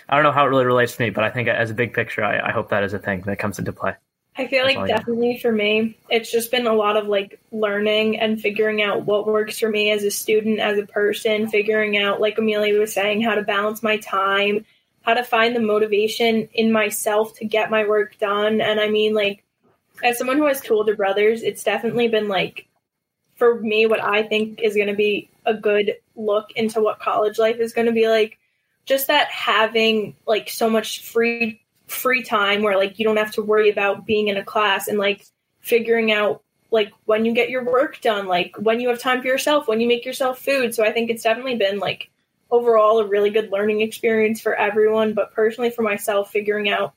I 0.08 0.16
don't 0.16 0.24
know 0.24 0.32
how 0.32 0.46
it 0.46 0.50
really 0.50 0.66
relates 0.66 0.96
to 0.96 1.04
me, 1.04 1.10
but 1.10 1.24
I 1.24 1.30
think 1.30 1.48
as 1.48 1.72
a 1.72 1.74
big 1.74 1.94
picture, 1.94 2.24
I, 2.24 2.50
I 2.50 2.52
hope 2.52 2.70
that 2.70 2.84
is 2.84 2.94
a 2.94 3.00
thing 3.00 3.22
that 3.22 3.40
comes 3.40 3.60
into 3.60 3.74
play. 3.74 3.96
I 4.42 4.48
feel 4.48 4.64
like 4.64 4.88
definitely 4.88 5.38
for 5.38 5.52
me, 5.52 5.98
it's 6.10 6.32
just 6.32 6.50
been 6.50 6.66
a 6.66 6.74
lot 6.74 6.98
of 6.98 7.08
like 7.08 7.40
learning 7.52 8.20
and 8.20 8.42
figuring 8.42 8.82
out 8.82 9.06
what 9.06 9.28
works 9.28 9.60
for 9.60 9.70
me 9.70 9.92
as 9.92 10.04
a 10.04 10.10
student, 10.10 10.60
as 10.60 10.80
a 10.80 10.88
person, 10.88 11.48
figuring 11.48 11.96
out, 11.96 12.20
like 12.20 12.40
Amelia 12.40 12.80
was 12.80 12.92
saying, 12.92 13.22
how 13.22 13.36
to 13.36 13.44
balance 13.44 13.84
my 13.84 13.98
time, 13.98 14.66
how 15.04 15.14
to 15.14 15.24
find 15.24 15.56
the 15.56 15.60
motivation 15.60 16.50
in 16.54 16.72
myself 16.72 17.36
to 17.36 17.46
get 17.46 17.70
my 17.70 17.88
work 17.88 18.18
done. 18.18 18.62
And 18.62 18.80
I 18.80 18.90
mean, 18.90 19.14
like, 19.14 19.44
as 20.04 20.18
someone 20.18 20.38
who 20.38 20.48
has 20.48 20.60
two 20.60 20.74
older 20.74 20.96
brothers, 20.96 21.44
it's 21.44 21.64
definitely 21.64 22.08
been 22.08 22.28
like, 22.28 22.68
for 23.36 23.60
me, 23.60 23.86
what 23.86 24.04
I 24.04 24.24
think 24.24 24.60
is 24.60 24.76
going 24.76 24.88
to 24.88 24.96
be 24.96 25.30
a 25.46 25.54
good 25.54 25.98
look 26.16 26.52
into 26.56 26.82
what 26.82 27.00
college 27.00 27.38
life 27.38 27.60
is 27.60 27.74
going 27.74 27.88
to 27.88 27.94
be 27.94 28.08
like. 28.08 28.40
Just 28.86 29.08
that 29.08 29.30
having 29.30 30.16
like 30.26 30.50
so 30.50 30.68
much 30.68 31.06
free 31.06 31.62
free 31.92 32.24
time 32.24 32.62
where 32.62 32.78
like 32.78 33.00
you 33.00 33.06
don't 33.06 33.18
have 33.18 33.32
to 33.34 33.42
worry 33.42 33.70
about 33.70 34.06
being 34.06 34.28
in 34.28 34.38
a 34.38 34.44
class 34.44 34.88
and 34.88 34.98
like 34.98 35.26
figuring 35.60 36.12
out 36.12 36.42
like 36.72 36.92
when 37.06 37.26
you 37.26 37.34
get 37.34 37.50
your 37.50 37.64
work 37.64 38.00
done, 38.02 38.28
like 38.28 38.56
when 38.58 38.80
you 38.80 38.88
have 38.90 39.00
time 39.00 39.22
for 39.22 39.28
yourself, 39.28 39.68
when 39.68 39.82
you 39.82 39.88
make 39.88 40.06
yourself 40.06 40.40
food. 40.40 40.74
So 40.74 40.84
I 40.84 40.92
think 40.92 41.10
it's 41.10 41.24
definitely 41.24 41.56
been 41.56 41.80
like 41.80 42.10
overall 42.50 43.00
a 43.00 43.08
really 43.08 43.30
good 43.30 43.52
learning 43.52 43.82
experience 43.82 44.40
for 44.40 44.56
everyone, 44.56 45.14
but 45.14 45.34
personally 45.34 45.70
for 45.70 45.82
myself, 45.82 46.32
figuring 46.32 46.70
out 46.70 46.94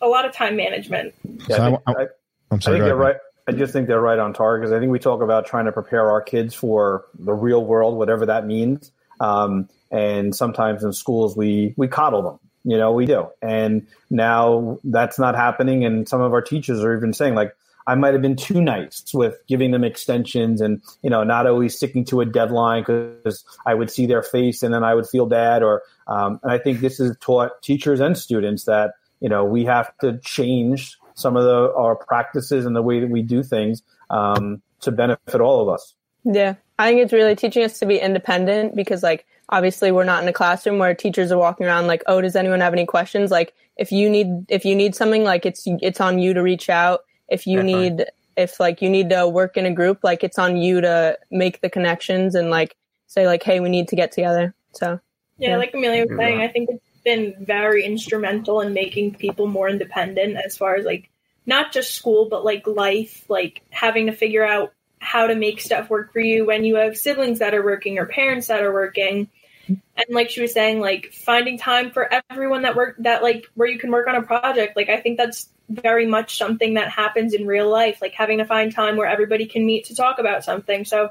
a 0.00 0.08
lot 0.08 0.24
of 0.24 0.32
time 0.32 0.56
management. 0.56 1.14
Yeah, 1.24 1.42
So 1.48 1.54
I 1.54 1.56
I 1.56 1.70
think, 1.70 1.86
wa- 1.86 1.94
I, 1.94 2.02
I'm 2.02 2.08
I 2.52 2.58
think 2.58 2.78
go 2.78 2.84
they're 2.84 2.96
right. 2.96 3.16
I 3.48 3.52
just 3.52 3.72
think 3.72 3.88
they're 3.88 4.00
right 4.00 4.18
on 4.18 4.32
target 4.32 4.62
because 4.62 4.72
I 4.76 4.78
think 4.78 4.92
we 4.92 5.00
talk 5.00 5.20
about 5.20 5.46
trying 5.46 5.64
to 5.64 5.72
prepare 5.72 6.10
our 6.10 6.20
kids 6.20 6.54
for 6.54 7.06
the 7.18 7.32
real 7.32 7.64
world, 7.64 7.96
whatever 7.96 8.26
that 8.26 8.46
means. 8.46 8.92
Um, 9.18 9.68
and 9.90 10.34
sometimes 10.34 10.84
in 10.84 10.92
schools, 10.92 11.36
we 11.36 11.74
we 11.76 11.88
coddle 11.88 12.22
them. 12.22 12.38
You 12.64 12.76
know, 12.76 12.92
we 12.92 13.06
do. 13.06 13.28
And 13.40 13.86
now 14.10 14.78
that's 14.84 15.18
not 15.18 15.34
happening. 15.34 15.84
And 15.84 16.08
some 16.08 16.20
of 16.20 16.32
our 16.32 16.42
teachers 16.42 16.84
are 16.84 16.96
even 16.96 17.12
saying, 17.12 17.34
like, 17.34 17.56
I 17.86 17.96
might 17.96 18.12
have 18.12 18.22
been 18.22 18.36
too 18.36 18.60
nice 18.60 19.02
with 19.12 19.38
giving 19.48 19.72
them 19.72 19.82
extensions 19.82 20.60
and, 20.60 20.80
you 21.02 21.10
know, 21.10 21.24
not 21.24 21.46
always 21.46 21.76
sticking 21.76 22.04
to 22.06 22.20
a 22.20 22.24
deadline 22.24 22.82
because 22.82 23.44
I 23.66 23.74
would 23.74 23.90
see 23.90 24.06
their 24.06 24.22
face 24.22 24.62
and 24.62 24.72
then 24.72 24.84
I 24.84 24.94
would 24.94 25.08
feel 25.08 25.26
bad. 25.26 25.64
Or, 25.64 25.82
um, 26.06 26.38
and 26.44 26.52
I 26.52 26.58
think 26.58 26.80
this 26.80 27.00
is 27.00 27.16
taught 27.20 27.60
teachers 27.62 27.98
and 27.98 28.16
students 28.16 28.64
that, 28.64 28.92
you 29.20 29.28
know, 29.28 29.44
we 29.44 29.64
have 29.64 29.96
to 29.98 30.18
change 30.18 30.96
some 31.14 31.36
of 31.36 31.44
the, 31.44 31.74
our 31.74 31.96
practices 31.96 32.66
and 32.66 32.76
the 32.76 32.82
way 32.82 33.00
that 33.00 33.10
we 33.10 33.22
do 33.22 33.42
things 33.42 33.82
um, 34.10 34.62
to 34.80 34.92
benefit 34.92 35.40
all 35.40 35.60
of 35.60 35.68
us. 35.68 35.94
Yeah. 36.24 36.54
I 36.78 36.88
think 36.88 37.00
it's 37.00 37.12
really 37.12 37.34
teaching 37.34 37.64
us 37.64 37.78
to 37.80 37.86
be 37.86 37.98
independent 37.98 38.76
because 38.76 39.02
like 39.02 39.26
obviously 39.48 39.92
we're 39.92 40.04
not 40.04 40.22
in 40.22 40.28
a 40.28 40.32
classroom 40.32 40.78
where 40.78 40.94
teachers 40.94 41.30
are 41.32 41.38
walking 41.38 41.66
around 41.66 41.86
like, 41.86 42.02
"Oh, 42.06 42.20
does 42.20 42.36
anyone 42.36 42.60
have 42.60 42.72
any 42.72 42.86
questions?" 42.86 43.30
Like 43.30 43.54
if 43.76 43.92
you 43.92 44.08
need 44.10 44.46
if 44.48 44.64
you 44.64 44.74
need 44.74 44.94
something 44.94 45.24
like 45.24 45.46
it's 45.46 45.64
it's 45.66 46.00
on 46.00 46.18
you 46.18 46.34
to 46.34 46.42
reach 46.42 46.68
out. 46.70 47.00
If 47.28 47.46
you 47.46 47.58
Definitely. 47.58 47.90
need 47.90 48.04
if 48.36 48.58
like 48.60 48.80
you 48.82 48.88
need 48.90 49.10
to 49.10 49.28
work 49.28 49.56
in 49.56 49.66
a 49.66 49.72
group, 49.72 50.00
like 50.02 50.24
it's 50.24 50.38
on 50.38 50.56
you 50.56 50.80
to 50.80 51.18
make 51.30 51.60
the 51.60 51.70
connections 51.70 52.34
and 52.34 52.50
like 52.50 52.76
say 53.06 53.26
like, 53.26 53.42
"Hey, 53.42 53.60
we 53.60 53.68
need 53.68 53.88
to 53.88 53.96
get 53.96 54.12
together." 54.12 54.54
So, 54.72 55.00
Yeah, 55.38 55.50
Yeah. 55.50 55.56
like 55.56 55.74
Amelia 55.74 56.06
was 56.06 56.16
saying, 56.18 56.40
I 56.40 56.48
think 56.48 56.70
it's 56.70 57.02
been 57.04 57.34
very 57.40 57.84
instrumental 57.84 58.60
in 58.60 58.72
making 58.72 59.14
people 59.16 59.46
more 59.46 59.68
independent 59.68 60.36
as 60.36 60.56
far 60.56 60.76
as 60.76 60.84
like 60.84 61.10
not 61.46 61.72
just 61.72 61.94
school, 61.94 62.28
but 62.28 62.44
like 62.44 62.66
life, 62.66 63.24
like 63.28 63.62
having 63.70 64.06
to 64.06 64.12
figure 64.12 64.44
out 64.46 64.72
how 65.02 65.26
to 65.26 65.34
make 65.34 65.60
stuff 65.60 65.90
work 65.90 66.12
for 66.12 66.20
you 66.20 66.46
when 66.46 66.64
you 66.64 66.76
have 66.76 66.96
siblings 66.96 67.40
that 67.40 67.54
are 67.54 67.64
working 67.64 67.98
or 67.98 68.06
parents 68.06 68.46
that 68.46 68.62
are 68.62 68.72
working. 68.72 69.28
And 69.68 70.06
like 70.10 70.30
she 70.30 70.40
was 70.40 70.52
saying, 70.52 70.80
like 70.80 71.12
finding 71.12 71.58
time 71.58 71.90
for 71.90 72.08
everyone 72.30 72.62
that 72.62 72.76
work 72.76 72.96
that 73.00 73.22
like 73.22 73.46
where 73.54 73.68
you 73.68 73.78
can 73.78 73.90
work 73.90 74.06
on 74.06 74.14
a 74.14 74.22
project. 74.22 74.76
Like 74.76 74.88
I 74.88 75.00
think 75.00 75.18
that's 75.18 75.48
very 75.68 76.06
much 76.06 76.38
something 76.38 76.74
that 76.74 76.90
happens 76.90 77.34
in 77.34 77.46
real 77.46 77.68
life, 77.68 78.00
like 78.00 78.12
having 78.12 78.38
to 78.38 78.44
find 78.44 78.72
time 78.72 78.96
where 78.96 79.08
everybody 79.08 79.46
can 79.46 79.66
meet 79.66 79.86
to 79.86 79.94
talk 79.94 80.18
about 80.18 80.44
something. 80.44 80.84
So 80.84 81.10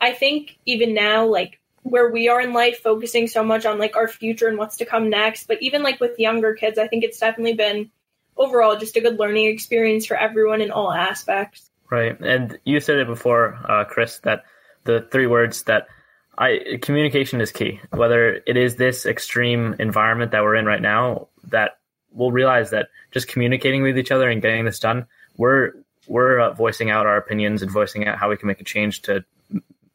I 0.00 0.12
think 0.12 0.56
even 0.64 0.94
now, 0.94 1.26
like 1.26 1.58
where 1.82 2.10
we 2.10 2.28
are 2.28 2.40
in 2.40 2.52
life, 2.52 2.78
focusing 2.78 3.26
so 3.26 3.42
much 3.42 3.66
on 3.66 3.78
like 3.78 3.96
our 3.96 4.08
future 4.08 4.48
and 4.48 4.58
what's 4.58 4.76
to 4.78 4.84
come 4.84 5.10
next, 5.10 5.48
but 5.48 5.62
even 5.62 5.82
like 5.82 6.00
with 6.00 6.18
younger 6.18 6.54
kids, 6.54 6.78
I 6.78 6.86
think 6.86 7.04
it's 7.04 7.18
definitely 7.18 7.54
been 7.54 7.90
overall 8.36 8.76
just 8.76 8.96
a 8.96 9.00
good 9.00 9.18
learning 9.18 9.46
experience 9.46 10.06
for 10.06 10.16
everyone 10.16 10.60
in 10.60 10.70
all 10.70 10.92
aspects. 10.92 11.70
Right. 11.90 12.18
And 12.20 12.58
you 12.64 12.80
said 12.80 12.98
it 12.98 13.06
before, 13.06 13.58
uh, 13.68 13.84
Chris, 13.84 14.18
that 14.20 14.44
the 14.84 15.06
three 15.10 15.26
words 15.26 15.62
that 15.64 15.86
I 16.38 16.78
communication 16.82 17.40
is 17.40 17.52
key. 17.52 17.80
Whether 17.90 18.42
it 18.46 18.56
is 18.56 18.76
this 18.76 19.06
extreme 19.06 19.76
environment 19.78 20.32
that 20.32 20.42
we're 20.42 20.56
in 20.56 20.66
right 20.66 20.82
now, 20.82 21.28
that 21.44 21.78
we'll 22.10 22.32
realize 22.32 22.70
that 22.70 22.88
just 23.12 23.28
communicating 23.28 23.82
with 23.82 23.98
each 23.98 24.10
other 24.10 24.28
and 24.28 24.42
getting 24.42 24.64
this 24.64 24.80
done, 24.80 25.06
we're 25.36 25.72
we're 26.06 26.40
uh, 26.40 26.52
voicing 26.52 26.90
out 26.90 27.06
our 27.06 27.16
opinions 27.16 27.62
and 27.62 27.70
voicing 27.70 28.06
out 28.06 28.18
how 28.18 28.28
we 28.28 28.36
can 28.36 28.48
make 28.48 28.60
a 28.60 28.64
change 28.64 29.02
to 29.02 29.24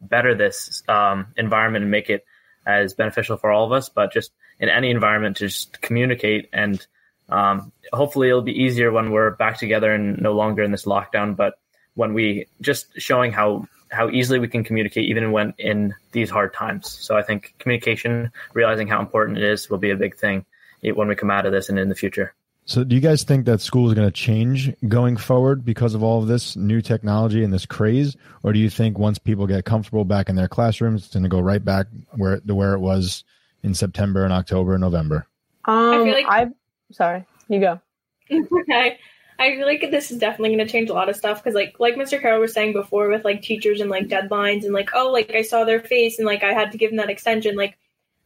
better 0.01 0.33
this 0.33 0.83
um, 0.87 1.27
environment 1.37 1.83
and 1.83 1.91
make 1.91 2.09
it 2.09 2.25
as 2.65 2.93
beneficial 2.93 3.37
for 3.37 3.51
all 3.51 3.65
of 3.65 3.71
us. 3.71 3.89
But 3.89 4.11
just 4.11 4.31
in 4.59 4.69
any 4.69 4.89
environment, 4.89 5.37
to 5.37 5.47
just 5.47 5.81
communicate 5.81 6.49
and 6.53 6.85
um, 7.29 7.71
hopefully 7.93 8.27
it'll 8.27 8.41
be 8.41 8.63
easier 8.63 8.91
when 8.91 9.11
we're 9.11 9.31
back 9.31 9.57
together 9.57 9.93
and 9.93 10.21
no 10.21 10.33
longer 10.33 10.63
in 10.63 10.71
this 10.71 10.85
lockdown. 10.85 11.35
But 11.35 11.53
when 11.95 12.13
we 12.13 12.47
just 12.61 12.87
showing 12.99 13.31
how 13.31 13.67
how 13.91 14.09
easily 14.09 14.39
we 14.39 14.47
can 14.47 14.63
communicate 14.63 15.09
even 15.09 15.31
when 15.31 15.53
in 15.57 15.93
these 16.13 16.29
hard 16.29 16.53
times. 16.53 16.89
So 16.89 17.17
I 17.17 17.21
think 17.21 17.53
communication, 17.59 18.31
realizing 18.53 18.87
how 18.87 19.01
important 19.01 19.37
it 19.37 19.43
is, 19.43 19.69
will 19.69 19.79
be 19.79 19.89
a 19.89 19.97
big 19.97 20.15
thing 20.15 20.45
when 20.81 21.07
we 21.07 21.15
come 21.15 21.29
out 21.29 21.45
of 21.45 21.51
this 21.51 21.69
and 21.69 21.77
in 21.77 21.89
the 21.89 21.95
future. 21.95 22.33
So, 22.65 22.83
do 22.83 22.95
you 22.95 23.01
guys 23.01 23.23
think 23.23 23.45
that 23.45 23.59
school 23.59 23.87
is 23.89 23.95
going 23.95 24.07
to 24.07 24.13
change 24.13 24.71
going 24.87 25.17
forward 25.17 25.65
because 25.65 25.93
of 25.95 26.03
all 26.03 26.21
of 26.21 26.27
this 26.27 26.55
new 26.55 26.79
technology 26.79 27.43
and 27.43 27.51
this 27.51 27.65
craze, 27.65 28.15
or 28.43 28.53
do 28.53 28.59
you 28.59 28.69
think 28.69 28.99
once 28.99 29.17
people 29.17 29.47
get 29.47 29.65
comfortable 29.65 30.05
back 30.05 30.29
in 30.29 30.35
their 30.35 30.47
classrooms, 30.47 31.05
it's 31.05 31.13
going 31.13 31.23
to 31.23 31.29
go 31.29 31.39
right 31.39 31.65
back 31.65 31.87
where 32.11 32.39
to 32.39 32.55
where 32.55 32.73
it 32.73 32.79
was 32.79 33.23
in 33.63 33.73
September 33.73 34.23
and 34.23 34.31
October 34.31 34.73
and 34.73 34.81
November? 34.81 35.27
um, 35.65 36.03
feel 36.03 36.13
like- 36.13 36.25
I'm 36.29 36.53
sorry, 36.91 37.25
you 37.49 37.59
go. 37.59 37.81
okay. 38.31 38.99
I 39.41 39.55
feel 39.55 39.65
like 39.65 39.89
this 39.89 40.11
is 40.11 40.19
definitely 40.19 40.55
going 40.55 40.67
to 40.67 40.71
change 40.71 40.91
a 40.91 40.93
lot 40.93 41.09
of 41.09 41.15
stuff 41.15 41.43
because, 41.43 41.55
like, 41.55 41.79
like 41.79 41.95
Mr. 41.95 42.21
Carroll 42.21 42.41
was 42.41 42.53
saying 42.53 42.73
before, 42.73 43.09
with 43.09 43.25
like 43.25 43.41
teachers 43.41 43.81
and 43.81 43.89
like 43.89 44.07
deadlines 44.07 44.65
and 44.65 44.71
like, 44.71 44.91
oh, 44.93 45.11
like 45.11 45.33
I 45.33 45.41
saw 45.41 45.63
their 45.63 45.79
face 45.79 46.19
and 46.19 46.27
like 46.27 46.43
I 46.43 46.53
had 46.53 46.71
to 46.73 46.77
give 46.77 46.91
them 46.91 46.97
that 46.97 47.09
extension. 47.09 47.55
Like, 47.55 47.75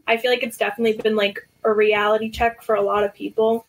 I 0.06 0.18
feel 0.18 0.30
like 0.30 0.44
it's 0.44 0.58
definitely 0.58 1.02
been 1.02 1.16
like 1.16 1.48
a 1.64 1.72
reality 1.72 2.30
check 2.30 2.62
for 2.62 2.76
a 2.76 2.82
lot 2.82 3.06
of 3.06 3.14
people, 3.14 3.66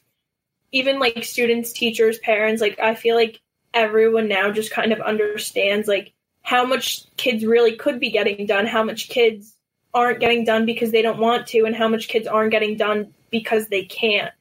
even 0.72 0.99
like 0.99 1.22
students, 1.22 1.72
teachers, 1.72 2.18
parents. 2.18 2.61
Like, 2.61 2.80
I 2.80 2.97
feel 2.97 3.14
like 3.14 3.40
everyone 3.72 4.26
now 4.26 4.51
just 4.51 4.72
kind 4.72 4.92
of 4.92 5.01
understands 5.01 5.86
like 5.86 6.14
how 6.42 6.66
much 6.66 7.07
kids 7.16 7.44
really 7.44 7.76
could 7.76 8.01
be 8.01 8.11
getting 8.11 8.47
done, 8.47 8.66
how 8.66 8.82
much 8.82 9.09
kids 9.09 9.55
aren't 9.94 10.18
getting 10.18 10.44
done 10.44 10.66
because 10.66 10.90
they 10.90 11.01
don't 11.01 11.20
want 11.20 11.47
to, 11.47 11.64
and 11.64 11.76
how 11.76 11.86
much 11.86 12.09
kids 12.09 12.26
aren't 12.26 12.51
getting 12.51 12.76
done 12.76 13.14
because 13.30 13.68
they 13.68 13.84
can't. 13.84 14.32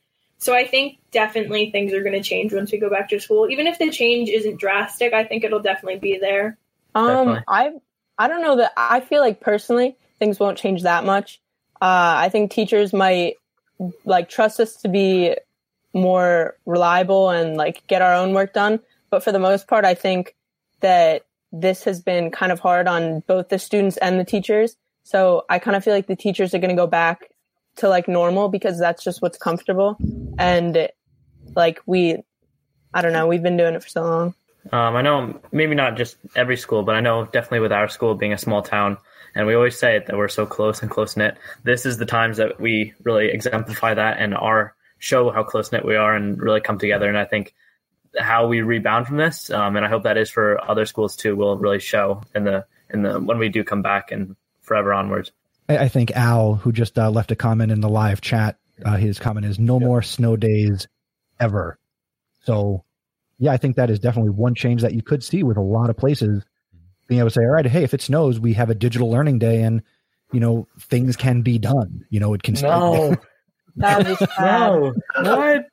So 0.46 0.54
I 0.54 0.68
think 0.68 1.00
definitely 1.10 1.72
things 1.72 1.92
are 1.92 2.04
going 2.04 2.14
to 2.14 2.22
change 2.22 2.54
once 2.54 2.72
we 2.72 2.78
go 2.78 2.88
back 2.88 3.10
to 3.10 3.20
school. 3.20 3.50
Even 3.50 3.66
if 3.66 3.80
the 3.80 3.90
change 3.90 4.30
isn't 4.30 4.60
drastic, 4.60 5.12
I 5.12 5.24
think 5.24 5.44
it'll 5.44 5.60
definitely 5.60 5.98
be 5.98 6.20
there. 6.20 6.60
Um, 6.94 7.08
Definitely. 7.08 7.44
I 7.48 7.72
I 8.20 8.28
don't 8.28 8.44
know 8.44 8.58
that 8.58 8.72
I 8.78 9.00
feel 9.00 9.22
like 9.22 9.42
personally 9.42 9.98
things 10.20 10.40
won't 10.40 10.60
change 10.60 10.84
that 10.84 11.04
much. 11.04 11.42
Uh, 11.82 12.14
I 12.18 12.30
think 12.30 12.52
teachers 12.52 12.94
might 12.94 13.38
like 14.06 14.30
trust 14.30 14.60
us 14.60 14.76
to 14.84 14.88
be 14.88 15.36
more 15.96 16.56
reliable 16.68 17.32
and 17.32 17.58
like 17.58 17.82
get 17.88 18.04
our 18.04 18.14
own 18.14 18.34
work 18.34 18.54
done. 18.54 18.82
But 19.10 19.24
for 19.24 19.32
the 19.32 19.40
most 19.40 19.68
part, 19.68 19.84
I 19.84 19.96
think 19.96 20.36
that 20.82 21.26
this 21.52 21.86
has 21.86 22.04
been 22.04 22.30
kind 22.30 22.52
of 22.52 22.60
hard 22.60 22.88
on 22.88 23.22
both 23.22 23.50
the 23.50 23.58
students 23.58 23.98
and 23.98 24.20
the 24.20 24.24
teachers. 24.24 24.78
So 25.02 25.44
I 25.50 25.58
kind 25.58 25.76
of 25.76 25.84
feel 25.84 25.96
like 25.96 26.06
the 26.06 26.16
teachers 26.16 26.54
are 26.54 26.60
going 26.60 26.70
to 26.70 26.80
go 26.80 26.86
back 26.86 27.32
to 27.78 27.90
like 27.90 28.08
normal 28.08 28.50
because 28.50 28.80
that's 28.80 29.04
just 29.04 29.22
what's 29.22 29.38
comfortable. 29.38 29.98
And 30.38 30.90
like 31.56 31.82
we, 31.86 32.18
I 32.94 33.02
don't 33.02 33.14
know, 33.14 33.28
we've 33.28 33.44
been 33.44 33.58
doing 33.58 33.76
it 33.76 33.84
for 33.84 33.90
so 33.90 34.04
long. 34.04 34.36
Um, 34.72 34.96
I 34.96 35.02
know 35.02 35.40
maybe 35.52 35.76
not 35.76 35.96
just 35.96 36.18
every 36.36 36.58
school, 36.58 36.84
but 36.84 36.96
I 36.96 37.02
know 37.02 37.26
definitely 37.26 37.60
with 37.60 37.72
our 37.72 37.88
school 37.88 38.16
being 38.16 38.34
a 38.34 38.38
small 38.38 38.64
town, 38.64 38.98
and 39.36 39.46
we 39.46 39.54
always 39.54 39.78
say 39.78 39.96
it 39.96 40.08
that 40.08 40.18
we're 40.18 40.28
so 40.28 40.46
close 40.46 40.82
and 40.82 40.90
close 40.90 41.16
knit. 41.16 41.38
This 41.64 41.86
is 41.86 41.98
the 41.98 42.06
times 42.06 42.38
that 42.38 42.60
we 42.60 42.94
really 43.04 43.30
exemplify 43.30 43.94
that 43.94 44.18
and 44.18 44.34
are 44.34 44.76
show 44.98 45.30
how 45.30 45.44
close 45.44 45.72
knit 45.72 45.86
we 45.86 45.96
are 45.96 46.16
and 46.16 46.42
really 46.42 46.62
come 46.62 46.80
together. 46.80 47.08
And 47.08 47.18
I 47.18 47.26
think 47.26 47.54
how 48.18 48.48
we 48.48 48.62
rebound 48.62 49.06
from 49.08 49.18
this, 49.18 49.52
um, 49.52 49.76
and 49.76 49.86
I 49.86 49.90
hope 49.90 50.04
that 50.04 50.18
is 50.18 50.30
for 50.30 50.60
other 50.70 50.86
schools 50.86 51.16
too, 51.16 51.36
will 51.36 51.58
really 51.58 51.80
show 51.80 52.24
in 52.34 52.44
the 52.44 52.66
in 52.90 53.04
the 53.04 53.20
when 53.20 53.38
we 53.38 53.50
do 53.50 53.64
come 53.64 53.82
back 53.82 54.12
and 54.12 54.36
forever 54.62 54.94
onwards. 54.94 55.32
I, 55.70 55.78
I 55.78 55.88
think 55.88 56.12
Al, 56.12 56.56
who 56.56 56.72
just 56.72 56.98
uh, 56.98 57.10
left 57.10 57.32
a 57.32 57.36
comment 57.36 57.72
in 57.72 57.82
the 57.82 57.90
live 57.90 58.22
chat, 58.22 58.58
uh, 58.84 58.98
his 58.98 59.20
comment 59.20 59.46
is 59.46 59.60
no 59.60 59.80
more 59.80 60.02
snow 60.02 60.36
days 60.36 60.88
ever. 61.40 61.78
So, 62.44 62.84
yeah, 63.38 63.52
I 63.52 63.58
think 63.58 63.76
that 63.76 63.90
is 63.90 64.00
definitely 64.00 64.32
one 64.32 64.56
change 64.56 64.82
that 64.82 64.94
you 64.94 65.02
could 65.02 65.24
see 65.24 65.44
with 65.44 65.58
a 65.58 65.62
lot 65.62 65.90
of 65.90 65.98
places 65.98 66.44
being 67.08 67.20
able 67.20 67.30
to 67.30 67.34
say, 67.34 67.42
all 67.42 67.52
right, 67.52 67.66
hey, 67.66 67.84
if 67.84 67.94
it 67.94 68.02
snows, 68.02 68.40
we 68.40 68.54
have 68.54 68.70
a 68.70 68.76
digital 68.76 69.10
learning 69.10 69.40
day 69.40 69.62
and, 69.62 69.82
you 70.32 70.40
know, 70.40 70.68
things 70.80 71.16
can 71.16 71.42
be 71.42 71.58
done. 71.58 72.06
You 72.10 72.20
know, 72.20 72.34
it 72.34 72.44
can 72.44 72.56
No, 72.56 73.16
That 73.78 74.08
would 74.08 74.18
no, 74.40 74.94
what? 75.24 75.66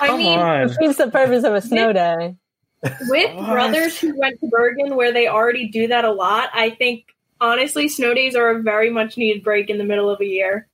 I 0.00 0.16
mean, 0.16 0.38
on. 0.38 0.68
Defeats 0.68 0.96
the 0.96 1.10
purpose 1.10 1.44
of 1.44 1.54
a 1.54 1.60
snow 1.60 1.92
day. 1.92 2.36
with 2.82 3.34
What? 3.34 3.50
brothers 3.50 3.98
who 3.98 4.18
went 4.18 4.38
to 4.40 4.48
Bergen 4.48 4.94
where 4.94 5.12
they 5.12 5.26
already 5.26 5.68
do 5.68 5.88
that 5.88 6.04
a 6.04 6.12
lot, 6.12 6.50
I 6.52 6.70
think 6.70 7.06
honestly 7.40 7.88
snow 7.88 8.14
days 8.14 8.34
are 8.34 8.50
a 8.50 8.62
very 8.62 8.90
much 8.90 9.16
needed 9.16 9.42
break 9.42 9.70
in 9.70 9.78
the 9.78 9.84
middle 9.84 10.10
of 10.10 10.20
a 10.20 10.26
year. 10.26 10.68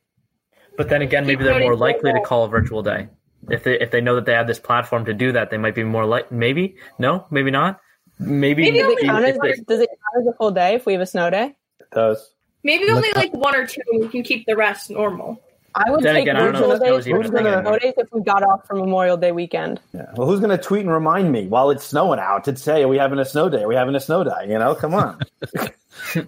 But 0.77 0.89
then 0.89 1.03
again, 1.03 1.27
maybe 1.27 1.45
they're 1.45 1.61
more 1.61 1.77
likely 1.77 2.13
to 2.13 2.21
call 2.21 2.45
a 2.45 2.49
virtual 2.49 2.83
day. 2.83 3.09
If 3.51 3.65
they 3.65 3.79
if 3.81 3.91
they 3.91 4.01
know 4.01 4.15
that 4.15 4.27
they 4.27 4.33
have 4.35 4.47
this 4.47 4.59
platform 4.59 5.05
to 5.07 5.15
do 5.15 5.33
that, 5.33 5.51
they 5.51 5.59
might 5.59 5.75
be 5.75 5.85
more 5.85 6.05
like 6.07 6.31
maybe 6.31 6.77
no, 6.99 7.27
maybe 7.31 7.51
not. 7.51 7.81
Maybe, 8.19 8.63
Maybe 8.63 8.79
Does 8.79 8.85
only 8.85 9.03
it, 9.03 9.07
count 9.07 9.25
if 9.25 9.31
as, 9.31 9.41
they- 9.41 9.65
does 9.65 9.81
it 9.81 9.89
count 9.89 10.27
as 10.27 10.35
a 10.35 10.37
full 10.37 10.51
day 10.51 10.75
if 10.75 10.85
we 10.85 10.93
have 10.93 11.01
a 11.01 11.07
snow 11.07 11.31
day? 11.31 11.57
It 11.81 11.91
does. 11.91 12.35
Maybe 12.63 12.91
only 12.91 13.09
like 13.15 13.33
one 13.33 13.57
or 13.57 13.67
two 13.67 13.81
and 13.93 14.03
we 14.03 14.09
can 14.09 14.23
keep 14.23 14.45
the 14.45 14.55
rest 14.57 14.91
normal. 14.91 15.41
I 15.75 15.91
would 15.91 16.03
Then 16.03 16.15
take 16.17 16.23
again, 16.23 16.37
I 16.37 16.41
don't 16.41 16.53
know 16.53 16.59
virtual 16.69 16.73
if 16.73 16.81
days 16.83 16.99
is 17.01 17.09
even 17.09 17.17
a 17.23 17.25
over 17.27 17.37
thing 17.37 17.45
snow 17.47 17.53
anymore. 17.59 17.79
days 17.79 17.95
if 17.97 18.09
we 18.13 18.23
got 18.23 18.43
off 18.43 18.67
for 18.67 18.75
Memorial 18.75 19.17
Day 19.17 19.31
weekend. 19.33 19.81
Yeah. 19.95 20.07
Well, 20.17 20.27
who's 20.27 20.41
going 20.41 20.51
to 20.57 20.63
tweet 20.63 20.81
and 20.83 20.91
remind 20.93 21.31
me 21.31 21.47
while 21.47 21.71
it's 21.71 21.85
snowing 21.85 22.19
out 22.19 22.45
to 22.45 22.57
say, 22.57 22.83
are 22.83 22.89
we 22.89 22.99
having 22.99 23.19
a 23.21 23.25
snow 23.25 23.49
day? 23.49 23.63
Are 23.63 23.69
we 23.69 23.77
having 23.77 23.95
a 23.95 24.01
snow 24.01 24.25
day? 24.25 24.49
You 24.49 24.59
know, 24.59 24.75
come 24.75 24.95
on. 24.95 25.21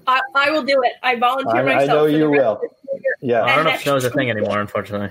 I, 0.06 0.20
I 0.34 0.50
will 0.50 0.62
do 0.62 0.80
it. 0.82 0.92
I 1.02 1.16
volunteer 1.16 1.68
I- 1.68 1.82
I 1.82 1.86
know 1.86 2.04
you 2.06 2.30
will. 2.30 2.52
of 2.52 2.60
the 2.60 2.68
year. 3.00 3.16
Yeah, 3.20 3.42
I 3.42 3.56
don't 3.56 3.64
know 3.64 3.70
if 3.70 3.74
next 3.74 3.82
snow 3.84 3.96
is 3.96 4.04
a 4.04 4.10
thing 4.10 4.30
anymore, 4.30 4.60
unfortunately. 4.60 5.10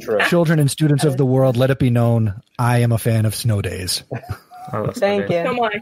true. 0.00 0.20
Children 0.28 0.58
and 0.60 0.70
students 0.70 1.04
of 1.04 1.16
the 1.16 1.26
world, 1.26 1.56
let 1.56 1.70
it 1.70 1.78
be 1.78 1.90
known, 1.90 2.40
I 2.58 2.78
am 2.78 2.92
a 2.92 2.98
fan 2.98 3.24
of 3.26 3.34
snow 3.34 3.60
days. 3.62 4.04
I 4.12 4.70
snow 4.70 4.92
Thank 4.92 5.26
days. 5.28 5.38
you. 5.38 5.44
Come 5.44 5.58
on. 5.60 5.72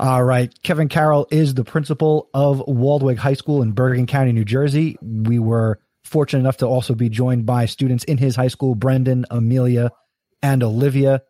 All 0.00 0.24
right. 0.24 0.52
Kevin 0.62 0.88
Carroll 0.88 1.26
is 1.30 1.54
the 1.54 1.64
principal 1.64 2.28
of 2.34 2.58
Waldwick 2.66 3.16
High 3.16 3.34
School 3.34 3.62
in 3.62 3.72
Bergen 3.72 4.06
County, 4.06 4.32
New 4.32 4.44
Jersey. 4.44 4.96
We 5.00 5.38
were 5.38 5.78
fortunate 6.04 6.40
enough 6.40 6.58
to 6.58 6.66
also 6.66 6.94
be 6.94 7.08
joined 7.08 7.46
by 7.46 7.66
students 7.66 8.04
in 8.04 8.18
his 8.18 8.36
high 8.36 8.48
school, 8.48 8.74
Brendan, 8.74 9.24
Amelia, 9.30 9.90
and 10.42 10.62
Olivia. 10.62 11.22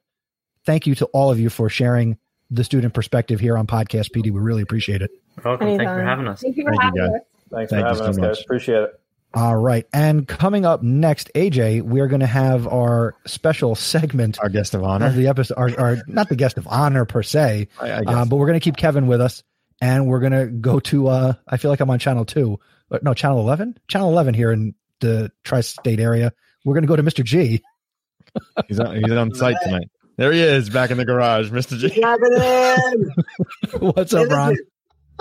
Thank 0.67 0.87
you 0.87 0.95
to 0.97 1.07
all 1.07 1.31
of 1.31 1.39
you 1.39 1.51
for 1.51 1.69
sharing 1.69 2.19
the 2.51 2.65
student 2.65 2.95
perspective 2.95 3.41
here 3.41 3.57
on 3.57 3.67
Podcast 3.67 4.11
PD. 4.13 4.25
We 4.25 4.41
really 4.41 4.63
appreciate 4.63 5.03
it. 5.03 5.11
You're 5.37 5.45
welcome. 5.45 5.67
Thank 5.69 5.81
you 5.81 5.87
for 5.87 6.03
having 6.03 6.29
us. 6.29 6.41
Thank 6.43 6.57
you 6.57 6.65
for 6.65 6.71
Thank 6.71 6.95
you, 6.95 7.01
having 7.03 7.13
guys. 7.13 7.21
us. 7.21 7.27
Thanks 7.51 7.71
Thank 7.71 7.71
for 7.71 7.77
you 7.77 7.85
having 7.85 7.99
so 7.99 8.05
us, 8.05 8.19
much. 8.19 8.27
guys. 8.37 8.41
Appreciate 8.45 8.83
it. 8.83 9.01
All 9.35 9.57
right. 9.57 9.85
And 9.93 10.29
coming 10.29 10.65
up 10.65 10.83
next, 10.83 11.31
AJ, 11.35 11.83
we're 11.83 12.07
going 12.07 12.21
to 12.21 12.27
have 12.27 12.69
our 12.69 13.17
special 13.27 13.75
segment 13.75 14.39
Our 14.41 14.49
guest 14.49 14.75
of 14.75 14.85
honor. 14.85 15.07
of 15.07 15.13
honor. 15.13 15.21
the 15.21 15.27
episode, 15.29 15.59
our, 15.59 15.71
our, 15.81 15.97
not 16.07 16.29
the 16.29 16.37
guest 16.37 16.57
of 16.57 16.69
honor 16.69 17.05
per 17.05 17.23
se, 17.25 17.67
I, 17.81 17.93
I 17.93 18.05
guess. 18.05 18.15
Um, 18.15 18.29
but 18.29 18.37
we're 18.37 18.47
going 18.47 18.61
to 18.61 18.65
keep 18.65 18.77
Kevin 18.77 19.09
with 19.09 19.21
us, 19.21 19.43
and 19.81 20.07
we're 20.07 20.21
going 20.21 20.33
to 20.33 20.47
go 20.47 20.79
to. 20.81 21.09
Uh, 21.09 21.33
I 21.49 21.57
feel 21.57 21.71
like 21.73 21.81
I'm 21.81 21.91
on 21.91 21.99
channel 21.99 22.25
two, 22.25 22.61
but 22.61 22.61
no, 23.03 23.15
channel 23.15 23.41
eleven, 23.41 23.77
channel 23.89 24.11
eleven 24.11 24.35
here 24.35 24.53
in 24.53 24.75
the 25.01 25.31
tri-state 25.45 26.01
area. 26.01 26.33
We're 26.65 26.75
going 26.75 26.83
to 26.83 26.89
go 26.89 26.97
to 26.97 27.03
Mr. 27.03 27.25
G. 27.25 27.63
he's, 28.69 28.81
on, 28.81 28.97
he's 28.97 29.13
on 29.13 29.35
site 29.35 29.57
tonight. 29.63 29.89
There 30.17 30.33
he 30.33 30.41
is, 30.41 30.71
back 30.71 30.91
in 30.91 30.97
the 30.97 31.05
garage, 31.05 31.51
Mr. 31.51 31.77
G. 31.77 32.01
What's 33.79 34.15
up, 34.15 34.29
Ron? 34.29 34.57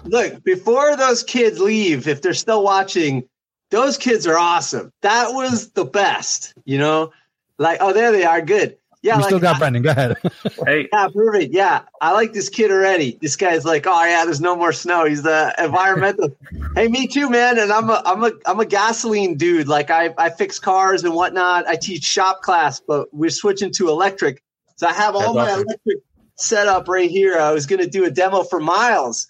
Look, 0.06 0.44
before 0.44 0.96
those 0.96 1.24
kids 1.24 1.60
leave, 1.60 2.08
if 2.08 2.22
they're 2.22 2.34
still 2.34 2.64
watching, 2.64 3.24
those 3.72 3.98
kids 3.98 4.28
are 4.28 4.38
awesome. 4.38 4.92
That 5.02 5.34
was 5.34 5.72
the 5.72 5.86
best, 5.86 6.54
you 6.64 6.78
know? 6.78 7.12
Like, 7.58 7.80
oh, 7.82 7.94
there 7.94 8.12
they 8.12 8.24
are. 8.24 8.42
Good. 8.42 8.78
Yeah, 9.04 9.18
we 9.18 9.24
like, 9.24 9.30
still 9.30 9.40
got 9.40 9.58
I- 9.58 9.60
Brendan. 9.60 9.84
Go 9.84 9.92
ahead. 9.92 10.18
Hey, 10.66 10.88
yeah, 10.94 11.08
perfect. 11.14 11.54
Yeah, 11.54 11.82
I 12.00 12.14
like 12.14 12.32
this 12.32 12.48
kid 12.48 12.72
already. 12.72 13.18
This 13.22 13.36
guy's 13.36 13.66
like, 13.66 13.86
oh 13.86 14.04
yeah, 14.06 14.24
there's 14.24 14.40
no 14.40 14.56
more 14.56 14.72
snow. 14.72 15.06
He's 15.06 15.24
the 15.24 15.54
environmental. 15.62 16.30
hey, 16.76 16.88
me 16.88 17.08
too, 17.08 17.30
man. 17.30 17.60
And 17.60 17.72
I'm 17.72 17.90
a, 17.90 18.02
I'm 18.06 18.24
a, 18.24 18.32
I'm 18.46 18.60
a 18.62 18.66
gasoline 18.66 19.36
dude. 19.36 19.68
Like 19.68 19.90
I, 19.92 20.14
I 20.18 20.30
fix 20.30 20.58
cars 20.60 21.04
and 21.04 21.14
whatnot. 21.14 21.68
I 21.68 21.76
teach 21.76 22.04
shop 22.04 22.42
class, 22.42 22.80
but 22.80 23.14
we're 23.14 23.30
switching 23.30 23.72
to 23.74 23.90
electric. 23.90 24.42
So 24.78 24.88
I 24.88 24.94
have 24.94 25.16
all 25.16 25.34
That's 25.34 25.36
my 25.36 25.52
awesome. 25.52 25.68
electric 25.68 25.98
set 26.36 26.68
up 26.68 26.88
right 26.88 27.10
here. 27.10 27.38
I 27.38 27.52
was 27.52 27.66
gonna 27.66 27.88
do 27.88 28.06
a 28.06 28.10
demo 28.12 28.44
for 28.44 28.60
Miles. 28.62 29.28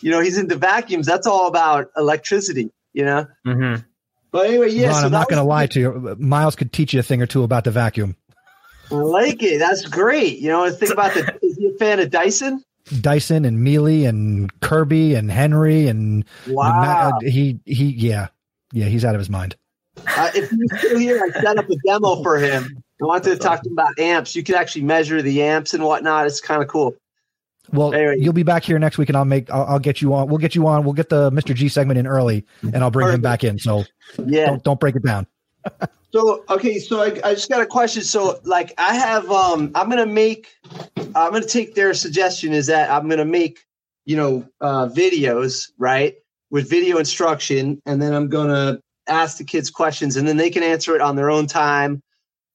You 0.00 0.10
know, 0.10 0.20
he's 0.20 0.36
into 0.36 0.56
vacuums. 0.56 1.06
That's 1.06 1.26
all 1.26 1.46
about 1.48 1.90
electricity. 1.96 2.70
You 2.92 3.04
know. 3.06 3.26
hmm 3.44 3.76
But 4.32 4.48
anyway, 4.48 4.70
yeah. 4.70 4.88
Ron, 4.88 5.00
so 5.00 5.06
I'm 5.06 5.12
not 5.12 5.28
going 5.28 5.40
to 5.40 5.48
lie 5.48 5.66
to 5.68 5.80
you. 5.80 6.16
Miles 6.18 6.56
could 6.56 6.72
teach 6.72 6.92
you 6.92 7.00
a 7.00 7.02
thing 7.02 7.22
or 7.22 7.26
two 7.26 7.42
about 7.42 7.64
the 7.64 7.70
vacuum. 7.70 8.16
I 8.90 8.94
like 8.94 9.42
it. 9.42 9.58
That's 9.58 9.86
great. 9.86 10.38
You 10.38 10.48
know, 10.48 10.70
think 10.70 10.92
about 10.92 11.14
the. 11.14 11.20
is 11.42 11.56
he 11.56 11.66
a 11.66 11.72
fan 11.78 12.00
of 12.00 12.10
Dyson? 12.10 12.62
Dyson 13.00 13.44
and 13.44 13.62
Miele 13.64 14.06
and 14.06 14.50
Kirby 14.60 15.14
and 15.14 15.30
Henry 15.30 15.88
and 15.88 16.24
Wow. 16.48 17.10
Ma- 17.12 17.18
he 17.28 17.58
he 17.64 17.86
yeah 17.86 18.26
yeah 18.72 18.84
he's 18.86 19.04
out 19.04 19.14
of 19.14 19.18
his 19.20 19.30
mind. 19.30 19.56
Uh, 20.06 20.30
if 20.34 20.50
he's 20.50 20.78
still 20.78 20.98
here, 20.98 21.22
I 21.24 21.40
set 21.40 21.56
up 21.56 21.68
a 21.70 21.76
demo 21.86 22.22
for 22.22 22.36
him. 22.38 22.82
I 23.00 23.06
wanted 23.06 23.30
to 23.30 23.36
talk 23.38 23.62
to 23.62 23.68
him 23.68 23.72
about 23.72 23.98
amps. 23.98 24.36
You 24.36 24.42
can 24.42 24.56
actually 24.56 24.82
measure 24.82 25.22
the 25.22 25.42
amps 25.42 25.72
and 25.72 25.82
whatnot. 25.82 26.26
It's 26.26 26.40
kind 26.40 26.62
of 26.62 26.68
cool. 26.68 26.94
Well, 27.72 27.94
Anyway. 27.94 28.16
you'll 28.18 28.34
be 28.34 28.42
back 28.42 28.62
here 28.64 28.78
next 28.78 28.98
week, 28.98 29.08
and 29.08 29.16
I'll 29.16 29.24
make 29.24 29.50
I'll, 29.50 29.64
I'll 29.64 29.78
get 29.78 30.02
you 30.02 30.12
on. 30.12 30.28
We'll 30.28 30.38
get 30.38 30.54
you 30.54 30.66
on. 30.66 30.84
We'll 30.84 30.92
get 30.92 31.08
the 31.08 31.30
Mr. 31.30 31.54
G 31.54 31.68
segment 31.70 31.98
in 31.98 32.06
early, 32.06 32.44
and 32.62 32.76
I'll 32.78 32.90
bring 32.90 33.08
him 33.08 33.22
back 33.22 33.44
in. 33.44 33.58
So 33.58 33.84
Yeah. 34.26 34.46
don't 34.46 34.62
don't 34.62 34.78
break 34.80 34.94
it 34.96 35.02
down. 35.02 35.26
So 36.14 36.44
okay, 36.48 36.78
so 36.78 37.02
I, 37.02 37.06
I 37.24 37.34
just 37.34 37.48
got 37.48 37.60
a 37.60 37.66
question. 37.66 38.04
So 38.04 38.38
like 38.44 38.72
I 38.78 38.94
have 38.94 39.28
um 39.32 39.72
I'm 39.74 39.88
gonna 39.90 40.06
make 40.06 40.46
I'm 40.96 41.32
gonna 41.32 41.44
take 41.44 41.74
their 41.74 41.92
suggestion 41.92 42.52
is 42.52 42.68
that 42.68 42.88
I'm 42.88 43.08
gonna 43.08 43.24
make, 43.24 43.64
you 44.04 44.16
know, 44.16 44.48
uh 44.60 44.86
videos, 44.86 45.72
right? 45.76 46.14
With 46.50 46.70
video 46.70 46.98
instruction, 46.98 47.82
and 47.84 48.00
then 48.00 48.14
I'm 48.14 48.28
gonna 48.28 48.78
ask 49.08 49.38
the 49.38 49.44
kids 49.44 49.70
questions 49.70 50.16
and 50.16 50.28
then 50.28 50.36
they 50.36 50.50
can 50.50 50.62
answer 50.62 50.94
it 50.94 51.00
on 51.00 51.16
their 51.16 51.32
own 51.32 51.48
time, 51.48 52.00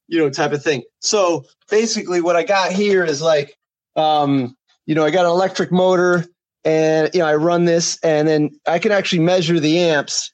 you 0.08 0.20
know, 0.20 0.30
type 0.30 0.54
of 0.54 0.64
thing. 0.64 0.84
So 1.02 1.44
basically 1.70 2.22
what 2.22 2.38
I 2.38 2.44
got 2.44 2.72
here 2.72 3.04
is 3.04 3.22
like 3.22 3.58
um, 3.98 4.56
you 4.86 4.96
know, 4.96 5.04
I 5.04 5.12
got 5.12 5.26
an 5.26 5.32
electric 5.32 5.70
motor 5.70 6.24
and 6.64 7.10
you 7.14 7.20
know, 7.20 7.26
I 7.26 7.36
run 7.36 7.66
this 7.66 8.00
and 8.04 8.26
then 8.26 8.52
I 8.66 8.80
can 8.80 8.94
actually 8.94 9.20
measure 9.20 9.60
the 9.60 9.80
amps 9.80 10.32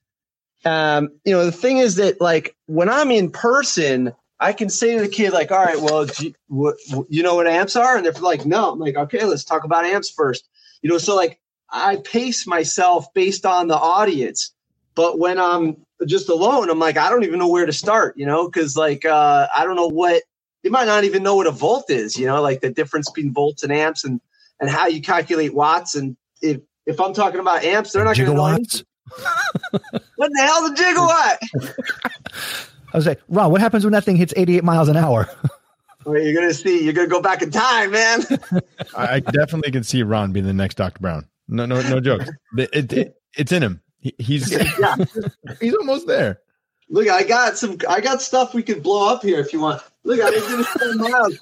um, 0.66 1.10
you 1.24 1.32
know, 1.32 1.46
the 1.46 1.52
thing 1.52 1.78
is 1.78 1.96
that 1.96 2.20
like 2.20 2.56
when 2.66 2.90
I'm 2.90 3.12
in 3.12 3.32
person, 3.32 4.14
I 4.40 4.52
can 4.54 4.70
say 4.70 4.96
to 4.96 5.02
the 5.02 5.08
kid 5.08 5.32
like, 5.32 5.52
all 5.52 5.64
right, 5.64 5.80
well, 5.80 6.08
you, 6.20 6.34
what, 6.48 6.76
you 7.08 7.24
know 7.24 7.36
what 7.36 7.48
amps 7.48 7.76
are? 7.76 7.96
And 7.96 8.06
they're 8.06 8.14
like, 8.14 8.46
no. 8.46 8.72
I'm 8.72 8.80
like, 8.80 8.98
okay, 8.98 9.24
let's 9.24 9.44
talk 9.44 9.64
about 9.64 9.86
amps 9.86 10.10
first. 10.10 10.48
You 10.82 10.90
know, 10.90 10.98
so 10.98 11.16
like 11.16 11.40
I 11.70 11.98
pace 11.98 12.46
myself 12.46 13.14
based 13.14 13.46
on 13.46 13.68
the 13.68 13.78
audience. 13.78 14.52
But 14.96 15.20
when 15.20 15.40
I'm 15.40 15.78
just 16.06 16.30
alone, 16.30 16.70
I'm 16.70 16.80
like, 16.80 16.98
I 16.98 17.10
don't 17.10 17.24
even 17.24 17.40
know 17.40 17.50
where 17.50 17.66
to 17.66 17.74
start, 17.74 18.18
you 18.18 18.26
know, 18.26 18.48
because 18.48 18.76
like 18.76 19.06
uh, 19.06 19.48
I 19.56 19.66
don't 19.66 19.76
know 19.76 19.88
what 19.88 20.24
they 20.64 20.70
might 20.70 20.86
not 20.86 21.04
even 21.04 21.22
know 21.22 21.36
what 21.36 21.48
a 21.48 21.52
volt 21.52 21.90
is, 21.90 22.18
you 22.18 22.26
know, 22.26 22.42
like 22.42 22.62
the 22.62 22.72
difference 22.72 23.10
between 23.10 23.34
volts 23.34 23.64
and 23.64 23.72
amps 23.72 24.04
and 24.04 24.20
and 24.60 24.70
how 24.70 24.88
you 24.88 25.02
calculate 25.02 25.54
watts. 25.54 25.96
And 25.96 26.18
if 26.42 26.62
if 26.86 27.00
I'm 27.00 27.14
talking 27.14 27.40
about 27.40 27.64
amps, 27.64 27.92
they're 27.92 28.06
not 28.06 28.18
going 28.18 28.30
to 28.30 28.36
know. 28.36 30.00
Gigawatts. 30.18 30.18
What 30.18 30.32
the 30.34 30.42
hell's 30.42 30.72
a 30.72 30.74
gigawatt? 30.84 32.66
I 32.94 32.98
was 32.98 33.06
like, 33.06 33.22
Ron, 33.28 33.52
what 33.52 33.62
happens 33.62 33.84
when 33.84 33.94
that 33.94 34.04
thing 34.04 34.16
hits 34.16 34.34
88 34.36 34.64
miles 34.64 34.88
an 34.90 34.98
hour? 34.98 35.30
Well, 36.06 36.22
you're 36.22 36.40
gonna 36.40 36.54
see. 36.54 36.84
You're 36.84 36.94
gonna 36.94 37.08
go 37.08 37.20
back 37.20 37.42
in 37.42 37.50
time, 37.50 37.90
man. 37.90 38.22
I 38.96 39.16
I 39.16 39.20
definitely 39.22 39.72
can 39.72 39.82
see 39.84 40.04
Ron 40.04 40.34
being 40.34 40.46
the 40.46 40.54
next 40.54 40.76
Dr. 40.76 41.00
Brown. 41.00 41.26
No, 41.48 41.66
no, 41.66 41.82
no 41.82 42.00
jokes. 42.00 42.30
It, 42.56 42.70
it, 42.74 42.94
it- 42.94 43.16
it's 43.36 43.52
in 43.52 43.64
him. 43.64 43.82
He, 44.02 44.14
he's 44.20 44.52
yeah. 44.52 44.96
he's 45.60 45.74
almost 45.74 46.06
there. 46.06 46.42
Look, 46.92 47.08
I 47.10 47.24
got 47.24 47.58
some. 47.58 47.80
I 47.90 48.02
got 48.02 48.22
stuff 48.22 48.54
we 48.54 48.62
could 48.62 48.84
blow 48.84 49.10
up 49.12 49.24
here 49.24 49.40
if 49.40 49.52
you 49.52 49.60
want. 49.62 49.82
Look, 50.04 50.22
I 50.22 50.30
was 50.30 50.44
going 50.48 50.64
to 50.64 50.70
show 50.80 50.94
Miles. 50.94 51.40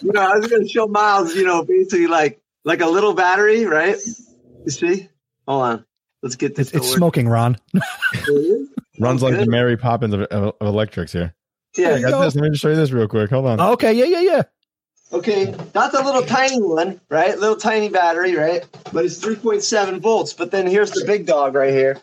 You 0.00 0.12
know, 0.12 0.20
I 0.20 0.38
was 0.38 0.46
going 0.46 0.62
to 0.62 0.68
show 0.68 0.86
Miles. 0.86 1.34
You 1.34 1.44
know, 1.44 1.64
basically 1.64 2.06
like 2.06 2.40
like 2.62 2.82
a 2.82 2.86
little 2.86 3.14
battery, 3.14 3.64
right? 3.64 3.96
You 4.64 4.70
see? 4.70 5.08
Hold 5.48 5.62
on. 5.64 5.84
Let's 6.24 6.36
get 6.36 6.54
this. 6.54 6.68
It's, 6.68 6.86
it's 6.86 6.94
smoking, 6.94 7.28
Ron. 7.28 7.58
Runs 8.98 9.22
like 9.22 9.36
the. 9.36 9.44
Mary 9.46 9.76
Poppins 9.76 10.14
of, 10.14 10.22
of, 10.22 10.54
of 10.58 10.66
electrics 10.66 11.12
here. 11.12 11.34
Yeah. 11.76 11.90
I 11.90 11.98
this. 11.98 12.34
Let 12.34 12.36
me 12.36 12.48
just 12.48 12.62
show 12.62 12.70
you 12.70 12.76
this 12.76 12.92
real 12.92 13.06
quick. 13.06 13.28
Hold 13.28 13.44
on. 13.44 13.60
Okay, 13.60 13.92
yeah, 13.92 14.06
yeah, 14.06 14.20
yeah. 14.20 14.42
Okay, 15.12 15.54
that's 15.74 15.94
a 15.94 16.02
little 16.02 16.22
tiny 16.22 16.62
one, 16.62 16.98
right? 17.10 17.38
Little 17.38 17.56
tiny 17.56 17.90
battery, 17.90 18.34
right? 18.36 18.64
But 18.90 19.04
it's 19.04 19.22
3.7 19.22 20.00
volts. 20.00 20.32
But 20.32 20.50
then 20.50 20.66
here's 20.66 20.92
the 20.92 21.04
big 21.04 21.26
dog 21.26 21.54
right 21.54 21.74
here. 21.74 22.00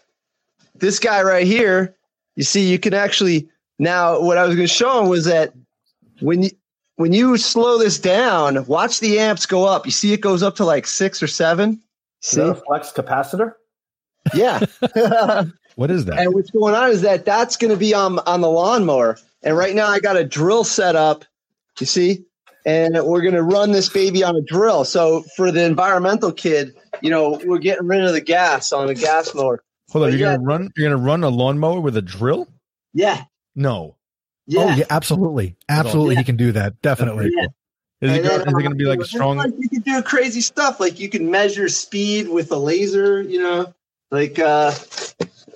This 0.75 0.99
guy 0.99 1.23
right 1.23 1.47
here, 1.47 1.95
you 2.35 2.43
see, 2.43 2.69
you 2.69 2.77
can 2.77 2.93
actually 2.93 3.49
now. 3.79 4.21
What 4.21 4.37
I 4.37 4.45
was 4.45 4.55
going 4.55 4.67
to 4.67 4.73
show 4.73 5.01
him 5.01 5.09
was 5.09 5.25
that 5.25 5.51
when 6.19 6.43
you 6.43 6.51
when 6.97 7.11
you 7.11 7.37
slow 7.37 7.79
this 7.79 7.97
down, 7.97 8.67
watch 8.67 8.99
the 8.99 9.17
amps 9.17 9.47
go 9.47 9.65
up. 9.65 9.87
You 9.87 9.91
see, 9.91 10.13
it 10.13 10.21
goes 10.21 10.43
up 10.43 10.57
to 10.57 10.65
like 10.65 10.85
six 10.85 11.23
or 11.23 11.27
seven. 11.27 11.81
Is 12.21 12.31
that 12.31 12.49
a 12.49 12.55
flex 12.55 12.91
capacitor? 12.91 13.55
Yeah. 14.33 14.65
What 15.75 15.89
is 15.89 16.03
that? 16.05 16.19
And 16.19 16.33
what's 16.33 16.51
going 16.51 16.75
on 16.75 16.89
is 16.91 17.01
that 17.03 17.23
that's 17.23 17.55
going 17.55 17.71
to 17.71 17.77
be 17.77 17.93
on 17.93 18.19
on 18.19 18.41
the 18.41 18.49
lawnmower. 18.49 19.17
And 19.41 19.55
right 19.55 19.73
now 19.73 19.87
I 19.87 19.99
got 19.99 20.17
a 20.17 20.23
drill 20.25 20.65
set 20.65 20.97
up. 20.97 21.23
You 21.79 21.85
see, 21.85 22.25
and 22.65 22.93
we're 23.05 23.21
going 23.21 23.35
to 23.35 23.41
run 23.41 23.71
this 23.71 23.87
baby 23.87 24.21
on 24.21 24.35
a 24.35 24.41
drill. 24.41 24.83
So 24.83 25.23
for 25.37 25.49
the 25.49 25.63
environmental 25.63 26.33
kid, 26.33 26.75
you 27.01 27.09
know, 27.09 27.39
we're 27.45 27.57
getting 27.57 27.87
rid 27.87 28.03
of 28.03 28.11
the 28.11 28.19
gas 28.21 28.73
on 28.73 28.89
a 28.89 28.93
gas 28.93 29.33
mower. 29.33 29.63
Hold 29.91 30.03
on. 30.05 30.11
But 30.11 30.19
You're 30.19 30.27
yeah. 30.29 30.35
gonna 30.35 30.45
run. 30.45 30.71
You're 30.75 30.89
gonna 30.89 31.01
run 31.01 31.23
a 31.23 31.29
lawnmower 31.29 31.79
with 31.79 31.95
a 31.95 32.01
drill? 32.01 32.47
Yeah, 32.93 33.23
No. 33.55 33.95
yeah. 34.47 34.61
Oh, 34.61 34.75
yeah, 34.75 34.85
absolutely. 34.89 35.55
Absolutely, 35.69 36.15
Yeah. 36.15 36.19
he 36.19 36.25
can 36.25 36.35
do 36.35 36.51
that. 36.51 36.81
Definitely. 36.81 37.31
Yeah. 37.33 37.45
Is 38.01 38.17
it, 38.17 38.23
then, 38.23 38.41
is 38.41 38.47
it 38.47 38.63
gonna 38.63 38.75
be 38.75 38.83
like 38.85 38.99
a 38.99 39.05
strong? 39.05 39.37
Like 39.37 39.53
you 39.57 39.69
can 39.69 39.81
do 39.81 40.01
crazy 40.03 40.41
stuff. 40.41 40.79
Like 40.81 40.99
you 40.99 41.07
can 41.07 41.31
measure 41.31 41.69
speed 41.69 42.27
with 42.27 42.51
a 42.51 42.57
laser. 42.57 43.21
You 43.21 43.39
know, 43.39 43.73
like 44.11 44.39
uh, 44.39 44.73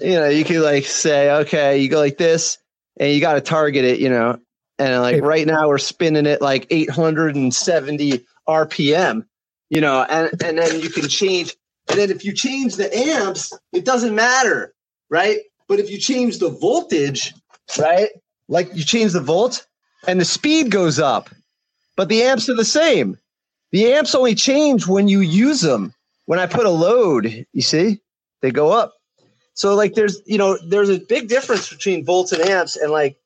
you 0.02 0.14
know, 0.16 0.30
you 0.30 0.46
could 0.46 0.62
like 0.62 0.86
say, 0.86 1.32
okay, 1.32 1.80
you 1.80 1.90
go 1.90 2.00
like 2.00 2.18
this, 2.18 2.58
and 3.00 3.14
you 3.14 3.22
got 3.22 3.36
to 3.36 3.42
target 3.42 3.86
it. 3.86 4.00
You 4.00 4.10
know, 4.10 4.40
and 4.80 5.02
like 5.02 5.16
Hey. 5.16 5.22
right 5.22 5.48
now 5.48 5.70
we're 5.70 5.80
spinning 5.80 6.28
it 6.28 6.42
like 6.42 6.68
870 6.72 8.26
RPM. 8.50 9.26
You 9.70 9.82
know, 9.82 10.04
and 10.10 10.32
and 10.44 10.58
then 10.60 10.82
you 10.82 10.90
can 10.90 11.10
change. 11.10 11.56
And 11.90 12.00
then 12.00 12.12
if 12.12 12.26
you 12.26 12.34
change 12.34 12.78
the 12.78 12.96
amps, 12.98 13.54
it 13.74 13.86
doesn't 13.86 14.16
matter, 14.16 14.74
right? 15.10 15.40
But 15.68 15.80
if 15.80 15.92
you 15.92 16.00
change 16.00 16.40
the 16.40 16.50
voltage, 16.50 17.34
right? 17.80 18.10
Like 18.50 18.76
you 18.76 18.84
change 18.86 19.14
the 19.14 19.22
volt, 19.22 19.68
and 20.08 20.22
the 20.22 20.26
speed 20.26 20.72
goes 20.72 21.00
up 21.00 21.30
but 21.98 22.10
the 22.10 22.24
amps 22.24 22.50
are 22.50 22.56
the 22.56 22.66
same. 22.66 23.18
The 23.72 23.94
amps 23.94 24.16
only 24.16 24.36
change 24.36 24.88
when 24.88 25.10
you 25.10 25.22
use 25.22 25.62
them. 25.62 25.94
When 26.28 26.40
I 26.40 26.48
put 26.48 26.68
a 26.68 26.72
load, 26.72 27.46
you 27.54 27.64
see, 27.64 28.02
they 28.46 28.52
go 28.52 28.72
up. 28.72 28.94
So 29.56 29.74
like 29.76 29.94
there's 29.96 30.22
you 30.26 30.38
know 30.38 30.58
there's 30.68 30.90
a 30.90 31.00
big 31.00 31.28
difference 31.28 31.70
between 31.70 32.06
volts 32.06 32.32
and 32.32 32.42
amps, 32.48 32.76
and 32.76 32.92
like 32.92 33.18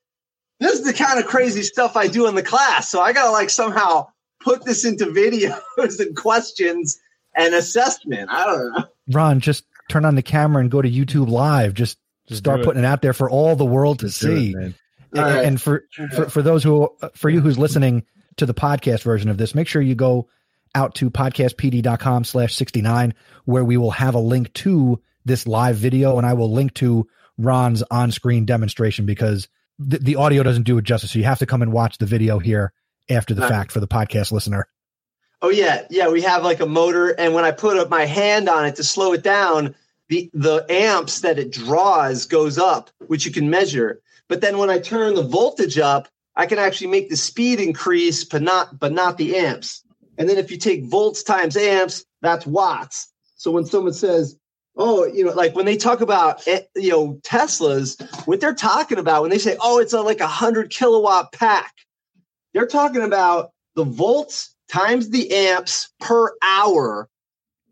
this 0.60 0.74
is 0.80 0.84
the 0.86 0.94
kind 0.94 1.20
of 1.20 1.26
crazy 1.26 1.62
stuff 1.64 1.98
I 1.98 2.08
do 2.08 2.28
in 2.28 2.36
the 2.36 2.44
class. 2.44 2.90
So 2.90 3.02
I 3.02 3.12
gotta 3.14 3.32
like 3.32 3.50
somehow 3.50 4.08
put 4.42 4.64
this 4.64 4.86
into 4.86 5.06
videos 5.08 6.00
and 6.00 6.16
questions 6.16 7.00
and 7.36 7.54
assessment. 7.54 8.30
I 8.32 8.46
don't 8.46 8.74
know. 8.74 8.86
Ron, 9.12 9.40
just 9.40 9.66
turn 9.90 10.06
on 10.06 10.16
the 10.16 10.22
camera 10.22 10.62
and 10.62 10.70
go 10.72 10.82
to 10.82 10.90
YouTube 10.90 11.30
Live. 11.30 11.74
Just, 11.74 11.98
Just 12.28 12.40
start 12.40 12.58
do 12.58 12.62
it. 12.62 12.66
putting 12.66 12.84
it 12.84 12.86
out 12.86 13.02
there 13.02 13.14
for 13.14 13.30
all 13.30 13.56
the 13.56 13.66
world 13.66 14.00
to 14.00 14.06
Just 14.08 14.22
do 14.22 14.32
it, 14.32 14.36
see. 14.40 14.56
man. 14.56 14.76
And, 15.12 15.20
All 15.20 15.26
right. 15.26 15.46
and 15.46 15.60
for, 15.62 15.86
for 16.16 16.30
for 16.30 16.42
those 16.44 16.64
who 16.64 16.90
for 17.16 17.30
you 17.32 17.42
who's 17.42 17.58
listening 17.58 18.06
to 18.38 18.46
the 18.46 18.54
podcast 18.54 19.02
version 19.02 19.30
of 19.32 19.38
this, 19.40 19.56
make 19.56 19.68
sure 19.68 19.82
you 19.82 19.96
go 19.96 20.30
out 20.76 20.94
to 20.96 21.10
podcastpd.com 21.10 22.24
slash 22.24 22.54
69 22.56 23.16
where 23.46 23.66
we 23.66 23.78
will 23.78 23.90
have 23.92 24.14
a 24.14 24.20
link 24.20 24.54
to 24.54 25.02
this 25.26 25.48
live 25.48 25.76
video 25.76 26.18
and 26.18 26.26
I 26.26 26.34
will 26.34 26.52
link 26.52 26.74
to 26.76 27.08
Ron's 27.38 27.84
on-screen 27.90 28.46
demonstration 28.46 29.06
because 29.06 29.48
the, 29.78 29.98
the 30.00 30.16
audio 30.16 30.44
doesn't 30.44 30.64
do 30.64 30.78
it 30.78 30.84
justice. 30.84 31.12
So 31.12 31.20
you 31.20 31.26
have 31.26 31.40
to 31.40 31.46
come 31.46 31.62
and 31.62 31.72
watch 31.72 31.98
the 31.98 32.06
video 32.06 32.40
here 32.40 32.74
after 33.10 33.34
the 33.34 33.48
fact 33.48 33.72
for 33.72 33.80
the 33.80 33.88
podcast 33.88 34.32
listener. 34.32 34.68
Oh 35.42 35.50
yeah, 35.50 35.86
yeah. 35.90 36.10
We 36.10 36.22
have 36.24 36.44
like 36.44 36.60
a 36.60 36.66
motor, 36.66 37.10
and 37.10 37.34
when 37.34 37.46
I 37.46 37.52
put 37.52 37.78
up 37.78 37.90
my 37.90 38.06
hand 38.06 38.50
on 38.50 38.66
it 38.66 38.76
to 38.76 38.84
slow 38.84 39.14
it 39.14 39.24
down, 39.24 39.74
the 40.10 40.30
the 40.34 40.66
amps 40.70 41.22
that 41.22 41.40
it 41.40 41.52
draws 41.52 42.26
goes 42.26 42.58
up, 42.58 42.90
which 43.08 43.26
you 43.26 43.32
can 43.32 43.50
measure. 43.50 44.02
But 44.28 44.42
then 44.42 44.58
when 44.58 44.70
I 44.70 44.80
turn 44.80 45.16
the 45.16 45.24
voltage 45.24 45.80
up, 45.80 46.10
I 46.36 46.46
can 46.46 46.60
actually 46.60 46.88
make 46.88 47.10
the 47.10 47.16
speed 47.16 47.62
increase, 47.62 48.26
but 48.26 48.42
not 48.42 48.80
but 48.80 48.92
not 48.92 49.18
the 49.18 49.38
amps. 49.38 49.82
And 50.18 50.28
then 50.28 50.38
if 50.38 50.52
you 50.52 50.58
take 50.58 50.84
volts 50.84 51.24
times 51.24 51.56
amps, 51.56 52.04
that's 52.22 52.46
watts. 52.46 53.08
So 53.38 53.50
when 53.52 53.64
someone 53.64 53.94
says, 53.94 54.38
"Oh, 54.78 55.06
you 55.06 55.26
know," 55.26 55.34
like 55.34 55.56
when 55.56 55.66
they 55.66 55.78
talk 55.78 56.02
about 56.02 56.48
eh, 56.48 56.62
you 56.76 56.92
know 56.92 57.20
Teslas, 57.24 58.00
what 58.28 58.42
they're 58.42 58.54
talking 58.54 58.98
about 58.98 59.22
when 59.22 59.32
they 59.32 59.38
say, 59.38 59.58
"Oh, 59.62 59.80
it's 59.80 59.94
a, 59.94 60.02
like 60.02 60.20
a 60.20 60.28
hundred 60.28 60.70
kilowatt 60.70 61.32
pack," 61.32 61.74
they're 62.54 62.68
talking 62.68 63.02
about 63.02 63.52
the 63.76 63.84
volts 63.84 64.56
times 64.70 65.10
the 65.10 65.32
amps 65.32 65.90
per 66.00 66.34
hour. 66.44 67.10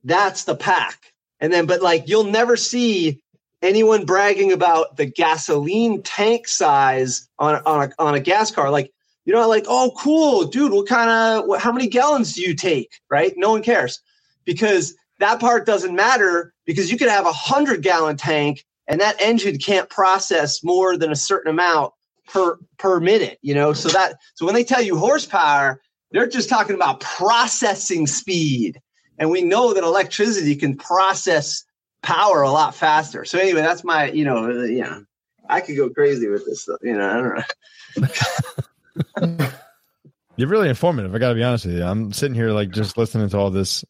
That's 0.03 0.43
the 0.45 0.55
pack. 0.55 1.13
And 1.39 1.53
then, 1.53 1.65
but 1.65 1.81
like 1.81 2.07
you'll 2.07 2.23
never 2.23 2.57
see 2.57 3.21
anyone 3.61 4.05
bragging 4.05 4.51
about 4.51 4.97
the 4.97 5.05
gasoline 5.05 6.01
tank 6.03 6.47
size 6.47 7.27
on 7.39 7.55
on 7.65 7.89
a, 7.89 8.01
on 8.01 8.15
a 8.15 8.19
gas 8.19 8.51
car. 8.51 8.71
Like 8.71 8.91
you 9.25 9.33
know, 9.33 9.47
like 9.47 9.65
oh 9.67 9.93
cool, 9.97 10.45
dude. 10.45 10.71
What 10.71 10.87
kind 10.87 11.09
of 11.09 11.61
how 11.61 11.71
many 11.71 11.87
gallons 11.87 12.33
do 12.33 12.41
you 12.41 12.55
take? 12.55 12.99
Right? 13.09 13.33
No 13.35 13.51
one 13.51 13.63
cares 13.63 13.99
because 14.45 14.95
that 15.19 15.39
part 15.39 15.65
doesn't 15.65 15.95
matter 15.95 16.53
because 16.65 16.91
you 16.91 16.97
could 16.97 17.09
have 17.09 17.25
a 17.25 17.31
hundred 17.31 17.81
gallon 17.81 18.17
tank 18.17 18.65
and 18.87 19.01
that 19.01 19.19
engine 19.21 19.57
can't 19.57 19.89
process 19.89 20.63
more 20.63 20.97
than 20.97 21.11
a 21.11 21.15
certain 21.15 21.51
amount 21.51 21.93
per 22.27 22.57
per 22.77 22.99
minute. 22.99 23.39
You 23.41 23.53
know, 23.53 23.73
so 23.73 23.89
that 23.89 24.17
so 24.35 24.45
when 24.45 24.55
they 24.55 24.63
tell 24.63 24.81
you 24.81 24.97
horsepower, 24.97 25.81
they're 26.11 26.27
just 26.27 26.49
talking 26.49 26.75
about 26.75 26.99
processing 26.99 28.07
speed. 28.07 28.79
And 29.19 29.31
we 29.31 29.41
know 29.41 29.73
that 29.73 29.83
electricity 29.83 30.55
can 30.55 30.77
process 30.77 31.63
power 32.03 32.43
a 32.43 32.51
lot 32.51 32.75
faster. 32.75 33.25
So 33.25 33.39
anyway, 33.39 33.61
that's 33.61 33.83
my, 33.83 34.11
you 34.11 34.23
know, 34.23 34.45
uh, 34.45 34.65
know, 34.65 35.03
I 35.49 35.61
could 35.61 35.75
go 35.75 35.89
crazy 35.89 36.27
with 36.27 36.45
this 36.45 36.61
stuff. 36.61 36.77
You 36.83 36.97
know, 36.97 37.09
I 37.09 38.05
don't 38.05 39.37
know. 39.37 39.49
You're 40.35 40.49
really 40.49 40.69
informative. 40.69 41.15
I 41.15 41.17
got 41.17 41.29
to 41.29 41.35
be 41.35 41.43
honest 41.43 41.65
with 41.65 41.75
you. 41.75 41.83
I'm 41.83 42.13
sitting 42.13 42.35
here 42.35 42.51
like 42.51 42.69
just 42.69 42.95
listening 42.95 43.27
to 43.29 43.37
all 43.37 43.49
this 43.49 43.83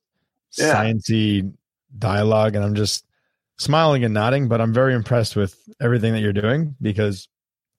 Yeah. 0.57 0.73
sciency 0.83 1.53
dialogue, 1.97 2.55
and 2.55 2.63
I'm 2.65 2.75
just 2.75 3.05
smiling 3.57 4.03
and 4.03 4.13
nodding. 4.13 4.47
But 4.47 4.61
I'm 4.61 4.73
very 4.73 4.93
impressed 4.93 5.35
with 5.35 5.57
everything 5.81 6.13
that 6.13 6.21
you're 6.21 6.33
doing 6.33 6.75
because 6.81 7.27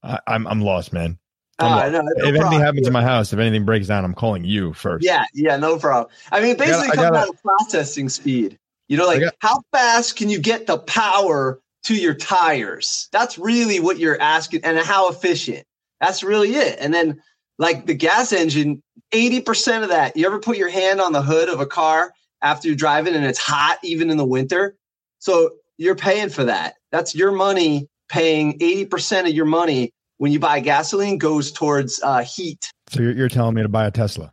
I, 0.02 0.18
I'm 0.26 0.46
I'm 0.46 0.60
lost, 0.60 0.92
man. 0.92 1.18
I'm 1.58 1.66
Ah, 1.72 1.76
lost. 1.76 1.92
no, 1.92 2.00
no 2.02 2.08
if 2.16 2.22
anything 2.24 2.40
problem. 2.42 2.62
happens 2.62 2.86
in 2.86 2.92
my 2.92 3.02
house, 3.02 3.32
if 3.32 3.38
anything 3.38 3.64
breaks 3.64 3.88
down, 3.88 4.04
I'm 4.04 4.14
calling 4.14 4.44
you 4.44 4.72
first. 4.74 5.04
Yeah, 5.04 5.24
yeah, 5.34 5.56
no 5.56 5.78
problem. 5.78 6.12
I 6.30 6.40
mean, 6.40 6.56
basically 6.56 6.88
I 6.90 6.94
comes 6.94 7.10
gotta- 7.10 7.14
down 7.16 7.26
to 7.32 7.38
processing 7.42 8.08
speed. 8.08 8.58
You 8.88 8.96
know, 8.96 9.06
like 9.06 9.20
got- 9.20 9.34
how 9.40 9.60
fast 9.72 10.16
can 10.16 10.30
you 10.30 10.38
get 10.38 10.66
the 10.66 10.78
power 10.78 11.60
to 11.84 11.94
your 11.94 12.14
tires? 12.14 13.08
That's 13.12 13.38
really 13.38 13.80
what 13.80 13.98
you're 13.98 14.20
asking, 14.20 14.60
and 14.64 14.78
how 14.78 15.08
efficient. 15.10 15.64
That's 16.00 16.22
really 16.22 16.54
it. 16.54 16.78
And 16.80 16.94
then, 16.94 17.20
like 17.58 17.86
the 17.86 17.94
gas 17.94 18.32
engine, 18.32 18.80
80% 19.12 19.82
of 19.82 19.88
that, 19.88 20.16
you 20.16 20.24
ever 20.26 20.38
put 20.38 20.56
your 20.58 20.68
hand 20.68 21.00
on 21.00 21.12
the 21.12 21.22
hood 21.22 21.48
of 21.48 21.58
a 21.60 21.66
car 21.66 22.12
after 22.42 22.68
you're 22.68 22.76
driving 22.76 23.14
and 23.14 23.24
it's 23.24 23.38
hot, 23.38 23.78
even 23.82 24.10
in 24.10 24.16
the 24.16 24.24
winter? 24.24 24.76
So 25.18 25.50
you're 25.76 25.96
paying 25.96 26.28
for 26.28 26.44
that. 26.44 26.74
That's 26.90 27.14
your 27.14 27.32
money 27.32 27.88
paying 28.08 28.58
80% 28.58 29.28
of 29.28 29.34
your 29.34 29.44
money 29.44 29.92
when 30.18 30.32
you 30.32 30.38
buy 30.40 30.60
gasoline 30.60 31.18
goes 31.18 31.52
towards 31.52 32.00
uh, 32.02 32.20
heat. 32.24 32.70
So 32.88 33.02
you're, 33.02 33.12
you're 33.12 33.28
telling 33.28 33.54
me 33.54 33.62
to 33.62 33.68
buy 33.68 33.86
a 33.86 33.90
Tesla? 33.90 34.32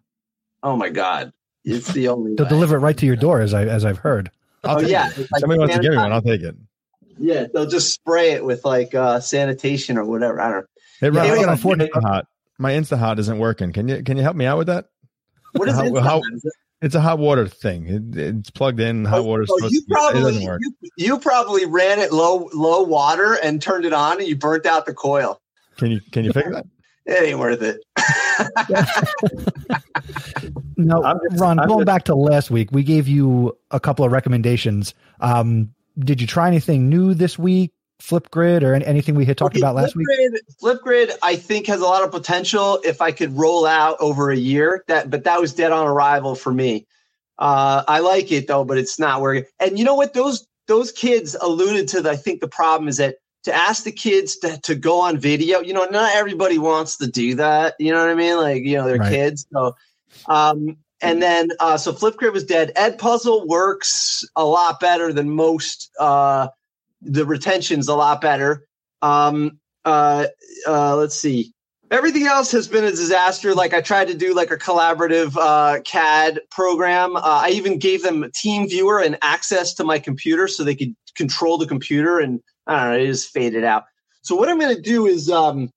Oh 0.64 0.76
my 0.76 0.90
god, 0.90 1.32
it's 1.64 1.92
the 1.94 2.08
only. 2.08 2.36
They'll 2.36 2.46
way. 2.46 2.50
deliver 2.50 2.76
it 2.78 2.80
right 2.80 2.98
to 2.98 3.06
your 3.06 3.16
door, 3.18 3.42
as 3.42 3.54
I 3.54 3.66
as 3.66 3.86
I've 3.86 4.00
heard. 4.00 4.32
I'll 4.64 4.78
Oh, 4.78 4.80
yeah, 4.82 5.10
it. 5.12 5.18
it's 5.20 5.32
like 5.32 5.42
Somebody 5.42 5.60
wants 5.60 5.76
to 5.76 5.82
give 5.82 5.92
me 5.92 5.98
one. 5.98 6.12
I'll 6.12 6.22
take 6.24 6.42
it. 6.42 6.56
Yeah, 7.20 7.46
they'll 7.54 7.68
just 7.68 7.94
spray 7.94 8.32
it 8.32 8.44
with 8.44 8.66
like 8.66 8.96
uh, 8.96 9.20
sanitation 9.20 9.98
or 9.98 10.06
whatever. 10.06 10.42
I 10.42 10.50
don't 10.50 10.62
know. 10.62 10.66
Hey, 11.02 11.10
Ron, 11.10 11.16
Yeah, 11.16 11.22
I 11.34 11.36
got 11.44 11.66
anyway, 11.66 11.86
a 11.86 11.88
Instahot. 11.90 12.24
My 12.58 12.72
Instahot 12.72 13.20
isn't 13.20 13.38
working. 13.38 13.72
Can 13.74 13.88
you 13.88 14.02
can 14.04 14.18
you 14.18 14.24
help 14.24 14.36
me 14.36 14.46
out 14.46 14.58
with 14.58 14.68
that? 14.68 14.86
What 15.54 15.68
is 15.70 15.76
How- 15.76 15.86
it? 15.86 16.02
how- 16.04 16.22
It's 16.86 16.94
a 16.94 17.02
hot 17.02 17.18
water 17.18 17.48
thing. 17.48 17.88
It, 17.88 18.16
it's 18.16 18.52
plugged 18.52 18.80
in. 18.80 19.06
Hot 19.06 19.26
water. 19.26 19.44
Oh, 19.50 19.68
you 19.70 19.82
probably 19.90 20.22
doesn't 20.22 20.44
work. 20.46 20.62
you, 20.64 20.90
you 20.98 21.18
probably 21.20 21.66
ran 21.66 21.98
it 21.98 22.14
low 22.14 22.48
low 22.54 22.84
water 22.84 23.40
and 23.42 23.60
turned 23.60 23.86
it 23.86 23.94
on 23.94 24.20
and 24.20 24.28
you 24.28 24.36
burnt 24.36 24.68
out 24.68 24.86
the 24.86 24.94
coil. 24.94 25.42
Can 25.78 25.90
you 25.90 26.00
can 26.12 26.24
you 26.26 26.32
fix 26.32 26.48
that? 26.52 26.68
It 27.08 27.24
ain't 27.24 27.40
worth 27.40 27.62
it. 27.62 27.84
No, 30.78 31.04
I'm 31.04 31.18
just- 31.30 31.40
Ron, 31.42 31.58
I'm 31.60 31.68
going 31.68 31.80
just- 31.80 31.86
back 31.88 32.04
to 32.06 32.16
last 32.16 32.52
week, 32.52 32.70
we 32.72 32.84
gave 32.84 33.08
you 33.08 33.58
a 33.72 33.80
couple 33.80 34.06
of 34.06 34.12
recommendations. 34.12 34.94
Um, 35.22 35.70
did 35.98 36.20
you 36.20 36.28
try 36.28 36.48
anything 36.48 36.90
new 36.90 37.14
this 37.14 37.40
week? 37.40 37.72
Flipgrid 38.02 38.64
or 38.64 38.74
anything 38.74 39.16
we 39.16 39.26
had 39.26 39.38
talked 39.38 39.56
Okay, 39.56 39.62
about 39.62 39.76
last 39.76 39.96
week? 39.96 40.08
Flipgrid, 40.08 40.38
Flipgrid, 40.62 41.12
I 41.24 41.36
think 41.36 41.68
has 41.68 41.82
a 41.82 41.86
lot 41.86 42.04
of 42.04 42.12
potential 42.12 42.80
if 42.84 43.02
I 43.02 43.12
could 43.12 43.38
roll 43.38 43.66
out 43.66 43.98
over 44.00 44.32
a 44.32 44.38
year. 44.38 44.84
That, 44.88 45.10
but 45.10 45.24
that 45.24 45.40
was 45.40 45.54
dead 45.54 45.72
on 45.72 45.88
arrival 45.88 46.36
for 46.36 46.54
me. 46.54 46.88
Uh, 47.38 47.84
I 47.88 48.00
like 48.00 48.32
it 48.32 48.48
though, 48.48 48.64
but 48.64 48.78
it's 48.78 49.00
not 49.00 49.22
working. 49.22 49.46
And 49.60 49.78
you 49.78 49.86
know 49.86 49.96
what? 49.96 50.14
Those 50.14 50.48
those 50.68 50.92
kids 50.92 51.36
alluded 51.40 51.88
to. 51.90 52.02
The, 52.02 52.12
I 52.12 52.16
think 52.16 52.42
the 52.42 52.48
problem 52.48 52.88
is 52.88 52.98
that 52.98 53.18
to 53.44 53.54
ask 53.54 53.84
the 53.84 53.92
kids 53.92 54.38
to, 54.38 54.60
to 54.62 54.76
go 54.76 55.02
on 55.02 55.18
video. 55.18 55.60
You 55.60 55.74
know, 55.74 55.86
not 55.86 56.16
everybody 56.16 56.58
wants 56.58 56.98
to 56.98 57.08
do 57.08 57.36
that. 57.36 57.76
You 57.80 57.94
know 57.94 58.00
what 58.00 58.10
I 58.10 58.16
mean? 58.16 58.38
Like 58.38 58.64
you 58.64 58.78
know, 58.78 58.86
they're 58.86 58.98
Right. 58.98 59.12
kids. 59.12 59.46
So, 59.52 59.76
um, 60.28 60.78
and 61.02 61.22
then 61.22 61.50
uh, 61.60 61.78
so 61.78 61.94
Flipgrid 61.94 62.34
was 62.34 62.44
dead. 62.46 62.72
Edpuzzle 62.76 63.48
works 63.48 64.24
a 64.36 64.46
lot 64.46 64.80
better 64.80 65.14
than 65.14 65.30
most. 65.30 65.92
Uh, 66.00 66.48
the 67.06 67.26
retention's 67.26 67.88
a 67.88 67.96
lot 67.96 68.22
better. 68.22 68.66
Um, 69.02 69.60
uh, 69.86 70.28
uh, 70.68 70.96
let's 70.96 71.16
see. 71.16 71.54
Everything 71.92 72.26
else 72.26 72.52
has 72.52 72.68
been 72.68 72.84
a 72.84 72.90
disaster. 72.90 73.54
Like 73.54 73.74
I 73.74 73.82
tried 73.82 74.08
to 74.08 74.16
do 74.16 74.34
like 74.34 74.50
a 74.50 74.58
collaborative 74.58 75.38
uh, 75.40 75.82
CAD 75.84 76.42
program. 76.50 77.16
Uh, 77.16 77.22
I 77.24 77.50
even 77.50 77.78
gave 77.78 78.02
them 78.02 78.24
a 78.24 78.30
TeamViewer 78.30 79.06
and 79.06 79.18
access 79.22 79.74
to 79.76 79.84
my 79.84 80.00
computer 80.00 80.48
so 80.48 80.64
they 80.64 80.76
could 80.76 80.96
control 81.16 81.58
the 81.58 81.68
computer. 81.68 82.20
And 82.20 82.42
I 82.66 82.80
don't 82.80 82.94
know, 82.94 83.04
it 83.04 83.08
just 83.08 83.30
faded 83.32 83.64
out. 83.64 83.84
So 84.24 84.36
what 84.36 84.50
I'm 84.50 84.60
going 84.60 84.76
to 84.76 84.82
do 84.82 85.06
is 85.06 85.30
um, 85.30 85.70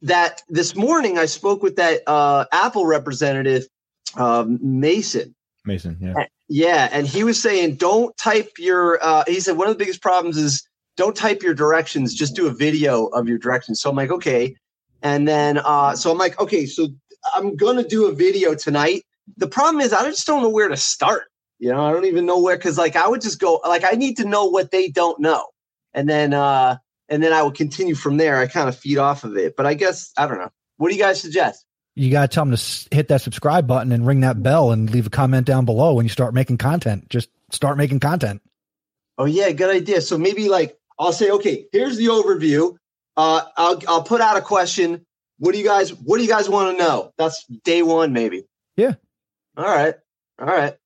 that 0.00 0.42
this 0.48 0.74
morning 0.74 1.18
I 1.18 1.26
spoke 1.26 1.62
with 1.62 1.76
that 1.76 2.00
uh, 2.06 2.46
Apple 2.50 2.86
representative, 2.86 3.66
um, 4.16 4.58
Mason. 4.62 5.34
Mason, 5.66 5.98
yeah. 6.00 6.26
Yeah, 6.54 6.90
and 6.92 7.06
he 7.06 7.24
was 7.24 7.40
saying 7.40 7.76
don't 7.76 8.14
type 8.18 8.50
your. 8.58 9.02
Uh, 9.02 9.24
he 9.26 9.40
said 9.40 9.56
one 9.56 9.68
of 9.68 9.72
the 9.72 9.78
biggest 9.78 10.02
problems 10.02 10.36
is 10.36 10.62
don't 10.98 11.16
type 11.16 11.42
your 11.42 11.54
directions. 11.54 12.12
Just 12.12 12.36
do 12.36 12.46
a 12.46 12.52
video 12.52 13.06
of 13.06 13.26
your 13.26 13.38
directions. 13.38 13.80
So 13.80 13.88
I'm 13.88 13.96
like, 13.96 14.10
okay, 14.10 14.54
and 15.00 15.26
then 15.26 15.56
uh, 15.56 15.96
so 15.96 16.12
I'm 16.12 16.18
like, 16.18 16.38
okay, 16.38 16.66
so 16.66 16.88
I'm 17.34 17.56
gonna 17.56 17.88
do 17.88 18.04
a 18.04 18.12
video 18.12 18.54
tonight. 18.54 19.02
The 19.38 19.46
problem 19.46 19.80
is 19.80 19.94
I 19.94 20.04
just 20.04 20.26
don't 20.26 20.42
know 20.42 20.50
where 20.50 20.68
to 20.68 20.76
start. 20.76 21.30
You 21.58 21.70
know, 21.70 21.86
I 21.86 21.90
don't 21.90 22.04
even 22.04 22.26
know 22.26 22.38
where 22.38 22.58
because 22.58 22.76
like 22.76 22.96
I 22.96 23.08
would 23.08 23.22
just 23.22 23.40
go 23.40 23.62
like 23.66 23.84
I 23.90 23.92
need 23.92 24.18
to 24.18 24.26
know 24.26 24.44
what 24.44 24.72
they 24.72 24.88
don't 24.88 25.18
know, 25.20 25.46
and 25.94 26.06
then 26.06 26.34
uh, 26.34 26.76
and 27.08 27.22
then 27.22 27.32
I 27.32 27.40
will 27.40 27.52
continue 27.52 27.94
from 27.94 28.18
there. 28.18 28.36
I 28.36 28.46
kind 28.46 28.68
of 28.68 28.76
feed 28.76 28.98
off 28.98 29.24
of 29.24 29.38
it, 29.38 29.56
but 29.56 29.64
I 29.64 29.72
guess 29.72 30.12
I 30.18 30.26
don't 30.26 30.36
know. 30.36 30.50
What 30.76 30.90
do 30.90 30.96
you 30.96 31.02
guys 31.02 31.18
suggest? 31.18 31.64
You 31.94 32.10
got 32.10 32.22
to 32.22 32.34
tell 32.34 32.44
them 32.44 32.56
to 32.56 32.88
hit 32.90 33.08
that 33.08 33.20
subscribe 33.20 33.66
button 33.66 33.92
and 33.92 34.06
ring 34.06 34.20
that 34.20 34.42
bell 34.42 34.72
and 34.72 34.88
leave 34.90 35.06
a 35.06 35.10
comment 35.10 35.46
down 35.46 35.66
below 35.66 35.94
when 35.94 36.06
you 36.06 36.10
start 36.10 36.32
making 36.32 36.56
content. 36.58 37.08
Just 37.10 37.28
start 37.50 37.76
making 37.76 38.00
content. 38.00 38.40
Oh 39.18 39.26
yeah, 39.26 39.50
good 39.52 39.74
idea. 39.74 40.00
So 40.00 40.16
maybe 40.16 40.48
like 40.48 40.78
I'll 40.98 41.12
say, 41.12 41.30
okay, 41.30 41.66
here's 41.70 41.96
the 41.96 42.06
overview. 42.06 42.76
Uh, 43.16 43.42
I'll 43.56 43.80
I'll 43.86 44.02
put 44.02 44.20
out 44.20 44.36
a 44.36 44.40
question. 44.40 45.04
What 45.38 45.52
do 45.52 45.58
you 45.58 45.64
guys 45.64 45.92
What 45.92 46.16
do 46.16 46.22
you 46.22 46.28
guys 46.28 46.48
want 46.48 46.76
to 46.76 46.82
know? 46.82 47.12
That's 47.18 47.44
day 47.44 47.82
one, 47.82 48.12
maybe. 48.12 48.46
Yeah. 48.76 48.94
All 49.56 49.64
right. 49.64 49.94
All 50.38 50.46
right. 50.46 50.76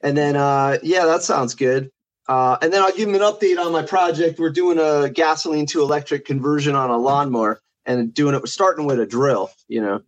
And 0.00 0.16
then 0.16 0.36
uh, 0.36 0.78
yeah, 0.82 1.04
that 1.04 1.22
sounds 1.22 1.54
good. 1.54 1.90
Uh, 2.26 2.56
and 2.62 2.72
then 2.72 2.80
I'll 2.82 2.92
give 2.92 3.06
them 3.08 3.20
an 3.20 3.22
update 3.22 3.58
on 3.58 3.72
my 3.72 3.82
project. 3.82 4.38
We're 4.38 4.50
doing 4.50 4.78
a 4.78 5.10
gasoline 5.10 5.66
to 5.66 5.82
electric 5.82 6.24
conversion 6.24 6.76
on 6.76 6.88
a 6.88 6.96
lawnmower 6.96 7.60
and 7.84 8.14
doing 8.14 8.34
it. 8.34 8.40
We're 8.40 8.46
starting 8.46 8.86
with 8.86 9.00
a 9.00 9.06
drill. 9.06 9.50
You 9.68 9.82
know. 9.82 10.02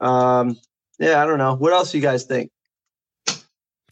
Um, 0.00 0.58
yeah, 0.98 1.22
I 1.22 1.26
don't 1.26 1.38
know. 1.38 1.54
What 1.54 1.72
else 1.72 1.92
do 1.92 1.98
you 1.98 2.02
guys 2.02 2.24
think? 2.24 2.50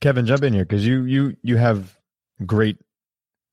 Kevin, 0.00 0.26
jump 0.26 0.42
in 0.42 0.52
here 0.52 0.64
because 0.64 0.86
you 0.86 1.04
you 1.04 1.36
you 1.42 1.56
have 1.56 1.96
great 2.44 2.76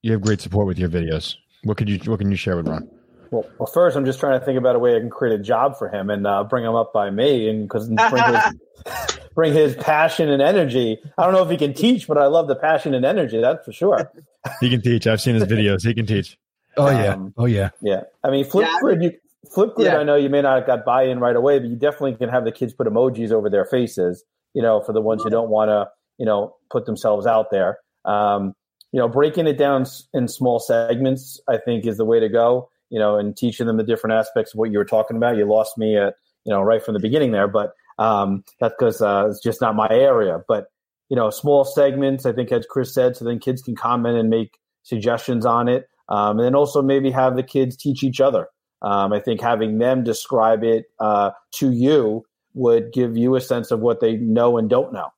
you 0.01 0.11
have 0.11 0.21
great 0.21 0.41
support 0.41 0.67
with 0.67 0.77
your 0.77 0.89
videos. 0.89 1.35
What 1.63 1.77
could 1.77 1.89
you 1.89 1.99
what 2.05 2.19
can 2.19 2.29
you 2.29 2.37
share 2.37 2.57
with 2.57 2.67
Ron? 2.67 2.89
Well, 3.31 3.49
well, 3.57 3.67
first, 3.67 3.95
I'm 3.95 4.03
just 4.05 4.19
trying 4.19 4.37
to 4.37 4.45
think 4.45 4.57
about 4.57 4.75
a 4.75 4.79
way 4.79 4.97
I 4.97 4.99
can 4.99 5.09
create 5.09 5.39
a 5.39 5.41
job 5.41 5.77
for 5.77 5.87
him 5.87 6.09
and 6.09 6.27
uh, 6.27 6.43
bring 6.43 6.65
him 6.65 6.75
up 6.75 6.91
by 6.91 7.09
me, 7.09 7.47
and 7.47 7.63
because 7.63 7.87
bring 8.09 8.23
his, 8.23 9.19
bring 9.33 9.53
his 9.53 9.75
passion 9.75 10.29
and 10.29 10.41
energy. 10.41 10.99
I 11.17 11.23
don't 11.23 11.33
know 11.33 11.43
if 11.43 11.49
he 11.49 11.55
can 11.55 11.73
teach, 11.73 12.07
but 12.07 12.17
I 12.17 12.25
love 12.25 12.49
the 12.49 12.57
passion 12.57 12.93
and 12.93 13.05
energy. 13.05 13.39
That's 13.39 13.63
for 13.63 13.71
sure. 13.71 14.11
He 14.59 14.69
can 14.69 14.81
teach. 14.81 15.07
I've 15.07 15.21
seen 15.21 15.35
his 15.35 15.43
videos. 15.45 15.85
He 15.85 15.93
can 15.93 16.05
teach. 16.05 16.37
Oh 16.75 16.89
yeah. 16.89 17.13
Um, 17.13 17.33
Oh 17.37 17.45
yeah. 17.45 17.69
Yeah, 17.81 18.01
I 18.23 18.31
mean, 18.31 18.43
Flipgrid. 18.43 19.03
You, 19.03 19.13
Flipgrid. 19.47 19.85
Yeah. 19.85 19.97
I 19.97 20.03
know 20.03 20.15
you 20.15 20.29
may 20.29 20.41
not 20.41 20.57
have 20.57 20.67
got 20.67 20.85
buy-in 20.85 21.19
right 21.19 21.35
away, 21.35 21.59
but 21.59 21.69
you 21.69 21.75
definitely 21.75 22.15
can 22.15 22.29
have 22.29 22.45
the 22.45 22.51
kids 22.51 22.73
put 22.73 22.87
emojis 22.87 23.31
over 23.31 23.49
their 23.49 23.65
faces. 23.65 24.23
You 24.53 24.61
know, 24.61 24.81
for 24.81 24.93
the 24.93 25.01
ones 25.01 25.23
who 25.23 25.29
don't 25.29 25.49
want 25.49 25.69
to, 25.69 25.89
you 26.17 26.25
know, 26.25 26.55
put 26.69 26.85
themselves 26.85 27.25
out 27.25 27.51
there. 27.51 27.79
Um, 28.05 28.53
you 28.91 28.99
know, 28.99 29.07
breaking 29.07 29.47
it 29.47 29.57
down 29.57 29.85
in 30.13 30.27
small 30.27 30.59
segments, 30.59 31.39
I 31.47 31.57
think, 31.57 31.85
is 31.85 31.97
the 31.97 32.05
way 32.05 32.19
to 32.19 32.29
go. 32.29 32.69
You 32.89 32.99
know, 32.99 33.17
and 33.17 33.35
teaching 33.35 33.67
them 33.67 33.77
the 33.77 33.83
different 33.83 34.15
aspects 34.15 34.53
of 34.53 34.59
what 34.59 34.71
you 34.71 34.77
were 34.77 34.85
talking 34.85 35.15
about. 35.15 35.37
You 35.37 35.45
lost 35.45 35.77
me 35.77 35.97
at, 35.97 36.15
you 36.43 36.53
know, 36.53 36.61
right 36.61 36.83
from 36.83 36.93
the 36.93 36.99
beginning 36.99 37.31
there, 37.31 37.47
but 37.47 37.71
um, 37.97 38.43
that's 38.59 38.75
because 38.77 39.01
uh, 39.01 39.27
it's 39.29 39.41
just 39.41 39.61
not 39.61 39.75
my 39.75 39.87
area. 39.89 40.41
But 40.47 40.65
you 41.09 41.15
know, 41.15 41.29
small 41.29 41.63
segments. 41.63 42.25
I 42.25 42.33
think, 42.33 42.51
as 42.51 42.65
Chris 42.69 42.93
said, 42.93 43.15
so 43.15 43.25
then 43.25 43.39
kids 43.39 43.61
can 43.61 43.75
comment 43.75 44.17
and 44.17 44.29
make 44.29 44.57
suggestions 44.83 45.45
on 45.45 45.69
it, 45.69 45.87
um, 46.09 46.37
and 46.37 46.45
then 46.45 46.55
also 46.55 46.81
maybe 46.81 47.11
have 47.11 47.35
the 47.35 47.43
kids 47.43 47.77
teach 47.77 48.03
each 48.03 48.19
other. 48.19 48.47
Um, 48.81 49.13
I 49.13 49.19
think 49.19 49.41
having 49.41 49.77
them 49.77 50.03
describe 50.03 50.63
it 50.63 50.85
uh, 50.99 51.31
to 51.53 51.71
you 51.71 52.25
would 52.53 52.91
give 52.91 53.15
you 53.15 53.35
a 53.35 53.41
sense 53.41 53.71
of 53.71 53.79
what 53.79 53.99
they 53.99 54.17
know 54.17 54.57
and 54.57 54.69
don't 54.69 54.91
know, 54.91 55.09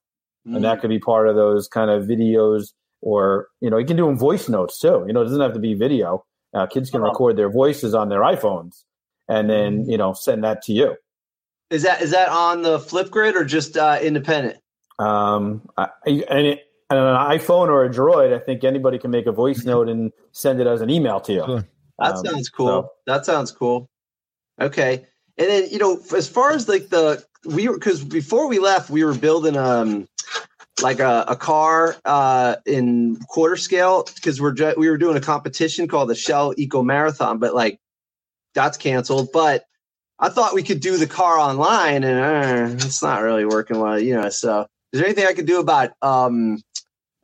and 0.45 0.63
that 0.63 0.81
could 0.81 0.89
be 0.89 0.99
part 0.99 1.27
of 1.29 1.35
those 1.35 1.67
kind 1.67 1.89
of 1.89 2.03
videos. 2.03 2.73
Or 3.01 3.47
you 3.61 3.69
know, 3.69 3.77
you 3.77 3.85
can 3.85 3.97
do 3.97 4.05
them 4.05 4.17
voice 4.17 4.47
notes 4.49 4.79
too. 4.79 5.03
You 5.07 5.13
know, 5.13 5.21
it 5.21 5.25
doesn't 5.25 5.41
have 5.41 5.53
to 5.53 5.59
be 5.59 5.73
video. 5.73 6.25
Uh, 6.53 6.67
kids 6.67 6.89
can 6.89 7.01
Oh. 7.01 7.05
record 7.05 7.35
their 7.37 7.49
voices 7.49 7.93
on 7.95 8.09
their 8.09 8.21
iPhones, 8.21 8.83
and 9.27 9.49
then 9.49 9.89
you 9.89 9.97
know, 9.97 10.13
send 10.13 10.43
that 10.43 10.61
to 10.63 10.73
you. 10.73 10.95
Is 11.69 11.83
that 11.83 12.01
is 12.01 12.11
that 12.11 12.29
on 12.29 12.61
the 12.61 12.77
Flipgrid 12.77 13.33
or 13.35 13.43
just 13.45 13.77
uh, 13.77 13.97
independent? 14.01 14.57
Um, 14.99 15.67
I, 15.75 15.87
and, 16.05 16.45
it, 16.47 16.67
and 16.89 16.99
an 16.99 17.15
iPhone 17.15 17.69
or 17.69 17.83
a 17.83 17.89
Droid, 17.89 18.31
I 18.33 18.37
think 18.39 18.63
anybody 18.63 18.99
can 18.99 19.09
make 19.09 19.25
a 19.25 19.31
voice 19.31 19.63
note 19.65 19.89
and 19.89 20.11
send 20.33 20.61
it 20.61 20.67
as 20.67 20.81
an 20.81 20.89
email 20.91 21.19
to 21.21 21.33
you. 21.33 21.43
Sure. 21.45 21.67
That 21.99 22.15
Um, 22.15 22.25
sounds 22.25 22.49
cool. 22.49 22.67
so- 22.67 22.89
That 23.07 23.25
sounds 23.25 23.51
cool. 23.51 23.89
Okay, 24.61 25.05
and 25.37 25.49
then 25.49 25.69
you 25.69 25.79
know, 25.79 25.99
as 26.15 26.27
far 26.27 26.51
as 26.51 26.67
like 26.69 26.89
the 26.89 27.23
we 27.45 27.67
were 27.67 27.73
because 27.75 28.03
before 28.03 28.47
we 28.47 28.59
left, 28.59 28.89
we 28.89 29.03
were 29.03 29.13
building 29.15 29.57
um 29.57 30.07
like 30.81 30.99
a, 30.99 31.25
a 31.27 31.35
car 31.35 31.95
uh 32.05 32.55
in 32.65 33.17
quarter 33.27 33.57
scale 33.57 34.07
because 34.15 34.39
we're 34.41 34.51
ju- 34.53 34.73
we 34.77 34.89
were 34.89 34.97
doing 34.97 35.17
a 35.17 35.21
competition 35.21 35.87
called 35.87 36.09
the 36.09 36.15
Shell 36.15 36.53
Eco 36.57 36.83
Marathon, 36.83 37.37
but 37.39 37.53
like 37.55 37.79
that's 38.53 38.77
canceled. 38.77 39.29
But 39.33 39.65
I 40.19 40.29
thought 40.29 40.53
we 40.53 40.63
could 40.63 40.79
do 40.79 40.97
the 40.97 41.07
car 41.07 41.37
online, 41.39 42.03
and 42.03 42.19
uh, 42.79 42.85
it's 42.85 43.01
not 43.01 43.21
really 43.23 43.45
working 43.45 43.79
well, 43.79 43.99
you 43.99 44.13
know. 44.15 44.29
So, 44.29 44.67
is 44.91 44.99
there 44.99 45.05
anything 45.05 45.25
I 45.25 45.33
could 45.33 45.47
do 45.47 45.59
about 45.59 45.91
um 46.01 46.61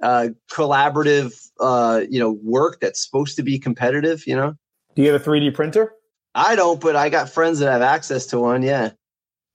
uh 0.01 0.29
collaborative 0.51 1.33
uh 1.59 2.01
you 2.09 2.19
know 2.19 2.37
work 2.43 2.79
that's 2.79 3.03
supposed 3.03 3.35
to 3.37 3.43
be 3.43 3.59
competitive? 3.59 4.25
You 4.27 4.35
know. 4.35 4.55
Do 4.95 5.03
you 5.03 5.11
have 5.11 5.21
a 5.21 5.23
3D 5.23 5.53
printer? 5.53 5.93
I 6.35 6.55
don't, 6.55 6.79
but 6.79 6.95
I 6.95 7.09
got 7.09 7.29
friends 7.29 7.59
that 7.59 7.71
have 7.71 7.81
access 7.81 8.25
to 8.27 8.39
one. 8.39 8.63
Yeah. 8.63 8.91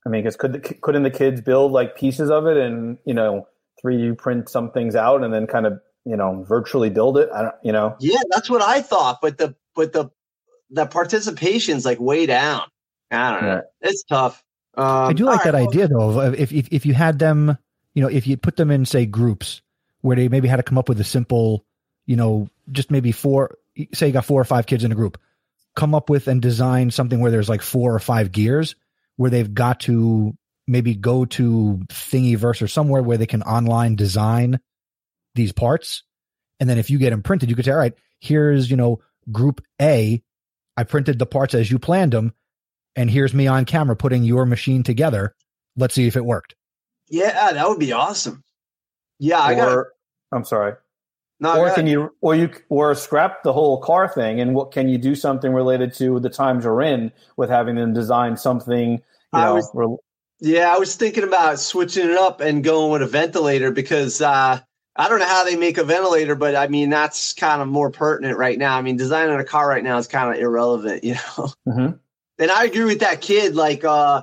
I 0.05 0.09
mean, 0.09 0.21
because 0.21 0.35
could 0.35 0.53
the, 0.53 0.59
couldn't 0.59 1.03
the 1.03 1.11
kids 1.11 1.41
build 1.41 1.71
like 1.71 1.95
pieces 1.95 2.29
of 2.29 2.45
it 2.47 2.57
and 2.57 2.97
you 3.05 3.13
know 3.13 3.47
3D 3.83 4.17
print 4.17 4.49
some 4.49 4.71
things 4.71 4.95
out 4.95 5.23
and 5.23 5.33
then 5.33 5.47
kind 5.47 5.65
of 5.65 5.79
you 6.05 6.15
know 6.15 6.45
virtually 6.47 6.89
build 6.89 7.17
it? 7.17 7.29
I 7.33 7.41
don't, 7.43 7.55
you 7.63 7.71
know. 7.71 7.95
Yeah, 7.99 8.19
that's 8.29 8.49
what 8.49 8.61
I 8.61 8.81
thought, 8.81 9.19
but 9.21 9.37
the 9.37 9.55
but 9.75 9.93
the 9.93 10.09
the 10.69 10.85
participation's 10.85 11.85
like 11.85 11.99
way 11.99 12.25
down. 12.25 12.63
I 13.11 13.31
don't 13.31 13.43
know. 13.43 13.61
Yeah. 13.81 13.89
It's 13.89 14.03
tough. 14.03 14.43
Um, 14.77 14.85
I 14.85 15.13
do 15.13 15.25
like 15.25 15.43
that 15.43 15.53
right, 15.53 15.61
well, 15.61 15.69
idea 15.69 15.87
though. 15.87 16.19
Of 16.19 16.35
if, 16.35 16.51
if 16.51 16.67
if 16.71 16.85
you 16.85 16.93
had 16.93 17.19
them, 17.19 17.57
you 17.93 18.01
know, 18.01 18.09
if 18.09 18.27
you 18.27 18.37
put 18.37 18.57
them 18.57 18.71
in 18.71 18.85
say 18.85 19.05
groups 19.05 19.61
where 20.01 20.15
they 20.15 20.27
maybe 20.27 20.47
had 20.47 20.57
to 20.57 20.63
come 20.63 20.77
up 20.77 20.89
with 20.89 20.99
a 20.99 21.03
simple, 21.03 21.65
you 22.05 22.15
know, 22.15 22.47
just 22.71 22.91
maybe 22.91 23.11
four. 23.11 23.57
Say 23.93 24.07
you 24.07 24.13
got 24.13 24.25
four 24.25 24.39
or 24.39 24.45
five 24.45 24.65
kids 24.65 24.83
in 24.83 24.91
a 24.91 24.95
group. 24.95 25.17
come 25.75 25.93
up 25.93 26.09
with 26.09 26.27
and 26.27 26.41
design 26.41 26.89
something 26.91 27.19
where 27.19 27.31
there's 27.31 27.49
like 27.49 27.61
four 27.61 27.93
or 27.93 27.99
five 27.99 28.31
gears 28.31 28.75
where 29.17 29.29
they've 29.29 29.53
got 29.53 29.81
to 29.81 30.35
maybe 30.67 30.95
go 30.95 31.25
to 31.25 31.79
Thingiverse 31.89 32.61
or 32.61 32.67
somewhere 32.67 33.03
where 33.03 33.17
they 33.17 33.25
can 33.25 33.43
online 33.43 33.95
design 33.95 34.59
these 35.35 35.51
parts. 35.51 36.03
And 36.59 36.69
then 36.69 36.77
if 36.77 36.89
you 36.89 36.97
get 36.97 37.09
them 37.09 37.21
printed, 37.21 37.49
you 37.49 37.55
could 37.55 37.65
say, 37.65 37.71
all 37.71 37.77
right, 37.77 37.93
here's, 38.19 38.69
you 38.71 38.77
know, 38.77 39.01
group 39.31 39.61
A. 39.81 40.21
I 40.77 40.83
printed 40.83 41.19
the 41.19 41.25
parts 41.25 41.53
as 41.53 41.69
you 41.69 41.79
planned 41.79 42.13
them. 42.13 42.33
And 42.95 43.09
here's 43.09 43.33
me 43.33 43.47
on 43.47 43.65
camera 43.65 43.95
putting 43.95 44.23
your 44.23 44.45
machine 44.45 44.83
together. 44.83 45.35
Let's 45.75 45.93
see 45.93 46.07
if 46.07 46.15
it 46.15 46.25
worked. 46.25 46.55
Yeah, 47.09 47.51
that 47.51 47.67
would 47.67 47.79
be 47.79 47.91
awesome. 47.91 48.43
Yeah, 49.19 49.39
I 49.39 49.55
got. 49.55 49.67
or 49.67 49.91
I'm 50.31 50.45
sorry. 50.45 50.73
No, 51.39 51.59
or 51.59 51.69
can 51.73 51.85
you 51.85 52.15
or 52.21 52.33
you 52.35 52.49
or 52.69 52.95
scrap 52.95 53.43
the 53.43 53.51
whole 53.51 53.81
car 53.81 54.07
thing 54.07 54.39
and 54.39 54.55
what 54.55 54.71
can 54.71 54.87
you 54.87 54.97
do 54.97 55.15
something 55.15 55.51
related 55.51 55.93
to 55.95 56.19
the 56.21 56.29
times 56.29 56.63
you're 56.63 56.81
in 56.81 57.11
with 57.35 57.49
having 57.49 57.75
them 57.75 57.93
design 57.93 58.37
something 58.37 58.91
you 58.93 58.99
I 59.33 59.45
know 59.45 59.55
was- 59.55 59.69
rel- 59.73 59.99
Yeah, 60.39 60.73
I 60.73 60.77
was 60.77 60.95
thinking 60.95 61.23
about 61.25 61.59
switching 61.59 62.09
it 62.09 62.17
up 62.17 62.39
and 62.39 62.63
going 62.63 62.91
with 62.91 63.01
a 63.01 63.07
ventilator 63.07 63.71
because 63.71 64.21
uh, 64.21 64.59
I 64.95 65.09
don't 65.09 65.19
know 65.19 65.25
how 65.25 65.43
they 65.43 65.57
make 65.57 65.77
a 65.77 65.83
ventilator, 65.83 66.35
but 66.35 66.55
I 66.55 66.67
mean 66.67 66.89
that's 66.89 67.33
kind 67.33 67.61
of 67.61 67.67
more 67.67 67.91
pertinent 67.91 68.37
right 68.37 68.57
now. 68.57 68.77
I 68.77 68.81
mean, 68.81 68.95
designing 68.95 69.37
a 69.37 69.43
car 69.43 69.67
right 69.67 69.83
now 69.83 69.97
is 69.97 70.07
kind 70.07 70.33
of 70.33 70.41
irrelevant, 70.41 71.03
you 71.09 71.15
know. 71.15 71.49
Mhm. 71.67 71.99
And 72.39 72.51
I 72.51 72.63
agree 72.63 72.85
with 72.85 72.99
that 72.99 73.19
kid. 73.21 73.55
Like, 73.55 73.83
uh, 73.83 74.21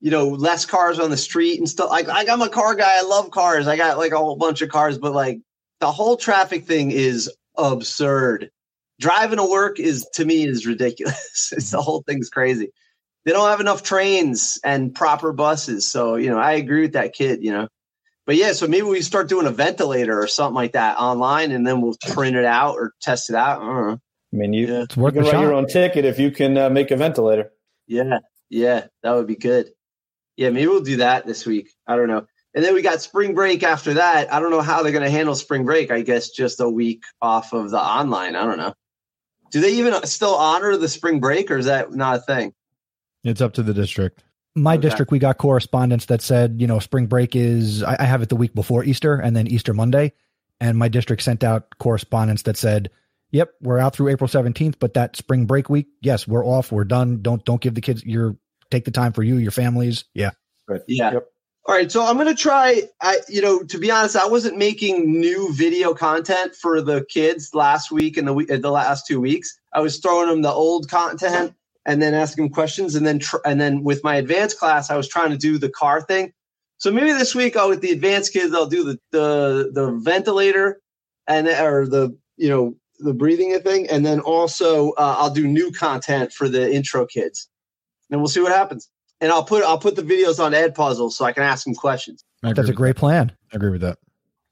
you 0.00 0.10
know, 0.12 0.28
less 0.28 0.66
cars 0.66 0.98
on 1.00 1.10
the 1.10 1.16
street 1.16 1.58
and 1.58 1.68
stuff. 1.68 1.90
Like, 1.90 2.06
like 2.06 2.28
I'm 2.28 2.42
a 2.42 2.48
car 2.48 2.74
guy. 2.76 2.98
I 2.98 3.02
love 3.02 3.30
cars. 3.32 3.66
I 3.66 3.76
got 3.76 3.98
like 3.98 4.12
a 4.12 4.18
whole 4.18 4.36
bunch 4.36 4.60
of 4.62 4.68
cars, 4.68 4.98
but 4.98 5.12
like 5.12 5.40
the 5.84 5.92
whole 5.92 6.16
traffic 6.16 6.64
thing 6.64 6.92
is 6.92 7.30
absurd. 7.58 8.50
Driving 9.00 9.36
to 9.36 9.44
work 9.44 9.78
is 9.78 10.08
to 10.14 10.24
me 10.24 10.44
is 10.44 10.66
ridiculous. 10.66 11.52
it's 11.56 11.72
the 11.72 11.82
whole 11.82 12.02
thing's 12.08 12.30
crazy. 12.30 12.70
They 13.26 13.32
don't 13.32 13.50
have 13.50 13.60
enough 13.60 13.82
trains 13.82 14.58
and 14.64 14.94
proper 14.94 15.34
buses. 15.34 15.90
So, 15.90 16.16
you 16.16 16.30
know, 16.30 16.38
I 16.38 16.52
agree 16.52 16.80
with 16.80 16.94
that 16.94 17.12
kid, 17.12 17.42
you 17.42 17.52
know. 17.52 17.68
But 18.24 18.36
yeah, 18.36 18.54
so 18.54 18.66
maybe 18.66 18.86
we 18.86 19.02
start 19.02 19.28
doing 19.28 19.46
a 19.46 19.50
ventilator 19.50 20.18
or 20.18 20.26
something 20.26 20.54
like 20.54 20.72
that 20.72 20.96
online 20.96 21.52
and 21.52 21.66
then 21.66 21.82
we'll 21.82 21.96
print 22.08 22.34
it 22.34 22.46
out 22.46 22.76
or 22.76 22.92
test 23.02 23.28
it 23.28 23.36
out. 23.36 23.60
I 23.60 23.66
don't 23.66 23.88
know. 23.88 23.98
I 24.32 24.36
mean 24.36 24.54
you, 24.54 24.66
Yeah. 24.66 24.82
It's 24.84 24.96
you 24.96 25.02
worth 25.02 25.12
can 25.12 25.24
the 25.24 25.32
write 25.32 25.40
your 25.42 25.52
own 25.52 25.66
ticket 25.66 26.06
if 26.06 26.18
you 26.18 26.30
can 26.30 26.56
uh, 26.56 26.70
make 26.70 26.92
a 26.92 26.96
ventilator 26.96 27.50
Yeah, 27.86 28.20
yeah, 28.48 28.86
that 29.02 29.12
would 29.12 29.26
be 29.26 29.36
good. 29.36 29.68
Yeah, 30.38 30.48
maybe 30.48 30.66
we'll 30.66 30.80
do 30.80 30.96
that 30.96 31.26
this 31.26 31.44
week. 31.44 31.68
I 31.86 31.96
don't 31.96 32.08
know. 32.08 32.24
And 32.54 32.64
then 32.64 32.74
we 32.74 32.82
got 32.82 33.00
spring 33.00 33.34
break 33.34 33.62
after 33.64 33.94
that. 33.94 34.32
I 34.32 34.38
don't 34.38 34.50
know 34.50 34.60
how 34.60 34.82
they're 34.82 34.92
going 34.92 35.04
to 35.04 35.10
handle 35.10 35.34
spring 35.34 35.64
break. 35.64 35.90
I 35.90 36.02
guess 36.02 36.30
just 36.30 36.60
a 36.60 36.68
week 36.68 37.02
off 37.20 37.52
of 37.52 37.70
the 37.70 37.80
online. 37.80 38.36
I 38.36 38.44
don't 38.44 38.58
know. 38.58 38.74
Do 39.50 39.60
they 39.60 39.72
even 39.74 40.06
still 40.06 40.34
honor 40.36 40.76
the 40.76 40.88
spring 40.88 41.20
break 41.20 41.50
or 41.50 41.58
is 41.58 41.66
that 41.66 41.92
not 41.92 42.16
a 42.16 42.20
thing? 42.20 42.54
It's 43.24 43.40
up 43.40 43.54
to 43.54 43.62
the 43.62 43.74
district. 43.74 44.22
My 44.54 44.74
Okay. 44.74 44.82
district, 44.82 45.10
we 45.10 45.18
got 45.18 45.38
correspondence 45.38 46.06
that 46.06 46.22
said, 46.22 46.60
you 46.60 46.66
know, 46.68 46.78
spring 46.78 47.06
break 47.06 47.34
is, 47.34 47.82
I, 47.82 47.96
I 47.98 48.04
have 48.04 48.22
it 48.22 48.28
the 48.28 48.36
week 48.36 48.54
before 48.54 48.84
Easter 48.84 49.14
and 49.16 49.34
then 49.34 49.48
Easter 49.48 49.74
Monday. 49.74 50.12
And 50.60 50.78
my 50.78 50.88
district 50.88 51.22
sent 51.22 51.42
out 51.42 51.76
correspondence 51.78 52.42
that 52.42 52.56
said, 52.56 52.90
yep, 53.32 53.50
we're 53.60 53.78
out 53.78 53.96
through 53.96 54.08
April 54.08 54.28
17th, 54.28 54.76
but 54.78 54.94
that 54.94 55.16
spring 55.16 55.46
break 55.46 55.68
week, 55.68 55.88
yes, 56.02 56.28
we're 56.28 56.46
off. 56.46 56.70
We're 56.70 56.84
done. 56.84 57.20
Don't, 57.20 57.44
don't 57.44 57.60
give 57.60 57.74
the 57.74 57.80
kids 57.80 58.04
your, 58.04 58.36
take 58.70 58.84
the 58.84 58.92
time 58.92 59.12
for 59.12 59.24
you, 59.24 59.36
your 59.38 59.50
families. 59.50 60.04
Yeah. 60.14 60.30
Yeah. 60.86 61.14
Yep. 61.14 61.26
All 61.66 61.74
right, 61.74 61.90
so 61.90 62.04
I'm 62.04 62.16
gonna 62.18 62.34
try. 62.34 62.82
I, 63.00 63.18
you 63.28 63.40
know, 63.40 63.62
to 63.62 63.78
be 63.78 63.90
honest, 63.90 64.16
I 64.16 64.26
wasn't 64.26 64.58
making 64.58 65.20
new 65.20 65.52
video 65.54 65.94
content 65.94 66.56
for 66.56 66.80
the 66.82 67.04
kids 67.08 67.54
last 67.54 67.92
week 67.92 68.16
and 68.16 68.26
the 68.26 68.32
week, 68.34 68.48
the 68.48 68.70
last 68.70 69.06
two 69.06 69.20
weeks. 69.20 69.56
I 69.72 69.80
was 69.80 69.98
throwing 69.98 70.28
them 70.28 70.42
the 70.42 70.50
old 70.50 70.90
content 70.90 71.54
and 71.86 72.02
then 72.02 72.14
asking 72.14 72.46
them 72.46 72.52
questions, 72.52 72.96
and 72.96 73.06
then 73.06 73.20
tr- 73.20 73.36
and 73.46 73.60
then 73.60 73.84
with 73.84 74.02
my 74.02 74.16
advanced 74.16 74.58
class, 74.58 74.90
I 74.90 74.96
was 74.96 75.08
trying 75.08 75.30
to 75.30 75.36
do 75.38 75.56
the 75.56 75.70
car 75.70 76.02
thing. 76.02 76.32
So 76.78 76.90
maybe 76.90 77.12
this 77.12 77.34
week, 77.34 77.56
I'll 77.56 77.68
with 77.68 77.80
the 77.80 77.92
advanced 77.92 78.32
kids, 78.32 78.52
I'll 78.54 78.66
do 78.66 78.82
the 78.82 78.98
the 79.12 79.70
the 79.72 79.92
ventilator 80.02 80.80
and 81.28 81.46
or 81.46 81.86
the 81.86 82.18
you 82.36 82.48
know 82.48 82.74
the 82.98 83.14
breathing 83.14 83.58
thing, 83.60 83.88
and 83.88 84.04
then 84.04 84.18
also 84.18 84.90
uh, 84.92 85.16
I'll 85.18 85.30
do 85.32 85.46
new 85.46 85.70
content 85.70 86.32
for 86.32 86.48
the 86.48 86.74
intro 86.74 87.06
kids, 87.06 87.48
and 88.10 88.20
we'll 88.20 88.28
see 88.28 88.40
what 88.40 88.52
happens. 88.52 88.90
And 89.24 89.32
I'll 89.32 89.42
put 89.42 89.64
I'll 89.64 89.78
put 89.78 89.96
the 89.96 90.02
videos 90.02 90.38
on 90.38 90.52
Edpuzzle 90.52 91.10
so 91.10 91.24
I 91.24 91.32
can 91.32 91.44
ask 91.44 91.66
him 91.66 91.74
questions. 91.74 92.22
That's 92.42 92.58
a 92.58 92.62
with 92.62 92.76
great 92.76 92.96
plan. 92.96 93.32
I 93.54 93.56
agree 93.56 93.70
with 93.70 93.80
that. 93.80 93.96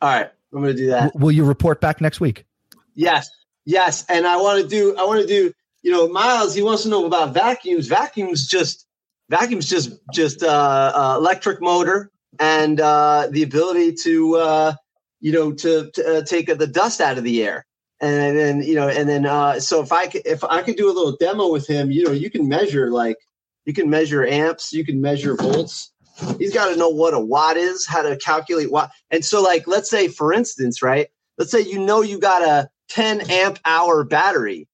All 0.00 0.08
right, 0.08 0.30
I'm 0.50 0.62
gonna 0.62 0.72
do 0.72 0.86
that. 0.86 1.12
W- 1.12 1.26
will 1.26 1.30
you 1.30 1.44
report 1.44 1.82
back 1.82 2.00
next 2.00 2.20
week? 2.20 2.46
Yes, 2.94 3.28
yes, 3.66 4.06
and 4.08 4.26
I 4.26 4.38
want 4.38 4.62
to 4.62 4.66
do. 4.66 4.96
I 4.96 5.04
want 5.04 5.20
to 5.20 5.26
do. 5.26 5.52
You 5.82 5.90
know, 5.90 6.08
Miles. 6.08 6.54
He 6.54 6.62
wants 6.62 6.84
to 6.84 6.88
know 6.88 7.04
about 7.04 7.34
vacuums. 7.34 7.86
Vacuums 7.86 8.46
just 8.46 8.86
vacuums 9.28 9.68
just 9.68 9.92
just 10.10 10.42
uh, 10.42 10.92
uh, 10.94 11.16
electric 11.18 11.60
motor 11.60 12.10
and 12.40 12.80
uh, 12.80 13.28
the 13.30 13.42
ability 13.42 13.92
to 14.04 14.36
uh, 14.36 14.74
you 15.20 15.32
know 15.32 15.52
to, 15.52 15.90
to 15.90 16.16
uh, 16.16 16.22
take 16.22 16.46
the 16.46 16.66
dust 16.66 17.02
out 17.02 17.18
of 17.18 17.24
the 17.24 17.44
air. 17.44 17.66
And 18.00 18.38
then 18.38 18.62
you 18.62 18.74
know, 18.74 18.88
and 18.88 19.06
then 19.06 19.26
uh, 19.26 19.60
so 19.60 19.82
if 19.82 19.92
I 19.92 20.06
could, 20.06 20.22
if 20.24 20.42
I 20.44 20.62
could 20.62 20.76
do 20.76 20.86
a 20.86 20.94
little 20.94 21.14
demo 21.20 21.52
with 21.52 21.66
him, 21.66 21.90
you 21.90 22.04
know, 22.04 22.12
you 22.12 22.30
can 22.30 22.48
measure 22.48 22.90
like 22.90 23.18
you 23.64 23.72
can 23.72 23.88
measure 23.88 24.26
amps, 24.26 24.72
you 24.72 24.84
can 24.84 25.00
measure 25.00 25.36
volts. 25.36 25.92
He's 26.38 26.52
got 26.52 26.68
to 26.70 26.76
know 26.76 26.88
what 26.88 27.14
a 27.14 27.20
watt 27.20 27.56
is, 27.56 27.86
how 27.86 28.02
to 28.02 28.16
calculate 28.16 28.70
watt. 28.70 28.90
And 29.10 29.24
so, 29.24 29.42
like, 29.42 29.66
let's 29.66 29.88
say, 29.88 30.08
for 30.08 30.32
instance, 30.32 30.82
right? 30.82 31.08
Let's 31.38 31.50
say 31.50 31.60
you 31.60 31.78
know 31.78 32.02
you 32.02 32.18
got 32.18 32.42
a 32.42 32.68
10 32.90 33.30
amp 33.30 33.58
hour 33.64 34.04
battery, 34.04 34.68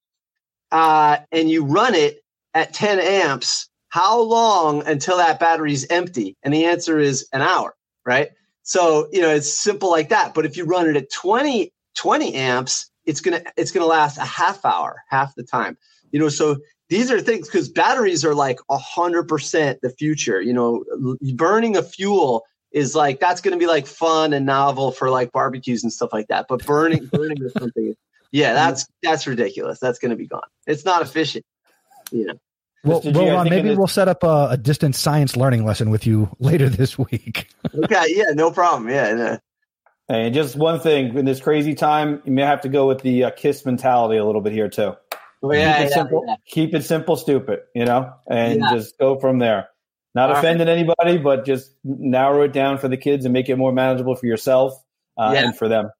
uh, 0.72 1.18
and 1.32 1.48
you 1.48 1.64
run 1.64 1.94
it 1.94 2.22
at 2.54 2.74
10 2.74 2.98
amps. 2.98 3.68
How 3.88 4.20
long 4.20 4.86
until 4.86 5.16
that 5.16 5.40
battery's 5.40 5.86
empty? 5.88 6.36
And 6.42 6.52
the 6.52 6.66
answer 6.66 6.98
is 6.98 7.26
an 7.32 7.40
hour, 7.40 7.74
right? 8.04 8.30
So 8.62 9.08
you 9.12 9.22
know 9.22 9.30
it's 9.30 9.50
simple 9.50 9.90
like 9.90 10.10
that. 10.10 10.34
But 10.34 10.44
if 10.44 10.56
you 10.56 10.64
run 10.64 10.88
it 10.88 10.96
at 10.96 11.10
20 11.10 11.72
20 11.96 12.34
amps, 12.34 12.90
it's 13.06 13.20
gonna 13.20 13.42
it's 13.56 13.70
gonna 13.70 13.86
last 13.86 14.18
a 14.18 14.24
half 14.24 14.64
hour, 14.64 15.02
half 15.08 15.34
the 15.34 15.42
time. 15.42 15.78
You 16.12 16.20
know, 16.20 16.28
so 16.28 16.58
these 16.88 17.10
are 17.10 17.20
things 17.20 17.46
because 17.46 17.68
batteries 17.68 18.24
are 18.24 18.34
like 18.34 18.58
a 18.70 18.78
hundred 18.78 19.28
percent 19.28 19.80
the 19.82 19.90
future. 19.90 20.40
You 20.40 20.52
know, 20.52 20.84
burning 21.34 21.76
a 21.76 21.82
fuel 21.82 22.44
is 22.72 22.94
like 22.94 23.20
that's 23.20 23.40
going 23.40 23.52
to 23.52 23.58
be 23.58 23.66
like 23.66 23.86
fun 23.86 24.32
and 24.32 24.46
novel 24.46 24.92
for 24.92 25.10
like 25.10 25.32
barbecues 25.32 25.82
and 25.82 25.92
stuff 25.92 26.12
like 26.12 26.28
that. 26.28 26.46
But 26.48 26.64
burning 26.64 27.06
burning 27.12 27.42
is 27.42 27.52
something. 27.52 27.94
Yeah, 28.30 28.54
that's 28.54 28.86
that's 29.02 29.26
ridiculous. 29.26 29.78
That's 29.80 29.98
going 29.98 30.10
to 30.10 30.16
be 30.16 30.26
gone. 30.26 30.42
It's 30.66 30.84
not 30.84 31.02
efficient. 31.02 31.44
You 32.10 32.26
know. 32.26 32.34
Well, 32.84 33.00
Did 33.00 33.16
well 33.16 33.26
guys 33.26 33.34
Ron, 33.34 33.50
maybe 33.50 33.74
we'll 33.74 33.86
set 33.86 34.08
up 34.08 34.22
a, 34.22 34.48
a 34.52 34.56
distance 34.56 34.98
science 34.98 35.36
learning 35.36 35.64
lesson 35.64 35.90
with 35.90 36.06
you 36.06 36.34
later 36.38 36.68
this 36.70 36.98
week. 36.98 37.48
Okay. 37.74 38.04
Yeah. 38.08 38.30
No 38.32 38.50
problem. 38.50 38.88
Yeah. 38.88 39.12
no. 39.14 39.38
and 40.08 40.32
just 40.32 40.56
one 40.56 40.80
thing 40.80 41.18
in 41.18 41.24
this 41.24 41.40
crazy 41.40 41.74
time 41.74 42.22
you 42.24 42.32
may 42.32 42.42
have 42.42 42.62
to 42.62 42.68
go 42.68 42.86
with 42.86 43.02
the 43.02 43.24
uh, 43.24 43.30
kiss 43.30 43.66
mentality 43.66 44.16
a 44.16 44.24
little 44.24 44.40
bit 44.40 44.52
here 44.52 44.68
too 44.68 44.94
Yeah, 45.42 45.78
keep 45.78 45.86
it 45.86 45.90
yeah, 45.90 45.94
simple 45.94 46.24
yeah. 46.26 46.34
keep 46.46 46.74
it 46.74 46.84
simple 46.84 47.16
stupid 47.16 47.60
you 47.74 47.84
know 47.84 48.12
and 48.30 48.60
Yeah. 48.60 48.70
just 48.74 48.98
go 48.98 49.18
from 49.18 49.38
there 49.38 49.68
not 50.14 50.28
All 50.30 50.34
right. 50.34 50.38
offending 50.38 50.68
anybody 50.68 51.18
but 51.18 51.44
just 51.44 51.70
narrow 51.84 52.42
it 52.42 52.52
down 52.52 52.78
for 52.78 52.88
the 52.88 52.96
kids 52.96 53.24
and 53.24 53.32
make 53.32 53.48
it 53.48 53.56
more 53.56 53.72
manageable 53.72 54.14
for 54.16 54.26
yourself 54.26 54.72
uh, 55.18 55.30
Yeah. 55.34 55.44
and 55.44 55.56
for 55.56 55.68
them 55.68 55.90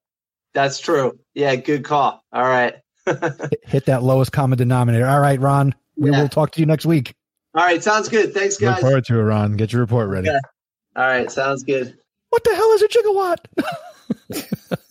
That's 0.53 0.79
true. 0.79 1.17
Yeah. 1.35 1.55
Good 1.55 1.83
call. 1.85 2.23
All 2.33 2.41
right. 2.43 2.73
Hit- 3.05 3.59
Hit 3.63 3.85
that 3.85 4.01
lowest 4.01 4.31
common 4.31 4.57
denominator. 4.57 5.07
All 5.07 5.19
right, 5.19 5.39
Ron, 5.39 5.75
we 5.95 6.09
Yeah. 6.11 6.21
will 6.21 6.27
talk 6.29 6.51
to 6.53 6.59
you 6.59 6.65
next 6.65 6.85
week. 6.87 7.13
All 7.53 7.63
right. 7.63 7.83
Sounds 7.83 8.09
good. 8.09 8.33
Thanks, 8.33 8.57
guys. 8.57 8.65
Look 8.67 8.75
guys. 8.75 8.81
forward 8.81 9.05
to 9.05 9.19
it, 9.19 9.23
Ron. 9.23 9.57
Get 9.57 9.71
your 9.71 9.81
report 9.81 10.09
ready. 10.09 10.27
Okay. 10.29 10.39
All 10.95 11.03
right. 11.05 11.29
Sounds 11.29 11.63
good. 11.63 11.95
What 12.31 12.43
the 12.43 12.55
hell 12.55 12.71
is 12.73 12.81
a 12.81 12.87
gigawatt? 12.87 13.37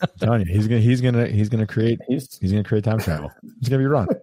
I'm 0.01 0.09
telling 0.21 0.41
you, 0.47 0.53
he's 0.55 0.69
gonna 0.69 0.81
he's 0.81 1.01
gonna 1.01 1.27
he's 1.27 1.49
gonna 1.49 1.67
create 1.67 1.99
He's- 2.09 2.39
he's 2.41 2.53
gonna 2.53 2.65
create 2.65 2.85
time 2.85 2.99
travel. 3.01 3.31
It's 3.61 3.69
gonna 3.69 3.83
be 3.83 3.87
Ron. 3.87 4.07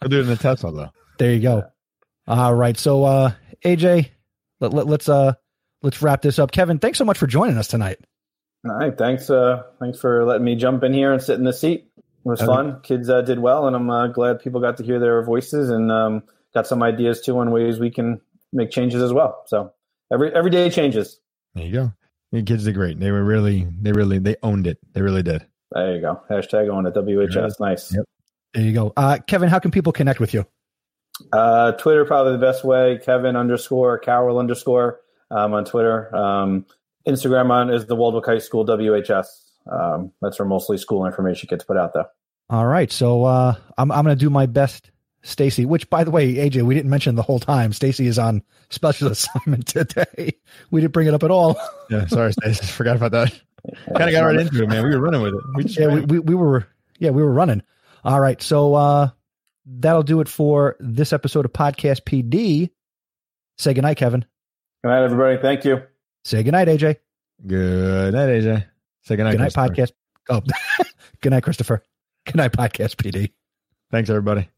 He'll 0.00 0.08
do 0.08 0.18
it 0.18 0.22
in 0.22 0.26
the 0.28 0.36
Tesla 0.36 0.72
though. 0.72 0.90
There 1.18 1.32
you 1.32 1.40
go. 1.40 1.64
All 2.26 2.54
right. 2.54 2.76
So 2.76 3.04
uh 3.04 3.32
AJ, 3.64 4.10
let, 4.60 4.72
let, 4.72 4.86
let's 4.86 5.08
uh 5.08 5.34
let's 5.82 6.00
wrap 6.02 6.22
this 6.22 6.38
up. 6.38 6.52
Kevin, 6.52 6.78
thanks 6.78 6.98
so 6.98 7.04
much 7.04 7.18
for 7.18 7.26
joining 7.26 7.56
us 7.58 7.68
tonight. 7.68 7.98
all 8.66 8.76
right 8.76 8.96
thanks 8.96 9.28
uh 9.30 9.62
thanks 9.80 9.98
for 9.98 10.24
letting 10.24 10.44
me 10.44 10.54
jump 10.54 10.82
in 10.84 10.92
here 10.92 11.12
and 11.12 11.20
sit 11.22 11.36
in 11.38 11.44
the 11.44 11.52
seat 11.52 11.88
it 11.96 12.04
was 12.24 12.40
Okay. 12.40 12.46
fun 12.46 12.80
kids 12.82 13.10
uh, 13.10 13.20
did 13.22 13.40
well 13.40 13.66
and 13.66 13.74
i'm 13.74 13.90
uh, 13.90 14.06
glad 14.06 14.38
people 14.38 14.60
got 14.60 14.76
to 14.76 14.84
hear 14.84 15.00
their 15.00 15.24
voices 15.24 15.68
and 15.70 15.90
um, 15.90 16.22
got 16.54 16.68
some 16.68 16.80
ideas 16.82 17.20
too 17.20 17.36
on 17.38 17.50
ways 17.50 17.80
we 17.80 17.90
can 17.90 18.20
make 18.52 18.70
changes 18.70 19.02
as 19.02 19.12
well 19.12 19.42
so 19.46 19.72
every 20.12 20.32
every 20.32 20.50
day 20.50 20.70
changes 20.70 21.18
There 21.54 21.64
you 21.66 21.72
go. 21.72 21.92
The 22.30 22.42
kids 22.44 22.64
did 22.64 22.74
great. 22.74 22.98
They 23.00 23.10
were 23.10 23.24
really 23.24 23.66
they 23.80 23.92
really 23.92 24.18
they 24.18 24.36
owned 24.42 24.66
it. 24.66 24.78
They 24.94 25.02
really 25.02 25.22
did. 25.24 25.44
there 25.72 25.94
you 25.96 26.00
go 26.00 26.22
hashtag 26.30 26.72
on 26.72 26.86
it 26.86 26.94
whs 26.94 27.58
nice 27.60 27.92
Yep. 27.94 28.04
There 28.54 28.62
you 28.62 28.72
go. 28.72 28.92
Uh 28.96 29.18
Kevin, 29.26 29.48
how 29.48 29.58
can 29.58 29.70
people 29.70 29.92
connect 29.92 30.20
with 30.20 30.34
you? 30.34 30.46
Uh, 31.32 31.72
Twitter 31.72 32.04
probably 32.04 32.32
the 32.32 32.38
best 32.38 32.64
way. 32.64 32.98
Kevin 33.04 33.36
underscore 33.36 33.98
Carroll 33.98 34.38
underscore 34.38 35.00
um, 35.30 35.52
on 35.52 35.64
Twitter. 35.64 36.14
Um, 36.16 36.66
Instagram 37.06 37.50
on 37.50 37.70
is 37.70 37.86
the 37.86 37.94
Waldwick 37.96 38.24
High 38.24 38.38
School 38.38 38.66
WHS. 38.66 39.26
Um, 39.70 40.12
that's 40.20 40.38
where 40.38 40.48
mostly 40.48 40.78
school 40.78 41.06
information 41.06 41.48
gets 41.48 41.64
put 41.64 41.76
out 41.76 41.92
there. 41.94 42.06
All 42.50 42.66
right. 42.66 42.90
So 42.90 43.24
uh 43.24 43.54
I'm 43.78 43.90
I'm 43.90 44.04
gonna 44.04 44.16
do 44.16 44.30
my 44.30 44.46
best 44.46 44.90
Stacey, 45.22 45.64
which 45.64 45.88
by 45.88 46.02
the 46.02 46.10
way, 46.10 46.34
AJ, 46.34 46.62
we 46.62 46.74
didn't 46.74 46.90
mention 46.90 47.14
the 47.14 47.22
whole 47.22 47.38
time. 47.38 47.72
Stacey 47.72 48.06
is 48.06 48.18
on 48.18 48.42
special 48.70 49.08
assignment 49.12 49.66
today. 49.68 50.32
We 50.70 50.80
didn't 50.80 50.92
bring 50.92 51.06
it 51.06 51.14
up 51.14 51.22
at 51.22 51.30
all. 51.30 51.56
Yeah, 51.90 52.06
sorry, 52.06 52.32
Stacey. 52.32 52.66
Forgot 52.66 52.96
about 52.96 53.12
that. 53.12 53.40
kind 53.96 54.10
of 54.10 54.12
got 54.12 54.24
right 54.24 54.40
into 54.40 54.62
it, 54.62 54.68
man. 54.68 54.84
We 54.84 54.90
were 54.90 55.00
running 55.00 55.22
with 55.22 55.34
it. 55.34 55.40
We 55.54 55.62
just 55.64 55.78
yeah, 55.78 55.86
we, 55.86 56.00
we, 56.00 56.18
we 56.18 56.34
were 56.34 56.66
yeah, 56.98 57.10
we 57.10 57.22
were 57.22 57.32
running. 57.32 57.62
All 58.04 58.20
right. 58.20 58.40
So 58.42 58.74
uh 58.74 59.10
that'll 59.66 60.02
do 60.02 60.20
it 60.20 60.28
for 60.28 60.76
this 60.80 61.12
episode 61.12 61.44
of 61.44 61.52
Podcast 61.52 62.02
PD. 62.02 62.70
Say 63.58 63.74
goodnight, 63.74 63.96
Kevin. 63.96 64.24
Good 64.82 64.88
night, 64.90 65.04
everybody. 65.04 65.38
Thank 65.40 65.64
you. 65.64 65.82
Say 66.24 66.42
goodnight, 66.42 66.68
AJ. 66.68 66.96
Good 67.46 68.14
night, 68.14 68.28
AJ. 68.28 68.64
Say 69.02 69.16
good 69.16 69.24
night, 69.24 69.32
Good 69.32 69.40
night, 69.40 69.52
podcast. 69.52 69.92
Oh, 70.28 70.40
good 71.20 71.30
night, 71.30 71.42
Christopher. 71.42 71.82
Good 72.24 72.36
night, 72.36 72.52
podcast 72.52 72.96
PD. 72.96 73.32
Thanks, 73.90 74.10
everybody. 74.10 74.48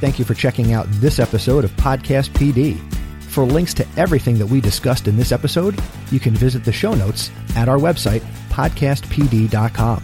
Thank 0.00 0.18
you 0.20 0.24
for 0.24 0.34
checking 0.34 0.72
out 0.72 0.86
this 0.90 1.18
episode 1.18 1.64
of 1.64 1.72
Podcast 1.72 2.30
PD. 2.30 2.78
For 3.38 3.44
links 3.44 3.72
to 3.74 3.86
everything 3.96 4.36
that 4.38 4.46
we 4.46 4.60
discussed 4.60 5.06
in 5.06 5.16
this 5.16 5.30
episode, 5.30 5.80
you 6.10 6.18
can 6.18 6.34
visit 6.34 6.64
the 6.64 6.72
show 6.72 6.92
notes 6.92 7.30
at 7.54 7.68
our 7.68 7.76
website, 7.76 8.18
podcastpd.com. 8.48 10.02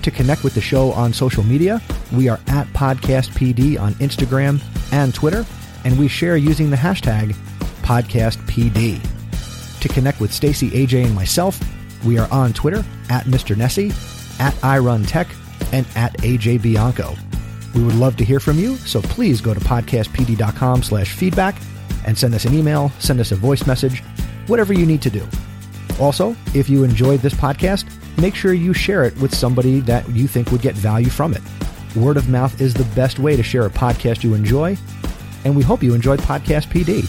To 0.00 0.10
connect 0.10 0.42
with 0.42 0.54
the 0.54 0.62
show 0.62 0.90
on 0.92 1.12
social 1.12 1.42
media, 1.42 1.82
we 2.10 2.30
are 2.30 2.40
at 2.46 2.66
podcastpd 2.68 3.78
on 3.78 3.92
Instagram 3.96 4.62
and 4.94 5.12
Twitter, 5.12 5.44
and 5.84 5.98
we 5.98 6.08
share 6.08 6.38
using 6.38 6.70
the 6.70 6.76
hashtag 6.76 7.36
podcastpd. 7.82 9.80
To 9.80 9.88
connect 9.88 10.22
with 10.22 10.32
Stacey, 10.32 10.70
AJ, 10.70 11.04
and 11.04 11.14
myself, 11.14 11.60
we 12.02 12.18
are 12.18 12.32
on 12.32 12.54
Twitter 12.54 12.82
at 13.10 13.26
Mr. 13.26 13.54
Nesi, 13.54 13.90
at 14.40 14.54
iRunTech, 14.54 15.28
and 15.74 15.86
at 15.96 16.16
AJ 16.22 16.62
Bianco. 16.62 17.14
We 17.74 17.84
would 17.84 17.96
love 17.96 18.16
to 18.16 18.24
hear 18.24 18.40
from 18.40 18.58
you, 18.58 18.76
so 18.76 19.02
please 19.02 19.42
go 19.42 19.52
to 19.52 19.60
podcastpd.com 19.60 20.82
slash 20.82 21.12
feedback 21.12 21.56
and 22.04 22.16
send 22.16 22.34
us 22.34 22.44
an 22.44 22.54
email, 22.54 22.90
send 22.98 23.20
us 23.20 23.32
a 23.32 23.36
voice 23.36 23.66
message, 23.66 24.02
whatever 24.46 24.72
you 24.72 24.86
need 24.86 25.02
to 25.02 25.10
do. 25.10 25.26
Also, 26.00 26.36
if 26.54 26.68
you 26.68 26.84
enjoyed 26.84 27.20
this 27.20 27.34
podcast, 27.34 27.84
make 28.18 28.34
sure 28.34 28.52
you 28.52 28.72
share 28.72 29.04
it 29.04 29.16
with 29.18 29.34
somebody 29.34 29.80
that 29.80 30.08
you 30.10 30.26
think 30.26 30.50
would 30.50 30.62
get 30.62 30.74
value 30.74 31.10
from 31.10 31.34
it. 31.34 31.42
Word 31.96 32.16
of 32.16 32.28
mouth 32.28 32.60
is 32.60 32.74
the 32.74 32.84
best 32.96 33.18
way 33.18 33.36
to 33.36 33.42
share 33.42 33.66
a 33.66 33.70
podcast 33.70 34.24
you 34.24 34.34
enjoy, 34.34 34.76
and 35.44 35.54
we 35.54 35.62
hope 35.62 35.82
you 35.82 35.94
enjoyed 35.94 36.20
Podcast 36.20 36.66
PD. 36.66 37.06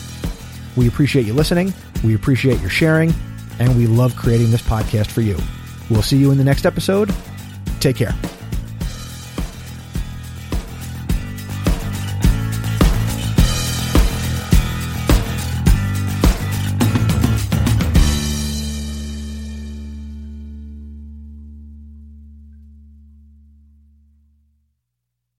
We 0.77 0.87
appreciate 0.87 1.25
you 1.25 1.33
listening, 1.33 1.73
we 2.03 2.13
appreciate 2.13 2.59
your 2.61 2.69
sharing, 2.69 3.13
and 3.59 3.75
we 3.77 3.87
love 3.87 4.15
creating 4.15 4.51
this 4.51 4.61
podcast 4.61 5.07
for 5.07 5.21
you. 5.21 5.37
We'll 5.89 6.03
see 6.03 6.17
you 6.17 6.31
in 6.31 6.37
the 6.37 6.43
next 6.43 6.65
episode. 6.65 7.13
Take 7.79 7.95
care. 7.95 8.15